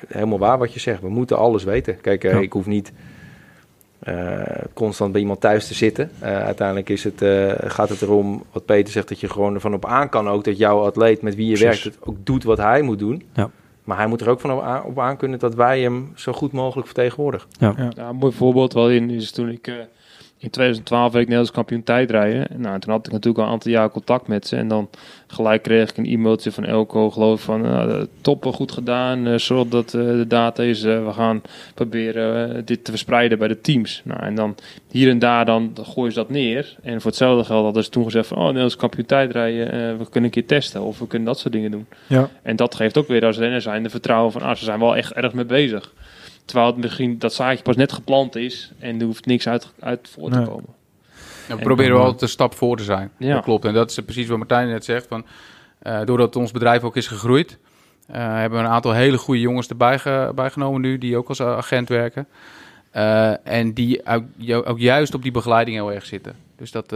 helemaal 0.09 0.39
waar 0.39 0.59
wat 0.59 0.73
je 0.75 0.81
zegt. 0.81 1.01
We 1.03 1.09
moeten 1.09 1.37
alles 1.39 1.65
weten. 1.65 2.01
Kijk, 2.01 2.25
eh, 2.25 2.33
Ja. 2.33 2.39
ik 2.39 2.53
hoef 2.53 2.67
niet 2.67 2.93
eh, 4.01 4.41
constant 4.75 5.13
bij 5.13 5.21
iemand 5.21 5.41
thuis 5.41 5.67
te 5.67 5.75
zitten. 5.75 6.11
Eh, 6.19 6.37
uiteindelijk 6.45 6.89
is 6.89 7.05
het, 7.05 7.23
eh, 7.23 7.53
gaat 7.59 7.89
het 7.89 8.03
erom, 8.03 8.43
wat 8.53 8.65
Peter 8.65 8.93
zegt, 8.93 9.09
dat 9.09 9.21
je 9.21 9.29
gewoon 9.29 9.55
ervan 9.55 9.75
op 9.75 9.87
aan 9.87 10.09
kan 10.09 10.29
ook. 10.29 10.45
Dat 10.45 10.59
jouw 10.59 10.81
atleet 10.85 11.23
met 11.23 11.35
wie 11.35 11.47
je 11.49 11.59
Precies. 11.59 11.83
werkt 11.83 11.97
het 11.97 12.09
ook 12.09 12.17
doet 12.27 12.45
wat 12.45 12.59
hij 12.59 12.83
moet 12.83 12.99
doen. 12.99 13.23
Ja. 13.33 13.51
Maar 13.85 13.97
hij 13.97 14.07
moet 14.07 14.21
er 14.21 14.29
ook 14.29 14.41
van 14.41 14.53
op 14.53 14.61
aan, 14.63 14.83
op 14.85 14.99
aan 14.99 15.17
kunnen 15.17 15.39
dat 15.39 15.55
wij 15.55 15.81
hem 15.81 16.13
zo 16.15 16.33
goed 16.33 16.53
mogelijk 16.53 16.87
vertegenwoordigen. 16.87 17.49
Ja, 17.59 17.75
een 17.97 18.17
mooi 18.17 18.33
voorbeeld 18.33 18.73
wel 18.73 18.91
in 18.91 19.11
is 19.11 19.31
toen 19.31 19.49
ik 19.49 19.67
eh, 19.67 19.75
in 20.43 20.51
2012 20.51 21.03
werd 21.03 21.15
ik 21.15 21.21
Nederlands 21.21 21.51
kampioen 21.51 21.83
tijdrijden. 21.83 22.47
Nou, 22.61 22.79
toen 22.81 22.93
had 22.93 23.07
ik 23.07 23.13
natuurlijk 23.13 23.39
al 23.39 23.45
een 23.47 23.53
aantal 23.53 23.71
jaar 23.71 23.91
contact 23.91 24.29
met 24.29 24.47
ze. 24.47 24.57
En 24.57 24.69
dan 24.69 24.89
gelijk 25.27 25.63
kreeg 25.63 25.91
ik 25.91 25.97
een 25.97 26.07
e-mailtje 26.07 26.53
van 26.53 26.65
Elko, 26.65 27.11
geloof 27.11 27.39
ik, 27.39 27.45
van 27.45 27.67
uh, 27.67 28.03
top, 28.21 28.45
goed 28.45 28.73
gedaan. 28.73 29.27
eh, 29.27 29.39
zorg 29.39 29.69
dat 29.69 29.95
eh, 29.95 30.01
de 30.01 30.25
data 30.29 30.63
is. 30.63 30.83
eh, 30.83 31.05
we 31.07 31.13
gaan 31.13 31.43
proberen 31.75 32.57
eh, 32.57 32.63
dit 32.65 32.85
te 32.85 32.91
verspreiden 32.91 33.39
bij 33.39 33.49
de 33.49 33.61
teams. 33.61 34.03
Nou, 34.05 34.21
en 34.23 34.35
dan 34.35 34.55
hier 34.91 35.09
en 35.11 35.19
daar 35.19 35.45
dan 35.45 35.73
gooien 35.83 36.13
ze 36.13 36.19
dat 36.19 36.31
neer. 36.31 36.77
En 36.83 37.01
voor 37.01 37.11
hetzelfde 37.11 37.45
geld 37.45 37.65
hadden 37.65 37.85
ze 37.85 37.91
toen 37.91 38.05
gezegd 38.05 38.27
van, 38.27 38.37
oh, 38.37 38.45
Nederlands 38.45 38.77
kampioen 38.77 39.07
tijdrijden, 39.07 39.73
eh, 39.73 39.79
we 39.79 40.05
kunnen 40.05 40.25
een 40.25 40.31
keer 40.31 40.47
testen. 40.47 40.83
Of 40.83 40.99
we 40.99 41.07
kunnen 41.07 41.29
dat 41.29 41.39
soort 41.39 41.53
dingen 41.53 41.71
doen. 41.71 41.87
Ja. 42.07 42.29
En 42.43 42.57
dat 42.57 42.75
geeft 42.75 42.99
ook 42.99 43.09
weer 43.09 43.25
als 43.25 43.39
renner 43.39 43.61
zijn 43.63 43.83
de 43.83 43.91
vertrouwen 43.91 44.33
van, 44.33 44.43
ah, 44.43 44.57
ze 44.57 44.65
zijn 44.65 44.79
wel 44.81 44.97
echt 44.97 45.13
erg 45.13 45.33
mee 45.33 45.45
bezig. 45.45 45.93
Terwijl 46.51 46.71
het 46.73 46.81
misschien 46.81 47.19
dat 47.19 47.33
zaadje 47.35 47.63
pas 47.63 47.77
net 47.77 47.93
geplant 47.93 48.37
is 48.37 48.73
en 48.79 49.01
er 49.01 49.07
hoeft 49.07 49.27
niks 49.27 49.49
uit, 49.49 49.73
uit 49.81 50.09
voor 50.13 50.31
te 50.31 50.37
Nee. 50.37 50.47
komen. 50.47 50.65
Ja, 50.67 51.57
we 51.57 51.61
En 51.61 51.67
proberen 51.67 51.77
dan, 51.77 51.91
wel 51.93 52.01
eh, 52.01 52.05
altijd 52.05 52.23
een 52.23 52.29
stap 52.29 52.55
voor 52.55 52.77
te 52.77 52.85
zijn. 52.85 53.11
Ja. 53.19 53.35
Dat 53.35 53.45
klopt. 53.45 53.65
En 53.65 53.75
dat 53.75 53.91
is 53.91 53.99
precies 53.99 54.27
wat 54.29 54.39
Martijn 54.39 54.69
net 54.69 54.85
zegt. 54.85 55.07
Van, 55.07 55.25
eh, 55.79 56.01
doordat 56.05 56.37
ons 56.37 56.51
bedrijf 56.51 56.83
ook 56.83 56.97
is 56.97 57.07
gegroeid, 57.07 57.59
eh, 58.07 58.17
hebben 58.35 58.59
we 58.59 58.65
een 58.65 58.71
aantal 58.71 58.93
hele 58.93 59.19
goede 59.19 59.41
jongens 59.41 59.69
erbij 59.69 59.99
ge- 59.99 60.33
bijgenomen 60.35 60.81
nu, 60.81 60.99
die 60.99 61.17
ook 61.17 61.29
als 61.29 61.43
agent 61.43 61.89
werken. 61.89 62.27
Eh, 62.91 63.47
en 63.47 63.73
die 63.73 64.01
ook, 64.07 64.23
ook 64.69 64.79
juist 64.79 65.15
op 65.15 65.23
die 65.23 65.33
begeleiding 65.33 65.77
heel 65.77 65.93
erg 65.93 66.07
zitten. 66.07 66.35
Dus 66.57 66.71
dat, 66.71 66.95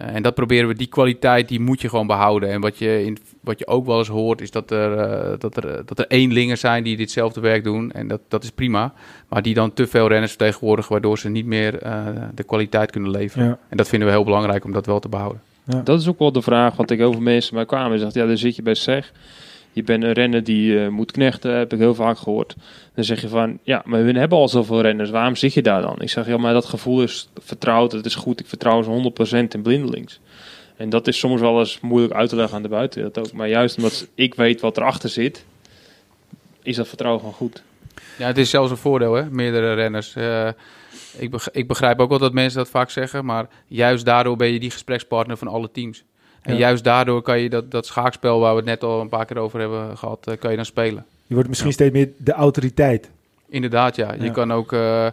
en 0.00 0.22
dat 0.22 0.34
proberen 0.34 0.68
we, 0.68 0.74
die 0.74 0.86
kwaliteit, 0.86 1.48
die 1.48 1.60
moet 1.60 1.80
je 1.80 1.88
gewoon 1.88 2.06
behouden. 2.06 2.48
En 2.48 2.60
wat 2.60 2.78
je, 2.78 3.04
in, 3.04 3.18
wat 3.40 3.58
je 3.58 3.66
ook 3.66 3.86
wel 3.86 3.98
eens 3.98 4.08
hoort, 4.08 4.40
is 4.40 4.50
dat 4.50 4.70
er, 4.70 4.98
eh, 4.98 5.38
dat 5.38 5.56
er, 5.56 5.68
eh, 5.68 5.80
dat 5.84 5.98
er 5.98 6.06
eenlingen 6.08 6.58
zijn 6.58 6.84
die 6.84 6.96
ditzelfde 6.96 7.40
werk 7.40 7.64
doen. 7.64 7.92
En 7.92 8.08
dat, 8.08 8.20
dat 8.28 8.42
is 8.42 8.50
prima. 8.50 8.92
Maar 9.28 9.42
die 9.42 9.54
dan 9.54 9.72
te 9.72 9.86
veel 9.86 10.08
renners 10.08 10.30
vertegenwoordigen, 10.32 10.92
waardoor 10.92 11.18
ze 11.18 11.28
niet 11.28 11.46
meer 11.46 11.78
eh, 11.78 12.06
de 12.34 12.42
kwaliteit 12.42 12.90
kunnen 12.90 13.10
leveren. 13.10 13.46
Ja. 13.46 13.58
En 13.68 13.76
dat 13.76 13.88
vinden 13.88 14.08
we 14.08 14.14
heel 14.14 14.24
belangrijk 14.24 14.64
om 14.64 14.72
dat 14.72 14.86
wel 14.86 15.00
te 15.00 15.08
behouden. 15.08 15.40
Dat 15.84 16.00
is 16.00 16.08
ook 16.08 16.18
wel 16.18 16.32
de 16.32 16.42
vraag 16.42 16.76
wat 16.76 16.90
ik 16.90 16.98
veel 16.98 17.20
mensen 17.20 17.54
bij 17.54 17.66
kwamen. 17.66 17.98
Zegt, 17.98 18.14
ja, 18.14 18.26
dan 18.26 18.36
zit 18.36 18.56
je 18.56 18.62
bij 18.62 18.74
SEG. 18.74 19.12
Je 19.72 19.82
bent 19.82 20.02
een 20.02 20.12
renner 20.12 20.44
die 20.44 20.80
eh, 20.80 20.88
moet 20.88 21.12
knechten, 21.12 21.54
heb 21.54 21.72
ik 21.72 21.78
heel 21.78 21.94
vaak 21.94 22.18
gehoord. 22.18 22.54
Dan 22.94 23.04
zeg 23.04 23.20
je 23.20 23.28
van, 23.28 23.58
ja, 23.62 23.82
maar 23.84 24.04
we 24.04 24.18
hebben 24.18 24.38
al 24.38 24.48
zoveel 24.48 24.80
renners. 24.80 25.10
Waarom 25.10 25.36
zit 25.36 25.54
je 25.54 25.62
daar 25.62 25.82
dan? 25.82 25.96
Ik 26.00 26.10
zeg, 26.10 26.26
ja, 26.26 26.36
maar 26.36 26.52
dat 26.52 26.64
gevoel 26.64 27.02
is 27.02 27.28
vertrouwd. 27.38 27.92
Het 27.92 28.06
is 28.06 28.14
goed. 28.14 28.40
Ik 28.40 28.46
vertrouw 28.46 28.82
ze 28.82 29.12
100% 29.44 29.48
in 29.48 29.62
blindelings. 29.62 30.20
En 30.76 30.88
dat 30.88 31.06
is 31.06 31.18
soms 31.18 31.40
wel 31.40 31.58
eens 31.58 31.80
moeilijk 31.80 32.14
uit 32.14 32.28
te 32.28 32.36
leggen 32.36 32.56
aan 32.56 32.62
de 32.62 32.68
buitenwereld 32.68 33.18
ook. 33.18 33.32
Maar 33.32 33.48
juist 33.48 33.76
omdat 33.76 34.08
ik 34.14 34.34
weet 34.34 34.60
wat 34.60 34.76
erachter 34.76 35.08
zit, 35.08 35.44
is 36.62 36.76
dat 36.76 36.88
vertrouwen 36.88 37.20
gewoon 37.20 37.36
goed. 37.36 37.62
Ja, 38.18 38.26
het 38.26 38.38
is 38.38 38.50
zelfs 38.50 38.70
een 38.70 38.76
voordeel, 38.76 39.14
hè? 39.14 39.30
meerdere 39.30 39.74
renners. 39.74 40.16
Eh, 40.16 40.48
ik, 41.18 41.48
ik 41.52 41.68
begrijp 41.68 42.00
ook 42.00 42.08
wel 42.08 42.18
dat 42.18 42.32
mensen 42.32 42.58
dat 42.58 42.68
vaak 42.68 42.90
zeggen, 42.90 43.24
maar 43.24 43.48
juist 43.66 44.04
daardoor 44.04 44.36
ben 44.36 44.52
je 44.52 44.60
die 44.60 44.70
gesprekspartner 44.70 45.36
van 45.36 45.48
alle 45.48 45.70
teams. 45.70 46.04
En 46.42 46.52
Ja. 46.52 46.58
juist 46.58 46.84
daardoor 46.84 47.22
kan 47.22 47.40
je 47.40 47.50
dat, 47.50 47.70
dat 47.70 47.86
schaakspel 47.86 48.40
waar 48.40 48.50
we 48.50 48.56
het 48.56 48.64
net 48.66 48.82
al 48.84 49.00
een 49.00 49.08
paar 49.08 49.24
keer 49.24 49.38
over 49.38 49.60
hebben 49.60 49.98
gehad, 49.98 50.26
eh, 50.26 50.34
kan 50.38 50.50
je 50.50 50.56
dan 50.56 50.64
spelen. 50.64 51.04
Je 51.26 51.34
wordt 51.34 51.48
misschien 51.48 51.72
steeds 51.72 51.92
meer 51.92 52.08
de 52.16 52.32
autoriteit. 52.32 53.10
Inderdaad, 53.48 53.96
ja. 53.96 54.14
Je 54.20 54.30
kan 54.30 54.52
ook. 54.52 54.72
eh, 54.72 55.06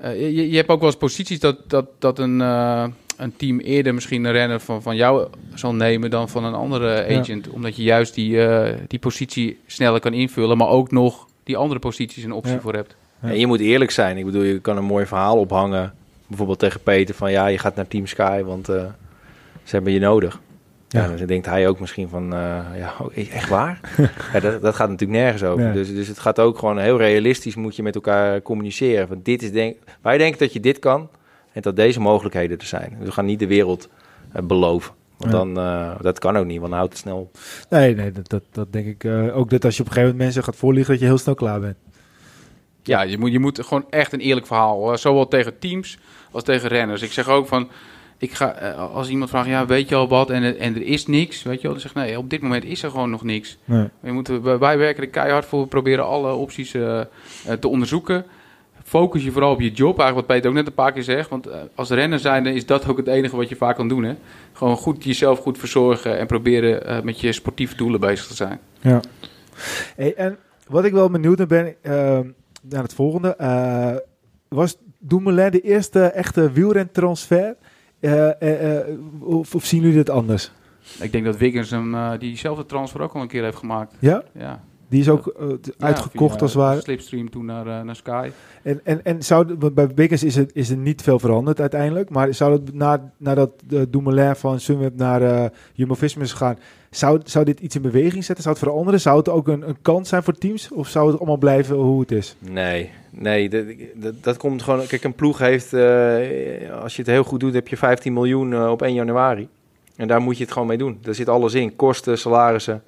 Eh, 0.00 0.20
je, 0.20 0.50
je 0.50 0.56
hebt 0.56 0.68
ook 0.68 0.78
wel 0.80 0.88
eens 0.88 0.98
posities 0.98 1.40
dat, 1.40 1.56
dat, 1.70 1.86
dat 1.98 2.18
een, 2.18 2.40
eh, 2.40 2.84
een 3.16 3.36
team 3.36 3.58
eerder 3.58 3.94
misschien 3.94 4.24
een 4.24 4.32
renner 4.32 4.60
van, 4.60 4.82
van 4.82 4.96
jou 4.96 5.28
zal 5.54 5.74
nemen 5.74 6.10
dan 6.10 6.28
van 6.28 6.44
een 6.44 6.54
andere 6.54 7.12
Ja. 7.12 7.20
agent. 7.20 7.48
Omdat 7.48 7.76
je 7.76 7.82
juist 7.82 8.14
die, 8.14 8.44
eh, 8.46 8.74
die 8.88 8.98
positie 8.98 9.58
sneller 9.66 10.00
kan 10.00 10.12
invullen, 10.12 10.56
maar 10.56 10.68
ook 10.68 10.90
nog 10.90 11.26
die 11.44 11.56
andere 11.56 11.80
posities 11.80 12.24
een 12.24 12.32
optie 12.32 12.54
Ja. 12.54 12.60
voor 12.60 12.74
hebt. 12.74 12.94
Ja. 13.22 13.28
En 13.28 13.38
je 13.38 13.46
moet 13.46 13.60
eerlijk 13.60 13.90
zijn. 13.90 14.16
Ik 14.16 14.24
bedoel, 14.24 14.42
je 14.42 14.58
kan 14.60 14.76
een 14.76 14.84
mooi 14.84 15.06
verhaal 15.06 15.38
ophangen. 15.38 15.94
Bijvoorbeeld 16.26 16.58
tegen 16.58 16.80
Peter 16.80 17.14
van 17.14 17.30
ja, 17.30 17.46
je 17.46 17.58
gaat 17.58 17.76
naar 17.76 17.88
Team 17.88 18.06
Sky, 18.06 18.42
want 18.42 18.68
eh, 18.68 18.84
ze 19.64 19.74
hebben 19.74 19.92
je 19.92 20.00
nodig. 20.00 20.40
Ja. 20.88 21.08
Dan 21.08 21.26
denkt 21.26 21.46
hij 21.46 21.68
ook 21.68 21.80
misschien 21.80 22.08
van, 22.08 22.32
eh, 22.32 22.60
ja, 22.76 22.94
oh, 23.00 23.16
echt 23.16 23.48
waar? 23.48 23.80
ja, 24.32 24.40
dat, 24.40 24.62
dat 24.62 24.74
gaat 24.74 24.88
natuurlijk 24.88 25.20
nergens 25.20 25.42
over. 25.42 25.64
Nee. 25.64 25.72
Dus, 25.72 25.94
dus 25.94 26.08
het 26.08 26.18
gaat 26.18 26.38
ook 26.38 26.58
gewoon 26.58 26.78
heel 26.78 26.98
realistisch 26.98 27.54
moet 27.54 27.76
je 27.76 27.82
met 27.82 27.94
elkaar 27.94 28.42
communiceren. 28.42 29.08
Want 29.08 29.24
dit 29.24 29.42
is 29.42 29.52
denk, 29.52 29.76
wij 30.02 30.18
denken 30.18 30.38
dat 30.38 30.52
je 30.52 30.60
dit 30.60 30.78
kan 30.78 31.08
en 31.52 31.62
dat 31.62 31.76
deze 31.76 32.00
mogelijkheden 32.00 32.58
er 32.58 32.66
zijn. 32.66 32.96
We 33.00 33.12
gaan 33.12 33.24
niet 33.24 33.38
de 33.38 33.46
wereld 33.46 33.88
eh, 34.32 34.42
beloven. 34.42 34.94
Want 35.16 35.32
Ja. 35.32 35.38
dan, 35.38 35.58
eh, 35.58 36.00
dat 36.00 36.18
kan 36.18 36.36
ook 36.36 36.46
niet, 36.46 36.58
want 36.58 36.68
dan 36.68 36.78
houdt 36.78 36.92
het 36.92 37.02
snel 37.02 37.18
op. 37.18 37.38
Nee, 37.70 37.94
nee 37.94 38.12
dat, 38.12 38.28
dat, 38.28 38.42
dat 38.52 38.72
denk 38.72 38.86
ik 38.86 39.04
eh, 39.04 39.36
ook. 39.36 39.50
Dat 39.50 39.64
als 39.64 39.76
je 39.76 39.82
op 39.82 39.88
een 39.88 39.92
gegeven 39.94 40.00
moment 40.02 40.18
mensen 40.18 40.42
gaat 40.44 40.56
voorliegen, 40.56 40.92
dat 40.92 41.00
je 41.00 41.06
heel 41.08 41.18
snel 41.18 41.34
klaar 41.34 41.60
bent. 41.60 41.76
Ja, 42.82 43.02
je 43.02 43.18
moet, 43.18 43.32
je 43.32 43.38
moet 43.38 43.64
gewoon 43.64 43.86
echt 43.90 44.12
een 44.12 44.20
eerlijk 44.20 44.46
verhaal. 44.46 44.98
Zowel 44.98 45.28
tegen 45.28 45.58
teams 45.58 45.98
als 46.30 46.42
tegen 46.42 46.68
renners. 46.68 47.02
Ik 47.02 47.12
zeg 47.12 47.28
ook 47.28 47.46
van. 47.46 47.68
Ik 48.20 48.32
ga, 48.32 48.52
eh, 48.54 48.94
als 48.94 49.08
iemand 49.08 49.30
vraagt, 49.30 49.48
ja, 49.48 49.66
weet 49.66 49.88
je 49.88 49.94
al 49.94 50.08
wat? 50.08 50.30
En, 50.30 50.58
en 50.58 50.74
er 50.74 50.82
is 50.82 51.06
niks, 51.06 51.42
weet 51.42 51.56
je 51.56 51.62
wel. 51.62 51.72
Dan 51.72 51.80
zeg 51.80 51.90
ik, 51.90 51.96
nee, 51.96 52.18
op 52.18 52.30
dit 52.30 52.40
moment 52.42 52.64
is 52.64 52.82
er 52.82 52.90
gewoon 52.90 53.10
nog 53.10 53.22
niks. 53.22 53.58
Nee. 53.64 53.88
Je 54.02 54.12
moet, 54.12 54.28
wij- 54.28 54.78
werken 54.78 55.02
er 55.02 55.08
keihard 55.08 55.44
voor. 55.44 55.60
We 55.60 55.66
proberen 55.66 56.04
alle 56.06 56.32
opties 56.32 56.74
eh, 56.74 57.00
eh, 57.00 57.06
te 57.60 57.68
onderzoeken. 57.68 58.24
Focus 58.84 59.24
je 59.24 59.30
vooral 59.30 59.52
op 59.52 59.60
je 59.60 59.70
job. 59.70 59.98
Eigenlijk 59.98 60.14
wat 60.14 60.36
Peter 60.36 60.50
ook 60.50 60.56
net 60.56 60.66
een 60.66 60.74
paar 60.74 60.92
keer 60.92 61.02
zegt. 61.02 61.28
Want 61.30 61.48
als 61.74 61.90
renner 61.90 62.18
zijnde 62.18 62.52
is 62.54 62.66
dat 62.66 62.88
ook 62.88 62.96
het 62.96 63.06
enige 63.06 63.36
wat 63.36 63.48
je 63.48 63.56
vaak 63.56 63.76
kan 63.76 63.88
doen. 63.88 64.02
Hè? 64.04 64.14
Gewoon 64.52 64.76
goed 64.76 65.04
jezelf 65.04 65.38
goed 65.38 65.58
verzorgen. 65.58 66.18
En 66.18 66.26
proberen 66.26 67.04
met 67.04 67.20
je 67.20 67.32
sportieve 67.32 67.76
doelen 67.76 68.00
bezig 68.00 68.26
te 68.26 68.34
zijn. 68.34 68.58
Ja. 68.80 69.00
Hey, 69.96 70.14
en 70.14 70.36
wat 70.66 70.84
ik 70.84 70.92
wel 70.92 71.10
benieuwd 71.10 71.38
naar 71.38 71.46
ben, 71.46 71.74
eh, 71.82 71.92
naar 72.62 72.82
het 72.82 72.94
volgende. 72.94 73.36
was 74.48 74.76
Dumoulin 74.98 75.50
de 75.50 75.60
eerste 75.60 76.00
echte 76.04 76.52
wielrentransfer? 76.52 77.44
Eh, 77.46 77.52
of, 79.20 79.54
of 79.54 79.64
zien 79.64 79.80
jullie 79.80 79.96
dit 79.96 80.10
anders? 80.10 80.50
Ik 81.00 81.12
denk 81.12 81.24
dat 81.24 81.36
Wiggins 81.36 81.70
hem, 81.70 81.94
eh, 81.94 82.10
diezelfde 82.18 82.66
transfer 82.66 83.00
ook 83.00 83.14
al 83.14 83.20
een 83.20 83.28
keer 83.28 83.42
heeft 83.42 83.56
gemaakt. 83.56 83.94
Ja? 83.98 84.22
Ja. 84.32 84.62
Die 84.88 85.00
is 85.00 85.08
ook 85.08 85.26
eh, 85.26 85.46
uitgekocht 85.78 86.32
via 86.32 86.40
als 86.42 86.52
het 86.52 86.62
ware. 86.62 86.80
Slipstream 86.80 87.30
toen 87.30 87.44
naar, 87.44 87.66
eh, 87.66 87.82
naar 87.82 87.96
Sky. 87.96 88.30
En, 88.62 88.80
en, 88.84 89.04
en 89.04 89.22
zou, 89.22 89.56
want 89.58 89.74
bij 89.74 89.88
Wiggins 89.94 90.24
is, 90.24 90.34
het, 90.34 90.50
is 90.54 90.70
er 90.70 90.76
niet 90.76 91.02
veel 91.02 91.18
veranderd 91.18 91.60
uiteindelijk. 91.60 92.10
Maar 92.10 92.34
zou 92.34 92.52
het 92.52 92.74
na, 92.74 93.12
nadat 93.16 93.50
de 93.66 93.90
Dumoulin 93.90 94.36
van 94.36 94.60
Sunweb 94.60 94.96
naar 94.96 95.22
eh 95.22 95.44
Jumbo-Visma 95.72 96.22
is 96.22 96.32
gegaan... 96.32 96.58
Zou, 96.90 97.20
zou 97.24 97.44
dit 97.44 97.60
iets 97.60 97.76
in 97.76 97.82
beweging 97.82 98.24
zetten? 98.24 98.44
Zou 98.44 98.56
het 98.56 98.64
veranderen? 98.64 99.00
Zou 99.00 99.18
het 99.18 99.28
ook 99.28 99.48
een, 99.48 99.68
een 99.68 99.82
kans 99.82 100.08
zijn 100.08 100.22
voor 100.22 100.34
teams? 100.34 100.72
Of 100.72 100.88
zou 100.88 101.08
het 101.08 101.16
allemaal 101.16 101.36
blijven 101.36 101.76
hoe 101.76 102.00
het 102.00 102.10
is? 102.12 102.36
Nee, 102.38 102.90
nee, 103.18 103.48
dat, 103.48 103.64
dat, 103.94 104.24
dat 104.24 104.36
komt 104.36 104.62
gewoon. 104.62 104.86
Kijk, 104.86 105.04
een 105.04 105.14
ploeg 105.14 105.38
heeft, 105.38 105.72
eh, 105.72 106.82
als 106.82 106.96
je 106.96 107.02
het 107.02 107.10
heel 107.10 107.24
goed 107.24 107.40
doet, 107.40 107.54
heb 107.54 107.68
je 107.68 107.76
15 107.76 108.12
miljoen 108.12 108.52
eh, 108.52 108.70
op 108.70 108.82
1 108.82 108.94
januari. 108.94 109.48
En 109.96 110.08
daar 110.08 110.20
moet 110.20 110.36
je 110.36 110.42
het 110.42 110.52
gewoon 110.52 110.68
mee 110.68 110.78
doen. 110.78 110.98
Daar 111.02 111.14
zit 111.14 111.28
alles 111.28 111.54
in: 111.54 111.76
kosten, 111.76 112.18
salarissen. 112.18 112.82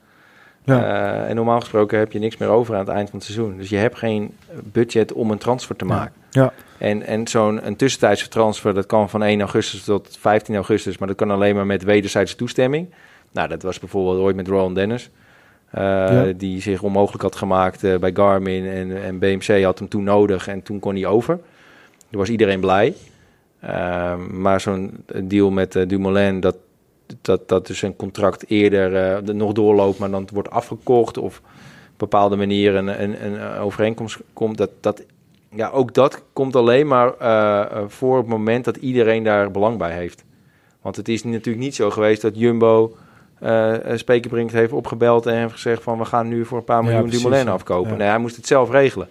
Ja. 0.64 0.84
Eh, 0.84 1.28
en 1.28 1.36
normaal 1.36 1.60
gesproken 1.60 1.98
heb 1.98 2.12
je 2.12 2.18
niks 2.18 2.36
meer 2.36 2.48
over 2.48 2.74
aan 2.74 2.80
het 2.80 2.88
eind 2.88 3.10
van 3.10 3.18
het 3.18 3.28
seizoen. 3.28 3.56
Dus 3.56 3.68
je 3.68 3.76
hebt 3.76 3.98
geen 3.98 4.34
budget 4.72 5.12
om 5.12 5.30
een 5.30 5.38
transfer 5.38 5.76
te 5.76 5.84
maken. 5.84 6.12
Ja. 6.30 6.52
En, 6.78 7.02
en 7.02 7.28
zo'n 7.28 7.66
een 7.66 7.76
tussentijdse 7.76 8.28
transfer, 8.28 8.74
dat 8.74 8.86
kan 8.86 9.10
van 9.10 9.22
1 9.22 9.40
augustus 9.40 9.84
tot 9.84 10.16
15 10.20 10.54
augustus, 10.54 10.98
maar 10.98 11.08
dat 11.08 11.16
kan 11.16 11.30
alleen 11.30 11.54
maar 11.54 11.66
met 11.66 11.82
wederzijdse 11.82 12.36
toestemming. 12.36 12.88
Nou, 13.32 13.48
dat 13.48 13.62
was 13.62 13.78
bijvoorbeeld 13.78 14.18
ooit 14.18 14.36
met 14.36 14.48
Rowan 14.48 14.74
Dennis. 14.74 15.10
Eh, 15.70 15.82
Ja. 15.82 16.32
Die 16.36 16.60
zich 16.60 16.82
onmogelijk 16.82 17.22
had 17.22 17.36
gemaakt 17.36 17.84
eh, 17.84 17.98
bij 17.98 18.10
Garmin. 18.14 18.66
En, 18.66 19.02
en 19.02 19.18
BMC 19.18 19.62
had 19.62 19.78
hem 19.78 19.88
toen 19.88 20.04
nodig 20.04 20.48
en 20.48 20.62
toen 20.62 20.78
kon 20.78 20.94
hij 20.94 21.06
over. 21.06 21.38
Toen 22.10 22.20
was 22.20 22.28
iedereen 22.28 22.60
blij. 22.60 22.94
Ehm, 23.60 24.40
maar 24.40 24.60
zo'n 24.60 25.04
deal 25.24 25.50
met 25.50 25.76
eh, 25.76 25.88
Dumoulin, 25.88 26.40
dat, 26.40 26.56
dat, 27.20 27.48
dat 27.48 27.66
dus 27.66 27.82
een 27.82 27.96
contract 27.96 28.44
eerder 28.50 28.96
eh, 28.96 29.34
nog 29.34 29.52
doorloopt, 29.52 29.98
maar 29.98 30.10
dan 30.10 30.28
wordt 30.32 30.50
afgekocht. 30.50 31.18
Of 31.18 31.38
op 31.92 32.08
bepaalde 32.08 32.36
manier 32.36 32.74
een, 32.74 33.02
een, 33.02 33.24
een 33.24 33.58
overeenkomst 33.58 34.18
komt. 34.32 34.58
Dat, 34.58 34.70
dat, 34.80 35.02
ja, 35.54 35.68
ook 35.68 35.94
dat 35.94 36.22
komt 36.32 36.56
alleen 36.56 36.86
maar 36.86 37.14
eh, 37.18 37.60
eh, 37.60 37.82
voor 37.86 38.16
het 38.16 38.26
moment 38.26 38.64
dat 38.64 38.76
iedereen 38.76 39.22
daar 39.22 39.50
belang 39.50 39.78
bij 39.78 39.92
heeft. 39.92 40.24
Want 40.80 40.96
het 40.96 41.08
is 41.08 41.24
natuurlijk 41.24 41.64
niet 41.64 41.74
zo 41.74 41.90
geweest 41.90 42.22
dat 42.22 42.38
Jumbo 42.38 42.96
Spekerbrink 43.94 44.50
heeft 44.50 44.72
opgebeld 44.72 45.26
en 45.26 45.34
heeft 45.38 45.52
gezegd 45.52 45.82
van 45.82 45.98
we 45.98 46.04
gaan 46.04 46.28
nu 46.28 46.44
voor 46.44 46.58
een 46.58 46.64
paar 46.64 46.76
Ja, 46.76 46.82
miljoen 46.82 47.02
precies, 47.02 47.22
Dumoulin 47.22 47.46
ja. 47.46 47.52
afkopen. 47.52 47.90
Ja. 47.90 47.96
Nee, 47.96 48.08
hij 48.08 48.18
moest 48.18 48.36
het 48.36 48.46
zelf 48.46 48.70
regelen. 48.70 49.08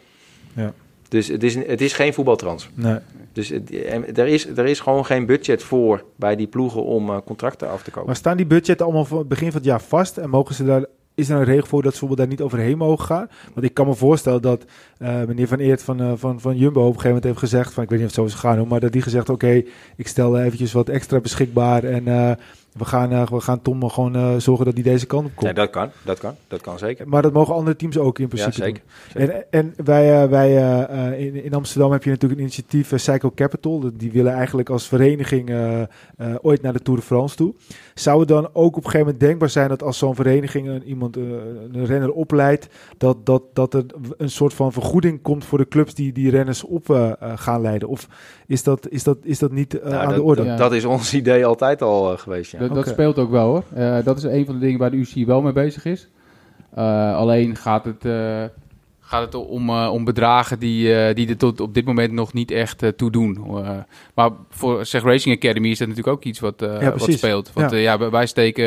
Ja. 0.53 0.73
Dus 1.07 1.27
het 1.27 1.43
is, 1.43 1.55
het 1.55 1.82
is 1.82 1.93
geen 1.93 2.13
voetbaltransfer. 2.13 2.71
Nee. 2.75 2.97
Dus 3.34 3.49
het- 3.49 3.84
en 3.86 4.15
er, 4.15 4.27
is, 4.27 4.47
er 4.47 4.65
is 4.65 4.80
gewoon 4.80 5.05
geen 5.05 5.25
budget 5.25 5.63
voor 5.63 6.03
bij 6.15 6.36
die 6.36 6.47
ploegen 6.47 6.84
om 6.84 7.09
eh, 7.09 7.17
contracten 7.25 7.69
af 7.69 7.84
te 7.84 7.89
kopen. 7.91 8.07
Maar 8.07 8.15
staan 8.15 8.38
die 8.38 8.45
budgetten 8.45 8.86
allemaal 8.86 9.05
van 9.05 9.17
het 9.17 9.27
begin 9.27 9.47
van 9.47 9.55
het 9.57 9.65
jaar 9.65 9.82
vast? 9.82 10.17
En 10.17 10.30
mogen 10.30 10.55
ze 10.55 10.65
daar, 10.65 10.86
is 11.15 11.30
er 11.30 11.38
een 11.38 11.43
regel 11.43 11.65
voor 11.67 11.82
dat 11.84 11.93
ze 11.93 11.99
bijvoorbeeld 11.99 12.30
daar 12.30 12.38
niet 12.38 12.45
overheen 12.53 12.77
mogen 12.77 13.05
gaan? 13.05 13.27
Want 13.53 13.65
ik 13.65 13.73
kan 13.73 13.88
me 13.88 13.93
voorstellen 13.95 14.41
dat 14.41 14.65
meneer 14.97 15.47
Van 15.47 15.59
Eert 15.59 15.84
van, 15.84 16.17
van, 16.17 16.39
van 16.39 16.57
Jumbo 16.57 16.80
op 16.80 16.86
een 16.86 16.91
gegeven 16.91 17.07
moment 17.07 17.23
heeft 17.25 17.38
gezegd... 17.39 17.73
Van, 17.73 17.84
ik 17.84 17.89
weet 17.89 17.99
niet 17.99 18.07
of 18.09 18.15
het 18.15 18.25
zo 18.25 18.30
is 18.36 18.39
gegaan, 18.41 18.57
hoor, 18.57 18.67
maar 18.67 18.80
dat 18.80 18.91
die 18.91 19.01
gezegd... 19.01 19.30
Oké, 19.30 19.63
ik 19.95 20.07
stel 20.07 20.39
eventjes 20.39 20.71
wat 20.73 20.89
extra 20.89 21.19
beschikbaar 21.19 21.84
en 21.84 22.07
we, 22.80 22.86
gaan, 22.86 23.11
eh, 23.11 23.27
we 23.27 23.39
gaan 23.41 23.61
Tom 23.61 23.89
gewoon 23.89 24.15
eh, 24.15 24.36
zorgen 24.38 24.65
dat 24.65 24.73
hij 24.73 24.84
deze 24.84 25.05
kant 25.05 25.25
op 25.25 25.32
komt. 25.36 25.43
Nee, 25.45 25.53
dat 25.53 25.69
kan, 25.69 25.89
dat 26.03 26.19
kan, 26.19 26.36
dat 26.47 26.61
kan 26.61 26.77
zeker. 26.77 27.07
Maar 27.07 27.21
dat 27.21 27.34
mogen 27.34 27.53
andere 27.55 27.75
teams 27.75 27.97
ook 27.97 28.19
in 28.19 28.23
Ja, 28.23 28.30
principe 28.30 28.65
zeker. 28.65 28.82
doen. 29.13 29.21
En, 29.30 29.45
en 29.49 29.73
wij, 29.86 30.23
eh, 30.23 30.30
wij 30.30 30.57
eh, 30.57 31.07
eh, 31.07 31.19
in, 31.19 31.43
in 31.43 31.53
Amsterdam 31.53 31.91
heb 31.91 32.03
je 32.03 32.09
natuurlijk 32.09 32.39
een 32.39 32.45
initiatief, 32.45 32.91
uh, 32.91 32.97
Psycho 32.99 33.32
Capital. 33.36 33.84
Die 33.93 34.11
willen 34.11 34.34
eigenlijk 34.34 34.69
als 34.69 34.88
vereniging 34.88 35.49
eh, 35.49 35.82
eh, 35.82 35.88
ooit 36.41 36.61
naar 36.61 36.73
de 36.73 36.82
Tour 36.82 36.99
de 36.99 37.05
France 37.05 37.36
toe. 37.36 37.53
Zou 37.93 38.19
het 38.19 38.27
dan 38.27 38.49
ook 38.53 38.75
op 38.75 38.75
een 38.75 38.84
gegeven 38.84 38.99
moment 38.99 39.19
denkbaar 39.19 39.49
zijn 39.49 39.69
dat 39.69 39.84
als 39.84 39.97
zo'n 39.97 40.15
vereniging 40.15 40.67
een, 40.67 40.84
iemand, 40.84 41.15
een 41.15 41.86
renner 41.86 42.11
opleidt, 42.11 42.67
dat, 42.97 43.25
dat, 43.25 43.43
dat 43.53 43.73
er 43.73 43.86
een 44.17 44.30
soort 44.30 44.53
van 44.53 44.71
vergoeding 44.71 45.21
komt 45.21 45.45
voor 45.45 45.57
de 45.57 45.67
clubs 45.67 45.93
die 45.93 46.11
die 46.11 46.30
renners 46.30 46.63
op 46.63 47.15
gaan 47.36 47.61
leiden? 47.61 47.88
Of 47.88 48.07
is 48.47 48.63
dat, 48.63 48.88
is 48.89 49.03
dat, 49.03 49.17
is 49.23 49.39
dat 49.39 49.51
niet 49.51 49.80
eh, 49.80 49.89
Nou, 49.89 49.95
aan 50.01 50.05
dat, 50.07 50.15
de 50.15 50.23
orde? 50.23 50.41
Dat, 50.41 50.51
Ja. 50.51 50.57
dat 50.57 50.73
is 50.73 50.86
ons 50.86 51.13
idee 51.21 51.45
altijd 51.45 51.82
al 51.82 52.17
geweest, 52.17 52.51
ja. 52.51 52.59
Dat, 52.76 52.88
speelt 52.88 53.17
ook 53.20 53.32
wel 53.32 53.45
hoor. 53.47 53.63
Eh, 53.74 53.97
dat 54.03 54.17
is 54.17 54.24
een 54.24 54.45
van 54.45 54.53
de 54.53 54.59
dingen 54.59 54.80
waar 54.80 54.91
de 54.91 54.97
UCI 54.97 55.26
wel 55.26 55.41
mee 55.41 55.53
bezig 55.53 55.86
is. 55.86 56.07
Eh, 56.74 57.15
alleen 57.15 57.55
gaat 57.55 57.86
het. 57.86 58.05
eh, 58.05 58.43
Gaat 59.01 59.22
het 59.22 59.36
om, 59.36 59.70
eh, 59.70 59.89
om 59.93 60.03
bedragen 60.03 60.59
die, 60.59 60.93
eh, 60.95 61.15
die 61.15 61.30
er 61.30 61.38
tot 61.38 61.59
op 61.59 61.74
dit 61.74 61.86
moment 61.86 62.11
nog 62.11 62.34
niet 62.34 62.51
echt 62.51 62.84
eh, 62.84 62.89
toe 62.89 63.11
doen. 63.11 63.36
Eh, 63.47 63.70
maar 64.13 64.30
voor 64.49 64.86
zeg 64.86 65.03
Racing 65.03 65.36
Academy 65.36 65.70
is 65.70 65.78
dat 65.78 65.88
natuurlijk 65.88 66.15
ook 66.17 66.24
iets 66.24 66.39
wat, 66.39 66.61
eh, 66.61 66.82
Ja, 66.82 66.91
wat 66.95 67.11
speelt. 67.11 67.51
Want 67.53 67.72
Ja. 67.72 67.78
ja, 67.78 68.09
wij- 68.09 68.26
steken 68.26 68.65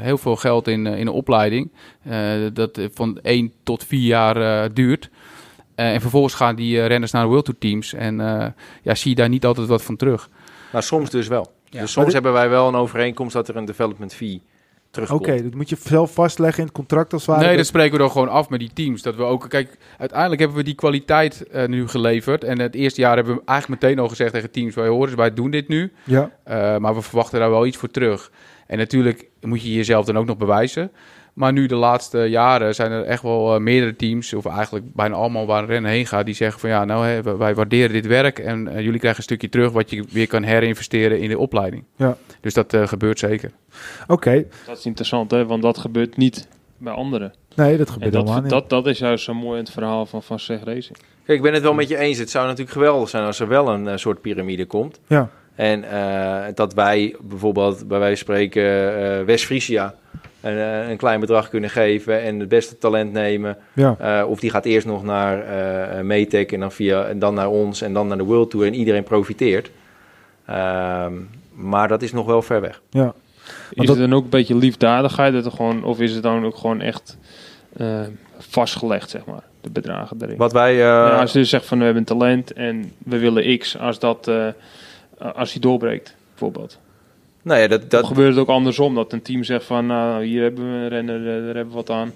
heel 0.00 0.18
veel 0.18 0.36
geld 0.36 0.68
in, 0.68 0.86
in 0.86 1.06
een 1.06 1.08
opleiding. 1.08 1.70
eh, 2.02 2.30
dat 2.52 2.80
van 2.94 3.18
1 3.22 3.52
tot 3.62 3.84
4 3.84 4.00
jaar 4.06 4.36
eh, 4.64 4.70
duurt. 4.74 5.10
Eh, 5.74 5.92
en 5.94 6.00
vervolgens 6.00 6.34
gaan 6.34 6.56
die 6.56 6.86
renners 6.86 7.12
naar 7.12 7.22
de 7.22 7.28
World 7.28 7.44
Tour 7.44 7.58
teams. 7.60 7.92
En 7.92 8.20
eh, 8.20 8.46
ja, 8.82 8.94
zie 8.94 9.10
je 9.10 9.16
daar 9.16 9.28
niet 9.28 9.44
altijd 9.46 9.66
wat 9.68 9.82
van 9.82 9.96
terug. 9.96 10.28
Maar 10.72 10.82
soms 10.82 11.10
dus 11.10 11.28
wel. 11.28 11.52
Ja. 11.74 11.80
Dus 11.80 11.92
soms 11.92 12.04
dit- 12.04 12.14
hebben 12.14 12.32
wij 12.32 12.48
wel 12.48 12.68
een 12.68 12.74
overeenkomst 12.74 13.32
dat 13.34 13.48
er 13.48 13.56
een 13.56 13.64
development 13.64 14.14
fee 14.14 14.34
Oké, 14.34 14.42
terugkomt. 14.90 15.42
dat 15.42 15.54
moet 15.54 15.68
je 15.68 15.76
zelf 15.80 16.12
vastleggen 16.12 16.58
in 16.60 16.64
het 16.66 16.74
contract 16.76 17.12
als 17.12 17.24
ware. 17.24 17.44
Nee, 17.46 17.56
dat 17.56 17.66
spreken 17.66 17.92
we 17.92 17.98
dan 17.98 18.10
gewoon 18.10 18.28
af 18.28 18.48
met 18.48 18.60
die 18.60 18.70
teams. 18.74 19.02
Dat 19.02 19.16
we 19.16 19.22
ook, 19.22 19.48
kijk, 19.48 19.76
uiteindelijk 19.98 20.40
hebben 20.40 20.58
we 20.58 20.64
die 20.64 20.74
kwaliteit 20.74 21.46
eh, 21.46 21.66
nu 21.66 21.88
geleverd. 21.88 22.44
En 22.44 22.58
het 22.58 22.74
eerste 22.74 23.00
jaar 23.00 23.16
hebben 23.16 23.34
we 23.34 23.42
eigenlijk 23.44 23.82
meteen 23.82 23.98
al 23.98 24.08
gezegd 24.08 24.32
tegen 24.32 24.50
teams: 24.50 24.74
wij 24.74 24.88
horen, 24.88 25.16
wij 25.16 25.34
doen 25.34 25.50
dit 25.50 25.68
nu. 25.68 25.92
Ja, 26.04 26.30
Eh, 26.44 26.76
maar 26.76 26.94
we 26.94 27.02
verwachten 27.02 27.40
daar 27.40 27.50
wel 27.50 27.66
iets 27.66 27.76
voor 27.76 27.90
terug. 27.90 28.30
En 28.66 28.78
natuurlijk 28.78 29.28
moet 29.40 29.62
je 29.62 29.72
jezelf 29.72 30.04
dan 30.06 30.18
ook 30.18 30.26
nog 30.26 30.36
bewijzen. 30.36 30.90
Maar 31.34 31.52
nu 31.52 31.66
de 31.66 31.74
laatste 31.74 32.18
jaren 32.18 32.74
zijn 32.74 32.90
er 32.92 33.02
echt 33.04 33.22
wel 33.22 33.54
eh, 33.54 33.60
meerdere 33.60 33.96
teams, 33.96 34.34
of 34.34 34.46
eigenlijk 34.46 34.94
bijna 34.94 35.14
allemaal 35.14 35.46
waar 35.46 35.62
een 35.62 35.68
renner 35.68 35.90
heen 35.90 36.06
gaat, 36.06 36.24
die 36.26 36.34
zeggen 36.34 36.60
van 36.60 36.70
ja, 36.70 36.84
nou 36.84 37.06
hè, 37.06 37.22
wij- 37.22 37.36
wij 37.36 37.54
waarderen 37.54 37.92
dit 37.92 38.06
werk 38.06 38.38
en 38.38 38.68
eh, 38.68 38.80
jullie 38.80 38.98
krijgen 38.98 39.18
een 39.18 39.24
stukje 39.24 39.48
terug 39.48 39.72
wat 39.72 39.90
je 39.90 40.04
weer 40.10 40.26
kan 40.26 40.42
herinvesteren 40.42 41.20
in 41.20 41.28
de 41.28 41.38
opleiding. 41.38 41.84
Ja. 41.96 42.16
Dus 42.40 42.54
dat 42.54 42.72
eh, 42.74 42.86
gebeurt 42.86 43.18
zeker. 43.18 43.50
oké. 44.06 44.44
Dat 44.66 44.78
is 44.78 44.86
interessant, 44.86 45.30
hè? 45.30 45.46
want 45.46 45.62
dat 45.62 45.78
gebeurt 45.78 46.16
niet 46.16 46.48
bij 46.78 46.92
anderen. 46.92 47.32
Nee, 47.56 47.76
dat 47.76 47.86
En 47.86 47.92
gebeurt 47.92 48.12
dat, 48.12 48.22
allemaal 48.22 48.40
niet. 48.40 48.50
dat, 48.50 48.70
dat 48.70 48.86
is 48.86 48.98
juist 48.98 49.24
zo 49.24 49.34
mooi 49.34 49.58
in 49.58 49.64
het 49.64 49.72
verhaal 49.72 50.06
van, 50.06 50.22
van 50.22 50.38
Zeg 50.40 50.64
Racing. 50.64 50.96
Kijk, 51.24 51.36
ik 51.38 51.42
ben 51.42 51.54
het 51.54 51.62
wel 51.62 51.74
met 51.74 51.88
je 51.88 51.98
eens. 51.98 52.18
Het 52.18 52.30
zou 52.30 52.44
natuurlijk 52.46 52.72
geweldig 52.76 53.08
zijn 53.08 53.24
als 53.24 53.40
er 53.40 53.48
wel 53.48 53.68
een 53.68 53.98
soort 53.98 54.20
piramide 54.20 54.66
komt. 54.66 55.00
Ja. 55.06 55.30
En 55.54 55.84
eh, 55.90 56.54
dat 56.54 56.74
wij 56.74 57.16
bijvoorbeeld, 57.22 57.88
bij 57.88 57.98
wijze 57.98 58.24
van 58.24 58.34
spreken, 58.34 58.62
eh 59.18 59.24
West-Friesia 59.24 59.94
een, 60.44 60.56
eh, 60.58 60.88
een 60.88 60.96
klein 60.96 61.20
bedrag 61.20 61.48
kunnen 61.48 61.70
geven 61.70 62.22
en 62.22 62.38
het 62.40 62.48
beste 62.48 62.78
talent 62.78 63.12
nemen. 63.12 63.56
Ja. 63.72 63.96
Eh, 63.98 64.28
of 64.28 64.40
die 64.40 64.50
gaat 64.50 64.64
eerst 64.64 64.86
nog 64.86 65.02
naar 65.04 65.40
eh 65.40 66.02
Metec 66.02 66.52
en 66.52 66.60
dan, 66.60 66.72
via, 66.72 67.04
en 67.04 67.18
dan 67.18 67.34
naar 67.34 67.48
ons 67.48 67.80
en 67.82 67.92
dan 67.92 68.06
naar 68.08 68.18
de 68.18 68.24
World 68.24 68.50
Tour 68.50 68.66
en 68.66 68.74
iedereen 68.74 69.02
profiteert. 69.04 69.70
Ehm, 70.46 71.12
maar 71.54 71.88
dat 71.88 72.02
is 72.02 72.12
nog 72.12 72.26
wel 72.26 72.42
ver 72.42 72.60
weg. 72.60 72.80
ja. 72.90 73.14
Is 73.70 73.86
dat- 73.86 73.96
het 73.96 74.08
dan 74.08 74.14
ook 74.18 74.24
een 74.24 74.30
beetje 74.30 74.56
liefdadigheid? 74.56 75.32
Dat 75.32 75.44
er 75.44 75.50
gewoon, 75.50 75.84
of 75.84 76.00
is 76.00 76.12
het 76.12 76.22
dan 76.22 76.44
ook 76.44 76.56
gewoon 76.56 76.80
echt 76.80 77.18
eh, 77.76 78.00
vastgelegd, 78.38 79.10
zeg 79.10 79.24
maar, 79.24 79.42
de 79.60 79.70
bedragen 79.70 80.16
erin? 80.20 80.36
Wat 80.36 80.52
wij... 80.52 80.72
eh, 80.72 80.78
Ja, 80.78 81.20
als 81.20 81.32
je 81.32 81.38
dus 81.38 81.48
zegt 81.48 81.66
van 81.66 81.78
we 81.78 81.84
hebben 81.84 82.02
een 82.02 82.18
talent 82.18 82.52
en 82.52 82.92
we 82.98 83.18
willen 83.18 83.58
X 83.58 83.78
als 83.78 83.98
dat 83.98 84.28
eh, 84.28 84.46
als 85.34 85.52
hij 85.52 85.60
doorbreekt, 85.60 86.14
bijvoorbeeld. 86.30 86.78
Nou 87.44 87.60
ja, 87.60 87.68
dat, 87.68 87.90
dat, 87.90 88.06
gebeurt 88.06 88.30
het 88.30 88.38
ook 88.38 88.48
andersom, 88.48 88.94
dat 88.94 89.12
een 89.12 89.22
team 89.22 89.42
zegt 89.44 89.64
van 89.64 89.86
nou, 89.86 90.24
hier 90.24 90.42
hebben 90.42 90.64
we 90.64 90.70
een 90.70 90.88
renner, 90.88 91.16
eh, 91.16 91.44
daar 91.44 91.54
hebben 91.54 91.68
we 91.68 91.74
wat 91.74 91.90
aan, 91.90 92.12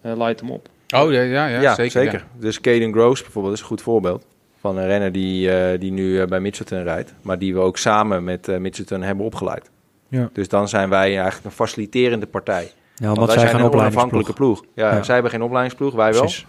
eh 0.00 0.16
light 0.16 0.40
hem 0.40 0.50
op. 0.50 0.68
Oh 0.94 1.12
ja, 1.12 1.20
ja, 1.20 1.46
ja, 1.46 1.60
ja, 1.60 1.74
zeker. 1.74 1.90
zeker. 1.90 2.18
ja. 2.18 2.40
Dus 2.40 2.60
Caden 2.60 2.92
Gross 2.92 3.22
bijvoorbeeld 3.22 3.54
is 3.54 3.60
een 3.60 3.66
goed 3.66 3.82
voorbeeld. 3.82 4.24
Van 4.60 4.76
een 4.78 4.86
renner 4.86 5.12
die, 5.12 5.50
eh, 5.50 5.80
die 5.80 5.92
nu 5.92 6.20
eh, 6.20 6.26
bij 6.26 6.40
Mitchelton 6.40 6.82
rijdt. 6.82 7.14
Maar 7.22 7.38
die 7.38 7.54
we 7.54 7.60
ook 7.60 7.78
samen 7.78 8.24
met 8.24 8.48
eh 8.48 8.58
Mitchelton 8.58 9.02
hebben 9.02 9.24
opgeleid. 9.24 9.70
Ja. 10.08 10.30
Dus 10.32 10.48
dan 10.48 10.68
zijn 10.68 10.88
wij 10.88 11.14
eigenlijk 11.14 11.44
een 11.44 11.50
faciliterende 11.50 12.26
partij. 12.26 12.70
Ja, 12.94 13.06
Want 13.06 13.16
want 13.16 13.28
wij 13.30 13.38
zij 13.38 13.48
zijn 13.48 13.60
gaan 13.60 13.70
een 13.72 13.78
onafhankelijke 13.78 14.30
opleidingsploeg. 14.30 14.60
ploeg. 14.60 14.86
Ja, 14.90 14.96
Ja. 14.96 15.02
Zij 15.02 15.14
hebben 15.14 15.32
geen 15.32 15.42
opleidingsploeg, 15.42 15.94
wij 15.94 16.12
wel. 16.12 16.20
Precies. 16.20 16.46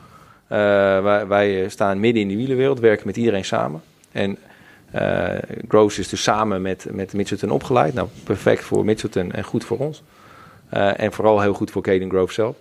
Eh, 0.47 0.57
wij, 1.03 1.27
wij 1.27 1.69
staan 1.69 1.99
midden 1.99 2.21
in 2.21 2.27
de 2.27 2.36
wielenwereld, 2.36 2.79
werken 2.79 3.07
met 3.07 3.17
iedereen 3.17 3.45
samen. 3.45 3.81
En 4.11 4.38
eh 4.93 5.37
Gross 5.67 5.99
is 5.99 6.07
dus 6.09 6.23
samen 6.23 6.61
met, 6.61 6.87
met 6.91 7.13
Mitchelton 7.13 7.49
opgeleid. 7.49 7.93
Nou, 7.93 8.07
perfect 8.23 8.63
voor 8.63 8.85
Mitchelton 8.85 9.31
en 9.31 9.43
goed 9.43 9.63
voor 9.65 9.77
ons. 9.77 10.03
Eh, 10.69 10.99
en 10.99 11.11
vooral 11.13 11.41
heel 11.41 11.53
goed 11.53 11.71
voor 11.71 11.81
Caden 11.81 12.09
Grove 12.09 12.33
zelf. 12.33 12.55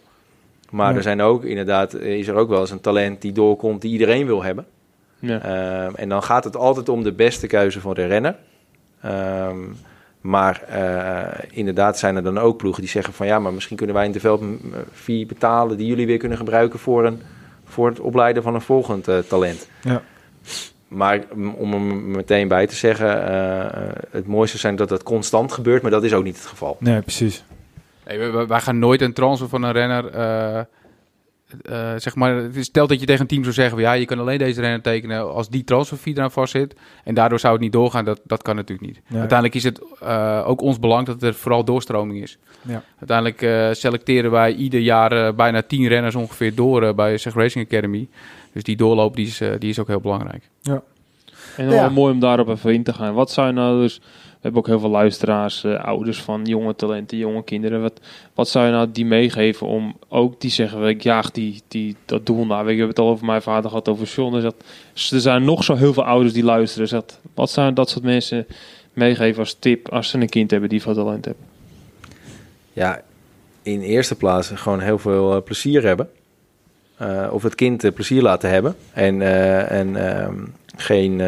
Maar 0.70 0.90
Ja. 0.90 0.96
er 0.96 1.02
zijn 1.02 1.20
ook, 1.22 1.44
inderdaad, 1.44 1.94
is 1.94 2.28
er 2.28 2.34
ook 2.34 2.48
wel 2.48 2.60
eens 2.60 2.70
een 2.70 2.80
talent 2.80 3.20
die 3.22 3.32
doorkomt 3.32 3.80
die 3.80 3.92
iedereen 3.92 4.26
wil 4.26 4.42
hebben. 4.42 4.66
Ja. 5.18 5.40
En 5.94 6.08
dan 6.08 6.22
gaat 6.22 6.44
het 6.44 6.56
altijd 6.56 6.88
om 6.88 7.02
de 7.02 7.12
beste 7.12 7.46
keuze 7.46 7.80
van 7.80 7.94
de 7.94 8.06
renner. 8.06 8.36
Ehm, 9.00 9.58
maar 10.20 10.62
eh, 10.62 11.44
inderdaad 11.50 11.98
zijn 11.98 12.16
er 12.16 12.22
dan 12.22 12.38
ook 12.38 12.56
ploegen 12.56 12.82
die 12.82 12.90
zeggen 12.90 13.14
van 13.14 13.26
ja, 13.26 13.38
maar 13.38 13.52
misschien 13.52 13.76
kunnen 13.76 13.94
wij 13.94 14.04
een 14.04 14.12
development 14.12 14.60
fee 14.92 15.26
betalen 15.26 15.76
die 15.76 15.86
jullie 15.86 16.06
weer 16.06 16.18
kunnen 16.18 16.38
gebruiken 16.38 16.78
voor, 16.78 17.04
een, 17.06 17.22
voor 17.64 17.88
het 17.88 18.00
opleiden 18.00 18.42
van 18.42 18.54
een 18.54 18.60
volgend 18.60 19.08
eh, 19.08 19.18
talent. 19.18 19.68
Ja. 19.82 20.02
Maar 20.94 21.20
om 21.56 21.72
er 21.72 21.80
meteen 21.80 22.48
bij 22.48 22.66
te 22.66 22.74
zeggen, 22.74 23.26
eh, 23.28 23.88
het 24.10 24.26
mooiste 24.26 24.58
zijn 24.58 24.76
dat 24.76 24.88
dat 24.88 25.02
constant 25.02 25.52
gebeurt, 25.52 25.82
maar 25.82 25.90
dat 25.90 26.04
is 26.04 26.12
ook 26.14 26.24
niet 26.24 26.36
het 26.36 26.46
geval. 26.46 26.76
Nee, 26.80 27.00
precies. 27.00 27.44
Nee, 28.06 28.18
wij- 28.30 28.60
gaan 28.60 28.78
nooit 28.78 29.00
een 29.00 29.12
transfer 29.12 29.48
van 29.48 29.62
een 29.62 29.72
renner. 29.72 30.06
eh, 30.10 30.58
eh, 30.58 30.64
zeg 31.96 32.14
maar, 32.14 32.42
stel 32.60 32.86
dat 32.86 33.00
je 33.00 33.06
tegen 33.06 33.20
een 33.20 33.26
team 33.26 33.42
zou 33.42 33.54
zeggen: 33.54 33.74
van, 33.74 33.82
ja, 33.82 33.92
je 33.92 34.04
kan 34.04 34.18
alleen 34.18 34.38
deze 34.38 34.60
renner 34.60 34.80
tekenen 34.80 35.32
als 35.34 35.48
die 35.48 35.64
transferfee 35.64 36.12
eraan 36.16 36.30
vast 36.30 36.52
zit. 36.52 36.74
En 37.04 37.14
daardoor 37.14 37.38
zou 37.40 37.52
het 37.52 37.62
niet 37.62 37.72
doorgaan. 37.72 38.04
Dat, 38.04 38.20
dat 38.24 38.42
kan 38.42 38.56
natuurlijk 38.56 38.88
niet. 38.88 39.00
Nee. 39.06 39.18
Uiteindelijk 39.20 39.58
is 39.58 39.64
het 39.64 39.80
eh, 40.00 40.42
ook 40.46 40.60
ons 40.60 40.78
belang 40.78 41.06
dat 41.06 41.22
er 41.22 41.34
vooral 41.34 41.64
doorstroming 41.64 42.22
is. 42.22 42.38
Ja. 42.62 42.82
Uiteindelijk 42.98 43.42
eh, 43.42 43.68
selecteren 43.72 44.30
wij 44.30 44.54
ieder 44.54 44.80
jaar 44.80 45.12
eh, 45.26 45.32
bijna 45.34 45.62
tien 45.62 45.88
renners 45.88 46.14
ongeveer 46.14 46.54
door 46.54 46.82
eh, 46.82 46.94
bij 46.94 47.18
Zeg 47.18 47.34
Racing 47.34 47.64
Academy. 47.66 48.08
Dus 48.52 48.62
die 48.62 48.76
doorloop 48.76 49.16
die 49.16 49.26
is, 49.26 49.40
eh, 49.40 49.50
die 49.58 49.70
is 49.70 49.78
ook 49.78 49.88
heel 49.88 50.00
belangrijk. 50.00 50.48
En 51.56 51.66
dan 51.66 51.74
Ja. 51.74 51.80
wel 51.80 51.90
mooi 51.90 52.12
om 52.12 52.20
daarop 52.20 52.48
even 52.48 52.72
in 52.74 52.82
te 52.82 52.92
gaan. 52.92 53.14
Wat 53.14 53.30
zou 53.30 53.46
je 53.46 53.52
nou 53.52 53.80
dus... 53.80 54.00
We 54.32 54.48
hebben 54.48 54.60
ook 54.60 54.66
heel 54.66 54.80
veel 54.80 54.98
luisteraars, 54.98 55.64
eh, 55.64 55.84
ouders 55.84 56.22
van 56.22 56.44
jonge 56.44 56.74
talenten, 56.76 57.18
jonge 57.18 57.44
kinderen. 57.44 57.80
Wat, 57.82 58.00
wat 58.34 58.48
zou 58.48 58.66
je 58.66 58.72
nou 58.72 58.90
die 58.92 59.04
meegeven 59.04 59.66
om 59.66 59.96
ook 60.08 60.40
die 60.40 60.50
zeggen, 60.50 60.88
ik 60.88 61.02
jaag 61.02 61.30
die, 61.30 61.62
die, 61.68 61.96
dat 62.04 62.26
doel 62.26 62.46
na. 62.46 62.62
Ik 62.62 62.78
heb 62.78 62.88
het 62.88 62.98
al 62.98 63.08
over 63.08 63.26
mijn 63.26 63.42
vader 63.42 63.70
gehad, 63.70 63.88
over 63.88 64.06
John. 64.06 64.32
Dus 64.32 64.42
dat, 64.42 64.54
er 65.10 65.20
zijn 65.20 65.44
nog 65.44 65.64
zo 65.64 65.74
heel 65.74 65.92
veel 65.92 66.04
ouders 66.04 66.32
die 66.32 66.44
luisteren. 66.44 66.88
Zegt, 66.88 67.20
wat 67.34 67.50
zou 67.50 67.72
dat 67.72 67.90
soort 67.90 68.04
mensen 68.04 68.46
meegeven 68.92 69.38
als 69.38 69.54
tip 69.58 69.88
als 69.88 70.08
ze 70.08 70.18
een 70.18 70.28
kind 70.28 70.50
hebben 70.50 70.68
die 70.68 70.82
veel 70.82 70.94
talent 70.94 71.24
hebben? 71.24 71.44
Ja, 72.72 73.02
in 73.62 73.80
eerste 73.80 74.14
plaats 74.14 74.50
gewoon 74.54 74.80
heel 74.80 74.98
veel 74.98 75.36
eh, 75.36 75.42
plezier 75.42 75.82
hebben. 75.82 76.08
Eh, 77.02 77.32
of 77.32 77.42
het 77.42 77.54
kind 77.54 77.84
eh, 77.84 77.92
plezier 77.92 78.22
laten 78.22 78.50
hebben. 78.50 78.76
En, 78.92 79.22
eh, 79.22 79.70
en 79.70 79.96
ehm, 79.96 80.34
geen, 80.76 81.20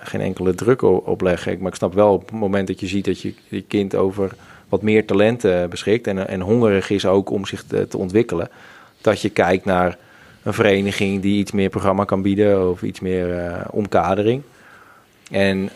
geen 0.00 0.20
enkele 0.20 0.54
druk 0.54 0.82
opleggen. 0.82 1.58
Maar 1.58 1.70
ik 1.70 1.74
snap 1.74 1.94
wel 1.94 2.12
op 2.12 2.20
het 2.20 2.38
moment 2.38 2.66
dat 2.66 2.80
je 2.80 2.86
ziet 2.86 3.04
dat 3.04 3.20
je 3.20 3.34
je 3.48 3.62
kind 3.62 3.94
over 3.94 4.32
wat 4.68 4.82
meer 4.82 5.06
talent 5.06 5.44
eh, 5.44 5.64
beschikt. 5.64 6.06
En, 6.06 6.28
en 6.28 6.40
hongerig 6.40 6.90
is 6.90 7.06
ook 7.06 7.30
om 7.30 7.46
zich 7.46 7.64
te, 7.64 7.88
ontwikkelen. 7.96 8.48
Dat 9.00 9.20
je 9.20 9.30
kijkt 9.30 9.64
naar 9.64 9.98
een 10.42 10.52
vereniging 10.52 11.22
die 11.22 11.38
iets 11.38 11.52
meer 11.52 11.68
programma 11.68 12.04
kan 12.04 12.22
bieden. 12.22 12.70
Of 12.70 12.82
iets 12.82 13.00
meer 13.00 13.56
omkadering. 13.70 14.42
En, 15.30 15.70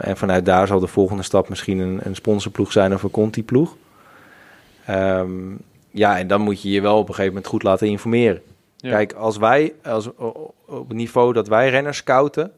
en 0.00 0.16
vanuit 0.16 0.46
daar 0.46 0.66
zal 0.66 0.80
de 0.80 0.86
volgende 0.86 1.22
stap 1.22 1.48
misschien 1.48 1.78
een, 1.78 2.00
een 2.02 2.14
sponsorploeg 2.14 2.72
zijn 2.72 2.94
of 2.94 3.02
een 3.02 3.10
Conti-ploeg. 3.10 3.76
Ehm, 4.86 5.30
ja, 5.90 6.18
en 6.18 6.26
dan 6.26 6.40
moet 6.40 6.62
je 6.62 6.70
je 6.70 6.80
wel 6.80 6.98
op 6.98 7.08
een 7.08 7.14
gegeven 7.14 7.34
moment 7.34 7.46
goed 7.46 7.62
laten 7.62 7.86
informeren. 7.86 8.42
Ja. 8.82 8.90
Kijk, 8.90 9.12
als 9.12 9.36
wij 9.36 9.72
als, 9.84 10.08
op 10.66 10.88
het 10.88 10.96
niveau 10.96 11.32
dat 11.32 11.48
wij 11.48 11.70
renners 11.70 11.96
scouten, 11.96 12.52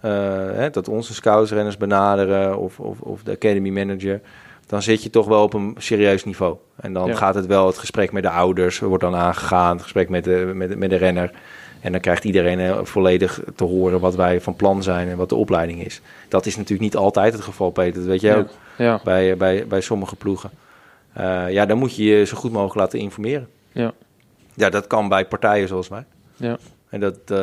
eh, 0.00 0.10
hè, 0.52 0.70
dat 0.70 0.88
onze 0.88 1.14
scouts 1.14 1.50
renners 1.52 1.76
benaderen 1.76 2.58
of, 2.58 2.80
of, 2.80 3.00
of 3.00 3.22
de 3.22 3.32
academy 3.32 3.70
manager, 3.70 4.20
dan 4.66 4.82
zit 4.82 5.02
je 5.02 5.10
toch 5.10 5.26
wel 5.26 5.42
op 5.42 5.54
een 5.54 5.74
serieus 5.78 6.24
niveau. 6.24 6.56
En 6.76 6.92
dan 6.92 7.06
Ja. 7.08 7.14
gaat 7.14 7.34
het 7.34 7.46
wel, 7.46 7.66
het 7.66 7.78
gesprek 7.78 8.12
met 8.12 8.22
de 8.22 8.30
ouders 8.30 8.78
wordt 8.78 9.02
dan 9.02 9.14
aangegaan, 9.14 9.72
het 9.72 9.82
gesprek 9.82 10.08
met 10.08 10.24
de, 10.24 10.50
met, 10.54 10.76
met 10.78 10.90
de 10.90 10.96
renner. 10.96 11.30
En 11.80 11.92
dan 11.92 12.00
krijgt 12.00 12.24
iedereen 12.24 12.58
eh, 12.60 12.78
volledig 12.82 13.40
te 13.56 13.64
horen 13.64 14.00
wat 14.00 14.14
wij 14.14 14.40
van 14.40 14.56
plan 14.56 14.82
zijn 14.82 15.08
en 15.08 15.16
wat 15.16 15.28
de 15.28 15.34
opleiding 15.34 15.84
is. 15.84 16.00
Dat 16.28 16.46
is 16.46 16.54
natuurlijk 16.56 16.82
niet 16.82 16.96
altijd 16.96 17.32
het 17.32 17.42
geval, 17.42 17.70
Peter. 17.70 17.94
Dat 18.00 18.08
weet 18.10 18.20
jij 18.20 18.32
Ja. 18.34 18.38
ook 18.38 18.48
Ja, 18.78 19.00
bij, 19.04 19.36
bij, 19.36 19.66
bij 19.66 19.80
sommige 19.80 20.16
ploegen. 20.16 20.50
Eh, 21.12 21.50
ja, 21.50 21.66
dan 21.66 21.78
moet 21.78 21.96
je 21.96 22.04
je 22.04 22.24
zo 22.24 22.36
goed 22.36 22.52
mogelijk 22.52 22.74
laten 22.76 22.98
informeren. 22.98 23.48
Ja. 23.72 23.92
Ja, 24.58 24.70
dat 24.70 24.86
kan 24.86 25.08
bij 25.08 25.24
partijen 25.26 25.68
zoals 25.68 25.88
mij. 25.88 26.04
Ja. 26.36 26.58
En 26.88 27.00
dat, 27.00 27.18
eh, 27.26 27.38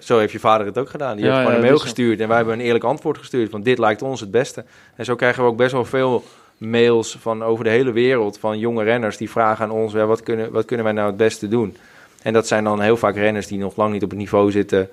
zo 0.00 0.18
heeft 0.18 0.32
je 0.32 0.38
vader 0.38 0.66
het 0.66 0.78
ook 0.78 0.90
gedaan. 0.90 1.16
Die 1.16 1.24
Ja, 1.24 1.30
heeft 1.30 1.42
gewoon 1.42 1.56
ja, 1.56 1.62
een 1.62 1.70
mail 1.70 1.78
gestuurd 1.82 2.20
en 2.20 2.28
wij 2.28 2.36
hebben 2.36 2.54
een 2.54 2.64
eerlijk 2.64 2.84
antwoord 2.84 3.18
gestuurd 3.18 3.50
van 3.50 3.62
dit 3.62 3.78
lijkt 3.78 4.02
ons 4.02 4.20
het 4.20 4.30
beste. 4.30 4.64
En 4.96 5.04
zo 5.04 5.14
krijgen 5.14 5.42
we 5.42 5.48
ook 5.48 5.56
best 5.56 5.72
wel 5.72 5.84
veel 5.84 6.24
mails 6.58 7.16
van 7.20 7.42
over 7.44 7.64
de 7.64 7.70
hele 7.70 7.92
wereld 7.92 8.38
van 8.38 8.58
jonge 8.58 8.84
renners 8.84 9.16
die 9.16 9.30
vragen 9.30 9.64
aan 9.64 9.70
ons, 9.70 9.92
ja, 9.92 10.06
wat, 10.06 10.22
kunnen, 10.22 10.52
wat 10.52 10.64
kunnen 10.64 10.84
wij 10.84 10.94
nou 10.94 11.06
het 11.06 11.16
beste 11.16 11.48
doen? 11.48 11.76
En 12.22 12.32
dat 12.32 12.46
zijn 12.46 12.64
dan 12.64 12.80
heel 12.80 12.96
vaak 12.96 13.14
renners 13.14 13.46
die 13.46 13.58
nog 13.58 13.76
lang 13.76 13.92
niet 13.92 14.02
op 14.02 14.10
het 14.10 14.18
niveau 14.18 14.50
zitten 14.50 14.88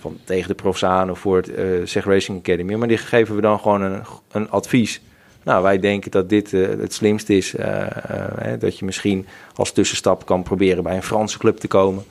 van 0.00 0.18
tegen 0.24 0.48
de 0.48 0.54
profs 0.54 0.84
aan 0.84 1.10
of 1.10 1.18
voor 1.18 1.36
het 1.36 1.54
eh 1.54 1.64
Zeg 1.84 2.04
Racing 2.04 2.38
Academy. 2.38 2.74
Maar 2.74 2.88
die 2.88 2.96
geven 2.96 3.34
we 3.34 3.40
dan 3.40 3.60
gewoon 3.60 3.82
een, 3.82 4.02
een 4.32 4.50
advies. 4.50 5.00
Nou, 5.44 5.62
wij 5.62 5.78
denken 5.78 6.10
dat 6.10 6.28
dit 6.28 6.52
eh, 6.52 6.68
het 6.68 6.92
slimste 6.92 7.36
is. 7.36 7.54
eh, 7.54 7.80
eh, 7.80 7.90
hè, 8.38 8.58
dat 8.58 8.78
je 8.78 8.84
misschien 8.84 9.26
als 9.54 9.72
tussenstap 9.72 10.26
kan 10.26 10.42
proberen 10.42 10.82
bij 10.82 10.96
een 10.96 11.02
Franse 11.02 11.38
club 11.38 11.56
te 11.58 11.68
komen. 11.68 12.04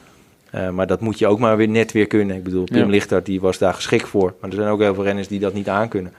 Eh, 0.51 0.69
maar 0.69 0.87
dat 0.87 0.99
moet 0.99 1.19
je 1.19 1.27
ook 1.27 1.39
maar 1.39 1.57
weer 1.57 1.67
net 1.69 1.91
weer 1.91 2.07
kunnen. 2.07 2.35
Ik 2.35 2.43
bedoel, 2.43 2.63
Pim 2.63 2.77
Ja. 2.77 2.85
Lichtert 2.85 3.25
die 3.25 3.41
was 3.41 3.57
daar 3.57 3.73
geschikt 3.73 4.07
voor. 4.07 4.33
Maar 4.41 4.49
er 4.49 4.55
zijn 4.55 4.69
ook 4.69 4.79
heel 4.79 4.93
veel 4.93 5.03
renners 5.03 5.27
die 5.27 5.39
dat 5.39 5.53
niet 5.53 5.69
aankunnen. 5.69 6.13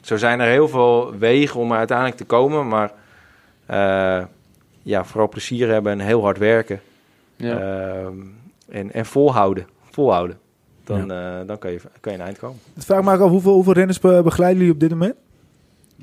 Zo 0.00 0.16
zijn 0.16 0.40
er 0.40 0.48
heel 0.48 0.68
veel 0.68 1.14
wegen 1.18 1.60
om 1.60 1.70
er 1.72 1.78
uiteindelijk 1.78 2.16
te 2.16 2.24
komen. 2.24 2.68
Maar 2.68 2.92
eh, 3.66 4.24
ja, 4.82 5.04
vooral 5.04 5.28
plezier 5.28 5.68
hebben 5.68 5.92
en 5.92 6.00
heel 6.00 6.22
hard 6.22 6.38
werken. 6.38 6.80
ja. 7.36 7.58
Ehm, 7.58 8.12
en, 8.68 8.92
en 8.92 9.06
volhouden. 9.06 9.66
Volhouden. 9.90 10.38
Dan, 10.84 11.12
eh, 11.12 11.34
dan 11.46 11.58
kan, 11.58 11.70
je, 11.72 11.80
kan 12.00 12.12
je 12.12 12.18
een 12.18 12.24
eind 12.24 12.38
komen. 12.38 12.58
Het 12.74 12.84
vraag 12.84 13.02
me 13.04 13.12
ook 13.14 13.20
af, 13.20 13.30
hoeveel, 13.30 13.52
hoeveel 13.52 13.72
renners 13.72 13.98
be- 13.98 14.20
begeleiden 14.24 14.58
jullie 14.58 14.74
op 14.74 14.80
dit 14.80 14.90
moment? 14.90 15.14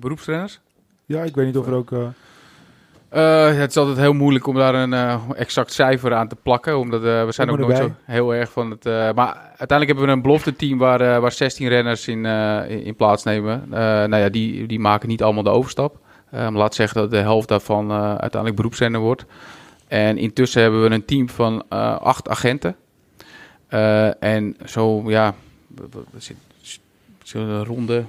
Beroepsrenners? 0.01 0.59
Ja, 1.05 1.23
ik 1.23 1.35
weet 1.35 1.45
niet 1.45 1.57
of 1.57 1.67
er 1.67 1.73
ook... 1.73 1.91
eh, 1.91 1.99
Eh, 3.09 3.57
het 3.57 3.69
is 3.69 3.77
altijd 3.77 3.97
heel 3.97 4.13
moeilijk 4.13 4.47
om 4.47 4.55
daar 4.55 4.75
een 4.75 4.93
eh, 4.93 5.21
exact 5.35 5.71
cijfer 5.73 6.13
aan 6.13 6.27
te 6.27 6.35
plakken. 6.43 6.77
Omdat 6.77 7.01
we 7.01 7.25
zijn 7.29 7.47
Kom 7.47 7.59
ook 7.61 7.67
nooit 7.67 7.77
zo 7.81 7.91
heel 8.05 8.33
erg 8.35 8.51
van 8.51 8.69
het... 8.71 8.83
maar 9.15 9.35
uiteindelijk 9.47 9.87
hebben 9.87 10.05
we 10.05 10.11
een 10.11 10.21
belofte 10.21 10.55
team 10.55 10.77
waar, 10.77 11.21
waar 11.21 11.31
16 11.31 11.67
renners 11.67 12.07
in, 12.07 12.25
in, 12.85 12.95
plaatsnemen. 12.95 13.63
Nou 13.69 14.15
ja, 14.17 14.29
die, 14.29 14.65
die 14.67 14.79
maken 14.79 15.07
niet 15.07 15.23
allemaal 15.23 15.43
de 15.43 15.49
overstap. 15.49 15.97
Laat 16.31 16.75
zeggen 16.75 17.01
dat 17.01 17.11
de 17.11 17.17
helft 17.17 17.47
daarvan 17.47 17.91
uiteindelijk 17.91 18.55
beroepsrenner 18.55 18.99
wordt. 19.01 19.25
En 19.87 20.17
intussen 20.17 20.61
hebben 20.61 20.83
we 20.83 20.89
een 20.89 21.05
team 21.05 21.29
van 21.29 21.67
acht 21.99 22.29
agenten. 22.29 22.75
En 24.19 24.55
zo, 24.65 25.03
ja... 25.09 25.33
we- 25.67 25.87
we- 25.91 26.03
we 26.11 26.19
zitten- 26.19 26.45
Zullen 27.23 27.65
ronde 27.65 28.03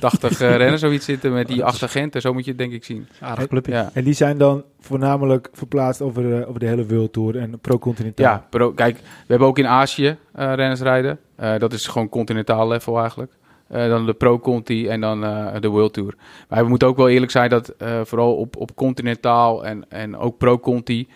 80 0.00 0.40
eh, 0.40 0.56
renners 0.56 0.80
zoiets 0.80 1.04
zitten 1.04 1.32
met 1.32 1.48
die 1.48 1.64
acht 1.64 1.82
agenten. 1.82 2.20
Zo 2.20 2.32
moet 2.32 2.44
je 2.44 2.50
het 2.50 2.58
denk 2.58 2.72
ik 2.72 2.84
zien. 2.84 3.08
Aardig 3.20 3.46
clubje. 3.46 3.72
Ja. 3.72 3.90
En 3.92 4.04
die 4.04 4.14
zijn 4.14 4.38
dan 4.38 4.64
voornamelijk 4.80 5.48
verplaatst 5.52 6.00
over, 6.00 6.40
eh, 6.40 6.48
over 6.48 6.60
de 6.60 6.66
hele 6.66 6.86
World 6.86 7.12
Tour 7.12 7.38
en 7.38 7.58
pro-continentaal. 7.60 8.26
Ja, 8.26 8.46
pro, 8.50 8.72
kijk, 8.72 8.96
we 8.96 9.26
hebben 9.26 9.48
ook 9.48 9.58
in 9.58 9.66
Azië 9.66 10.16
eh 10.32 10.52
renners 10.54 10.80
rijden. 10.80 11.18
Eh, 11.36 11.58
dat 11.58 11.72
is 11.72 11.86
gewoon 11.86 12.08
continentaal 12.08 12.68
level 12.68 12.98
eigenlijk. 12.98 13.32
Eh, 13.70 13.88
dan 13.88 14.06
de 14.06 14.14
Pro 14.14 14.38
Conti 14.38 14.88
en 14.88 15.00
dan 15.00 15.24
eh, 15.24 15.60
de 15.60 15.68
World 15.68 15.92
Tour. 15.92 16.14
Maar 16.48 16.62
we 16.62 16.68
moeten 16.68 16.88
ook 16.88 16.96
wel 16.96 17.08
eerlijk 17.08 17.32
zijn 17.32 17.50
dat 17.50 17.68
eh, 17.68 18.00
vooral 18.04 18.36
op, 18.36 18.56
op 18.56 18.74
continentaal 18.74 19.64
en, 19.64 19.84
en 19.88 20.16
ook 20.16 20.38
Pro 20.38 20.58
Conti, 20.58 21.08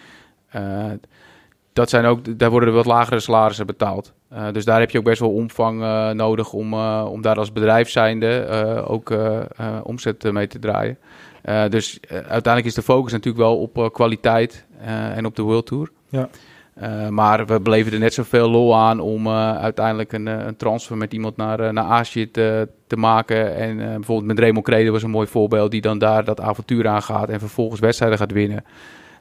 eh, 0.49 0.85
dat 1.75 1.91
zijn 1.91 2.05
ook, 2.05 2.39
daar 2.39 2.51
worden 2.51 2.69
er 2.69 2.75
wat 2.75 2.87
lagere 2.87 3.21
salarissen 3.21 3.67
betaald. 3.67 4.13
Eh, 4.29 4.47
dus 4.53 4.65
daar 4.65 4.81
heb 4.81 4.91
je 4.91 4.99
ook 4.99 5.05
best 5.05 5.21
wel 5.21 5.31
omvang 5.31 5.83
eh, 5.83 6.11
nodig 6.11 6.53
om, 6.53 6.73
eh, 6.73 7.07
om 7.11 7.23
daar 7.23 7.39
als 7.39 7.53
bedrijf 7.53 7.91
zijnde 7.91 8.47
ook 8.87 9.15
omzet 9.83 10.33
mee 10.33 10.47
te 10.47 10.59
draaien. 10.59 10.99
Dus 11.69 12.01
uiteindelijk 12.11 12.65
is 12.65 12.75
de 12.75 12.83
focus 12.83 13.13
natuurlijk 13.13 13.45
wel 13.45 13.59
op 13.59 13.93
kwaliteit 13.93 14.65
en 15.15 15.27
op 15.27 15.37
de 15.37 15.43
World 15.43 15.67
Tour. 15.67 15.91
Ja. 16.09 16.29
Maar 17.11 17.47
we 17.47 17.61
beleven 17.61 17.93
er 17.93 17.99
net 17.99 18.15
zoveel 18.15 18.51
lol 18.51 18.77
aan 18.77 19.01
om 19.01 19.29
uiteindelijk 19.29 20.13
een, 20.13 20.27
een 20.27 20.57
transfer 20.57 20.97
met 20.97 21.13
iemand 21.13 21.37
naar, 21.37 21.73
naar 21.73 21.85
Azië 21.85 22.31
te, 22.31 22.69
te 22.87 22.97
maken. 22.97 23.57
En 23.57 23.77
bijvoorbeeld 23.77 24.27
met 24.27 24.39
Raymond 24.39 24.65
Krede 24.65 24.91
was 24.91 25.03
een 25.03 25.11
mooi 25.11 25.27
voorbeeld 25.27 25.71
die 25.71 25.81
dan 25.81 25.99
daar 25.99 26.25
dat 26.25 26.41
avontuur 26.41 26.89
aangaat 26.89 27.29
en 27.29 27.39
vervolgens 27.41 27.81
wedstrijden 27.81 28.19
gaat 28.19 28.33
winnen. 28.33 28.65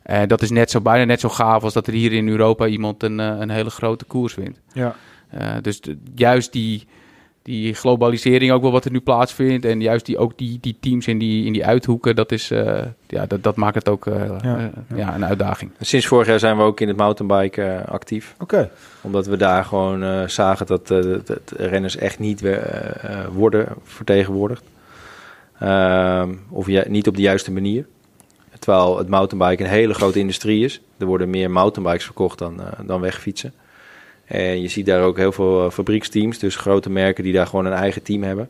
En 0.03 0.27
dat 0.27 0.41
is 0.41 0.49
net 0.49 0.71
zo, 0.71 0.81
bijna 0.81 1.03
net 1.03 1.19
zo 1.19 1.29
gaaf 1.29 1.63
als 1.63 1.73
dat 1.73 1.87
er 1.87 1.93
hier 1.93 2.13
in 2.13 2.27
Europa 2.27 2.65
iemand 2.67 3.03
een, 3.03 3.19
eh, 3.19 3.35
een 3.39 3.49
hele 3.49 3.69
grote 3.69 4.05
koers 4.05 4.35
wint. 4.35 4.59
Ja. 4.73 4.95
Eh, 5.29 5.53
dus 5.61 5.81
de- 5.81 5.97
juist 6.15 6.51
die, 6.51 6.87
die 7.43 7.73
globalisering 7.73 8.51
ook 8.51 8.61
wel 8.61 8.71
wat 8.71 8.85
er 8.85 8.91
nu 8.91 8.99
plaatsvindt. 9.01 9.65
En 9.65 9.81
juist 9.81 10.05
die, 10.05 10.17
ook 10.17 10.37
die, 10.37 10.57
die 10.61 10.77
teams 10.79 11.07
in 11.07 11.17
die, 11.17 11.45
in 11.45 11.53
die 11.53 11.65
uithoeken, 11.65 12.15
dat, 12.15 12.31
is, 12.31 12.51
eh, 12.51 12.81
ja, 13.07 13.25
dat, 13.25 13.43
dat 13.43 13.55
maakt 13.55 13.75
het 13.75 13.89
ook 13.89 14.07
eh, 14.07 14.27
Ja, 14.41 14.57
eh, 14.57 14.97
ja, 14.97 15.15
een 15.15 15.25
uitdaging. 15.25 15.71
Sinds 15.79 16.05
vorig 16.07 16.27
jaar 16.27 16.39
zijn 16.39 16.57
we 16.57 16.63
ook 16.63 16.79
in 16.79 16.87
het 16.87 16.97
mountainbiken 16.97 17.79
eh, 17.85 17.91
actief. 17.93 18.35
Oké. 18.39 18.69
Omdat 19.01 19.25
we 19.25 19.37
daar 19.37 19.65
gewoon 19.65 20.03
eh, 20.03 20.27
zagen 20.27 20.65
dat, 20.65 20.91
eh, 20.91 21.01
dat, 21.01 21.27
dat 21.27 21.53
renners 21.57 21.95
echt 21.97 22.19
niet 22.19 22.41
weer, 22.41 22.57
eh, 22.59 23.19
eh, 23.19 23.27
worden 23.33 23.67
vertegenwoordigd. 23.83 24.63
Ehm, 25.59 26.33
of 26.49 26.67
ja, 26.67 26.83
niet 26.87 27.07
op 27.07 27.15
de 27.15 27.21
juiste 27.21 27.51
manier. 27.51 27.85
Terwijl 28.63 28.97
het 28.97 29.07
mountainbiken 29.07 29.65
een 29.65 29.71
hele 29.71 29.93
grote 29.93 30.19
industrie 30.19 30.63
is. 30.63 30.81
Er 30.97 31.05
worden 31.05 31.29
meer 31.29 31.51
mountainbikes 31.51 32.05
verkocht 32.05 32.39
dan, 32.39 32.61
eh, 32.61 32.67
dan 32.85 33.01
wegfietsen. 33.01 33.53
En 34.25 34.61
je 34.61 34.67
ziet 34.67 34.85
daar 34.85 35.03
ook 35.03 35.17
heel 35.17 35.31
veel 35.31 35.65
eh, 35.65 35.71
fabrieksteams, 35.71 36.39
dus 36.39 36.55
grote 36.55 36.89
merken 36.89 37.23
die 37.23 37.33
daar 37.33 37.47
gewoon 37.47 37.65
een 37.65 37.73
eigen 37.73 38.03
team 38.03 38.23
hebben. 38.23 38.49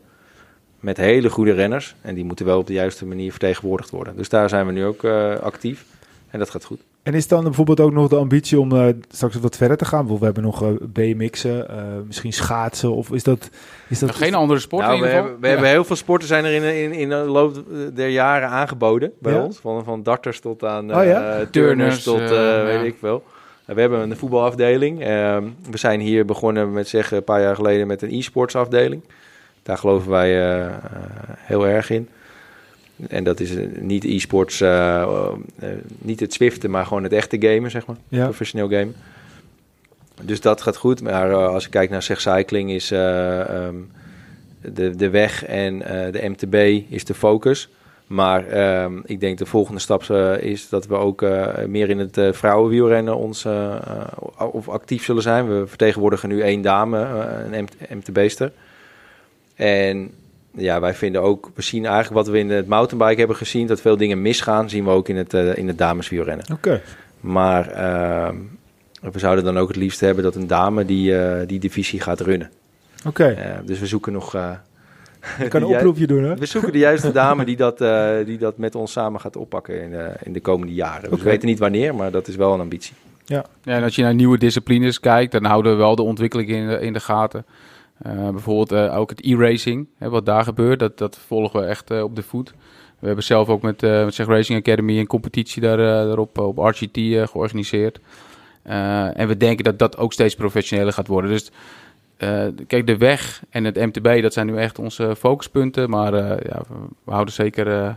Met 0.79 0.97
hele 0.97 1.29
goede 1.29 1.51
renners. 1.51 1.95
En 2.01 2.15
die 2.15 2.23
moeten 2.23 2.45
wel 2.45 2.59
op 2.59 2.67
de 2.67 2.73
juiste 2.73 3.05
manier 3.05 3.31
vertegenwoordigd 3.31 3.89
worden. 3.89 4.15
Dus 4.15 4.29
daar 4.29 4.49
zijn 4.49 4.65
we 4.65 4.71
nu 4.71 4.85
ook 4.85 5.03
eh, 5.03 5.39
actief. 5.39 5.85
En 6.33 6.39
dat 6.39 6.49
gaat 6.49 6.63
goed. 6.65 6.79
En 7.03 7.13
is 7.13 7.27
dan 7.27 7.43
bijvoorbeeld 7.43 7.79
ook 7.79 7.91
nog 7.93 8.07
de 8.09 8.15
ambitie 8.15 8.59
om 8.59 8.71
eh, 8.75 8.85
straks 9.09 9.35
wat 9.35 9.57
verder 9.57 9.77
te 9.77 9.85
gaan? 9.85 10.19
We 10.19 10.25
hebben 10.25 10.43
nog 10.43 10.61
eh 10.63 10.69
BMX'en, 10.81 11.69
eh, 11.69 11.83
misschien 12.05 12.33
schaatsen, 12.33 12.93
of 12.95 13.11
is 13.11 13.23
dat... 13.23 13.49
Is 13.89 13.99
dat 13.99 14.15
Geen 14.15 14.33
andere 14.33 14.59
sport 14.59 14.83
Nou, 14.83 14.95
in 14.95 15.01
we 15.01 15.05
ieder 15.07 15.19
geval. 15.21 15.31
hebben, 15.31 15.41
we 15.49 15.53
hebben 15.53 15.69
heel 15.75 15.83
veel 15.83 15.95
sporten 15.95 16.27
zijn 16.27 16.45
er 16.45 16.51
in, 16.51 16.63
in, 16.63 16.91
in 16.91 17.09
de 17.09 17.15
loop 17.15 17.63
der 17.93 18.07
jaren 18.09 18.49
aangeboden 18.49 19.11
bij 19.19 19.33
Ja? 19.33 19.43
ons. 19.43 19.57
Van, 19.57 19.83
van 19.83 20.03
darters 20.03 20.39
tot 20.39 20.63
aan 20.63 20.95
Oh 20.95 21.03
ja? 21.03 21.21
eh, 21.39 21.45
turners 21.51 21.51
Turners, 21.51 22.03
tot 22.03 22.19
weet 22.19 22.79
ja. 22.79 22.83
ik 22.83 22.95
veel. 22.99 23.23
we 23.65 23.81
hebben 23.81 23.99
een 24.11 24.17
voetbalafdeling. 24.17 25.01
Ehm, 25.03 25.43
we 25.69 25.77
zijn 25.77 25.99
hier 25.99 26.25
begonnen 26.25 26.73
met 26.73 26.87
zeggen 26.87 27.17
een 27.17 27.23
paar 27.23 27.41
jaar 27.41 27.55
geleden 27.55 27.87
met 27.87 28.01
een 28.01 28.11
e-sports 28.13 28.55
afdeling. 28.55 29.01
Daar 29.63 29.77
geloven 29.77 30.11
wij 30.11 30.61
heel 31.37 31.67
erg 31.67 31.89
in. 31.89 32.09
En 33.07 33.23
dat 33.23 33.39
is 33.39 33.55
eh, 33.55 33.65
niet 33.79 34.03
e-sports, 34.03 34.61
eh, 34.61 35.01
eh, 35.01 35.69
niet 35.97 36.19
het 36.19 36.33
Zwiften, 36.33 36.71
maar 36.71 36.85
gewoon 36.85 37.03
het 37.03 37.13
echte 37.13 37.37
gamen, 37.39 37.71
zeg 37.71 37.85
maar. 37.85 37.95
Ja. 38.07 38.23
Professioneel 38.23 38.69
gamen. 38.69 38.95
Dus 40.21 40.41
dat 40.41 40.61
gaat 40.61 40.77
goed. 40.77 41.01
Maar 41.01 41.33
als 41.33 41.65
ik 41.65 41.71
kijk 41.71 41.89
naar 41.89 42.03
zeg 42.03 42.21
cycling 42.21 42.71
is 42.71 42.91
eh, 42.91 43.39
ehm, 43.39 43.75
de, 44.61 44.95
de 44.95 45.09
weg 45.09 45.45
en 45.45 45.79
de 46.11 46.29
MTB 46.29 46.83
is 46.93 47.05
de 47.05 47.13
focus. 47.13 47.69
Maar 48.07 48.47
ehm, 48.47 48.99
ik 49.05 49.19
denk 49.19 49.37
de 49.37 49.45
volgende 49.45 49.79
stap 49.79 50.03
is 50.39 50.69
dat 50.69 50.87
we 50.87 50.95
ook 50.95 51.21
meer 51.67 51.89
in 51.89 51.99
het 51.99 52.19
vrouwenwielrennen 52.31 53.17
ons 53.17 53.45
of 54.37 54.69
actief 54.69 55.03
zullen 55.03 55.21
zijn. 55.21 55.59
We 55.59 55.67
vertegenwoordigen 55.67 56.29
nu 56.29 56.41
één 56.41 56.61
dame, 56.61 56.97
een 57.51 57.63
MT 57.63 57.89
MTB'ster. 57.89 58.51
En 59.55 60.11
ja, 60.55 60.79
wij 60.79 60.93
vinden 60.93 61.21
ook, 61.21 61.51
we 61.55 61.61
zien 61.61 61.85
eigenlijk 61.85 62.15
wat 62.15 62.27
we 62.27 62.39
in 62.39 62.49
het 62.49 62.67
mountainbike 62.67 63.19
hebben 63.19 63.37
gezien, 63.37 63.67
dat 63.67 63.81
veel 63.81 63.97
dingen 63.97 64.21
misgaan, 64.21 64.69
zien 64.69 64.83
we 64.83 64.89
ook 64.89 65.09
in 65.09 65.17
het, 65.17 65.33
eh, 65.33 65.57
in 65.57 65.67
het 65.67 65.77
dameswielrennen. 65.77 66.45
Oké. 66.53 66.81
Maar 67.19 67.69
ehm, 67.69 68.35
we 69.11 69.19
zouden 69.19 69.43
dan 69.43 69.57
ook 69.57 69.67
het 69.67 69.77
liefst 69.77 69.99
hebben 69.99 70.23
dat 70.23 70.35
een 70.35 70.47
dame 70.47 70.85
die, 70.85 71.17
eh, 71.17 71.47
die 71.47 71.59
divisie 71.59 71.99
gaat 71.99 72.19
runnen. 72.19 72.51
Oké. 73.07 73.25
Eh, 73.27 73.51
dus 73.65 73.79
we 73.79 73.85
zoeken 73.87 74.13
nog... 74.13 74.35
eh, 74.35 74.51
Ik 75.39 75.49
kan 75.49 75.61
een 75.61 75.67
oproepje 75.67 76.07
doen, 76.07 76.23
hè? 76.23 76.35
We 76.35 76.45
zoeken 76.45 76.71
de 76.71 76.77
juiste 76.77 77.11
dame 77.11 77.45
die 77.45 77.55
dat, 77.55 77.81
eh, 77.81 78.09
die 78.25 78.37
dat 78.37 78.57
met 78.57 78.75
ons 78.75 78.91
samen 78.91 79.19
gaat 79.19 79.35
oppakken 79.35 79.81
in 79.81 79.91
de, 79.91 80.11
in 80.23 80.33
de 80.33 80.39
komende 80.39 80.73
jaren. 80.73 81.09
Dus 81.09 81.19
we 81.19 81.29
weten 81.29 81.47
niet 81.47 81.59
wanneer, 81.59 81.95
maar 81.95 82.11
dat 82.11 82.27
is 82.27 82.35
wel 82.35 82.53
een 82.53 82.59
ambitie. 82.59 82.93
Ja, 83.25 83.45
en 83.63 83.83
als 83.83 83.95
je 83.95 84.01
naar 84.01 84.13
nieuwe 84.13 84.37
disciplines 84.37 84.99
kijkt, 84.99 85.31
dan 85.31 85.45
houden 85.45 85.71
we 85.71 85.77
wel 85.77 85.95
de 85.95 86.01
ontwikkeling 86.01 86.49
in 86.49 86.67
de, 86.67 86.79
in 86.79 86.93
de 86.93 86.99
gaten. 86.99 87.45
Eh, 88.01 88.29
bijvoorbeeld 88.29 88.71
eh, 88.71 88.97
ook 88.97 89.09
het 89.09 89.25
e-racing, 89.25 89.87
wat 89.97 90.25
daar 90.25 90.43
gebeurt, 90.43 90.79
dat, 90.79 90.97
dat 90.97 91.17
volgen 91.27 91.59
we 91.59 91.65
echt 91.65 91.91
eh, 91.91 92.03
op 92.03 92.15
de 92.15 92.23
voet. 92.23 92.53
We 92.99 93.05
hebben 93.05 93.25
zelf 93.25 93.49
ook 93.49 93.61
met, 93.61 93.83
eh 93.83 94.03
met 94.03 94.13
zeg 94.13 94.27
Racing 94.27 94.59
Academy 94.59 94.99
een 94.99 95.07
competitie 95.07 95.61
daar, 95.61 95.77
daarop 95.77 96.37
op 96.37 96.57
RGT 96.57 96.97
eh, 96.97 97.27
georganiseerd. 97.27 97.99
Eh, 98.61 99.19
en 99.19 99.27
we 99.27 99.37
denken 99.37 99.63
dat 99.63 99.79
dat 99.79 99.97
ook 99.97 100.13
steeds 100.13 100.35
professioneler 100.35 100.93
gaat 100.93 101.07
worden. 101.07 101.31
Dus 101.31 101.51
eh, 102.17 102.45
kijk, 102.67 102.87
de 102.87 102.97
weg 102.97 103.43
en 103.49 103.63
het 103.63 103.75
MTB, 103.75 104.21
dat 104.21 104.33
zijn 104.33 104.47
nu 104.47 104.57
echt 104.57 104.79
onze 104.79 105.15
focuspunten. 105.15 105.89
Maar 105.89 106.13
eh, 106.13 106.29
ja, 106.49 106.61
we, 106.67 106.75
we 107.03 107.11
houden 107.11 107.33
zeker 107.33 107.67
eh 107.67 107.89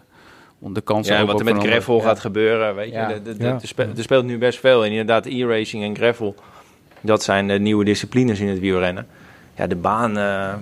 de 0.59 0.81
kansen 0.81 1.15
Ja, 1.15 1.21
en 1.21 1.27
wat 1.27 1.39
er 1.39 1.45
met 1.45 1.63
gravel 1.63 2.01
gaat 2.01 2.21
gebeuren, 2.21 2.75
weet 2.75 2.89
je. 2.89 2.93
Ja. 2.93 3.09
De- 3.09 3.23
de- 3.23 3.37
de- 3.37 3.45
Ja. 3.45 3.53
Er, 3.55 3.69
spe- 3.69 3.93
er 3.97 4.03
speelt 4.03 4.25
nu 4.25 4.39
best 4.39 4.59
veel. 4.59 4.85
En 4.85 4.91
inderdaad, 4.91 5.27
e-racing 5.27 5.83
en 5.85 5.97
gravel, 5.97 6.35
dat 7.01 7.23
zijn 7.23 7.49
de 7.49 7.59
nieuwe 7.59 7.85
disciplines 7.85 8.41
in 8.41 8.49
het 8.49 8.59
wielrennen. 8.59 9.07
Ja, 9.57 9.67
de 9.67 9.77
baan, 9.77 10.19
eh, 10.19 10.55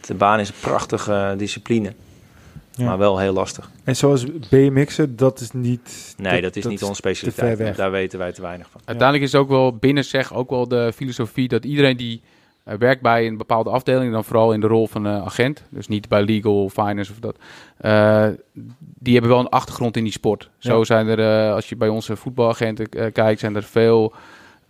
de 0.00 0.14
baan 0.14 0.40
is 0.40 0.48
een 0.48 0.54
prachtige 0.60 1.34
discipline. 1.36 1.92
Ja. 2.74 2.84
Maar 2.84 2.98
wel 2.98 3.18
heel 3.18 3.32
lastig. 3.32 3.70
En 3.84 3.96
zoals 3.96 4.24
BMX'en, 4.48 5.16
dat 5.16 5.40
is 5.40 5.52
niet... 5.52 6.14
Nee, 6.16 6.40
dat, 6.40 6.56
is 6.56 6.64
niet 6.64 6.82
onze 6.82 6.94
specialiteit. 6.94 7.76
Daar 7.76 7.90
weten 7.90 8.18
wij 8.18 8.32
te 8.32 8.42
weinig 8.42 8.68
van. 8.70 8.80
Uiteindelijk 8.84 9.26
is 9.26 9.32
het 9.32 9.40
ook 9.40 9.48
wel 9.48 9.76
binnen 9.76 10.04
zeg 10.04 10.34
ook 10.34 10.50
wel 10.50 10.68
de 10.68 10.92
filosofie 10.94 11.48
dat 11.48 11.64
iedereen 11.64 11.96
die 11.96 12.22
eh, 12.64 12.74
werkt 12.78 13.02
bij 13.02 13.26
een 13.26 13.36
bepaalde 13.36 13.70
afdeling, 13.70 14.12
dan 14.12 14.24
vooral 14.24 14.52
in 14.52 14.60
de 14.60 14.66
rol 14.66 14.86
van 14.86 15.06
eh, 15.06 15.24
agent, 15.24 15.62
dus 15.68 15.88
niet 15.88 16.08
bij 16.08 16.22
legal, 16.22 16.68
finance 16.68 17.12
of 17.12 17.18
dat, 17.18 17.36
eh, 17.76 18.26
die 18.78 19.12
hebben 19.12 19.30
wel 19.30 19.40
een 19.40 19.48
achtergrond 19.48 19.96
in 19.96 20.02
die 20.04 20.12
sport. 20.12 20.50
Zo 20.58 20.78
Ja. 20.78 20.84
zijn 20.84 21.08
er, 21.08 21.18
eh, 21.18 21.54
als 21.54 21.68
je 21.68 21.76
bij 21.76 21.88
onze 21.88 22.16
voetbalagenten 22.16 22.88
kijkt, 23.12 23.40
zijn 23.40 23.56
er 23.56 23.62
veel 23.62 24.12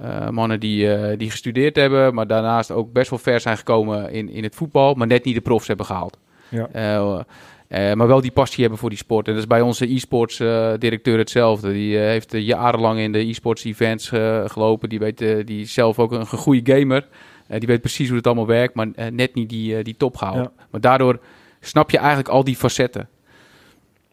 eh, 0.03 0.29
mannen 0.29 0.61
die, 0.61 0.95
eh, 0.95 1.19
die 1.19 1.31
gestudeerd 1.31 1.77
hebben, 1.77 2.15
maar 2.15 2.27
daarnaast 2.27 2.71
ook 2.71 2.93
best 2.93 3.11
wel 3.11 3.19
ver 3.19 3.41
zijn 3.41 3.57
gekomen 3.57 4.13
in, 4.13 4.29
in 4.29 4.43
het 4.43 4.55
voetbal, 4.55 4.95
maar 4.95 5.07
net 5.07 5.25
niet 5.25 5.35
de 5.35 5.41
profs 5.41 5.67
hebben 5.67 5.87
gehaald. 5.87 6.19
Ja. 6.49 6.69
Eh, 7.69 7.93
maar 7.93 8.07
wel 8.07 8.21
die 8.21 8.31
passie 8.31 8.61
hebben 8.61 8.79
voor 8.79 8.89
die 8.89 8.99
sport. 8.99 9.27
En 9.27 9.33
dat 9.33 9.43
is 9.43 9.49
bij 9.49 9.61
onze 9.61 9.95
e-sports 9.95 10.37
directeur 10.79 11.19
hetzelfde. 11.19 11.73
Die 11.73 11.97
heeft 11.97 12.33
jarenlang 12.33 12.99
in 12.99 13.13
de 13.13 13.19
e-sports 13.19 13.65
events 13.65 14.09
gelopen. 14.47 14.89
Die, 14.89 14.99
weet, 14.99 15.19
die 15.19 15.61
is 15.61 15.73
zelf 15.73 15.99
ook 15.99 16.13
een 16.13 16.27
goede 16.27 16.73
gamer. 16.73 17.07
Die 17.59 17.69
weet 17.69 17.81
precies 17.81 18.09
hoe 18.09 18.17
het 18.17 18.27
allemaal 18.27 18.47
werkt, 18.47 18.75
maar 18.75 18.89
net 19.13 19.35
niet 19.35 19.49
die, 19.49 19.83
die 19.83 19.97
top 19.97 20.17
gehaald. 20.17 20.37
Ja. 20.37 20.65
Maar 20.71 20.81
daardoor 20.81 21.19
snap 21.61 21.91
je 21.91 21.99
eigenlijk 21.99 22.29
al 22.29 22.45
die 22.45 22.57
facetten. 22.57 23.01
En 23.01 23.09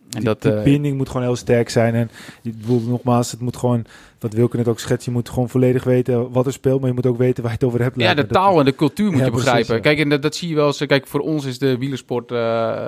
Die, 0.10 0.24
dat, 0.24 0.42
die 0.42 0.62
binding 0.62 0.98
moet 0.98 1.08
gewoon 1.08 1.24
heel 1.24 1.36
sterk 1.36 1.70
zijn. 1.70 1.96
En 1.96 2.10
ik 2.42 2.60
bedoel, 2.60 2.82
nogmaals, 2.82 3.32
het 3.32 3.40
moet 3.40 3.58
gewoon, 3.58 3.86
wat 4.20 4.34
Wilke 4.34 4.58
net 4.58 4.68
ook 4.68 4.80
schetst, 4.80 5.06
je 5.06 5.12
moet 5.12 5.30
gewoon 5.30 5.50
volledig 5.50 5.84
weten 5.84 6.32
wat 6.32 6.46
er 6.46 6.54
speelt, 6.54 6.80
maar 6.80 6.90
je 6.90 6.96
moet 6.96 7.06
ook 7.06 7.18
weten 7.18 7.44
waar 7.44 7.52
je 7.52 7.58
het 7.58 7.68
over 7.68 7.82
hebt. 7.82 8.00
Ja, 8.00 8.14
de. 8.14 8.22
Dat- 8.22 8.32
taal 8.32 8.60
en 8.60 8.66
de 8.66 8.76
cultuur 8.76 9.10
moet 9.10 9.20
Ja, 9.20 9.26
je 9.26 9.32
precies, 9.32 9.46
begrijpen. 9.50 9.76
ja. 9.76 9.82
Kijk, 9.82 10.00
en 10.00 10.10
dat, 10.10 10.22
dat 10.22 10.36
zie 10.36 10.50
je 10.50 10.56
wel 10.56 10.68
eens. 10.68 10.86
Kijk, 10.86 11.08
voor 11.08 11.20
ons 11.20 11.46
is 11.46 11.60
de 11.60 11.78
wielersport 11.78 12.32
eh, 12.32 12.80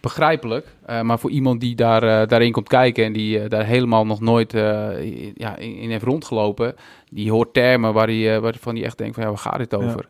begrijpelijk. 0.00 0.66
Eh, 0.86 1.00
maar 1.00 1.18
voor 1.18 1.30
iemand 1.30 1.60
die 1.60 1.74
daar, 1.74 2.02
eh, 2.02 2.28
daarin 2.28 2.52
komt 2.52 2.68
kijken 2.68 3.04
en 3.04 3.12
die 3.12 3.48
daar 3.48 3.64
helemaal 3.64 4.06
nog 4.06 4.20
nooit 4.20 4.52
ja, 4.52 5.56
in, 5.56 5.76
in 5.76 5.90
heeft 5.90 6.04
rondgelopen, 6.04 6.74
die 7.10 7.30
hoort 7.30 7.54
termen 7.54 7.92
waar 7.92 8.06
hij, 8.06 8.40
waarvan 8.40 8.74
hij 8.74 8.84
echt 8.84 8.98
denkt 8.98 9.14
van 9.14 9.22
ja, 9.22 9.28
waar 9.28 9.38
gaat 9.38 9.58
dit 9.58 9.74
over? 9.74 10.08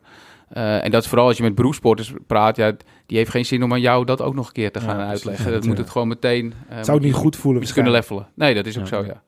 En 0.49 0.91
dat 0.91 1.03
is 1.03 1.09
vooral 1.09 1.27
als 1.27 1.37
je 1.37 1.43
met 1.43 1.55
beroepssporters 1.55 2.13
praat, 2.27 2.55
ja, 2.55 2.71
die 3.05 3.17
heeft 3.17 3.29
geen 3.31 3.45
zin 3.45 3.63
om 3.63 3.73
aan 3.73 3.81
jou 3.81 4.05
dat 4.05 4.21
ook 4.21 4.33
nog 4.35 4.47
een 4.47 4.53
keer 4.53 4.71
te 4.71 4.79
gaan 4.79 4.99
uitleggen. 4.99 5.45
Ja, 5.45 5.51
dat 5.51 5.65
moet 5.65 5.77
het 5.77 5.89
gewoon 5.89 6.07
meteen. 6.07 6.53
Het 6.67 6.85
zou 6.85 6.97
moet 6.97 7.05
niet 7.05 7.15
goed 7.15 7.35
voelen. 7.35 7.61
je 7.65 7.73
kunnen 7.73 7.91
levelen. 7.91 8.27
Nee, 8.33 8.53
dat 8.53 8.65
is 8.65 8.79
ook 8.79 8.87
zo, 8.87 9.03
ja. 9.05 9.21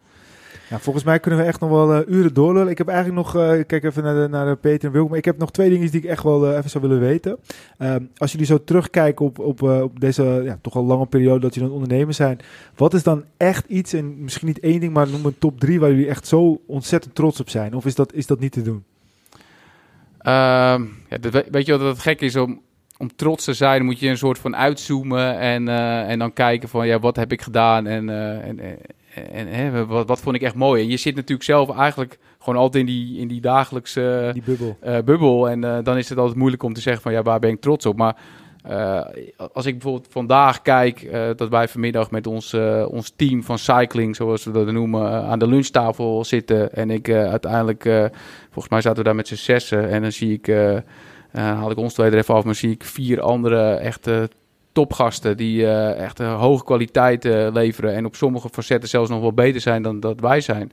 Ja, 0.72 0.80
volgens 0.80 1.06
mij 1.06 1.19
kunnen 1.19 1.39
we 1.39 1.45
echt 1.45 1.60
nog 1.60 1.69
wel 1.69 1.93
eh, 1.93 2.07
uren 2.07 2.34
doorlullen. 2.34 2.72
Ik 2.72 2.77
heb 2.77 2.88
eigenlijk 2.88 3.18
nog, 3.18 3.35
eh, 3.35 3.60
ik 3.60 3.68
kijk 3.68 3.84
even 3.84 4.03
naar, 4.03 4.15
de, 4.15 4.27
naar 4.27 4.56
Peter 4.57 4.88
en 4.88 4.93
Wilke, 4.93 5.10
maar 5.10 5.18
ik 5.18 5.26
heb 5.26 5.38
nog 5.38 5.52
twee 5.52 5.69
dingen 5.69 5.91
die 5.91 6.02
ik 6.02 6.10
echt 6.10 6.23
wel 6.23 6.48
eh, 6.48 6.57
even 6.57 6.69
zou 6.69 6.88
willen 6.88 6.99
weten. 6.99 7.38
Ehm, 7.77 8.03
als 8.18 8.31
jullie 8.31 8.48
zo 8.48 8.64
terugkijken 8.64 9.26
op, 9.26 9.39
op, 9.39 9.61
op 9.61 9.99
deze 9.99 10.41
ja, 10.43 10.60
toch 10.61 10.76
al 10.76 10.84
lange 10.84 11.06
periode 11.06 11.39
dat 11.39 11.53
jullie 11.53 11.69
aan 11.69 11.76
het 11.76 11.84
ondernemen 11.84 12.15
zijn, 12.15 12.39
wat 12.76 12.93
is 12.93 13.03
dan 13.03 13.23
echt 13.38 13.68
iets, 13.68 13.93
en 13.93 14.23
misschien 14.23 14.48
niet 14.48 14.60
één 14.60 14.80
ding, 14.80 14.93
maar 14.93 15.10
noem 15.10 15.26
een 15.26 15.39
top 15.39 15.60
drie 15.60 15.80
waar 15.80 15.89
jullie 15.89 16.07
echt 16.07 16.27
zo 16.27 16.61
ontzettend 16.68 17.15
trots 17.15 17.39
op 17.39 17.49
zijn? 17.49 17.73
Of 17.73 17.85
is 17.85 17.95
dat, 17.95 18.14
is 18.14 18.26
dat 18.26 18.39
niet 18.39 18.52
te 18.52 18.61
doen? 18.61 18.84
Ehm, 20.18 20.85
ja, 21.10 21.18
weet 21.52 21.65
je 21.65 21.77
wat 21.77 21.88
het 21.88 21.99
gek 21.99 22.22
is 22.22 22.35
om... 22.35 22.61
om 22.98 23.15
trots 23.15 23.45
te 23.45 23.53
zijn, 23.53 23.85
moet 23.85 23.99
je 23.99 24.10
een 24.10 24.18
soort 24.18 24.39
van 24.39 24.56
uitzoomen 24.56 25.39
en, 25.39 25.68
en 26.07 26.19
dan 26.19 26.34
kijken 26.34 26.69
van 26.69 26.88
ja, 26.88 26.99
wat 26.99 27.15
heb 27.15 27.31
ik 27.31 27.41
gedaan 27.41 27.88
en, 27.88 28.10
en, 28.43 28.60
en, 29.14 29.48
hè, 29.48 29.86
wat, 29.86 30.08
wat 30.08 30.20
vond 30.20 30.36
ik 30.36 30.42
echt 30.42 30.56
mooi. 30.56 30.84
En 30.84 30.90
je 30.90 30.98
zit 30.98 31.16
natuurlijk 31.16 31.44
zelf 31.44 31.78
eigenlijk 31.78 32.20
gewoon 32.40 32.60
altijd 32.60 32.88
in 32.88 32.94
die, 32.94 33.20
in 33.20 33.28
die 33.28 33.42
dagelijkse 33.42 34.30
Die 34.34 34.44
bubbel. 34.44 34.78
eh, 34.80 34.98
bubbel. 35.06 35.50
En 35.50 35.64
eh, 35.64 35.78
dan 35.84 35.98
is 35.98 36.10
het 36.10 36.18
altijd 36.18 36.38
moeilijk 36.38 36.64
om 36.64 36.74
te 36.74 36.82
zeggen 36.82 37.02
van 37.02 37.12
ja, 37.12 37.22
waar 37.22 37.40
ben 37.40 37.50
ik 37.50 37.62
trots 37.62 37.86
op. 37.86 37.98
Maar 37.98 38.16
eh, 38.64 39.02
als 39.54 39.66
ik 39.66 39.74
bijvoorbeeld 39.74 40.08
vandaag 40.12 40.62
kijk 40.62 41.12
dat 41.36 41.50
wij 41.50 41.68
vanmiddag 41.68 42.12
met 42.12 42.28
ons, 42.28 42.54
ons 42.88 43.14
team 43.16 43.44
van 43.44 43.58
cycling, 43.58 44.16
zoals 44.16 44.44
we 44.44 44.52
dat 44.52 44.72
noemen, 44.72 45.24
aan 45.24 45.40
de 45.40 45.48
lunchtafel 45.48 46.26
zitten. 46.26 46.74
En 46.74 46.90
ik 46.90 47.10
uiteindelijk, 47.10 47.84
volgens 48.44 48.70
mij 48.70 48.82
zaten 48.82 48.98
we 48.98 49.04
daar 49.04 49.16
met 49.16 49.28
z'n 49.28 49.36
zessen. 49.36 49.90
En 49.90 50.02
dan 50.02 50.12
zie 50.12 50.34
ik, 50.34 50.56
haal 51.32 51.72
ik 51.72 51.78
ons 51.78 51.94
twee 51.94 52.12
er 52.12 52.18
even 52.18 52.36
af, 52.36 52.44
maar 52.44 52.56
zie 52.56 52.72
ik 52.72 52.84
vier 52.84 53.22
andere 53.22 53.74
echte 53.74 54.30
topgasten 54.72 55.38
die 55.38 55.65
eh, 55.68 56.03
echt 56.03 56.19
een 56.19 56.27
hoge 56.30 56.64
kwaliteit 56.64 57.26
eh, 57.26 57.48
leveren. 57.53 57.93
En 57.95 58.06
op 58.06 58.15
sommige 58.15 58.49
facetten 58.52 58.89
zelfs 58.89 59.10
nog 59.10 59.22
wel 59.22 59.34
beter 59.34 59.61
zijn 59.61 59.81
dan 59.81 59.99
dat 59.99 60.19
wij 60.19 60.41
zijn. 60.41 60.72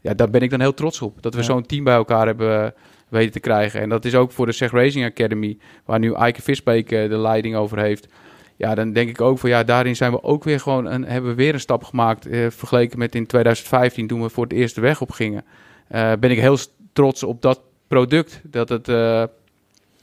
Ja, 0.00 0.14
daar 0.14 0.30
ben 0.30 0.40
ik 0.40 0.50
dan 0.50 0.60
heel 0.60 0.74
trots 0.74 1.02
op. 1.02 1.22
Dat 1.22 1.32
we 1.34 1.40
Ja. 1.40 1.46
zo'n 1.46 1.66
team 1.66 1.84
bij 1.84 1.94
elkaar 1.94 2.26
hebben 2.26 2.64
eh, 2.64 2.70
weten 3.08 3.32
te 3.32 3.40
krijgen. 3.40 3.80
En 3.80 3.88
dat 3.88 4.04
is 4.04 4.14
ook 4.14 4.32
voor 4.32 4.46
de 4.46 4.52
Seg 4.52 4.70
Racing 4.70 5.04
Academy, 5.04 5.58
waar 5.84 5.98
nu 5.98 6.12
Eike 6.12 6.42
Visbeek 6.42 6.92
eh, 6.92 7.08
de 7.08 7.18
leiding 7.18 7.56
over 7.56 7.78
heeft. 7.78 8.08
Ja, 8.56 8.74
dan 8.74 8.92
denk 8.92 9.08
ik 9.08 9.20
ook 9.20 9.38
van 9.38 9.50
ja, 9.50 9.64
daarin 9.64 9.96
zijn 9.96 10.12
we 10.12 10.22
ook 10.22 10.44
weer 10.44 10.60
gewoon 10.60 10.86
een, 10.86 11.04
hebben 11.04 11.30
we 11.30 11.36
weer 11.36 11.54
een 11.54 11.60
stap 11.60 11.84
gemaakt. 11.84 12.26
eh, 12.26 12.46
vergeleken 12.50 12.98
met 12.98 13.14
in 13.14 13.26
2015, 13.26 14.06
toen 14.06 14.22
we 14.22 14.28
voor 14.28 14.44
het 14.44 14.52
eerst 14.52 14.74
de 14.74 14.80
weg 14.80 15.00
op 15.00 15.10
gingen. 15.10 15.44
Eh, 15.88 16.12
ben 16.20 16.30
ik 16.30 16.38
heel 16.38 16.56
trots 16.92 17.22
op 17.22 17.42
dat 17.42 17.60
product. 17.88 18.40
Dat 18.44 18.68
het 18.68 18.88
eh, 18.88 19.22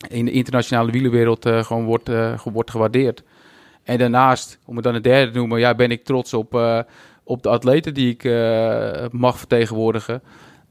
in 0.08 0.26
de 0.26 0.32
internationale 0.32 0.92
wielerwereld 0.92 1.46
eh, 1.46 1.64
gewoon 1.64 1.86
wordt, 1.86 2.10
eh, 2.10 2.40
wordt 2.44 2.72
gewaardeerd. 2.72 3.24
En 3.86 3.98
daarnaast, 3.98 4.60
om 4.66 4.76
het 4.76 4.84
dan 4.84 4.96
een 4.96 5.02
derde 5.02 5.32
te 5.32 5.38
noemen, 5.38 5.60
ja, 5.60 5.76
ben 5.76 5.92
ik 5.92 6.04
trots 6.04 6.34
op, 6.34 6.56
eh, 6.56 6.80
op 7.24 7.44
de 7.44 7.50
atleten 7.50 7.94
die 7.94 8.10
ik 8.10 8.24
eh, 8.24 9.06
mag 9.12 9.38
vertegenwoordigen. 9.38 10.22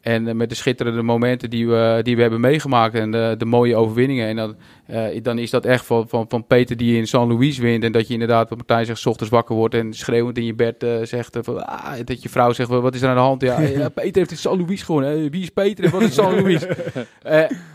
En 0.01 0.29
eh, 0.29 0.35
met 0.35 0.49
de 0.49 0.55
schitterende 0.55 1.03
momenten 1.03 1.51
die 1.51 1.69
we, 1.69 2.01
die 2.03 2.17
we 2.17 2.23
hebben 2.23 2.41
meegemaakt 2.41 2.95
en 2.95 3.11
de, 3.11 3.35
de 3.39 3.45
mooie 3.45 3.77
overwinningen. 3.77 4.29
En 4.29 4.37
dan, 4.37 4.57
dan 5.23 5.39
is 5.39 5.51
dat 5.51 5.65
echt 5.65 5.87
van, 5.87 6.09
van, 6.09 6.25
van 6.29 6.47
Peter 6.47 6.77
die 6.77 6.97
in 6.97 7.07
San 7.07 7.33
Luis 7.33 7.59
wint. 7.59 7.85
En 7.85 7.93
dat 7.93 8.07
je 8.07 8.13
inderdaad, 8.13 8.49
wat 8.49 8.59
Martijn 8.59 8.87
zegt, 8.87 9.01
's 9.01 9.07
ochtends 9.07 9.33
wakker 9.33 9.55
wordt 9.55 9.75
en 9.75 9.93
schreeuwend 9.93 10.39
in 10.39 10.45
je 10.45 10.55
bed 10.55 10.87
zegt. 11.03 11.39
van, 11.41 11.67
ah, 11.67 11.93
dat 12.05 12.23
je 12.23 12.29
vrouw 12.29 12.53
zegt, 12.53 12.69
wat 12.69 12.95
is 12.95 13.03
er 13.03 13.09
aan 13.09 13.15
de 13.15 13.21
hand? 13.21 13.43
Ja, 13.43 13.61
ja, 13.81 13.89
Peter 13.89 14.17
heeft 14.17 14.31
in 14.31 14.37
San 14.37 14.59
Luis 14.59 14.83
gewonnen. 14.83 15.31
Wie 15.31 15.43
is 15.43 15.51
Peter 15.51 15.85
en 15.85 15.91
wat 15.91 16.03
is 16.03 16.15
San 16.15 16.43
Luis? 16.43 16.67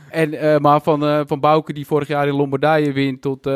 En, 0.09 0.61
maar 0.61 0.81
van, 0.81 1.27
van 1.27 1.39
Bouke 1.39 1.73
die 1.73 1.85
vorig 1.85 2.07
jaar 2.07 2.27
in 2.27 2.33
Lombardije 2.33 2.91
wint 2.91 3.21
tot... 3.21 3.49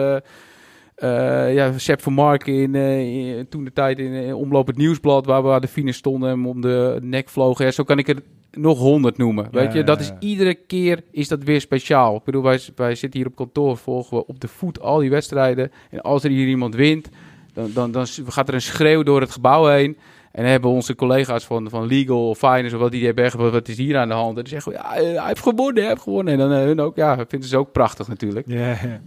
eh, 1.03 1.53
ja, 1.53 1.77
Sepp 1.77 2.01
van 2.01 2.13
Marken 2.13 2.53
in, 2.53 2.75
eh, 2.75 3.38
in- 3.38 3.47
toen 3.49 3.63
de 3.63 3.73
tijd 3.73 3.99
in, 3.99 4.13
eh, 4.13 4.38
Omloop 4.38 4.67
het 4.67 4.77
Nieuwsblad, 4.77 5.25
waar 5.25 5.43
we 5.43 5.49
aan 5.51 5.61
de 5.61 5.67
finish 5.67 5.95
stonden 5.97 6.30
en 6.30 6.45
om 6.45 6.61
de 6.61 6.97
nek 7.01 7.30
vlogen. 7.30 7.65
Ja, 7.65 7.71
zo 7.71 7.84
kan 7.84 7.97
ik 7.97 8.07
er 8.07 8.21
nog 8.51 8.77
honderd 8.80 9.17
noemen. 9.17 9.47
Ja, 9.51 9.59
weet 9.59 9.73
je, 9.73 9.84
dat 9.84 9.99
is 9.99 10.11
iedere 10.19 10.53
keer 10.53 11.01
is 11.11 11.27
dat 11.27 11.43
weer 11.43 11.61
speciaal. 11.61 12.15
Ik 12.15 12.23
bedoel, 12.23 12.43
wij, 12.43 12.59
wij 12.75 12.95
zitten 12.95 13.19
hier 13.19 13.30
op 13.30 13.35
kantoor, 13.35 13.77
volgen 13.77 14.17
we 14.17 14.27
op 14.27 14.39
de 14.39 14.47
voet 14.47 14.80
al 14.81 14.97
die 14.99 15.09
wedstrijden. 15.09 15.71
En 15.89 16.01
als 16.01 16.23
er 16.23 16.30
hier 16.30 16.47
iemand 16.47 16.75
wint, 16.75 17.09
dan, 17.53 17.69
dan, 17.73 17.91
dan 17.91 18.05
gaat 18.07 18.47
er 18.47 18.53
een 18.53 18.61
schreeuw 18.61 19.03
door 19.03 19.21
het 19.21 19.31
gebouw 19.31 19.65
heen. 19.67 19.97
En 20.31 20.45
hebben 20.45 20.69
onze 20.69 20.95
collega's 20.95 21.45
van, 21.45 21.69
van 21.69 21.88
Legal 21.88 22.30
of 22.30 22.38
Finance 22.38 22.75
of 22.75 22.81
wat 22.81 22.91
die 22.91 23.05
hebben 23.05 23.23
echt, 23.23 23.34
wat, 23.35 23.67
is 23.67 23.77
hier 23.77 23.97
aan 23.97 24.07
de 24.07 24.13
hand? 24.13 24.38
En 24.38 24.43
die 24.43 24.53
zeggen, 24.53 24.71
ja, 24.71 24.85
hij 24.88 25.27
heeft 25.27 25.41
gewonnen, 25.41 25.81
hij 25.81 25.88
heeft 25.91 26.01
gewonnen. 26.01 26.34
En 26.34 26.39
dan 26.39 26.51
hun 26.51 26.80
ook, 26.81 26.95
ja, 26.95 27.25
vinden 27.27 27.49
ze 27.49 27.57
ook 27.57 27.71
prachtig 27.71 28.07
natuurlijk. 28.07 28.47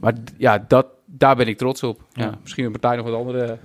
Maar 0.01 0.15
ja, 0.37 0.65
dat, 0.69 0.87
daar 1.07 1.37
ben 1.37 1.49
ik 1.49 1.59
trots 1.59 1.83
op. 1.83 2.01
Ja. 2.13 2.25
Ja. 2.25 2.35
Misschien 2.43 2.65
een 2.65 2.71
partij 2.71 2.97
nog 2.97 3.07
wat 3.07 3.15
andere 3.15 3.59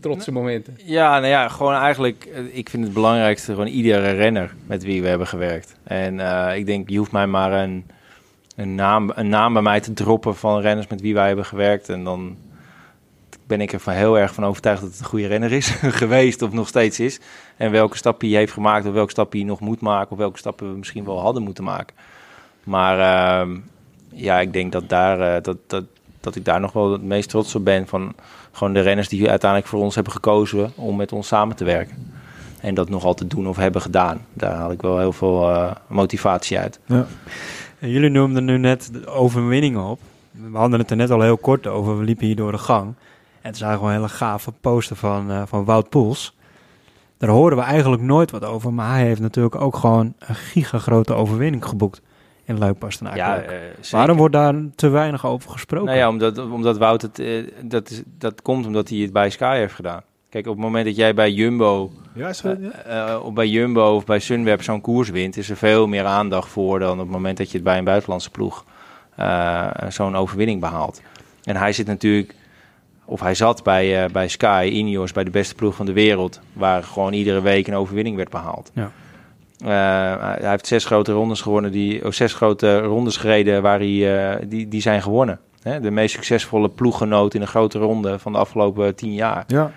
trotse 0.00 0.32
momenten. 0.32 0.78
Ja, 0.84 1.18
nou 1.18 1.26
ja, 1.26 1.48
gewoon 1.48 1.74
eigenlijk, 1.74 2.24
eh, 2.24 2.56
ik 2.56 2.68
vind 2.68 2.84
het 2.84 2.92
belangrijkste 2.92 3.52
gewoon 3.52 3.66
iedere 3.66 4.10
renner 4.10 4.54
met 4.66 4.82
wie 4.82 5.02
we 5.02 5.08
hebben 5.08 5.26
gewerkt. 5.26 5.74
En 5.82 6.20
eh, 6.20 6.56
ik 6.56 6.66
denk, 6.66 6.88
je 6.88 6.98
hoeft 6.98 7.12
mij 7.12 7.26
maar 7.26 7.52
een, 7.52 7.86
een, 8.56 8.74
naam, 8.74 9.12
een 9.14 9.28
naam 9.28 9.52
bij 9.52 9.62
mij 9.62 9.80
te 9.80 9.92
droppen 9.92 10.36
van 10.36 10.60
renners 10.60 10.86
met 10.86 11.00
wie 11.00 11.14
wij 11.14 11.26
hebben 11.26 11.44
gewerkt. 11.44 11.88
En 11.88 12.04
dan 12.04 12.36
ben 13.46 13.60
ik 13.60 13.72
er 13.72 13.80
van 13.80 13.92
heel 13.92 14.18
erg 14.18 14.34
van 14.34 14.44
overtuigd 14.44 14.80
dat 14.80 14.90
het 14.90 15.00
een 15.00 15.06
goede 15.06 15.26
renner 15.26 15.52
is 15.52 15.68
geweest 16.02 16.42
of 16.42 16.52
nog 16.52 16.68
steeds 16.68 17.00
is. 17.00 17.20
En 17.56 17.70
welke 17.70 17.96
stappen 17.96 18.28
hij 18.28 18.38
heeft 18.38 18.52
gemaakt 18.52 18.86
of 18.86 18.92
welke 18.92 19.10
stappen 19.10 19.38
hij 19.38 19.48
nog 19.48 19.60
moet 19.60 19.80
maken 19.80 20.12
of 20.12 20.18
welke 20.18 20.38
stappen 20.38 20.70
we 20.70 20.78
misschien 20.78 21.04
wel 21.04 21.20
hadden 21.20 21.42
moeten 21.42 21.64
maken. 21.64 21.96
Maar 22.64 22.98
ehm, 22.98 23.58
ja, 24.08 24.40
ik 24.40 24.52
denk 24.52 24.72
dat, 24.72 24.88
daar, 24.88 25.20
eh, 25.20 25.42
dat, 25.42 25.56
dat, 25.66 25.84
dat 26.20 26.36
ik 26.36 26.44
daar 26.44 26.60
nog 26.60 26.72
wel 26.72 26.92
het 26.92 27.02
meest 27.02 27.28
trots 27.28 27.54
op 27.54 27.64
ben 27.64 27.86
van 27.86 28.14
gewoon 28.52 28.72
de 28.72 28.80
renners 28.80 29.08
die 29.08 29.28
uiteindelijk 29.30 29.70
voor 29.70 29.80
ons 29.80 29.94
hebben 29.94 30.12
gekozen 30.12 30.72
om 30.76 30.96
met 30.96 31.12
ons 31.12 31.26
samen 31.26 31.56
te 31.56 31.64
werken. 31.64 32.12
En 32.60 32.74
dat 32.74 32.88
nog 32.88 33.04
altijd 33.04 33.30
doen 33.30 33.48
of 33.48 33.56
hebben 33.56 33.82
gedaan. 33.82 34.26
Daar 34.32 34.54
haal 34.54 34.70
ik 34.70 34.82
wel 34.82 34.98
heel 34.98 35.12
veel 35.12 35.50
eh, 35.50 35.70
motivatie 35.86 36.58
uit. 36.58 36.80
En 37.78 37.90
jullie 37.90 38.10
noemden 38.10 38.44
nu 38.44 38.58
net 38.58 38.90
de 38.92 39.06
overwinningen 39.06 39.82
op. 39.82 40.00
We 40.30 40.56
hadden 40.58 40.78
het 40.78 40.90
er 40.90 40.96
net 40.96 41.10
al 41.10 41.20
heel 41.20 41.38
kort 41.38 41.66
over. 41.66 41.98
We 41.98 42.04
liepen 42.04 42.26
hier 42.26 42.36
door 42.36 42.52
de 42.52 42.58
gang. 42.58 42.86
En 43.40 43.48
het 43.48 43.56
zagen 43.56 43.80
we 43.80 43.86
een 43.86 43.92
hele 43.92 44.08
gave 44.08 44.52
poster 44.60 44.96
van, 44.96 45.30
eh, 45.30 45.42
van 45.46 45.64
Wout 45.64 45.88
Poels. 45.88 46.36
Daar 47.18 47.30
horen 47.30 47.56
we 47.56 47.62
eigenlijk 47.62 48.02
nooit 48.02 48.30
wat 48.30 48.44
over. 48.44 48.72
Maar 48.72 48.90
hij 48.90 49.04
heeft 49.04 49.20
natuurlijk 49.20 49.60
ook 49.60 49.76
gewoon 49.76 50.14
een 50.18 50.34
gigagrote 50.34 51.14
overwinning 51.14 51.64
geboekt 51.64 52.02
in 52.50 52.58
Luik 52.58 52.78
Bastenaken. 52.78 53.18
Ja, 53.18 53.40
eh. 53.40 53.58
Waarom 53.90 54.16
wordt 54.16 54.34
daar 54.34 54.54
te 54.74 54.88
weinig 54.88 55.26
over 55.26 55.50
gesproken? 55.50 55.86
Nou 55.86 55.98
ja, 55.98 56.08
omdat, 56.08 56.38
omdat 56.38 56.78
Wout 56.78 57.02
het, 57.02 57.18
eh, 57.18 57.46
dat, 57.62 57.90
is, 57.90 58.02
dat 58.18 58.42
komt 58.42 58.66
omdat 58.66 58.88
hij 58.88 58.98
het 58.98 59.12
bij 59.12 59.30
Sky 59.30 59.56
heeft 59.56 59.74
gedaan. 59.74 60.02
Kijk, 60.28 60.46
op 60.46 60.52
het 60.52 60.62
moment 60.64 60.84
dat 60.84 60.96
jij 60.96 61.14
bij 61.14 61.30
Jumbo, 61.30 61.90
Ja, 62.14 62.28
is 62.28 62.40
goed, 62.40 62.56
ja? 62.60 62.70
eh, 62.70 63.24
of 63.24 63.32
bij 63.32 63.46
Jumbo 63.46 63.94
of 63.94 64.04
bij 64.04 64.18
Sunweb 64.18 64.62
zo'n 64.62 64.80
koers 64.80 65.10
wint, 65.10 65.36
is 65.36 65.50
er 65.50 65.56
veel 65.56 65.86
meer 65.86 66.04
aandacht 66.04 66.48
voor 66.48 66.78
dan 66.78 66.92
op 66.92 66.98
het 66.98 67.10
moment 67.10 67.36
dat 67.36 67.46
je 67.50 67.54
het 67.54 67.64
bij 67.64 67.78
een 67.78 67.84
buitenlandse 67.84 68.30
ploeg 68.30 68.64
eh, 69.16 69.66
zo'n 69.88 70.16
overwinning 70.16 70.60
behaalt. 70.60 71.02
En 71.44 71.56
hij 71.56 71.72
zit 71.72 71.86
natuurlijk, 71.86 72.34
of 73.04 73.20
hij 73.20 73.34
zat 73.34 73.62
bij, 73.62 74.04
eh, 74.04 74.10
bij 74.10 74.28
Sky, 74.28 74.68
Ineos, 74.72 75.12
bij 75.12 75.24
de 75.24 75.30
beste 75.30 75.54
ploeg 75.54 75.74
van 75.74 75.86
de 75.86 75.92
wereld, 75.92 76.40
waar 76.52 76.82
gewoon 76.82 77.12
iedere 77.12 77.40
week 77.40 77.66
een 77.66 77.74
overwinning 77.74 78.16
werd 78.16 78.30
behaald. 78.30 78.70
Ja. 78.74 78.90
Eh, 79.64 79.68
hij 80.18 80.50
heeft 80.50 80.66
zes 80.66 80.84
grote 80.84 81.12
rondes 81.12 81.40
gewonnen, 81.40 81.72
die, 81.72 82.04
oh, 82.04 82.10
zes 82.10 82.34
grote 82.34 82.78
rondes 82.78 83.16
gereden 83.16 83.62
waar 83.62 83.78
hij, 83.78 84.30
eh, 84.30 84.42
die, 84.48 84.68
die 84.68 84.80
zijn 84.80 85.02
gewonnen. 85.02 85.40
Hè? 85.62 85.80
De 85.80 85.90
meest 85.90 86.14
succesvolle 86.14 86.68
ploeggenoot 86.68 87.34
in 87.34 87.40
een 87.40 87.46
grote 87.46 87.78
ronde 87.78 88.18
van 88.18 88.32
de 88.32 88.38
afgelopen 88.38 88.94
tien 88.94 89.14
jaar. 89.14 89.44
Ja. 89.46 89.72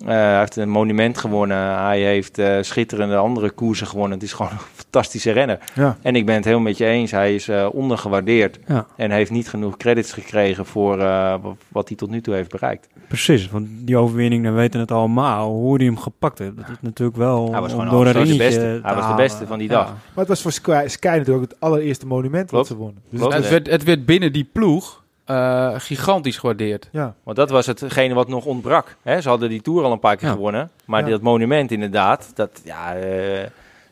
Eh, 0.00 0.06
hij 0.08 0.38
heeft 0.38 0.56
een 0.56 0.68
monument 0.68 1.18
gewonnen. 1.18 1.56
Hij 1.78 2.00
heeft 2.00 2.38
eh, 2.38 2.56
schitterende 2.60 3.16
andere 3.16 3.50
koersen 3.50 3.86
gewonnen. 3.86 4.12
Het 4.18 4.26
is 4.26 4.32
gewoon 4.32 4.52
een 4.56 4.58
fantastische 4.74 5.30
renner. 5.30 5.58
Ja. 5.74 5.96
En 6.02 6.16
ik 6.16 6.26
ben 6.26 6.34
het 6.34 6.44
heel 6.44 6.60
met 6.60 6.76
je 6.78 6.86
eens. 6.86 7.10
Hij 7.10 7.34
is 7.34 7.48
eh, 7.48 7.68
ondergewaardeerd. 7.72 8.58
Ja. 8.66 8.86
En 8.96 9.10
heeft 9.10 9.30
niet 9.30 9.48
genoeg 9.48 9.76
credits 9.76 10.12
gekregen 10.12 10.66
voor 10.66 11.00
eh, 11.00 11.34
wat, 11.68 11.88
hij 11.88 11.96
tot 11.96 12.10
nu 12.10 12.20
toe 12.20 12.34
heeft 12.34 12.50
bereikt. 12.50 12.88
Precies, 13.08 13.50
want 13.50 13.68
die 13.70 13.96
overwinning, 13.96 14.44
dan 14.44 14.54
weten 14.54 14.80
het 14.80 14.90
allemaal. 14.92 15.50
Hoe 15.50 15.76
hij 15.76 15.84
hem 15.86 15.98
gepakt 15.98 16.38
heeft. 16.38 16.56
Dat 16.56 16.68
is 16.68 16.76
natuurlijk 16.80 17.16
wel 17.18 17.52
Hij 17.52 17.60
was 17.60 17.70
gewoon 17.70 17.88
door 17.88 18.00
een 18.00 18.06
absoluut 18.06 18.28
de 18.32 18.36
beste. 18.36 18.60
te 18.60 18.80
Hij 18.82 18.94
was 18.94 19.08
de 19.08 19.14
beste 19.14 19.46
van 19.46 19.58
die 19.58 19.68
Ja. 19.68 19.74
dag. 19.74 19.86
Maar 19.88 19.98
het 20.14 20.28
was 20.28 20.42
voor 20.42 20.52
Sky, 20.52 20.84
Sky 20.86 21.06
natuurlijk 21.06 21.36
ook 21.44 21.50
het 21.50 21.60
allereerste 21.60 22.06
monument 22.06 22.48
Klopt. 22.48 22.68
wat 22.68 22.76
ze 22.78 22.82
wonnen. 22.84 23.02
Dus 23.10 23.18
Klopt. 23.20 23.34
het 23.34 23.42
Het 23.44 23.52
was- 23.52 23.62
werd, 23.62 23.70
het 23.76 23.84
werd 23.84 24.06
binnen 24.06 24.32
die 24.32 24.48
ploeg 24.52 25.04
eh, 25.26 25.74
gigantisch 25.76 26.38
gewaardeerd. 26.38 26.88
ja. 26.92 27.14
Want 27.22 27.36
dat 27.36 27.50
was 27.50 27.66
hetgene 27.66 28.14
wat 28.14 28.28
nog 28.28 28.44
ontbrak. 28.44 28.96
Hè? 29.02 29.20
Ze 29.20 29.28
hadden 29.28 29.48
die 29.48 29.62
Tour 29.62 29.84
al 29.84 29.92
een 29.92 29.98
paar 29.98 30.16
keer 30.16 30.28
Ja. 30.28 30.34
gewonnen. 30.34 30.70
Maar 30.84 31.04
Ja. 31.04 31.10
dat 31.10 31.20
monument 31.22 31.70
inderdaad, 31.70 32.30
dat, 32.34 32.60
ja, 32.64 32.94
eh, 32.96 33.46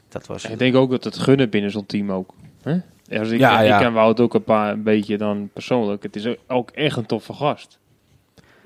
dat 0.08 0.26
was... 0.26 0.44
Ik 0.44 0.58
denk 0.58 0.74
ook 0.76 0.90
dat 0.90 1.04
het 1.04 1.18
gunnen 1.18 1.50
binnen 1.50 1.70
zo'n 1.70 1.86
team 1.86 2.12
ook. 2.12 2.34
Hè? 2.62 2.78
Als 3.18 3.30
ik, 3.30 3.38
Ja, 3.38 3.60
ik 3.60 3.78
ken 3.78 3.92
Wout 3.92 4.20
ook 4.20 4.34
een, 4.34 4.44
paar, 4.44 4.72
een 4.72 4.82
beetje 4.82 5.18
dan 5.18 5.50
persoonlijk. 5.52 6.02
Het 6.02 6.16
is 6.16 6.26
ook 6.48 6.70
echt 6.70 6.96
een 6.96 7.06
toffe 7.06 7.32
gast. 7.32 7.78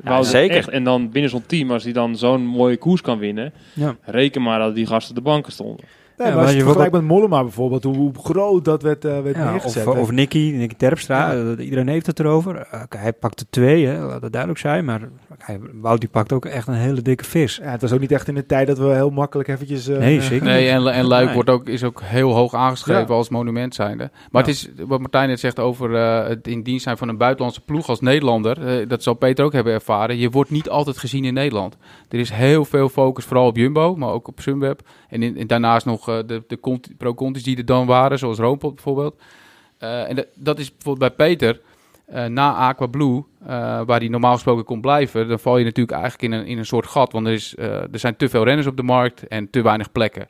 Ja, 0.05 0.23
zeker. 0.23 0.57
Echt, 0.57 0.69
en 0.69 0.85
dan 0.85 1.11
binnen 1.11 1.31
zo'n 1.31 1.47
team, 1.47 1.71
als 1.71 1.85
hij 1.85 1.93
dan 1.93 2.17
zo'n 2.17 2.47
mooie 2.47 2.77
koers 2.77 3.01
kan 3.01 3.19
winnen, 3.19 3.53
Ja. 3.75 3.97
reken 4.03 4.43
maar 4.43 4.59
dat 4.59 4.75
die 4.75 4.87
gasten 4.87 5.15
de 5.15 5.21
banken 5.21 5.53
stonden. 5.53 5.85
Nee, 6.19 6.29
Ja, 6.29 6.35
maar 6.35 6.43
als 6.43 6.51
je 6.53 6.57
je 6.57 6.63
vergelijkt 6.63 6.93
met 6.95 7.03
Mollema 7.03 7.43
bijvoorbeeld, 7.43 7.85
hoe, 7.85 7.97
hoe 7.97 8.13
groot 8.25 8.65
dat 8.65 8.83
werd, 8.83 9.05
eh, 9.05 9.21
werd 9.21 9.37
Ja, 9.37 9.51
neergezet. 9.51 9.87
of, 9.87 9.95
hè. 9.95 10.01
of 10.01 10.11
Nicky, 10.11 10.53
Nicky 10.57 10.75
Terpstra, 10.77 11.33
eh, 11.35 11.65
iedereen 11.65 11.89
heeft 11.89 12.07
het 12.07 12.21
erover. 12.21 12.57
Eh, 12.71 12.83
oké, 12.83 12.97
hij 12.99 13.13
pakte 13.13 13.45
twee, 13.51 13.87
hè, 13.87 13.99
laat 14.07 14.23
het 14.23 14.33
duidelijk 14.33 14.61
zijn. 14.61 14.85
Maar 14.85 15.01
hij, 15.39 15.59
Wout 15.81 16.01
die 16.01 16.09
pakt 16.09 16.33
ook 16.33 16.45
echt 16.45 16.67
een 16.69 16.75
hele 16.75 17.03
dikke 17.03 17.25
vis. 17.25 17.57
ja, 17.63 17.71
het 17.71 17.81
was 17.81 17.93
ook 17.93 18.01
niet 18.01 18.13
echt 18.13 18.29
in 18.29 18.35
de 18.35 18.47
tijd 18.47 18.67
dat 18.67 18.79
we 18.79 18.85
heel 18.85 19.11
makkelijk 19.11 19.49
eventjes... 19.49 19.89
eh, 19.89 19.99
Nee, 19.99 20.17
eh, 20.19 20.23
zeker 20.25 20.45
Nee, 20.47 20.69
en, 20.69 20.87
en 20.87 21.05
Luik 21.05 21.25
Nee. 21.25 21.35
wordt 21.35 21.51
ook, 21.51 21.69
is 21.69 21.85
ook 21.85 22.01
heel 22.05 22.33
hoog 22.35 22.55
aangeschreven 22.55 23.07
Ja. 23.09 23.15
als 23.15 23.29
monument 23.29 23.75
zijnde. 23.75 24.11
Maar 24.31 24.43
het 24.43 24.51
is 24.51 24.69
wat 24.87 25.01
Martijn 25.01 25.29
net 25.29 25.41
zegt 25.41 25.59
over 25.59 25.95
eh, 25.95 26.29
het 26.29 26.47
in 26.47 26.63
dienst 26.63 26.83
zijn 26.83 26.97
van 26.97 27.09
een 27.09 27.17
buitenlandse 27.17 27.61
ploeg 27.61 27.89
als 27.89 28.01
Nederlander. 28.01 28.67
eh, 28.81 28.89
dat 28.89 29.03
zal 29.03 29.15
Peter 29.15 29.45
ook 29.45 29.53
hebben 29.53 29.73
ervaren. 29.73 30.17
Je 30.19 30.31
wordt 30.31 30.51
niet 30.51 30.69
altijd 30.69 30.99
gezien 30.99 31.25
in 31.25 31.35
Nederland. 31.35 31.77
Er 32.09 32.19
is 32.19 32.31
heel 32.31 32.65
veel 32.65 32.89
focus, 32.89 33.25
vooral 33.25 33.47
op 33.47 33.57
Jumbo, 33.57 33.95
maar 33.97 34.11
ook 34.13 34.29
op 34.29 34.41
Sunweb. 34.41 34.81
En, 35.09 35.23
in, 35.23 35.37
en 35.39 35.47
daarnaast 35.47 35.87
nog 35.87 36.08
eh, 36.08 36.08
de, 36.17 36.43
de 36.47 36.61
conti- 36.61 36.95
pro-contis 36.97 37.43
die 37.43 37.57
er 37.57 37.65
dan 37.65 37.87
waren, 37.87 38.19
zoals 38.19 38.39
Roompot 38.39 38.75
bijvoorbeeld. 38.75 39.21
Eh, 39.79 40.09
en 40.09 40.27
dat, 40.35 40.59
is 40.59 40.73
bijvoorbeeld 40.73 41.17
bij 41.17 41.27
Peter. 41.27 41.61
eh, 42.07 42.25
na 42.25 42.55
Aqua 42.55 42.87
Blue, 42.87 43.23
eh, 43.43 43.47
waar 43.87 43.99
hij 43.99 44.09
normaal 44.09 44.33
gesproken 44.35 44.65
kon 44.65 44.81
blijven, 44.81 45.29
dan 45.29 45.39
val 45.39 45.59
je 45.59 45.65
natuurlijk 45.65 45.99
eigenlijk 46.01 46.33
in 46.33 46.41
een, 46.41 46.47
in 46.47 46.59
een 46.59 46.67
soort 46.67 46.87
gat. 46.87 47.13
Want 47.13 47.27
er, 47.27 47.33
is, 47.33 47.55
eh, 47.55 47.67
er 47.93 47.99
zijn 47.99 48.17
te 48.17 48.29
veel 48.29 48.45
renners 48.45 48.67
op 48.67 48.77
de 48.77 48.83
markt 48.83 49.27
en 49.27 49.51
te 49.51 49.63
weinig 49.63 49.93
plekken. 49.93 50.29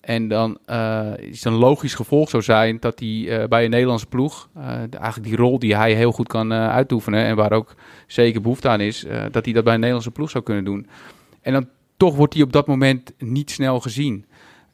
En 0.00 0.28
dan 0.28 0.58
eh, 0.66 1.06
is 1.18 1.44
een 1.44 1.52
logisch 1.52 1.94
gevolg 1.94 2.30
zou 2.30 2.42
zijn 2.42 2.76
dat 2.80 2.98
hij 2.98 3.28
eh, 3.42 3.48
bij 3.48 3.64
een 3.64 3.70
Nederlandse 3.70 4.06
ploeg, 4.06 4.48
eh, 4.54 4.66
eigenlijk 4.78 5.24
die 5.24 5.36
rol 5.36 5.58
die 5.58 5.76
hij 5.76 5.94
heel 5.94 6.12
goed 6.12 6.28
kan 6.28 6.52
eh, 6.52 6.68
uitoefenen 6.68 7.24
en 7.24 7.36
waar 7.36 7.52
ook 7.52 7.74
zeker 8.06 8.40
behoefte 8.40 8.68
aan 8.68 8.80
is, 8.80 9.04
eh, 9.04 9.22
dat 9.30 9.44
hij 9.44 9.54
dat 9.54 9.64
bij 9.64 9.72
een 9.74 9.78
Nederlandse 9.80 10.10
ploeg 10.10 10.30
zou 10.30 10.44
kunnen 10.44 10.64
doen. 10.64 10.86
En 11.42 11.52
dan 11.52 11.68
toch 11.96 12.16
wordt 12.16 12.34
hij 12.34 12.42
op 12.42 12.52
dat 12.52 12.66
moment 12.66 13.12
niet 13.18 13.50
snel 13.50 13.80
gezien. 13.80 14.24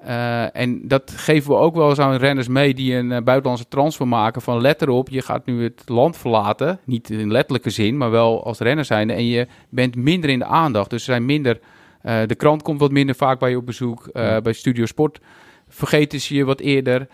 Eh, 0.05 0.57
en 0.57 0.89
dat 0.89 1.13
geven 1.17 1.51
we 1.51 1.57
ook 1.57 1.75
wel 1.75 1.89
eens 1.89 1.99
aan 1.99 2.15
renners 2.17 2.49
mee 2.49 2.75
die 2.75 2.95
een 2.95 3.13
eh, 3.13 3.23
buitenlandse 3.23 3.69
transfer 3.69 4.09
maken. 4.09 4.43
Van 4.43 4.61
let 4.61 4.83
erop, 4.83 5.09
je 5.09 5.23
gaat 5.23 5.47
nu 5.47 5.63
het 5.63 5.83
land 5.87 6.17
verlaten. 6.17 6.79
Niet 6.85 7.11
in 7.11 7.31
letterlijke 7.33 7.71
zin, 7.71 7.97
maar 7.97 8.11
wel 8.11 8.45
als 8.45 8.59
renner 8.59 8.85
zijnde. 8.85 9.13
En 9.13 9.27
je 9.27 9.47
bent 9.69 9.97
minder 9.97 10.31
in 10.31 10.39
de 10.39 10.45
aandacht. 10.45 10.91
Dus 10.91 10.99
er 11.01 11.13
zijn 11.13 11.25
minder. 11.25 11.61
eh, 12.03 12.21
de 12.27 12.35
krant 12.35 12.63
komt 12.63 12.81
wat 12.81 12.91
minder 12.91 13.15
vaak 13.15 13.39
bij 13.39 13.51
je 13.51 13.57
op 13.57 13.67
bezoek. 13.67 14.09
Bij 14.13 14.53
Studio 14.53 14.87
Sport 14.87 15.21
vergeten 15.69 16.21
ze 16.21 16.35
je 16.35 16.45
wat 16.45 16.61
eerder. 16.61 17.09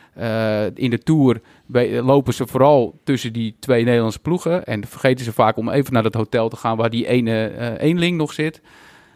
In 0.75 0.91
de 0.91 0.99
Tour 0.99 1.41
bij- 1.67 2.03
lopen 2.03 2.35
ze 2.35 2.47
vooral 2.47 3.01
tussen 3.05 3.33
die 3.33 3.57
twee 3.61 3.85
Nederlandse 3.85 4.19
ploegen. 4.19 4.65
En 4.65 4.87
vergeten 4.87 5.25
ze 5.25 5.33
vaak 5.33 5.57
om 5.57 5.69
even 5.69 5.93
naar 5.93 6.03
dat 6.03 6.15
hotel 6.15 6.49
te 6.49 6.57
gaan 6.57 6.77
waar 6.77 6.91
die 6.91 7.07
ene 7.07 7.77
eenling 7.79 8.17
nog 8.17 8.33
zit. 8.33 8.61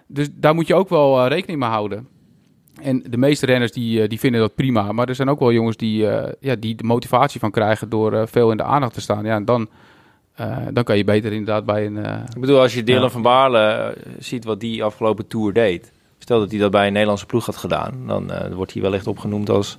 Dus 0.07 0.29
daar 0.33 0.55
moet 0.55 0.67
je 0.67 0.75
ook 0.75 0.89
wel 0.89 1.27
rekening 1.27 1.59
mee 1.61 1.69
houden. 1.69 2.09
En 2.83 3.03
de 3.09 3.17
meeste 3.17 3.47
renners 3.47 3.73
die, 3.73 4.03
eh, 4.03 4.09
die 4.09 4.19
vinden 4.19 4.41
dat 4.41 4.55
prima. 4.55 4.93
Maar 4.93 5.09
er 5.09 5.15
zijn 5.15 5.31
ook 5.31 5.39
wel 5.39 5.53
jongens 5.53 5.77
die, 5.77 6.07
eh, 6.07 6.33
ja, 6.41 6.55
die 6.55 6.75
de 6.75 6.85
motivatie 6.85 7.41
van 7.41 7.51
krijgen 7.51 7.89
door 7.89 8.13
eh, 8.13 8.23
veel 8.27 8.51
in 8.51 8.57
de 8.57 8.63
aandacht 8.63 8.95
te 8.95 9.01
staan. 9.01 9.25
Ja, 9.25 9.35
en 9.35 9.45
dan, 9.45 9.69
dan 10.71 10.85
kan 10.85 10.97
je 10.97 11.05
beter 11.05 11.33
inderdaad 11.33 11.65
bij 11.65 11.87
een... 11.87 11.97
Ik 12.35 12.41
bedoel, 12.41 12.61
als 12.61 12.75
je 12.75 12.85
Dylan 12.85 13.11
van 13.11 13.23
Baarle 13.23 13.97
ziet 14.19 14.45
wat 14.45 14.61
die 14.61 14.85
afgelopen 14.85 15.27
Tour 15.27 15.53
deed. 15.53 15.93
Stel 16.19 16.39
dat 16.39 16.51
hij 16.51 16.61
dat 16.61 16.71
bij 16.71 16.87
een 16.87 16.93
Nederlandse 16.93 17.27
ploeg 17.27 17.47
had 17.47 17.57
gedaan. 17.57 18.07
Dan 18.07 18.33
wordt 18.55 18.73
hij 18.73 18.83
wellicht 18.83 19.07
opgenoemd 19.07 19.51
als 19.51 19.79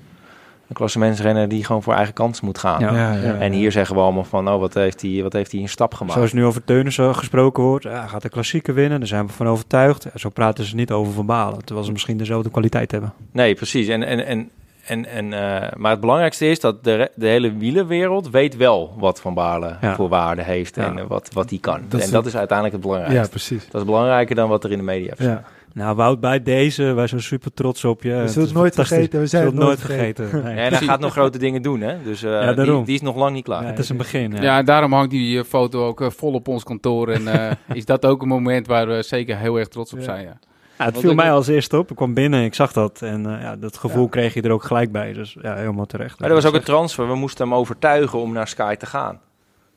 een 0.72 0.78
klassementsrenner 0.78 1.48
die 1.48 1.66
gewoon 1.66 1.84
voor 1.84 1.94
eigen 1.94 2.14
kans 2.14 2.42
moet 2.42 2.58
gaan. 2.58 2.80
Ja. 2.80 2.94
Ja, 2.96 3.14
ja. 3.14 3.34
En 3.36 3.52
hier 3.52 3.72
zeggen 3.72 3.96
we 3.96 4.02
allemaal 4.02 4.24
van, 4.24 4.50
oh, 4.50 4.60
wat 4.60 4.74
heeft 4.74 5.02
hij, 5.02 5.20
wat 5.24 5.34
heeft 5.34 5.52
hij 5.52 5.62
een 5.62 5.70
stap 5.70 5.94
gemaakt? 5.94 6.14
Zoals 6.14 6.34
nu 6.34 6.46
over 6.46 6.64
Teunissen 6.64 7.16
gesproken 7.16 7.64
wordt, 7.64 7.84
ja, 7.84 8.08
gaat 8.08 8.22
de 8.22 8.30
klassieker 8.30 8.74
winnen, 8.74 9.00
daar 9.00 9.08
zijn 9.08 9.28
we 9.28 9.34
van 9.34 9.48
overtuigd. 9.48 10.04
Ja, 10.04 10.10
zo 10.16 10.30
praten 10.30 10.64
ze 10.64 10.76
niet 10.76 10.92
over 10.92 11.14
Van 11.14 11.26
Balen, 11.26 11.66
terwijl 11.66 11.86
ze 11.86 11.92
misschien 11.92 12.18
dezelfde 12.18 12.50
kwaliteit 12.52 12.92
hebben. 12.92 13.14
Nee, 13.32 13.54
precies. 13.56 13.88
En, 13.88 14.04
en, 14.04 14.26
en, 14.26 14.50
en, 14.86 15.06
en, 15.06 15.34
eh, 15.34 15.72
maar 15.78 15.92
het 15.92 16.00
belangrijkste 16.00 16.48
is 16.50 16.60
dat 16.60 16.84
de, 16.84 17.12
de 17.16 17.28
hele 17.28 17.58
wielerwereld 17.58 18.30
weet 18.30 18.58
wel 18.58 18.94
wat 18.98 19.22
Van 19.22 19.34
Baarle 19.34 19.76
Ja. 19.82 19.96
voor 19.96 20.10
waarde 20.10 20.44
heeft 20.44 20.76
Ja. 20.76 20.86
en 20.86 20.98
eh, 21.00 21.06
wat, 21.08 21.30
wat 21.34 21.50
hij 21.50 21.60
kan. 21.60 21.82
Dat 21.90 22.02
en 22.02 22.12
dat 22.12 22.26
is 22.26 22.36
uiteindelijk 22.38 22.78
het 22.78 22.86
ja, 22.86 22.92
belangrijkste. 22.92 23.30
precies. 23.30 23.68
Dat 23.72 23.82
is 23.82 23.88
belangrijker 23.88 24.36
dan 24.36 24.50
wat 24.50 24.64
er 24.64 24.72
in 24.72 24.78
de 24.78 24.84
media 24.84 25.14
is. 25.18 25.26
Ja. 25.26 25.44
Nou, 25.74 25.96
Wout, 25.96 26.20
bij 26.20 26.44
deze, 26.44 26.84
wij 26.84 27.08
zijn 27.08 27.22
super 27.22 27.54
trots 27.54 27.86
op 27.86 28.04
je. 28.04 28.14
We 28.16 28.28
zullen 28.28 28.48
het 28.48 28.58
nooit 28.58 28.76
vergeten. 28.76 29.20
We 29.20 29.28
zijn 29.28 29.44
het 29.44 29.52
zullen 29.54 29.66
nooit 29.68 29.80
het 29.82 29.88
nooit 29.90 30.00
vergeten. 30.16 30.44
Nee. 30.44 30.56
En 30.66 30.74
hij 30.74 30.82
gaat 30.88 31.00
nog 31.00 31.12
grote 31.12 31.38
dingen 31.38 31.62
doen, 31.62 31.82
hè? 31.82 32.04
Dus 32.04 32.24
eh, 32.24 32.32
Ja, 32.32 32.46
die, 32.48 32.56
daarom. 32.56 32.84
die 32.84 32.96
is 32.96 33.02
nog 33.02 33.16
lang 33.16 33.34
niet 33.34 33.44
klaar. 33.44 33.66
Het 33.66 33.80
is 33.80 33.90
een 33.90 33.98
begin. 33.98 34.32
Ja. 34.32 34.42
Ja, 34.42 34.58
en 34.58 34.66
daarom 34.66 34.94
hangt 34.94 35.10
die 35.12 35.38
eh, 35.40 35.44
foto 35.46 35.88
ook 35.88 36.02
eh, 36.02 36.10
vol 36.10 36.34
op 36.34 36.48
ons 36.48 36.64
kantoor. 36.64 37.10
En 37.10 37.28
eh, 37.28 37.52
is 37.78 37.86
dat 37.86 38.06
ook 38.06 38.22
een 38.22 38.28
moment 38.28 38.68
waar 38.68 38.88
we 38.88 39.02
zeker 39.02 39.38
heel 39.38 39.56
erg 39.60 39.68
trots 39.68 39.94
op 39.94 40.02
zijn. 40.02 40.24
Ja. 40.24 40.38
Ja, 40.78 40.86
het 40.88 41.00
viel 41.00 41.14
mij 41.14 41.32
als 41.32 41.48
eerste 41.48 41.78
op. 41.78 41.90
Ik 41.90 41.96
kwam 41.96 42.14
binnen, 42.14 42.44
ik 42.44 42.54
zag 42.54 42.72
dat. 42.74 43.02
En 43.02 43.26
eh, 43.36 43.42
ja, 43.42 43.56
dat 43.56 43.78
gevoel 43.78 44.04
Ja. 44.04 44.10
kreeg 44.10 44.34
je 44.34 44.42
er 44.42 44.52
ook 44.52 44.64
gelijk 44.64 44.92
bij. 44.92 45.14
Dus 45.14 45.38
ja, 45.42 45.56
helemaal 45.56 45.86
terecht. 45.86 46.20
Maar 46.20 46.30
er 46.30 46.36
was 46.36 46.46
ook 46.46 46.54
een 46.54 46.64
transfer. 46.64 47.08
We 47.08 47.16
moesten 47.16 47.46
hem 47.48 47.56
overtuigen 47.58 48.20
om 48.20 48.34
naar 48.34 48.48
Sky 48.48 48.76
te 48.76 48.86
gaan. 48.86 49.20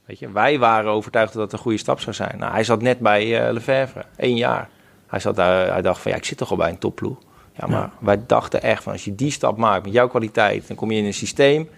Weet 0.07 0.19
je, 0.19 0.31
wij 0.33 0.59
waren 0.59 0.91
overtuigd 0.91 1.33
dat 1.33 1.43
het 1.43 1.53
een 1.53 1.59
goede 1.59 1.79
stap 1.79 2.01
zou 2.01 2.15
zijn. 2.17 2.39
Nou, 2.39 2.53
hij 2.53 2.65
zat 2.65 2.83
net 2.83 2.99
bij 2.99 3.47
eh 3.47 3.53
Lefevre, 3.53 4.05
één 4.17 4.37
jaar. 4.37 4.69
Hij, 5.15 5.23
zat 5.23 5.37
daar, 5.37 5.73
hij 5.73 5.83
dacht 5.83 6.01
van, 6.01 6.11
ja, 6.11 6.17
ik 6.17 6.25
zit 6.25 6.39
toch 6.39 6.51
al 6.51 6.57
bij 6.57 6.69
een 6.71 6.79
topploeg. 6.79 7.17
Ja, 7.53 7.67
maar 7.67 7.79
Ja. 7.81 7.91
wij 7.99 8.19
dachten 8.27 8.63
echt 8.63 8.83
van, 8.83 8.93
als 8.93 9.05
je 9.05 9.15
die 9.15 9.31
stap 9.31 9.57
maakt 9.57 9.85
met 9.85 9.93
jouw 9.93 10.09
kwaliteit... 10.09 10.67
dan 10.69 10.77
kom 10.77 10.91
je 10.91 10.99
in 10.99 11.05
een 11.05 11.15
systeem 11.15 11.69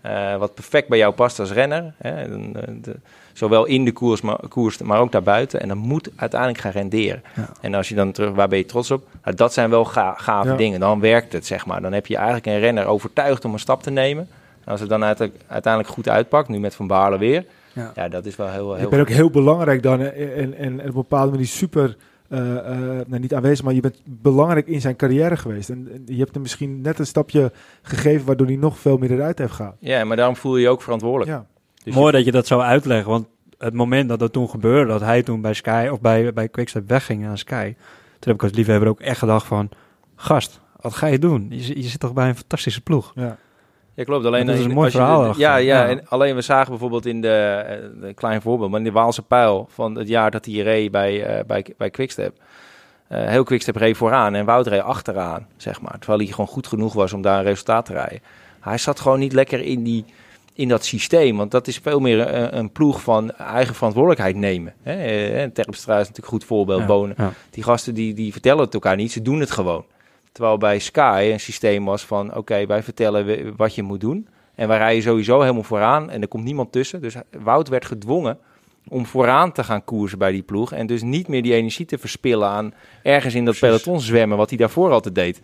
eh, 0.00 0.36
wat 0.36 0.54
perfect 0.54 0.88
bij 0.88 0.98
jou 0.98 1.14
past 1.14 1.38
als 1.40 1.52
renner. 1.52 1.94
Hè, 1.98 2.22
eh, 2.22 2.62
de- 2.82 2.96
zowel 3.32 3.64
in 3.64 3.84
de 3.84 3.92
koers 3.92 4.20
maar, 4.20 4.38
koers, 4.48 4.78
maar 4.78 5.00
ook 5.00 5.12
daarbuiten. 5.12 5.60
En 5.60 5.68
dan 5.68 5.76
moet 5.76 6.10
uiteindelijk 6.16 6.60
gaan 6.60 6.72
renderen. 6.72 7.22
Ja. 7.36 7.48
En 7.60 7.74
als 7.74 7.88
je 7.88 7.94
dan 7.94 8.12
terug, 8.12 8.34
waar 8.34 8.48
ben 8.48 8.58
je 8.58 8.64
trots 8.66 8.90
op? 8.90 9.06
Nou, 9.24 9.36
dat 9.36 9.52
zijn 9.52 9.70
wel 9.70 9.84
ga, 9.84 10.14
gave 10.18 10.48
Ja. 10.48 10.56
dingen. 10.56 10.80
Dan 10.80 11.00
werkt 11.00 11.32
het, 11.32 11.46
zeg 11.46 11.66
maar. 11.66 11.82
Dan 11.82 11.92
heb 11.92 12.06
je 12.06 12.16
eigenlijk 12.16 12.46
een 12.46 12.58
renner 12.58 12.86
overtuigd 12.86 13.44
om 13.44 13.52
een 13.52 13.58
stap 13.58 13.82
te 13.82 13.90
nemen. 13.90 14.28
En 14.64 14.70
als 14.72 14.80
het 14.80 14.88
dan 14.88 15.04
uite- 15.04 15.30
uiteindelijk 15.46 15.92
goed 15.94 16.08
uitpakt, 16.08 16.48
nu 16.48 16.58
met 16.60 16.74
Van 16.74 16.86
Baarle 16.86 17.18
weer... 17.18 17.44
Ja. 17.72 17.92
Ja, 17.94 18.08
dat 18.08 18.26
is 18.26 18.36
wel 18.36 18.48
heel, 18.48 18.74
heel 18.74 18.82
Je 18.82 18.88
bent 18.88 19.02
ook 19.02 19.08
heel 19.08 19.30
belangrijk 19.30 19.82
dan 19.82 20.00
eh, 20.00 20.38
en, 20.42 20.54
en, 20.54 20.70
en 20.70 20.78
op 20.80 20.84
een 20.86 20.92
bepaalde 20.92 21.30
manier 21.30 21.46
super, 21.46 21.96
nou 23.06 23.18
niet 23.20 23.34
aanwezig, 23.34 23.64
maar 23.64 23.74
je 23.74 23.80
bent 23.80 24.00
belangrijk 24.04 24.66
in 24.66 24.80
zijn 24.80 24.96
carrière 24.96 25.36
geweest. 25.36 25.70
En, 25.70 25.88
en 25.92 26.02
je 26.06 26.18
hebt 26.18 26.32
hem 26.32 26.42
misschien 26.42 26.80
net 26.80 26.98
een 26.98 27.06
stapje 27.06 27.52
gegeven 27.82 28.26
waardoor 28.26 28.46
hij 28.46 28.56
nog 28.56 28.78
veel 28.78 28.96
meer 28.96 29.10
eruit 29.10 29.38
heeft 29.38 29.52
gehaald. 29.52 29.76
Ja, 29.78 30.04
maar 30.04 30.16
daarom 30.16 30.36
voel 30.36 30.56
je 30.56 30.62
je 30.62 30.68
ook 30.68 30.82
verantwoordelijk. 30.82 31.30
Ja, 31.30 31.46
Dus 31.84 31.94
Mooi 31.94 32.12
dat 32.12 32.24
je 32.24 32.32
dat 32.32 32.46
zou 32.46 32.62
uitleggen. 32.62 33.10
Want 33.10 33.26
het 33.58 33.74
moment 33.74 34.08
dat 34.08 34.18
dat 34.18 34.32
toen 34.32 34.48
gebeurde, 34.48 34.90
dat 34.92 35.00
hij 35.00 35.22
toen 35.22 35.40
bij 35.40 35.54
Sky 35.54 35.88
of 35.92 36.00
bij, 36.00 36.32
bij 36.32 36.48
Quickstep 36.48 36.88
wegging 36.88 37.22
naar 37.22 37.38
Sky. 37.38 37.74
Toen 38.18 38.32
heb 38.32 38.34
ik 38.34 38.42
als 38.42 38.52
liefhebber 38.52 38.88
ook 38.88 39.00
echt 39.00 39.18
gedacht 39.18 39.46
van, 39.46 39.68
gast, 40.16 40.60
wat 40.80 40.94
ga 40.94 41.06
je 41.06 41.18
doen? 41.18 41.46
Je, 41.50 41.60
zit- 41.60 41.76
je 41.76 41.82
zit 41.88 42.00
toch 42.00 42.12
bij 42.12 42.28
een 42.28 42.36
fantastische 42.36 42.80
ploeg? 42.80 43.12
ja. 43.14 43.36
Ja, 43.94 44.04
klopt. 44.04 44.24
Alleen 44.26 44.46
Dat 44.46 44.54
is 44.54 44.60
in- 44.60 44.68
een 44.68 44.74
mooi 44.74 44.84
als 44.84 44.94
je 44.94 44.98
verhaal 45.00 45.24
Ja, 45.36 45.56
ja, 45.56 45.82
Ja. 45.82 45.88
En 45.88 46.08
alleen 46.08 46.34
we 46.34 46.40
zagen 46.40 46.70
bijvoorbeeld 46.70 47.06
in 47.06 47.20
de, 47.20 47.28
eh, 47.66 48.08
een 48.08 48.14
klein 48.14 48.42
voorbeeld, 48.42 48.70
maar 48.70 48.78
in 48.78 48.84
de 48.86 48.92
Waalse 48.92 49.22
pijl 49.22 49.66
van 49.70 49.94
het 49.96 50.08
jaar 50.08 50.30
dat 50.30 50.44
hij 50.44 50.54
reed 50.54 50.90
bij, 50.90 51.24
eh, 51.24 51.44
bij, 51.44 51.66
bij 51.76 51.90
Quickstep. 51.90 52.34
Eh, 53.08 53.26
heel 53.26 53.44
Quickstep 53.44 53.76
reed 53.76 53.96
vooraan 53.96 54.34
en 54.34 54.44
Wout 54.44 54.66
reed 54.66 54.80
achteraan, 54.80 55.46
zeg 55.56 55.80
maar. 55.80 55.98
Terwijl 55.98 56.18
hij 56.18 56.28
gewoon 56.30 56.46
goed 56.46 56.66
genoeg 56.66 56.92
was 56.92 57.12
om 57.12 57.22
daar 57.22 57.38
een 57.38 57.44
resultaat 57.44 57.84
te 57.84 57.92
rijden. 57.92 58.20
Hij 58.60 58.78
zat 58.78 59.00
gewoon 59.00 59.18
niet 59.18 59.32
lekker 59.32 59.60
in, 59.60 59.82
die, 59.82 60.04
in 60.54 60.68
dat 60.68 60.84
systeem, 60.84 61.36
want 61.36 61.50
dat 61.50 61.66
is 61.66 61.78
veel 61.82 62.00
meer 62.00 62.34
een, 62.34 62.58
een 62.58 62.72
ploeg 62.72 63.02
van 63.02 63.30
eigen 63.32 63.74
verantwoordelijkheid 63.74 64.36
nemen. 64.36 64.74
Hè? 64.82 64.92
Eh, 64.94 65.48
Terpstra 65.52 65.92
is 65.92 65.98
natuurlijk 65.98 66.24
een 66.24 66.38
goed 66.38 66.44
voorbeeld, 66.44 66.80
Ja, 66.80 66.86
Bonen. 66.86 67.16
Die 67.50 67.62
gasten 67.62 67.94
die, 67.94 68.14
die 68.14 68.32
vertellen 68.32 68.64
het 68.64 68.74
elkaar 68.74 68.96
niet, 68.96 69.12
ze 69.12 69.22
doen 69.22 69.40
het 69.40 69.50
gewoon. 69.50 69.84
Terwijl 70.32 70.58
bij 70.58 70.78
Sky 70.78 71.28
een 71.32 71.40
systeem 71.40 71.84
was 71.84 72.04
van, 72.04 72.36
oké, 72.36 72.66
wij 72.66 72.82
vertellen 72.82 73.54
wat 73.56 73.74
je 73.74 73.82
moet 73.82 74.00
doen. 74.00 74.28
En 74.54 74.68
wij 74.68 74.78
rijden 74.78 75.02
sowieso 75.02 75.40
helemaal 75.40 75.62
vooraan 75.62 76.10
en 76.10 76.22
er 76.22 76.28
komt 76.28 76.44
niemand 76.44 76.72
tussen. 76.72 77.02
Dus 77.02 77.14
Wout 77.42 77.68
werd 77.68 77.84
gedwongen 77.84 78.38
om 78.88 79.06
vooraan 79.06 79.52
te 79.52 79.64
gaan 79.64 79.84
koersen 79.84 80.18
bij 80.18 80.32
die 80.32 80.42
ploeg. 80.42 80.72
En 80.72 80.86
dus 80.86 81.02
niet 81.02 81.28
meer 81.28 81.42
die 81.42 81.54
energie 81.54 81.86
te 81.86 81.98
verspillen 81.98 82.48
aan 82.48 82.74
ergens 83.02 83.34
in 83.34 83.44
dat 83.44 83.58
peloton 83.58 84.00
zwemmen, 84.00 84.36
wat 84.36 84.48
hij 84.48 84.58
daarvoor 84.58 84.90
altijd 84.90 85.14
deed. 85.14 85.40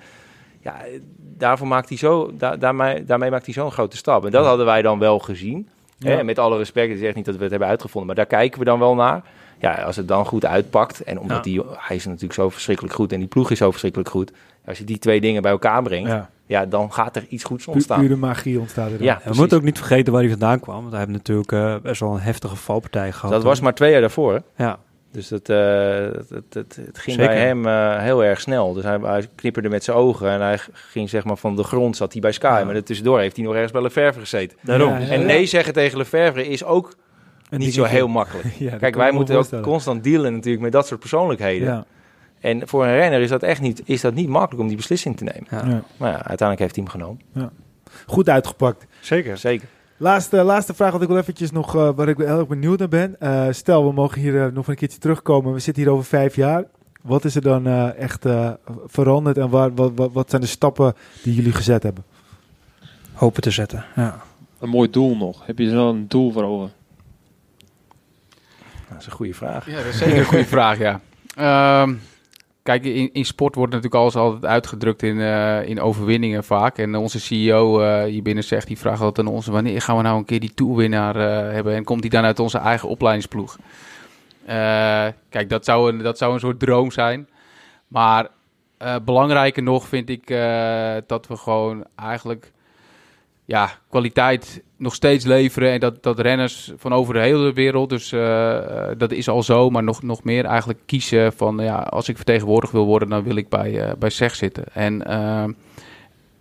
Ja, 0.60 0.77
daarvoor 1.19 1.66
maakt 1.66 1.89
hij 1.89 1.98
zo, 1.98 2.31
da- 2.36 2.56
daarmee, 2.56 3.05
daarmee 3.05 3.31
maakt 3.31 3.44
hij 3.44 3.55
zo'n 3.55 3.73
grote 3.73 3.97
stap. 3.97 4.24
En 4.24 4.31
dat 4.31 4.44
hadden 4.47 4.66
wij 4.66 4.82
dan 4.82 4.98
wel 4.98 5.19
gezien. 5.19 5.69
Ja. 5.99 6.11
Hè, 6.11 6.25
met 6.25 6.39
alle 6.39 6.57
respect, 6.57 6.89
het 6.91 6.99
is 7.01 7.07
echt 7.07 7.16
niet 7.16 7.25
dat 7.25 7.37
we 7.37 7.43
het 7.43 7.51
hebben 7.51 7.69
uitgevonden, 7.69 8.07
maar 8.07 8.16
daar 8.16 8.39
kijken 8.39 8.59
we 8.59 8.65
dan 8.65 8.79
wel 8.79 8.95
naar. 8.95 9.23
Ja, 9.61 9.75
als 9.75 9.97
het 9.97 10.09
dan 10.09 10.27
goed 10.27 10.45
uitpakt, 10.45 11.03
en 11.03 11.20
omdat 11.20 11.37
Ja. 11.37 11.43
die, 11.43 11.62
hij 11.77 11.97
is 11.97 12.05
natuurlijk 12.05 12.33
zo 12.33 12.49
verschrikkelijk 12.49 12.95
goed 12.95 13.12
en 13.12 13.19
die 13.19 13.29
ploeg 13.29 13.51
is 13.51 13.59
zo 13.59 13.70
verschrikkelijk 13.70 14.11
goed. 14.11 14.33
Als 14.66 14.79
je 14.79 14.85
die 14.85 14.99
twee 14.99 15.20
dingen 15.20 15.43
bij 15.43 15.51
elkaar 15.51 15.83
brengt, 15.83 16.09
ja, 16.09 16.31
ja. 16.47 16.66
dan 16.66 16.93
gaat 16.93 17.16
er 17.16 17.25
iets 17.29 17.45
goeds 17.45 17.66
ontstaan. 17.66 18.01
pure 18.01 18.16
magie 18.16 18.61
ontstaat 18.61 18.91
er 18.91 18.97
dan. 18.99 19.07
Ja, 19.07 19.20
we 19.25 19.35
moeten 19.35 19.57
ook 19.57 19.62
niet 19.65 19.79
vergeten 19.79 20.12
waar 20.12 20.23
hij 20.23 20.31
vandaan 20.31 20.61
kwam. 20.61 20.79
Want 20.81 20.91
hij 20.91 21.01
heeft 21.01 21.12
natuurlijk 21.12 21.53
eh, 21.53 21.77
best 21.83 22.01
wel 22.01 22.12
een 22.15 22.20
heftige 22.20 22.57
valpartij 22.57 23.12
gehad. 23.12 23.31
Dat 23.31 23.43
was 23.43 23.61
maar 23.61 23.75
twee 23.75 23.91
jaar 23.91 24.01
daarvoor. 24.01 24.33
Hè? 24.35 24.65
Ja, 24.65 24.79
Dus 25.10 25.28
dat, 25.28 25.48
eh, 25.48 25.56
het, 26.01 26.30
het, 26.30 26.55
het, 26.55 26.76
het 26.86 26.98
ging 26.98 27.16
Zeker. 27.16 27.35
bij 27.35 27.47
hem 27.47 27.66
eh, 27.66 27.98
heel 27.98 28.24
erg 28.24 28.40
snel. 28.40 28.72
Dus 28.72 28.85
hij, 28.85 28.98
hij 29.02 29.28
knipperde 29.35 29.68
met 29.68 29.85
zijn 29.85 29.97
ogen 29.97 30.30
en 30.30 30.40
hij 30.40 30.59
ging 30.72 31.09
zeg 31.10 31.24
maar 31.24 31.36
van 31.36 31.56
de 31.56 31.62
grond 31.62 31.97
zat 31.97 32.12
hij 32.12 32.20
bij 32.20 32.32
Sky. 32.32 32.56
Ja. 32.59 32.64
Maar 32.64 32.74
er 32.74 32.85
tussendoor 32.85 33.18
heeft 33.18 33.36
hij 33.36 33.44
nog 33.44 33.55
ergens 33.55 33.72
bij 33.72 33.82
Lefevre 33.82 34.20
gezeten. 34.20 34.59
daarom. 34.62 34.93
Ja, 34.93 34.98
ja. 34.98 35.09
En 35.09 35.26
nee 35.26 35.47
zeggen 35.47 35.72
tegen 35.72 35.98
Lefevre 35.98 36.48
is 36.48 36.64
ook 36.64 36.97
niet 37.51 37.74
zo 37.74 37.85
heel 37.85 38.09
makkelijk. 38.09 38.47
Ja, 38.59 38.76
Kijk, 38.76 38.94
wij 38.94 39.12
moeten 39.12 39.36
ook 39.36 39.62
constant 39.62 40.05
dealen 40.05 40.32
natuurlijk 40.32 40.62
met 40.62 40.72
dat 40.72 40.86
soort 40.86 41.01
persoonlijkheden. 41.01 41.68
Ja. 41.68 41.85
En 42.40 42.68
voor 42.68 42.85
een 42.85 42.97
renner 42.97 43.20
is 43.20 43.28
dat 43.28 43.43
echt 43.43 43.60
niet, 43.60 43.82
is 43.85 44.01
dat 44.01 44.14
niet 44.14 44.28
makkelijk 44.28 44.60
om 44.60 44.68
die 44.68 44.76
beslissing 44.76 45.16
te 45.16 45.24
nemen. 45.24 45.47
Ja. 45.51 45.74
Ja. 45.74 45.82
Maar 45.97 46.10
ja, 46.10 46.16
uiteindelijk 46.16 46.59
heeft 46.59 46.74
hij 46.74 46.85
hem 46.85 46.93
genomen. 46.93 47.52
Goed 48.06 48.28
uitgepakt. 48.28 48.86
Zeker. 49.01 49.39
Zeker. 49.39 49.68
Laatste, 50.01 50.43
laatste 50.43 50.75
vraag 50.75 50.93
wat 50.93 51.03
ik 51.03 51.09
wel 51.09 51.19
eventjes 51.19 51.51
nog, 51.51 51.77
eh, 51.77 51.91
waar 51.95 52.09
ik 52.09 52.16
wel 52.16 52.27
heel 52.27 52.39
erg 52.39 52.47
benieuwd 52.47 52.79
naar 52.79 52.89
ben. 52.89 53.20
Eh, 53.20 53.47
stel, 53.51 53.87
we 53.87 53.93
mogen 53.93 54.20
hier 54.20 54.45
eh, 54.45 54.53
nog 54.53 54.69
een 54.69 54.75
keertje 54.75 54.99
terugkomen. 54.99 55.53
We 55.53 55.59
zitten 55.59 55.83
hier 55.83 55.93
over 55.93 56.05
vijf 56.05 56.37
jaar. 56.37 56.65
Wat 57.03 57.25
is 57.25 57.35
er 57.35 57.43
dan 57.43 57.66
eh, 57.66 57.95
echt 57.99 58.25
eh, 58.25 58.51
veranderd 58.87 59.39
en 59.39 59.49
waar, 59.49 59.75
wat, 59.75 59.93
wat, 59.95 60.12
wat 60.12 60.31
zijn 60.31 60.43
de 60.43 60.49
stappen 60.49 60.95
die 61.23 61.35
jullie 61.35 61.53
gezet 61.53 61.83
hebben? 61.83 62.05
Hopen 63.12 63.43
te 63.43 63.51
zetten. 63.51 63.85
Ja. 63.97 64.23
Een 64.59 64.69
mooi 64.69 64.91
doel 64.91 65.16
nog. 65.16 65.47
Heb 65.47 65.59
je 65.59 65.70
zo 65.70 65.89
een 65.91 66.09
doel 66.09 66.33
voor 66.33 66.45
ogen? 66.45 66.73
Dat 68.89 68.99
is 69.01 69.07
een 69.07 69.12
goede 69.12 69.35
vraag. 69.35 69.66
Ja, 69.66 69.77
dat 69.77 69.85
is 69.85 69.99
zeker 69.99 70.19
een 70.19 70.25
goede 70.25 70.45
vraag, 70.45 70.79
ja. 70.79 71.01
Ehm, 71.35 71.95
kijk, 72.69 72.85
in, 72.85 73.11
in 73.12 73.24
sport 73.24 73.55
wordt 73.55 73.73
natuurlijk 73.73 74.01
alles 74.01 74.16
altijd 74.16 74.45
uitgedrukt 74.45 75.03
in, 75.03 75.20
eh, 75.20 75.69
in 75.69 75.81
overwinningen 75.81 76.45
vaak. 76.45 76.78
En 76.78 76.97
onze 76.97 77.20
CEO 77.20 77.81
uh, 77.81 78.03
hier 78.03 78.23
binnen 78.23 78.45
zegt, 78.45 78.66
die 78.66 78.78
vraagt 78.78 79.01
altijd 79.01 79.27
aan 79.27 79.32
ons... 79.32 79.47
wanneer 79.47 79.82
gaan 79.82 79.97
we 79.97 80.03
nou 80.03 80.19
een 80.19 80.24
keer 80.24 80.40
die 80.40 80.55
toerwinnaar 80.55 81.16
uh, 81.16 81.53
hebben? 81.53 81.74
En 81.74 81.85
komt 81.85 82.03
die 82.03 82.11
dan 82.11 82.24
uit 82.24 82.39
onze 82.39 82.59
eigen 82.59 82.89
opleidingsploeg? 82.89 83.59
kijk, 85.28 85.49
dat 85.49 85.65
zou, 85.65 85.93
een, 85.93 85.99
dat 85.99 86.19
zou 86.19 86.32
een 86.32 86.40
soort 86.40 86.61
droom 86.61 86.90
zijn. 86.90 87.28
Maar 87.89 88.28
belangrijker 89.05 89.62
nog 89.62 89.89
vind 89.89 90.09
ik 90.09 90.27
dat 91.07 91.27
we 91.27 91.36
gewoon 91.36 91.85
eigenlijk 91.97 92.53
ja, 93.49 93.70
kwaliteit 93.91 94.62
nog 94.77 94.95
steeds 94.95 95.25
leveren. 95.25 95.73
En 95.73 95.81
dat, 95.81 96.03
dat 96.03 96.19
renners 96.19 96.73
van 96.77 96.93
over 96.93 97.15
de 97.15 97.20
hele 97.20 97.53
wereld, 97.53 97.89
dus 97.89 98.12
uh, 98.12 98.59
dat 98.97 99.12
is 99.12 99.29
al 99.29 99.43
zo, 99.43 99.70
maar 99.70 99.83
nog, 99.83 100.03
nog 100.03 100.25
meer 100.25 100.45
eigenlijk 100.45 100.79
kiezen 100.87 101.33
van 101.33 101.59
ja, 101.59 101.77
als 101.77 102.09
ik 102.09 102.16
vertegenwoordigd 102.16 102.73
wil 102.73 102.87
worden, 102.87 103.09
dan 103.09 103.23
wil 103.23 103.37
ik 103.37 103.49
bij, 103.49 103.89
uh, 103.89 103.93
bij 103.99 104.11
SEG 104.11 104.35
zitten. 104.35 104.65
En, 104.73 105.03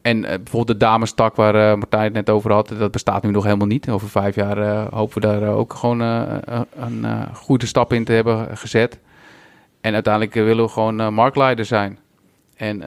en 0.02 0.22
bijvoorbeeld 0.22 0.68
de 0.68 0.78
damestak 0.78 1.36
waar 1.36 1.78
Martijn 1.78 2.04
het 2.04 2.14
net 2.14 2.30
over 2.30 2.52
had, 2.52 2.74
dat 2.80 2.92
bestaat 2.92 3.24
nu 3.24 3.32
nog 3.32 3.44
helemaal 3.44 3.68
niet. 3.68 3.90
Over 3.90 4.10
vijf 4.10 4.36
jaar 4.36 4.88
hopen 4.94 5.22
we 5.22 5.28
daar 5.28 5.50
ook 5.50 5.74
gewoon 5.74 6.00
een 6.00 7.06
goede 7.34 7.66
stap 7.66 7.94
in 7.94 8.04
te 8.04 8.12
hebben 8.12 8.58
gezet. 8.58 9.00
En 9.82 9.94
uiteindelijk 9.94 10.34
willen 10.34 10.64
we 10.64 10.72
gewoon 10.72 11.14
marktleider 11.14 11.66
zijn. 11.66 12.00
En 12.56 12.80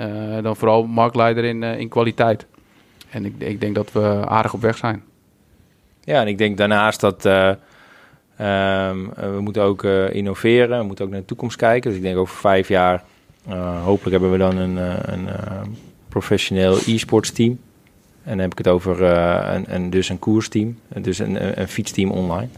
dan 0.43 0.57
vooral 0.57 0.87
marktleider 0.87 1.45
in, 1.45 1.63
in 1.63 1.89
kwaliteit. 1.89 2.47
En 3.11 3.25
ik, 3.25 3.35
ik 3.39 3.61
denk 3.61 3.75
dat 3.75 3.93
we 3.93 4.25
aardig 4.27 4.55
op 4.55 4.61
weg 4.61 4.77
zijn. 4.77 5.03
Ja, 6.05 6.21
en 6.21 6.27
ik 6.27 6.39
denk 6.39 6.57
daarnaast 6.57 7.01
dat 7.01 7.25
uh, 7.25 7.49
um, 7.49 9.13
we 9.15 9.39
moeten 9.41 9.63
ook 9.63 9.83
uh, 9.83 10.15
innoveren. 10.15 10.79
We 10.79 10.85
moeten 10.85 11.05
ook 11.05 11.11
naar 11.11 11.21
de 11.21 11.27
toekomst 11.27 11.57
kijken. 11.57 11.91
Dus 11.91 11.99
ik 11.99 12.05
denk 12.05 12.17
over 12.17 12.37
vijf 12.37 12.69
jaar, 12.69 13.05
uh, 13.49 13.85
hopelijk 13.85 14.11
hebben 14.11 14.31
we 14.31 14.39
dan 14.39 14.57
een, 14.57 14.77
een 15.13 15.29
professioneel 16.09 16.77
e-sports 16.87 17.33
team. 17.33 17.61
En 18.23 18.31
dan 18.31 18.39
heb 18.39 18.53
ik 18.53 18.59
het 18.59 18.69
over 18.69 19.03
een, 19.03 19.75
een, 19.75 19.91
dus 19.91 20.09
een 20.09 20.19
koersteam, 20.19 20.79
dus 20.89 21.19
een, 21.19 21.61
een 21.61 21.69
fietsteam 21.69 22.11
online. 22.11 22.49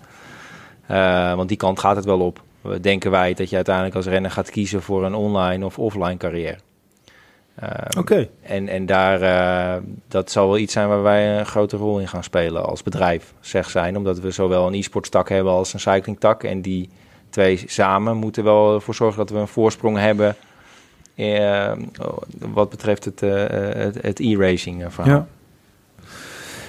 want 1.36 1.48
die 1.48 1.56
kant 1.56 1.78
gaat 1.78 1.96
het 1.96 2.04
wel 2.04 2.20
op. 2.20 2.42
Denken 2.80 3.10
wij 3.10 3.34
dat 3.34 3.50
je 3.50 3.56
uiteindelijk 3.56 3.96
als 3.96 4.06
renner 4.06 4.30
gaat 4.30 4.50
kiezen 4.50 4.82
voor 4.82 5.04
een 5.04 5.14
online 5.14 5.64
of 5.64 5.78
offline 5.78 6.16
carrière. 6.16 6.58
Ehm, 7.62 7.98
Oké. 7.98 8.28
En, 8.42 8.68
en 8.68 8.86
daar, 8.86 9.22
uh, 9.22 9.82
dat 10.08 10.30
zal 10.30 10.46
wel 10.46 10.58
iets 10.58 10.72
zijn 10.72 10.88
waar 10.88 11.02
wij 11.02 11.38
een 11.38 11.46
grote 11.46 11.76
rol 11.76 11.98
in 11.98 12.08
gaan 12.08 12.24
spelen 12.24 12.64
als 12.64 12.82
bedrijf, 12.82 13.34
zeg 13.40 13.70
zijn. 13.70 13.96
Omdat 13.96 14.20
we 14.20 14.30
zowel 14.30 14.66
een 14.66 14.74
e-sports 14.74 15.08
tak 15.08 15.28
hebben 15.28 15.52
als 15.52 15.72
een 15.72 15.80
cycling 15.80 16.20
tak. 16.20 16.42
En 16.42 16.62
die 16.62 16.88
twee 17.30 17.62
samen 17.66 18.16
moeten 18.16 18.44
wel 18.44 18.74
ervoor 18.74 18.94
zorgen 18.94 19.18
dat 19.18 19.30
we 19.30 19.38
een 19.38 19.48
voorsprong 19.48 19.98
hebben 19.98 20.36
uh, 21.16 21.72
wat 22.38 22.70
betreft 22.70 23.04
het, 23.04 23.22
uh, 23.22 23.44
het, 24.00 24.20
e-racing 24.20 24.84
verhaal. 24.88 25.14
Ja. 25.14 25.26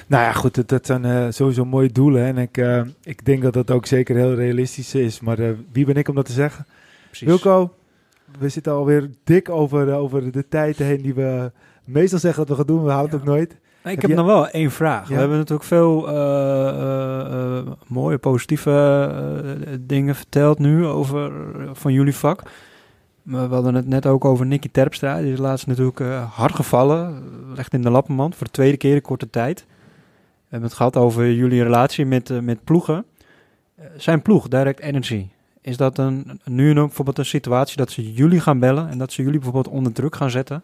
Nou 0.07 0.23
ja, 0.23 0.31
goed, 0.31 0.55
dat, 0.55 0.69
dat 0.69 0.85
zijn 0.85 1.33
sowieso 1.33 1.65
mooie 1.65 1.91
doelen. 1.91 2.23
En 2.23 2.37
ik, 2.37 2.57
ik 3.03 3.25
denk 3.25 3.41
dat 3.41 3.53
dat 3.53 3.71
ook 3.71 3.85
zeker 3.85 4.15
heel 4.15 4.33
realistisch 4.33 4.95
is. 4.95 5.19
Maar 5.19 5.37
wie 5.71 5.85
ben 5.85 5.95
ik 5.95 6.07
om 6.07 6.15
dat 6.15 6.25
te 6.25 6.31
zeggen? 6.31 6.65
Precies. 7.07 7.27
Wilco, 7.27 7.73
we 8.39 8.49
zitten 8.49 8.73
alweer 8.73 9.09
dik 9.23 9.49
over, 9.49 9.89
eh, 9.89 9.97
over 9.97 10.31
de 10.31 10.47
tijd 10.47 10.77
heen 10.77 11.01
die 11.01 11.13
we 11.13 11.51
meestal 11.83 12.19
zeggen 12.19 12.39
dat 12.39 12.49
we 12.49 12.55
gaan 12.55 12.75
doen. 12.75 12.83
We 12.83 12.91
houden 12.91 13.11
het 13.11 13.21
ook 13.21 13.27
nooit. 13.27 13.57
ik 13.83 14.01
heb, 14.01 14.11
nog 14.11 14.25
wel 14.25 14.47
één 14.47 14.71
vraag. 14.71 15.07
We 15.07 15.13
hebben 15.13 15.37
natuurlijk 15.37 15.67
veel 15.67 16.09
uh, 16.09 16.15
uh, 16.15 17.71
mooie, 17.87 18.17
positieve 18.17 19.77
dingen 19.79 20.15
verteld 20.15 20.59
nu 20.59 20.85
over 20.85 21.31
van 21.73 21.93
jullie 21.93 22.15
vak. 22.15 22.41
Maar 23.21 23.47
we 23.47 23.53
hadden 23.53 23.75
het 23.75 23.87
net 23.87 24.05
ook 24.05 24.25
over 24.25 24.45
Nicky 24.45 24.69
Terpstra. 24.71 25.21
Die 25.21 25.31
is 25.31 25.39
laatst 25.39 25.67
natuurlijk 25.67 25.99
hard 26.29 26.55
gevallen. 26.55 27.23
Echt 27.55 27.73
in 27.73 27.81
de 27.81 27.89
lappenmand 27.89 28.35
voor 28.35 28.45
de 28.45 28.51
tweede 28.51 28.77
keer 28.77 28.95
in 28.95 29.01
korte 29.01 29.29
tijd. 29.29 29.65
We 29.67 30.49
hebben 30.49 30.69
het 30.69 30.77
gehad 30.77 30.97
over 30.97 31.31
jullie 31.31 31.63
relatie 31.63 32.05
met, 32.05 32.41
met 32.41 32.63
ploegen. 32.63 33.05
zijn 33.97 34.21
ploeg, 34.21 34.47
Direct 34.47 34.79
Energy. 34.79 35.27
Is 35.63 35.77
dat 35.77 35.97
een, 35.97 36.39
nu 36.45 36.69
een, 36.69 36.75
bijvoorbeeld 36.75 37.17
een 37.17 37.25
situatie 37.25 37.77
dat 37.77 37.91
ze 37.91 38.13
jullie 38.13 38.39
gaan 38.39 38.59
bellen 38.59 38.89
en 38.89 38.97
dat 38.97 39.11
ze 39.11 39.23
jullie 39.23 39.39
bijvoorbeeld 39.39 39.75
onder 39.75 39.93
druk 39.93 40.15
gaan 40.15 40.29
zetten? 40.29 40.63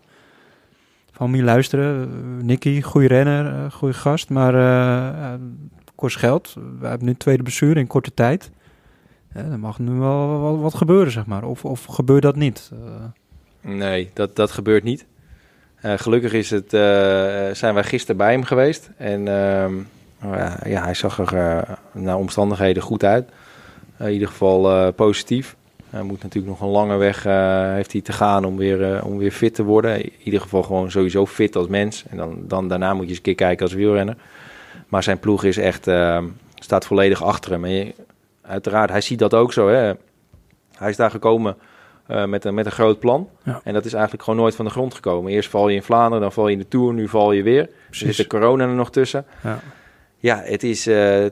Van 1.11 1.33
je 1.33 1.43
luisteren, 1.43 2.09
uh, 2.09 2.43
Nicky, 2.43 2.81
goede 2.81 3.07
renner, 3.07 3.45
uh, 3.45 3.71
goede 3.71 3.93
gast, 3.93 4.29
maar 4.29 4.55
uh, 4.55 5.33
kost 5.95 6.17
geld. 6.17 6.55
We 6.79 6.87
hebben 6.87 7.07
nu 7.07 7.15
tweede 7.15 7.43
bestuur 7.43 7.77
in 7.77 7.87
korte 7.87 8.13
tijd. 8.13 8.51
er 9.33 9.59
mag 9.59 9.79
nu 9.79 9.91
wel 9.91 10.39
wat, 10.39 10.59
wat, 10.59 10.73
gebeuren, 10.73 11.11
zeg 11.11 11.25
maar. 11.25 11.43
Of, 11.43 11.65
of 11.65 11.85
gebeurt 11.85 12.21
dat 12.21 12.35
niet? 12.35 12.71
Nee, 13.61 14.09
dat, 14.13 14.35
dat 14.35 14.51
gebeurt 14.51 14.83
niet. 14.83 15.05
gelukkig 15.81 16.33
is 16.33 16.49
het, 16.49 16.69
zijn 17.57 17.73
wij 17.73 17.83
gisteren 17.83 18.17
bij 18.17 18.31
hem 18.31 18.43
geweest. 18.43 18.89
En 18.97 19.27
ehm, 19.27 19.73
ja, 20.69 20.83
hij 20.83 20.93
zag 20.93 21.31
er 21.33 21.67
naar 21.91 22.17
omstandigheden 22.17 22.83
goed 22.83 23.03
uit. 23.03 23.29
Eh, 23.99 24.07
in 24.07 24.13
ieder 24.13 24.27
geval 24.27 24.71
eh, 24.71 24.87
positief. 24.95 25.55
Hij 25.89 26.03
moet 26.03 26.23
natuurlijk 26.23 26.59
nog 26.59 26.61
een 26.61 26.73
lange 26.73 26.97
weg 26.97 27.25
uh, 27.25 27.73
heeft 27.73 27.91
hij 27.91 28.01
te 28.01 28.11
gaan 28.11 28.45
om 28.45 28.57
weer, 28.57 29.03
om 29.03 29.17
weer 29.17 29.31
fit 29.31 29.55
te 29.55 29.63
worden. 29.63 30.03
In 30.03 30.11
ieder 30.23 30.41
geval 30.41 30.63
gewoon 30.63 30.91
sowieso 30.91 31.25
fit 31.25 31.55
als 31.55 31.67
mens. 31.67 32.03
En 32.09 32.17
dan, 32.17 32.37
dan 32.47 32.67
daarna 32.67 32.93
moet 32.93 33.03
je 33.03 33.09
eens 33.09 33.17
een 33.17 33.23
keer 33.23 33.35
kijken 33.35 33.65
als 33.65 33.73
wielrenner. 33.73 34.15
Maar 34.87 35.03
zijn 35.03 35.19
ploeg 35.19 35.43
is 35.43 35.57
echt, 35.57 35.91
staat 36.55 36.85
volledig 36.85 37.23
achter 37.23 37.51
hem. 37.51 37.65
En 37.65 37.93
uiteraard, 38.41 38.89
hij 38.89 39.01
ziet 39.01 39.19
dat 39.19 39.33
ook 39.33 39.53
zo. 39.53 39.67
Hè. 39.67 39.93
Hij 40.75 40.89
is 40.89 40.95
daar 40.95 41.11
gekomen 41.11 41.57
met, 42.25 42.45
een, 42.45 42.53
met 42.53 42.65
een 42.65 42.71
groot 42.71 42.99
plan. 42.99 43.29
En 43.63 43.73
dat 43.73 43.85
is 43.85 43.93
eigenlijk 43.93 44.23
gewoon 44.23 44.39
nooit 44.39 44.55
van 44.55 44.65
de 44.65 44.71
grond 44.71 44.93
gekomen. 44.93 45.31
Eerst 45.31 45.49
val 45.49 45.69
je 45.69 45.75
in 45.75 45.83
Vlaanderen, 45.83 46.21
dan 46.21 46.31
val 46.31 46.47
je 46.47 46.53
in 46.53 46.59
de 46.59 46.67
Tour, 46.67 46.93
nu 46.93 47.07
val 47.07 47.31
je 47.31 47.43
weer. 47.43 47.69
Precies. 47.85 48.07
Er 48.07 48.13
zit 48.13 48.29
de 48.29 48.37
corona 48.37 48.63
er 48.63 48.69
nog 48.69 48.91
tussen. 48.91 49.25
Ja 49.43 49.59
ja, 50.21 50.41
het 50.43 50.63
is 50.63 50.87
uh, 50.87 51.25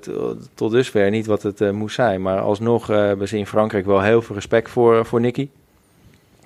tot 0.53 0.72
dusver 0.72 1.09
niet 1.09 1.26
wat 1.26 1.43
het 1.43 1.61
uh, 1.61 1.72
moest 1.72 1.95
zijn. 1.95 2.22
Maar 2.22 2.39
alsnog 2.39 2.88
hebben 2.88 3.27
ze 3.27 3.38
in 3.38 3.47
Frankrijk 3.47 3.85
wel 3.85 4.01
heel 4.01 4.22
veel 4.22 4.35
respect 4.35 4.69
voor, 4.69 5.05
voor 5.05 5.22
Nicky. 5.22 5.49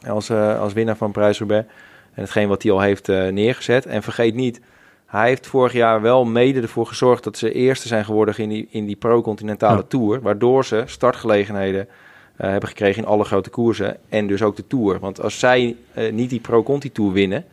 Als, 0.07 0.31
als 0.31 0.73
winnaar 0.73 0.95
van 0.97 1.11
Prijs-Roubaix. 1.11 1.67
En 2.13 2.21
hetgeen 2.21 2.47
wat 2.47 2.63
hij 2.63 2.71
al 2.71 2.81
heeft 2.81 3.07
neergezet. 3.07 3.85
En 3.85 4.03
vergeet 4.03 4.35
niet, 4.35 4.61
hij 5.05 5.27
heeft 5.27 5.47
vorig 5.47 5.73
jaar 5.73 6.01
wel 6.01 6.25
mede 6.25 6.61
ervoor 6.61 6.85
gezorgd... 6.85 7.23
dat 7.23 7.37
ze 7.37 7.51
eerste 7.51 7.87
zijn 7.87 8.05
geworden 8.05 8.37
in 8.37 8.49
die, 8.49 8.67
in 8.69 8.85
die 8.85 8.95
pro-continentale 8.95 9.87
tour. 9.87 10.21
Waardoor 10.21 10.65
ze 10.65 10.83
startgelegenheden 10.85 11.87
hebben 12.35 12.69
gekregen 12.69 13.03
in 13.03 13.07
alle 13.07 13.23
grote 13.23 13.49
koersen. 13.49 13.97
En 14.09 14.27
dus 14.27 14.41
ook 14.41 14.55
de 14.55 14.67
tour. 14.67 14.99
Want 14.99 15.21
als 15.21 15.39
zij 15.39 15.75
niet 16.11 16.29
die 16.29 16.39
pro-conti-tour 16.39 17.11
winnen 17.11 17.45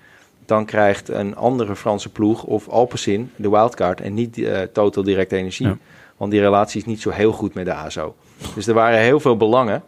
dan 0.49 0.65
krijgt 0.65 1.09
een 1.09 1.37
andere 1.37 1.77
Franse 1.77 2.09
ploeg 2.09 2.45
of 2.45 2.69
Alpecin 2.69 3.31
de 3.37 3.51
wildcard 3.51 4.01
en 4.01 4.15
niet 4.15 4.39
uh, 4.39 4.61
Total 4.61 5.03
Direct 5.03 5.33
Energie. 5.33 5.77
Want 6.16 6.31
die 6.31 6.41
relatie 6.41 6.81
is 6.81 6.87
niet 6.87 7.01
zo 7.01 7.11
heel 7.11 7.33
goed 7.33 7.55
met 7.55 7.65
de 7.65 7.73
ASO. 7.73 8.15
Dus 8.55 8.66
er 8.66 8.75
waren 8.75 8.99
heel 8.99 9.20
veel 9.20 9.37
belangen. 9.37 9.83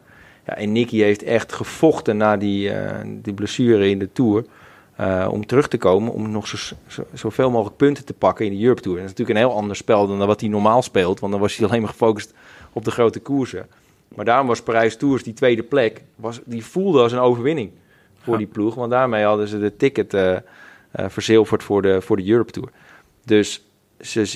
Ja, 0.46 0.56
en 0.56 0.72
Nicky 0.72 0.98
heeft 0.98 1.22
echt 1.22 1.52
gevochten 1.52 2.16
na 2.16 2.36
die, 2.36 2.70
uh, 2.70 2.90
die 3.06 3.32
blessure 3.32 3.88
in 3.88 3.98
de 3.98 4.12
Tour. 4.12 4.44
Uh, 5.00 5.28
om 5.30 5.46
terug 5.46 5.68
te 5.68 5.78
komen, 5.78 6.12
om 6.12 6.30
nog 6.30 6.46
zo, 6.46 6.56
zo, 6.86 7.04
zoveel 7.12 7.50
mogelijk 7.50 7.76
punten 7.76 8.04
te 8.04 8.12
pakken 8.12 8.46
in 8.46 8.56
de 8.56 8.62
Europe 8.62 8.80
Tour. 8.80 8.96
En 8.96 9.02
dat 9.02 9.12
is 9.12 9.18
natuurlijk 9.18 9.44
een 9.44 9.50
heel 9.50 9.60
ander 9.60 9.76
spel 9.76 10.06
dan 10.06 10.26
wat 10.26 10.40
hij 10.40 10.48
normaal 10.48 10.82
speelt. 10.82 11.20
Want 11.20 11.32
dan 11.32 11.40
was 11.40 11.56
hij 11.56 11.66
alleen 11.68 11.80
maar 11.80 11.90
gefocust 11.90 12.34
op 12.72 12.84
de 12.84 12.90
grote 12.90 13.20
koersen. 13.20 13.66
Maar 14.08 14.24
daarom 14.24 14.46
was 14.46 14.62
Parijs 14.62 14.96
Tours, 14.96 15.22
die 15.22 15.34
tweede 15.34 15.62
plek, 15.62 16.02
was, 16.16 16.40
die 16.44 16.64
voelde 16.64 17.02
als 17.02 17.12
een 17.12 17.18
overwinning 17.18 17.70
voor 18.30 18.38
die 18.38 18.46
ploeg. 18.46 18.74
Want 18.74 18.90
daarmee 18.90 19.24
hadden 19.24 19.48
ze 19.48 19.58
de 19.58 19.76
ticket 19.76 20.14
uh, 20.14 20.36
verzilverd 20.92 21.62
voor 21.62 21.82
de, 21.82 22.00
voor 22.00 22.16
de 22.16 22.30
Europe 22.30 22.52
Tour. 22.52 22.68
Dus 23.24 23.64
ze, 24.00 24.20
uh, 24.20 24.26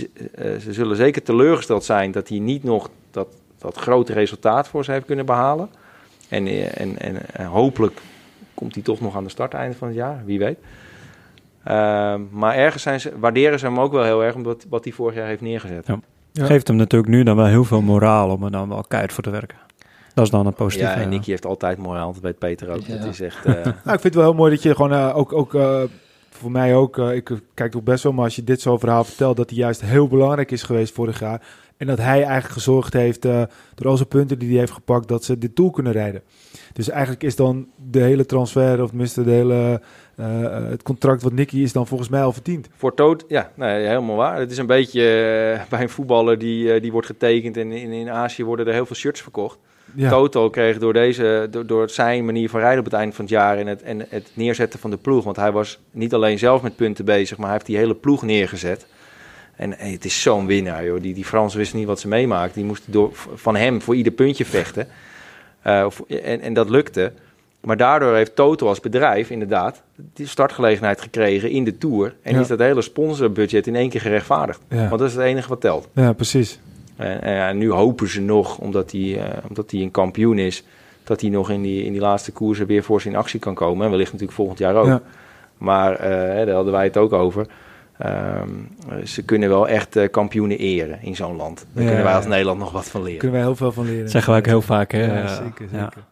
ze 0.61 0.73
zullen 0.73 0.97
zeker 0.97 1.23
teleurgesteld 1.23 1.85
zijn 1.85 2.13
dat 2.13 2.29
hij 2.29 2.39
niet 2.39 2.65
nog 2.65 2.91
dat, 3.11 3.29
dat 3.59 3.77
grote 3.77 4.13
resultaat 4.13 4.69
voor 4.69 4.85
ze 4.85 4.93
heeft 4.93 5.07
kunnen 5.07 5.27
behalen. 5.27 5.69
En, 6.29 6.47
en, 6.75 6.99
en, 6.99 7.35
en 7.35 7.47
hopelijk 7.47 8.01
komt 8.55 8.75
hij 8.75 8.83
toch 8.83 9.01
nog 9.01 9.17
aan 9.17 9.25
de 9.25 9.31
start 9.31 9.55
einde 9.55 9.77
van 9.77 9.89
het 9.89 9.97
jaar, 9.97 10.23
wie 10.25 10.39
weet. 10.39 10.59
Uh, 10.59 12.15
maar 12.31 12.55
ergens 12.55 12.83
zijn 12.83 13.01
ze, 13.01 13.13
waarderen 13.19 13.59
ze 13.59 13.67
hem 13.67 13.81
ook 13.81 13.93
wel 13.93 14.05
heel 14.05 14.25
erg 14.25 14.35
omdat 14.35 14.67
wat 14.69 14.85
hij 14.85 14.93
vorig 14.93 15.15
jaar 15.15 15.27
heeft 15.27 15.41
neergezet. 15.41 15.87
Ja. 15.87 16.01
Ja. 16.33 16.47
Geeft 16.47 16.69
hem 16.69 16.77
natuurlijk 16.77 17.13
nu 17.13 17.23
dan 17.23 17.37
wel 17.37 17.47
heel 17.47 17.65
veel 17.65 17.81
moraal 17.81 18.31
om 18.31 18.45
er 18.45 18.51
dan 18.51 18.69
wel 18.69 18.85
keihard 18.89 19.13
voor 19.13 19.23
te 19.23 19.31
werken. 19.31 19.59
Dat 20.15 20.25
is 20.25 20.31
dan 20.31 20.47
een 20.47 20.55
positief. 20.55 20.87
Ja, 20.87 20.95
en 20.95 21.09
Nicky 21.09 21.31
heeft 21.31 21.47
altijd 21.47 21.79
moraal. 21.79 22.13
Dat 22.13 22.23
weet 22.23 22.39
Peter 22.39 22.69
ook. 22.69 22.87
Ja. 22.87 23.05
is 23.05 23.21
echt... 23.21 23.47
Uh... 23.47 23.55
nou, 23.65 23.69
ik 23.69 23.83
vind 23.85 24.03
het 24.03 24.15
wel 24.15 24.25
heel 24.25 24.35
mooi 24.35 24.51
dat 24.51 24.63
je 24.63 24.75
gewoon 24.75 24.93
uh, 24.93 25.17
ook... 25.17 25.33
ook 25.33 25.55
uh, 25.55 25.83
voor 26.31 26.51
mij 26.51 26.75
ook, 26.75 26.99
ik 26.99 27.31
kijk 27.55 27.77
ook 27.77 27.85
best 27.85 28.03
wel, 28.03 28.13
maar 28.13 28.25
als 28.25 28.37
je 28.37 28.45
dit 28.45 28.61
zo'n 28.61 28.79
verhaal 28.79 29.05
vertelt, 29.05 29.37
dat 29.37 29.51
hij 29.51 29.59
juist 29.59 29.81
heel 29.81 30.09
belangrijk 30.09 30.51
is 30.51 30.63
geweest 30.63 30.95
vorig 30.95 31.21
jaar. 31.21 31.43
En 31.77 31.87
dat 31.87 31.99
hij 31.99 32.23
eigenlijk 32.23 32.53
gezorgd 32.53 32.93
heeft, 32.93 33.23
door 33.23 33.49
al 33.89 33.97
zijn 33.97 34.09
punten 34.09 34.39
die 34.39 34.49
hij 34.49 34.59
heeft 34.59 34.73
gepakt, 34.73 35.09
dat 35.09 35.25
ze 35.25 35.39
dit 35.39 35.55
tool 35.55 35.71
kunnen 35.71 35.93
rijden. 35.93 36.23
Dus 36.73 36.89
eigenlijk 36.89 37.23
is 37.23 37.37
dan 37.37 37.67
de 37.91 38.01
hele 38.01 38.27
transfer, 38.27 38.83
of 38.83 38.89
tenminste 38.89 39.25
de 39.25 39.31
hele, 39.31 39.81
het 40.71 40.83
contract 40.83 41.23
wat 41.23 41.33
Nicky 41.33 41.57
is 41.57 41.73
dan 41.73 41.87
volgens 41.87 42.09
mij 42.09 42.23
al 42.23 42.33
verdiend. 42.33 42.69
Voor 42.77 42.95
Toot, 42.95 43.25
ja, 43.29 43.51
nee, 43.55 43.87
helemaal 43.87 44.17
waar. 44.17 44.39
Het 44.39 44.51
is 44.51 44.59
een 44.59 44.67
beetje 44.67 45.03
bij 45.69 45.83
een 45.83 45.89
voetballer 45.89 46.39
die, 46.39 46.81
die 46.81 46.93
wordt 46.93 47.07
getekend 47.07 47.57
en 47.57 47.73
in, 47.73 47.93
in 47.93 48.11
Azië 48.11 48.45
worden 48.45 48.67
er 48.67 48.73
heel 48.73 48.87
veel 48.87 48.97
shirts 48.97 49.23
verkocht. 49.23 49.59
Ja. 49.97 50.09
Toto 50.11 50.51
kreeg 50.51 50.79
door, 50.79 50.93
deze, 50.93 51.49
door, 51.51 51.67
door 51.67 51.91
zijn 51.91 52.25
manier 52.25 52.49
van 52.51 52.61
rijden 52.61 52.79
op 52.79 52.85
het 52.85 52.95
eind 52.95 53.15
van 53.15 53.25
het 53.25 53.35
jaar 53.35 53.59
en 53.59 53.67
het, 53.67 53.83
en 53.83 54.07
het 54.09 54.31
neerzetten 54.35 54.79
van 54.81 54.91
de 54.91 54.97
ploeg. 54.97 55.25
Want 55.25 55.37
hij 55.37 55.53
was 55.53 55.79
niet 55.91 56.15
alleen 56.15 56.39
zelf 56.39 56.63
met 56.63 56.77
punten 56.77 57.05
bezig, 57.05 57.37
maar 57.37 57.47
hij 57.47 57.55
heeft 57.55 57.67
die 57.67 57.77
hele 57.77 57.95
ploeg 57.95 58.23
neergezet. 58.23 58.87
En 59.57 59.75
hey, 59.77 59.91
het 59.93 60.05
is 60.05 60.23
zo'n 60.23 60.47
winnaar, 60.47 60.85
joh. 60.85 61.01
Die, 61.03 61.15
die 61.15 61.25
Fransen 61.25 61.59
wisten 61.59 61.79
niet 61.79 61.87
wat 61.87 62.01
ze 62.01 62.09
meemaakten. 62.09 62.55
Die 62.55 62.65
moesten 62.65 62.93
door, 62.93 63.11
van 63.35 63.57
hem 63.57 63.83
voor 63.83 63.95
ieder 63.95 64.13
puntje 64.13 64.45
vechten. 64.45 64.89
Uh, 65.67 65.83
of, 65.87 66.03
en, 66.09 66.41
en 66.41 66.55
dat 66.55 66.71
lukte. 66.71 67.13
Maar 67.61 67.77
daardoor 67.77 68.15
heeft 68.15 68.37
Toto 68.37 68.69
als 68.69 68.81
bedrijf 68.81 69.31
inderdaad 69.31 69.83
die 70.15 70.27
startgelegenheid 70.27 71.01
gekregen 71.01 71.51
in 71.51 71.65
de 71.65 71.79
Tour. 71.79 72.15
En 72.23 72.35
Ja. 72.35 72.41
is 72.41 72.47
dat 72.47 72.59
hele 72.59 72.83
sponsorbudget 72.83 73.67
in 73.67 73.77
één 73.77 73.89
keer 73.89 74.01
gerechtvaardigd. 74.01 74.61
Ja. 74.69 74.77
Want 74.89 74.99
dat 75.01 75.09
is 75.09 75.15
het 75.15 75.25
enige 75.25 75.49
wat 75.49 75.61
telt. 75.61 75.89
ja, 75.95 76.13
precies. 76.13 76.59
En, 76.97 77.23
en 77.23 77.35
ja, 77.35 77.53
nu 77.53 77.71
hopen 77.71 78.09
ze 78.09 78.21
nog, 78.21 78.59
omdat 78.59 78.93
hij, 78.93 79.19
eh, 79.23 79.45
omdat 79.49 79.71
hij 79.71 79.81
een 79.81 79.91
kampioen 79.91 80.39
is, 80.39 80.63
dat 81.05 81.21
hij 81.21 81.31
nog 81.31 81.51
in 81.51 81.63
die, 81.63 81.85
in 81.85 81.93
die 81.93 82.01
laatste 82.01 82.33
koersen 82.33 82.67
weer 82.67 82.83
voor 82.83 83.01
zijn 83.01 83.17
actie 83.17 83.41
kan 83.41 83.55
komen. 83.55 83.85
En 83.85 83.91
wellicht 83.91 84.13
natuurlijk 84.13 84.39
volgend 84.39 84.59
jaar 84.59 84.75
ook. 84.75 84.87
Ja. 84.87 85.03
Maar 85.59 85.93
eh, 85.95 86.47
daar 86.47 86.55
hadden 86.55 86.73
wij 86.73 86.85
het 86.85 86.97
ook 86.97 87.13
over. 87.13 87.47
Ehm, 87.99 88.49
ze 89.05 89.23
kunnen 89.23 89.49
wel 89.49 89.69
echt 89.69 89.97
eh, 89.97 90.11
kampioenen 90.11 90.59
eren 90.59 90.99
in 91.03 91.17
zo'n 91.17 91.37
land. 91.37 91.67
Daar 91.73 91.83
Ja, 91.83 91.89
kunnen 91.89 92.05
wij 92.05 92.15
als 92.15 92.25
ja. 92.25 92.31
Nederland 92.31 92.59
nog 92.59 92.73
wat 92.73 92.89
van 92.89 93.03
leren. 93.03 93.19
Kunnen 93.19 93.37
wij 93.37 93.47
heel 93.47 93.57
veel 93.57 93.73
van 93.73 93.85
leren. 93.85 94.03
Dat 94.03 94.11
zeggen 94.11 94.31
wij 94.31 94.41
ook 94.41 94.47
heel 94.47 94.63
vaak, 94.63 94.93
hè? 94.93 95.05
Ja, 95.05 95.23
Eh, 95.23 95.35
zeker, 95.37 95.67
ja. 95.73 95.83
zeker. 95.83 96.03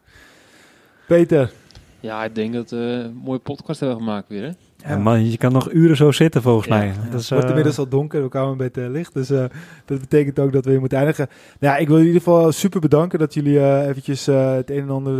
Peter, 1.07 1.51
Ja, 1.99 2.23
ik 2.23 2.35
denk 2.35 2.53
dat 2.53 2.69
we 2.69 2.77
een 2.77 3.13
mooie 3.23 3.39
podcast 3.39 3.79
hebben 3.79 3.97
gemaakt 3.97 4.27
weer. 4.27 4.43
Hè? 4.43 4.49
Ja, 4.87 4.97
man, 4.97 5.29
je 5.31 5.37
kan 5.37 5.51
nog 5.51 5.71
uren 5.71 5.95
zo 5.95 6.11
zitten 6.11 6.41
volgens 6.41 6.67
Ja. 6.67 6.77
mij. 6.77 6.85
Ja, 6.87 6.93
het 7.09 7.29
wordt 7.29 7.43
eh, 7.43 7.49
inmiddels 7.49 7.77
al 7.77 7.87
donker, 7.87 8.23
we 8.23 8.29
kwamen 8.29 8.57
bij 8.57 8.65
het 8.65 8.77
eh, 8.77 8.89
licht. 8.89 9.13
Dus 9.13 9.29
eh, 9.29 9.43
dat 9.85 9.99
betekent 9.99 10.39
ook 10.39 10.53
dat 10.53 10.63
we 10.65 10.71
hier 10.71 10.79
moeten 10.79 10.97
eindigen. 10.97 11.27
Nou 11.59 11.73
ja, 11.73 11.79
ik 11.79 11.87
wil 11.87 11.97
in 11.97 12.05
ieder 12.05 12.21
geval 12.21 12.51
super 12.51 12.79
bedanken 12.79 13.19
dat 13.19 13.33
jullie 13.33 13.59
eh, 13.59 13.87
eventjes 13.87 14.27
eh, 14.27 14.53
het 14.53 14.69
een 14.69 14.81
en 14.81 14.89
ander... 14.89 15.13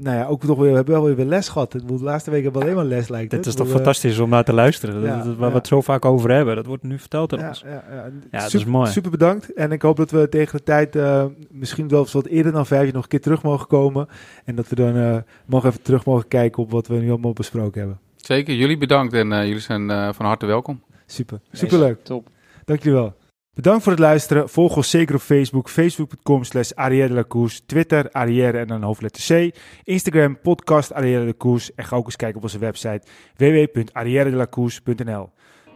nou 0.00 0.16
ja, 0.16 0.26
ook 0.26 0.44
nog 0.44 0.58
weer, 0.58 0.70
we 0.70 0.74
hebben 0.76 1.02
wel 1.02 1.14
weer 1.14 1.24
les 1.26 1.48
gehad. 1.48 1.72
De 1.72 1.82
laatste 2.00 2.30
week 2.30 2.42
hebben 2.42 2.60
we 2.60 2.66
alleen 2.66 2.78
maar 2.80 2.88
les 2.98 3.08
lijkt 3.08 3.30
Dit 3.30 3.38
het. 3.38 3.48
is 3.48 3.54
toch 3.54 3.66
bedoel, 3.66 3.80
fantastisch 3.82 4.18
om 4.18 4.28
naar 4.28 4.44
te 4.44 4.52
luisteren. 4.52 5.00
ja, 5.02 5.16
dat, 5.16 5.24
dat- 5.24 5.36
waar 5.36 5.46
ja. 5.46 5.52
we 5.52 5.58
het 5.58 5.66
zo 5.66 5.80
vaak 5.80 6.04
over 6.04 6.30
hebben. 6.30 6.56
Dat 6.56 6.66
wordt 6.66 6.82
nu 6.82 6.98
verteld 6.98 7.32
aan 7.32 7.38
Ja, 7.38 7.48
ons. 7.48 7.62
ja, 7.66 7.84
ja. 7.90 8.04
Ja, 8.30 8.38
dat 8.40 8.50
super, 8.50 8.66
is 8.66 8.72
mooi. 8.72 8.90
Super 8.90 9.10
bedankt. 9.10 9.52
En 9.54 9.72
ik 9.72 9.82
hoop 9.82 9.96
dat 9.96 10.10
we 10.10 10.28
tegen 10.28 10.56
de 10.56 10.62
tijd, 10.64 10.96
eh, 10.96 11.24
misschien 11.50 11.88
wel 11.88 12.00
eens 12.00 12.12
wat 12.12 12.26
eerder 12.26 12.52
dan 12.52 12.66
vijf 12.66 12.82
jaar, 12.84 12.92
nog 12.92 13.02
een 13.02 13.08
keer 13.08 13.20
terug 13.20 13.42
mogen 13.42 13.66
komen. 13.66 14.06
En 14.44 14.54
dat 14.54 14.68
we 14.68 14.74
dan 14.74 14.96
eh 14.96 15.16
nog 15.46 15.64
even 15.64 15.82
terug 15.82 16.04
mogen 16.04 16.28
kijken 16.28 16.62
op 16.62 16.70
wat 16.70 16.86
we 16.86 16.94
nu 16.94 17.08
allemaal 17.10 17.32
besproken 17.32 17.80
hebben. 17.80 17.98
Zeker, 18.22 18.54
jullie 18.54 18.76
bedankt 18.76 19.12
en 19.12 19.32
eh, 19.32 19.44
jullie 19.44 19.60
zijn 19.60 19.90
eh, 19.90 20.08
van 20.12 20.26
harte 20.26 20.46
welkom. 20.46 20.82
Super, 21.06 21.40
superleuk. 21.52 22.04
Top. 22.04 22.28
Dank 22.64 22.82
jullie 22.82 22.98
wel. 22.98 23.14
Bedankt 23.54 23.82
voor 23.82 23.92
het 23.92 24.00
luisteren. 24.00 24.48
Volg 24.48 24.76
ons 24.76 24.90
zeker 24.90 25.14
op 25.14 25.20
Facebook. 25.20 25.68
Facebook.com 25.68 26.44
slash 26.44 26.72
Arrière 26.72 27.08
de 27.08 27.14
la 27.14 27.24
Course. 27.28 27.60
Twitter 27.66 28.10
Arrière 28.10 28.58
en 28.58 28.66
dan 28.66 28.82
hoofdletter 28.82 29.50
C. 29.50 29.56
Instagram 29.84 30.40
podcast 30.40 30.92
Arrière 30.92 31.24
de 31.24 31.36
Course. 31.36 31.72
En 31.76 31.84
ga 31.84 31.96
ook 31.96 32.04
eens 32.04 32.16
kijken 32.16 32.36
op 32.36 32.42
onze 32.42 32.58
website 32.58 33.02
www.arrièredelacourse.nl 33.36 35.30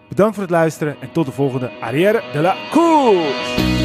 Bedankt 0.08 0.34
voor 0.34 0.42
het 0.42 0.52
luisteren 0.52 0.96
en 1.00 1.12
tot 1.12 1.26
de 1.26 1.32
volgende 1.32 1.70
Arrière 1.80 2.22
de 2.32 2.40
la 2.40 2.56
Course. 2.70 3.75